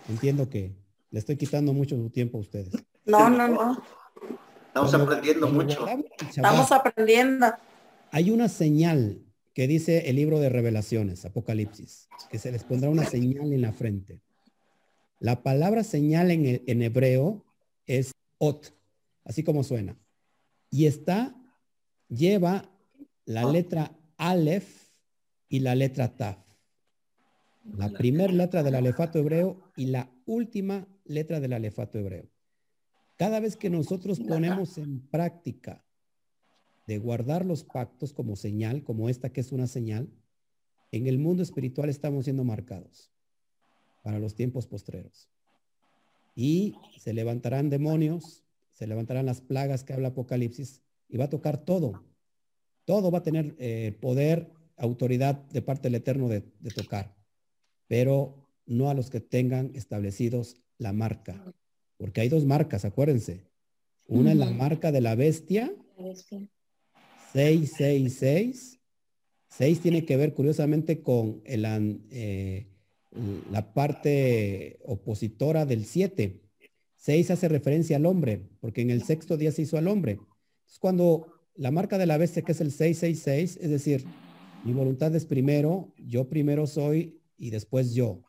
entiendo 0.07 0.49
que 0.49 0.75
le 1.11 1.19
estoy 1.19 1.37
quitando 1.37 1.73
mucho 1.73 1.95
su 1.95 2.09
tiempo 2.09 2.37
a 2.37 2.41
ustedes. 2.41 2.71
No, 3.05 3.29
no, 3.29 3.47
no. 3.47 3.83
Estamos 4.67 4.93
aprendiendo 4.93 5.47
mucho. 5.49 5.85
Estamos 6.27 6.71
aprendiendo. 6.71 7.47
Hay 8.11 8.31
una 8.31 8.47
señal 8.49 9.23
que 9.53 9.67
dice 9.67 10.09
el 10.09 10.15
libro 10.15 10.39
de 10.39 10.49
revelaciones, 10.49 11.25
Apocalipsis, 11.25 12.07
que 12.29 12.37
se 12.37 12.51
les 12.51 12.63
pondrá 12.63 12.89
una 12.89 13.05
señal 13.05 13.51
en 13.51 13.61
la 13.61 13.73
frente. 13.73 14.21
La 15.19 15.43
palabra 15.43 15.83
señal 15.83 16.31
en, 16.31 16.63
en 16.65 16.81
hebreo 16.81 17.45
es 17.85 18.13
ot, 18.37 18.73
así 19.25 19.43
como 19.43 19.63
suena. 19.63 19.97
Y 20.71 20.85
está, 20.85 21.35
lleva 22.07 22.71
la 23.25 23.51
letra 23.51 23.97
Aleph 24.17 24.89
y 25.49 25.59
la 25.59 25.75
letra 25.75 26.15
Taf. 26.15 26.37
La 27.77 27.89
primera 27.89 28.31
letra 28.31 28.63
del 28.63 28.75
alefato 28.75 29.19
hebreo 29.19 29.61
y 29.75 29.87
la 29.87 30.09
última 30.25 30.87
letra 31.03 31.39
del 31.39 31.53
alefato 31.53 31.99
hebreo. 31.99 32.29
Cada 33.17 33.39
vez 33.41 33.57
que 33.57 33.69
nosotros 33.69 34.19
ponemos 34.19 34.77
en 34.77 35.01
práctica 35.01 35.83
de 36.87 36.97
guardar 36.97 37.45
los 37.45 37.63
pactos 37.65 38.13
como 38.13 38.35
señal, 38.35 38.83
como 38.83 39.09
esta 39.09 39.31
que 39.31 39.41
es 39.41 39.51
una 39.51 39.67
señal, 39.67 40.09
en 40.91 41.07
el 41.07 41.19
mundo 41.19 41.43
espiritual 41.43 41.89
estamos 41.89 42.23
siendo 42.23 42.43
marcados 42.43 43.11
para 44.01 44.19
los 44.19 44.35
tiempos 44.35 44.67
postreros. 44.67 45.29
Y 46.35 46.75
se 46.99 47.13
levantarán 47.13 47.69
demonios, 47.69 48.43
se 48.71 48.87
levantarán 48.87 49.25
las 49.25 49.41
plagas 49.41 49.83
que 49.83 49.93
habla 49.93 50.09
Apocalipsis 50.09 50.81
y 51.07 51.17
va 51.17 51.25
a 51.25 51.29
tocar 51.29 51.57
todo. 51.65 52.03
Todo 52.85 53.11
va 53.11 53.19
a 53.19 53.23
tener 53.23 53.55
eh, 53.59 53.97
poder, 53.99 54.51
autoridad 54.77 55.35
de 55.49 55.61
parte 55.61 55.83
del 55.83 55.95
Eterno 55.95 56.29
de, 56.29 56.43
de 56.59 56.71
tocar, 56.71 57.15
pero 57.87 58.47
no 58.65 58.89
a 58.89 58.93
los 58.93 59.09
que 59.09 59.19
tengan 59.19 59.71
establecidos 59.75 60.55
la 60.77 60.93
marca. 60.93 61.43
Porque 61.97 62.21
hay 62.21 62.29
dos 62.29 62.45
marcas, 62.45 62.85
acuérdense. 62.85 63.49
Una 64.07 64.31
es 64.31 64.37
la 64.37 64.49
marca 64.49 64.91
de 64.91 65.01
la 65.01 65.15
bestia. 65.15 65.73
666. 67.33 68.79
6 69.49 69.79
tiene 69.81 70.05
que 70.05 70.17
ver 70.17 70.33
curiosamente 70.33 71.01
con 71.01 71.41
el, 71.45 71.65
eh, 72.11 72.67
la 73.51 73.73
parte 73.73 74.79
opositora 74.83 75.65
del 75.65 75.85
7. 75.85 76.41
6 76.95 77.31
hace 77.31 77.47
referencia 77.47 77.97
al 77.97 78.05
hombre, 78.05 78.49
porque 78.59 78.81
en 78.81 78.89
el 78.89 79.03
sexto 79.03 79.37
día 79.37 79.51
se 79.51 79.63
hizo 79.63 79.77
al 79.77 79.87
hombre. 79.87 80.19
Es 80.67 80.79
cuando 80.79 81.27
la 81.55 81.71
marca 81.71 81.97
de 81.97 82.05
la 82.05 82.17
bestia, 82.17 82.43
que 82.43 82.51
es 82.51 82.61
el 82.61 82.71
666, 82.71 83.57
es 83.61 83.69
decir, 83.69 84.05
mi 84.63 84.73
voluntad 84.73 85.15
es 85.15 85.25
primero, 85.25 85.93
yo 85.97 86.27
primero 86.27 86.67
soy 86.67 87.21
y 87.37 87.49
después 87.49 87.93
yo, 87.93 88.21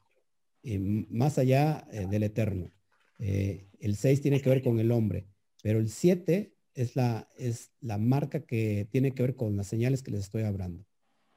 más 1.08 1.38
allá 1.38 1.86
eh, 1.90 2.06
del 2.08 2.22
eterno. 2.22 2.70
Eh, 3.18 3.66
el 3.80 3.96
6 3.96 4.20
tiene 4.20 4.40
que 4.40 4.50
ver 4.50 4.62
con 4.62 4.78
el 4.78 4.92
hombre, 4.92 5.26
pero 5.62 5.78
el 5.78 5.88
7 5.88 6.54
es 6.74 6.96
la, 6.96 7.28
es 7.36 7.72
la 7.80 7.98
marca 7.98 8.46
que 8.46 8.88
tiene 8.90 9.12
que 9.12 9.22
ver 9.22 9.34
con 9.34 9.56
las 9.56 9.66
señales 9.66 10.02
que 10.02 10.12
les 10.12 10.20
estoy 10.20 10.42
hablando. 10.42 10.86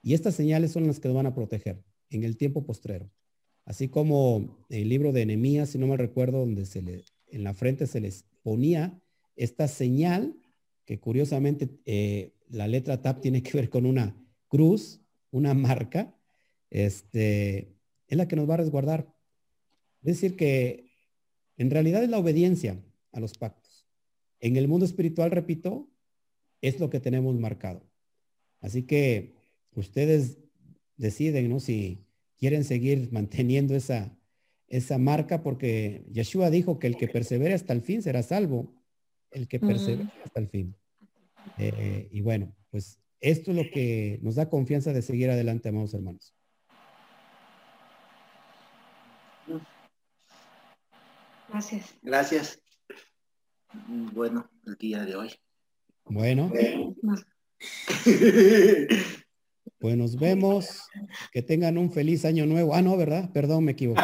Y 0.02 0.14
estas 0.14 0.36
señales 0.36 0.72
son 0.72 0.86
las 0.86 0.99
que 0.99 1.07
nos 1.07 1.15
van 1.15 1.26
a 1.26 1.34
proteger 1.34 1.84
en 2.10 2.24
el 2.24 2.38
tiempo 2.38 2.65
postrero. 2.65 3.10
Así 3.65 3.88
como 3.88 4.65
el 4.69 4.90
libro 4.90 5.11
de 5.11 5.22
Enemías, 5.22 5.69
si 5.69 5.77
no 5.77 5.88
me 5.88 5.98
recuerdo, 5.98 6.40
donde 6.40 6.65
se 6.65 6.81
le, 6.81 7.06
en 7.27 7.44
la 7.44 7.53
frente 7.53 7.88
se 7.88 8.02
les 8.02 8.26
ponía 8.44 9.02
esta 9.35 9.68
señal, 9.68 10.35
que 10.85 10.99
curiosamente 10.99 11.69
eh, 11.85 12.34
la 12.49 12.68
letra 12.68 13.02
TAP 13.02 13.22
tiene 13.22 13.41
que 13.41 13.57
ver 13.57 13.69
con 13.69 13.85
una 13.85 14.15
cruz, 14.48 15.02
una 15.31 15.53
marca, 15.53 16.15
este, 16.69 17.76
es 18.07 18.18
la 18.18 18.27
que 18.27 18.35
nos 18.35 18.49
va 18.49 18.56
a 18.56 18.57
resguardar. 18.57 19.14
Es 20.02 20.15
decir, 20.19 20.35
que 20.35 20.91
en 21.57 21.72
realidad 21.72 22.03
es 22.03 22.10
la 22.10 22.19
obediencia 22.19 22.84
a 23.11 23.19
los 23.19 23.38
pactos. 23.38 23.88
En 24.40 24.57
el 24.57 24.68
mundo 24.68 24.85
espiritual, 24.85 25.31
repito, 25.31 25.90
es 26.61 26.80
lo 26.80 26.90
que 26.90 26.99
tenemos 26.99 27.40
marcado. 27.40 27.81
Así 28.60 28.84
que 28.84 29.35
ustedes 29.76 30.38
deciden, 30.98 31.49
¿no? 31.49 31.60
Si 31.60 32.06
quieren 32.44 32.65
seguir 32.65 33.10
manteniendo 33.14 33.74
esa, 33.74 34.14
esa 34.68 34.98
marca, 34.98 35.44
porque 35.44 36.03
Yeshua 36.11 36.49
dijo 36.49 36.78
que 36.78 36.88
el 36.88 36.98
que 36.98 37.07
persevere 37.07 37.53
hasta 37.53 37.72
el 37.72 37.82
fin 37.82 38.02
será 38.02 38.22
salvo. 38.22 38.76
El 39.32 39.48
que 39.48 39.61
persevere 39.61 40.10
hasta 40.26 40.41
el 40.41 40.49
fin. 40.49 40.76
Eh, 41.57 42.10
y 42.11 42.20
bueno, 42.20 42.53
pues 42.70 42.99
esto 43.22 43.52
es 43.52 43.57
lo 43.57 43.72
que 43.72 44.20
nos 44.22 44.36
da 44.36 44.49
confianza 44.49 44.91
de 44.91 45.02
seguir 45.02 45.30
adelante, 45.30 45.70
amados 45.70 45.94
hermanos. 45.94 46.36
Gracias. 51.48 51.95
Gracias. 52.02 52.61
Bueno, 53.88 54.52
el 54.65 54.76
día 54.76 55.06
de 55.06 55.15
hoy. 55.15 55.32
Bueno. 56.03 56.52
Pues 59.80 59.98
nos 59.98 60.18
vemos. 60.18 60.81
Que 61.31 61.41
tengan 61.41 61.77
un 61.77 61.91
feliz 61.91 62.26
año 62.26 62.45
nuevo. 62.45 62.73
Ah, 62.76 62.81
no, 62.81 62.95
¿verdad? 62.98 63.30
Perdón, 63.34 63.65
me 63.65 63.73
equivoqué. 63.73 64.02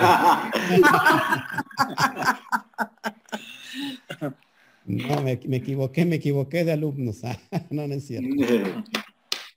No, 4.85 5.21
me, 5.21 5.33
equivoqué, 5.33 6.03
me 6.03 6.15
equivoqué 6.15 6.63
de 6.65 6.71
alumnos. 6.71 7.21
no, 7.69 7.87
no 7.87 7.93
es 7.93 8.07
cierto. 8.07 8.27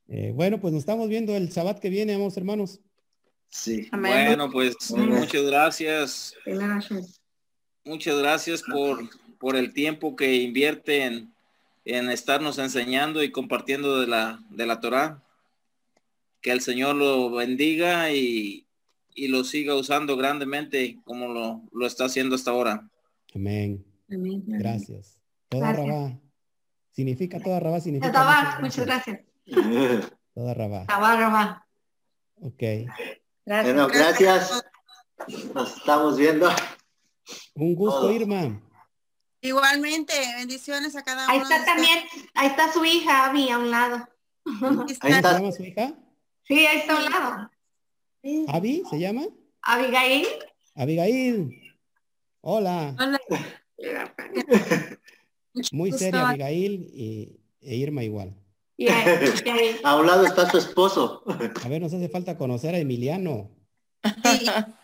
Eh, 0.08 0.30
bueno, 0.34 0.60
pues 0.60 0.74
nos 0.74 0.80
estamos 0.80 1.08
viendo 1.08 1.34
el 1.34 1.50
sabat 1.50 1.78
que 1.78 1.88
viene, 1.88 2.14
amados 2.14 2.36
hermanos. 2.36 2.80
Sí. 3.48 3.88
Bueno, 3.92 4.50
pues 4.50 4.76
muchas 4.90 5.42
gracias. 5.42 6.34
Muchas 7.84 8.18
gracias 8.18 8.62
por, 8.62 9.08
por 9.38 9.56
el 9.56 9.72
tiempo 9.72 10.16
que 10.16 10.36
invierten 10.36 11.32
en, 11.86 12.10
estarnos 12.10 12.58
enseñando 12.58 13.22
y 13.22 13.32
compartiendo 13.32 14.00
de 14.00 14.06
la, 14.06 14.38
de 14.50 14.66
la 14.66 14.80
Torah. 14.80 15.22
Que 16.42 16.50
el 16.50 16.60
Señor 16.60 16.96
lo 16.96 17.30
bendiga 17.30 18.10
y, 18.10 18.66
lo 19.16 19.44
siga 19.44 19.74
usando 19.74 20.16
grandemente 20.16 20.98
como 21.04 21.28
lo, 21.28 21.62
lo, 21.72 21.86
está 21.86 22.06
haciendo 22.06 22.34
hasta 22.34 22.50
ahora. 22.50 22.88
Amén. 23.34 23.84
Gracias. 24.08 25.18
Toda 25.48 25.72
rabá. 25.72 26.18
Significa 26.90 27.40
toda 27.40 27.60
rabá. 27.60 27.80
Significa 27.80 28.12
toda 28.12 28.58
muchas 28.60 28.84
gracias. 28.84 29.20
Toda 30.34 30.54
rabá. 30.54 30.86
Toda 30.86 31.16
rabá. 31.16 31.66
Ok. 32.36 32.62
Gracias. 33.44 33.74
Bueno, 33.74 33.88
gracias. 33.88 34.64
Nos 35.54 35.76
estamos 35.76 36.16
viendo. 36.16 36.48
Un 37.54 37.74
gusto, 37.74 38.10
Irma. 38.10 38.60
Igualmente, 39.40 40.14
bendiciones 40.38 40.96
a 40.96 41.02
cada 41.02 41.24
uno. 41.24 41.32
Ahí 41.32 41.40
está 41.40 41.64
también, 41.64 41.98
ahí 42.34 42.46
está 42.46 42.72
su 42.72 42.84
hija, 42.84 43.26
Abby, 43.26 43.50
a 43.50 43.58
un 43.58 43.70
lado. 43.70 44.08
Ahí 45.00 45.12
está. 45.12 45.32
¿Se 45.32 45.38
llama 45.38 45.52
su 45.52 45.64
hija? 45.64 45.94
Sí, 46.44 46.66
ahí 46.66 46.78
está 46.78 46.96
a 46.96 47.04
un 47.04 47.10
lado. 47.10 47.50
¿Abby 48.48 48.82
se 48.88 48.98
llama? 48.98 49.26
Abigail. 49.62 50.26
Abigail. 50.74 51.76
Hola. 52.40 52.96
Hola. 52.98 53.20
Muy 55.72 55.92
seria 55.92 56.28
Abigail 56.28 56.90
y, 56.94 57.40
e 57.60 57.76
Irma 57.76 58.02
igual. 58.02 58.34
a 59.84 59.96
un 59.96 60.06
lado 60.06 60.24
está 60.24 60.50
su 60.50 60.58
esposo. 60.58 61.22
A 61.62 61.68
ver, 61.68 61.80
nos 61.80 61.92
hace 61.92 62.08
falta 62.08 62.36
conocer 62.36 62.74
a 62.74 62.78
Emiliano. 62.78 63.50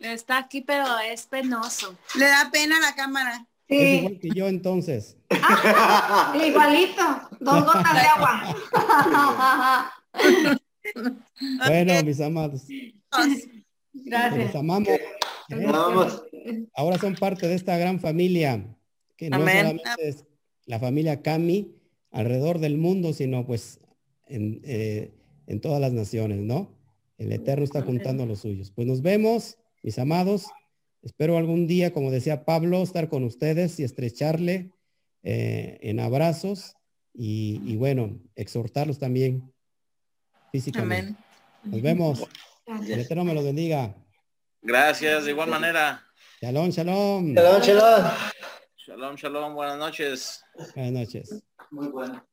Está 0.00 0.38
aquí, 0.38 0.62
pero 0.62 0.98
es 0.98 1.26
penoso. 1.26 1.96
Le 2.16 2.26
da 2.26 2.50
pena 2.50 2.80
la 2.80 2.94
cámara. 2.94 3.46
Sí. 3.70 3.76
Es 3.76 3.98
igual 4.00 4.18
que 4.18 4.28
yo 4.30 4.48
entonces. 4.48 5.16
Ah, 5.30 6.34
igualito, 6.44 7.02
dos 7.38 7.64
gotas 7.64 7.94
de 7.94 8.00
agua. 8.00 8.56
bueno, 11.68 12.02
mis 12.04 12.20
amados. 12.20 12.66
Gracias. 13.92 14.46
Los 14.46 14.54
amamos. 14.56 14.88
Ahora 16.74 16.98
son 16.98 17.14
parte 17.14 17.46
de 17.46 17.54
esta 17.54 17.76
gran 17.76 18.00
familia, 18.00 18.76
que 19.16 19.30
no 19.30 19.38
solamente 19.38 19.90
es 20.00 20.24
la 20.66 20.80
familia 20.80 21.22
Cami 21.22 21.72
alrededor 22.10 22.58
del 22.58 22.76
mundo, 22.76 23.12
sino 23.12 23.46
pues 23.46 23.78
en, 24.26 24.60
eh, 24.64 25.12
en 25.46 25.60
todas 25.60 25.80
las 25.80 25.92
naciones, 25.92 26.40
¿no? 26.40 26.76
El 27.18 27.32
Eterno 27.32 27.64
está 27.64 27.82
juntando 27.82 28.24
a 28.24 28.26
los 28.26 28.40
suyos. 28.40 28.72
Pues 28.72 28.88
nos 28.88 29.00
vemos, 29.00 29.58
mis 29.82 29.98
amados. 30.00 30.46
Espero 31.02 31.38
algún 31.38 31.66
día, 31.66 31.92
como 31.92 32.10
decía 32.10 32.44
Pablo, 32.44 32.82
estar 32.82 33.08
con 33.08 33.24
ustedes 33.24 33.80
y 33.80 33.84
estrecharle 33.84 34.72
eh, 35.22 35.78
en 35.82 36.00
abrazos 36.00 36.74
y, 37.12 37.76
bueno, 37.76 38.20
exhortarlos 38.36 38.98
también 38.98 39.52
físicamente. 40.52 41.20
Nos 41.64 41.82
vemos. 41.82 42.24
El 42.86 43.00
Eterno 43.00 43.24
me 43.24 43.34
los 43.34 43.44
bendiga. 43.44 43.96
Gracias, 44.62 45.24
de 45.24 45.30
igual 45.30 45.48
manera. 45.48 46.04
Shalom, 46.40 46.70
shalom. 46.70 47.34
Shalom, 47.34 47.62
shalom. 47.62 48.10
Shalom, 48.76 49.16
shalom. 49.16 49.54
Buenas 49.54 49.78
noches. 49.78 50.44
Buenas 50.74 50.92
noches. 50.92 51.42
Muy 51.70 51.88
bueno. 51.88 52.26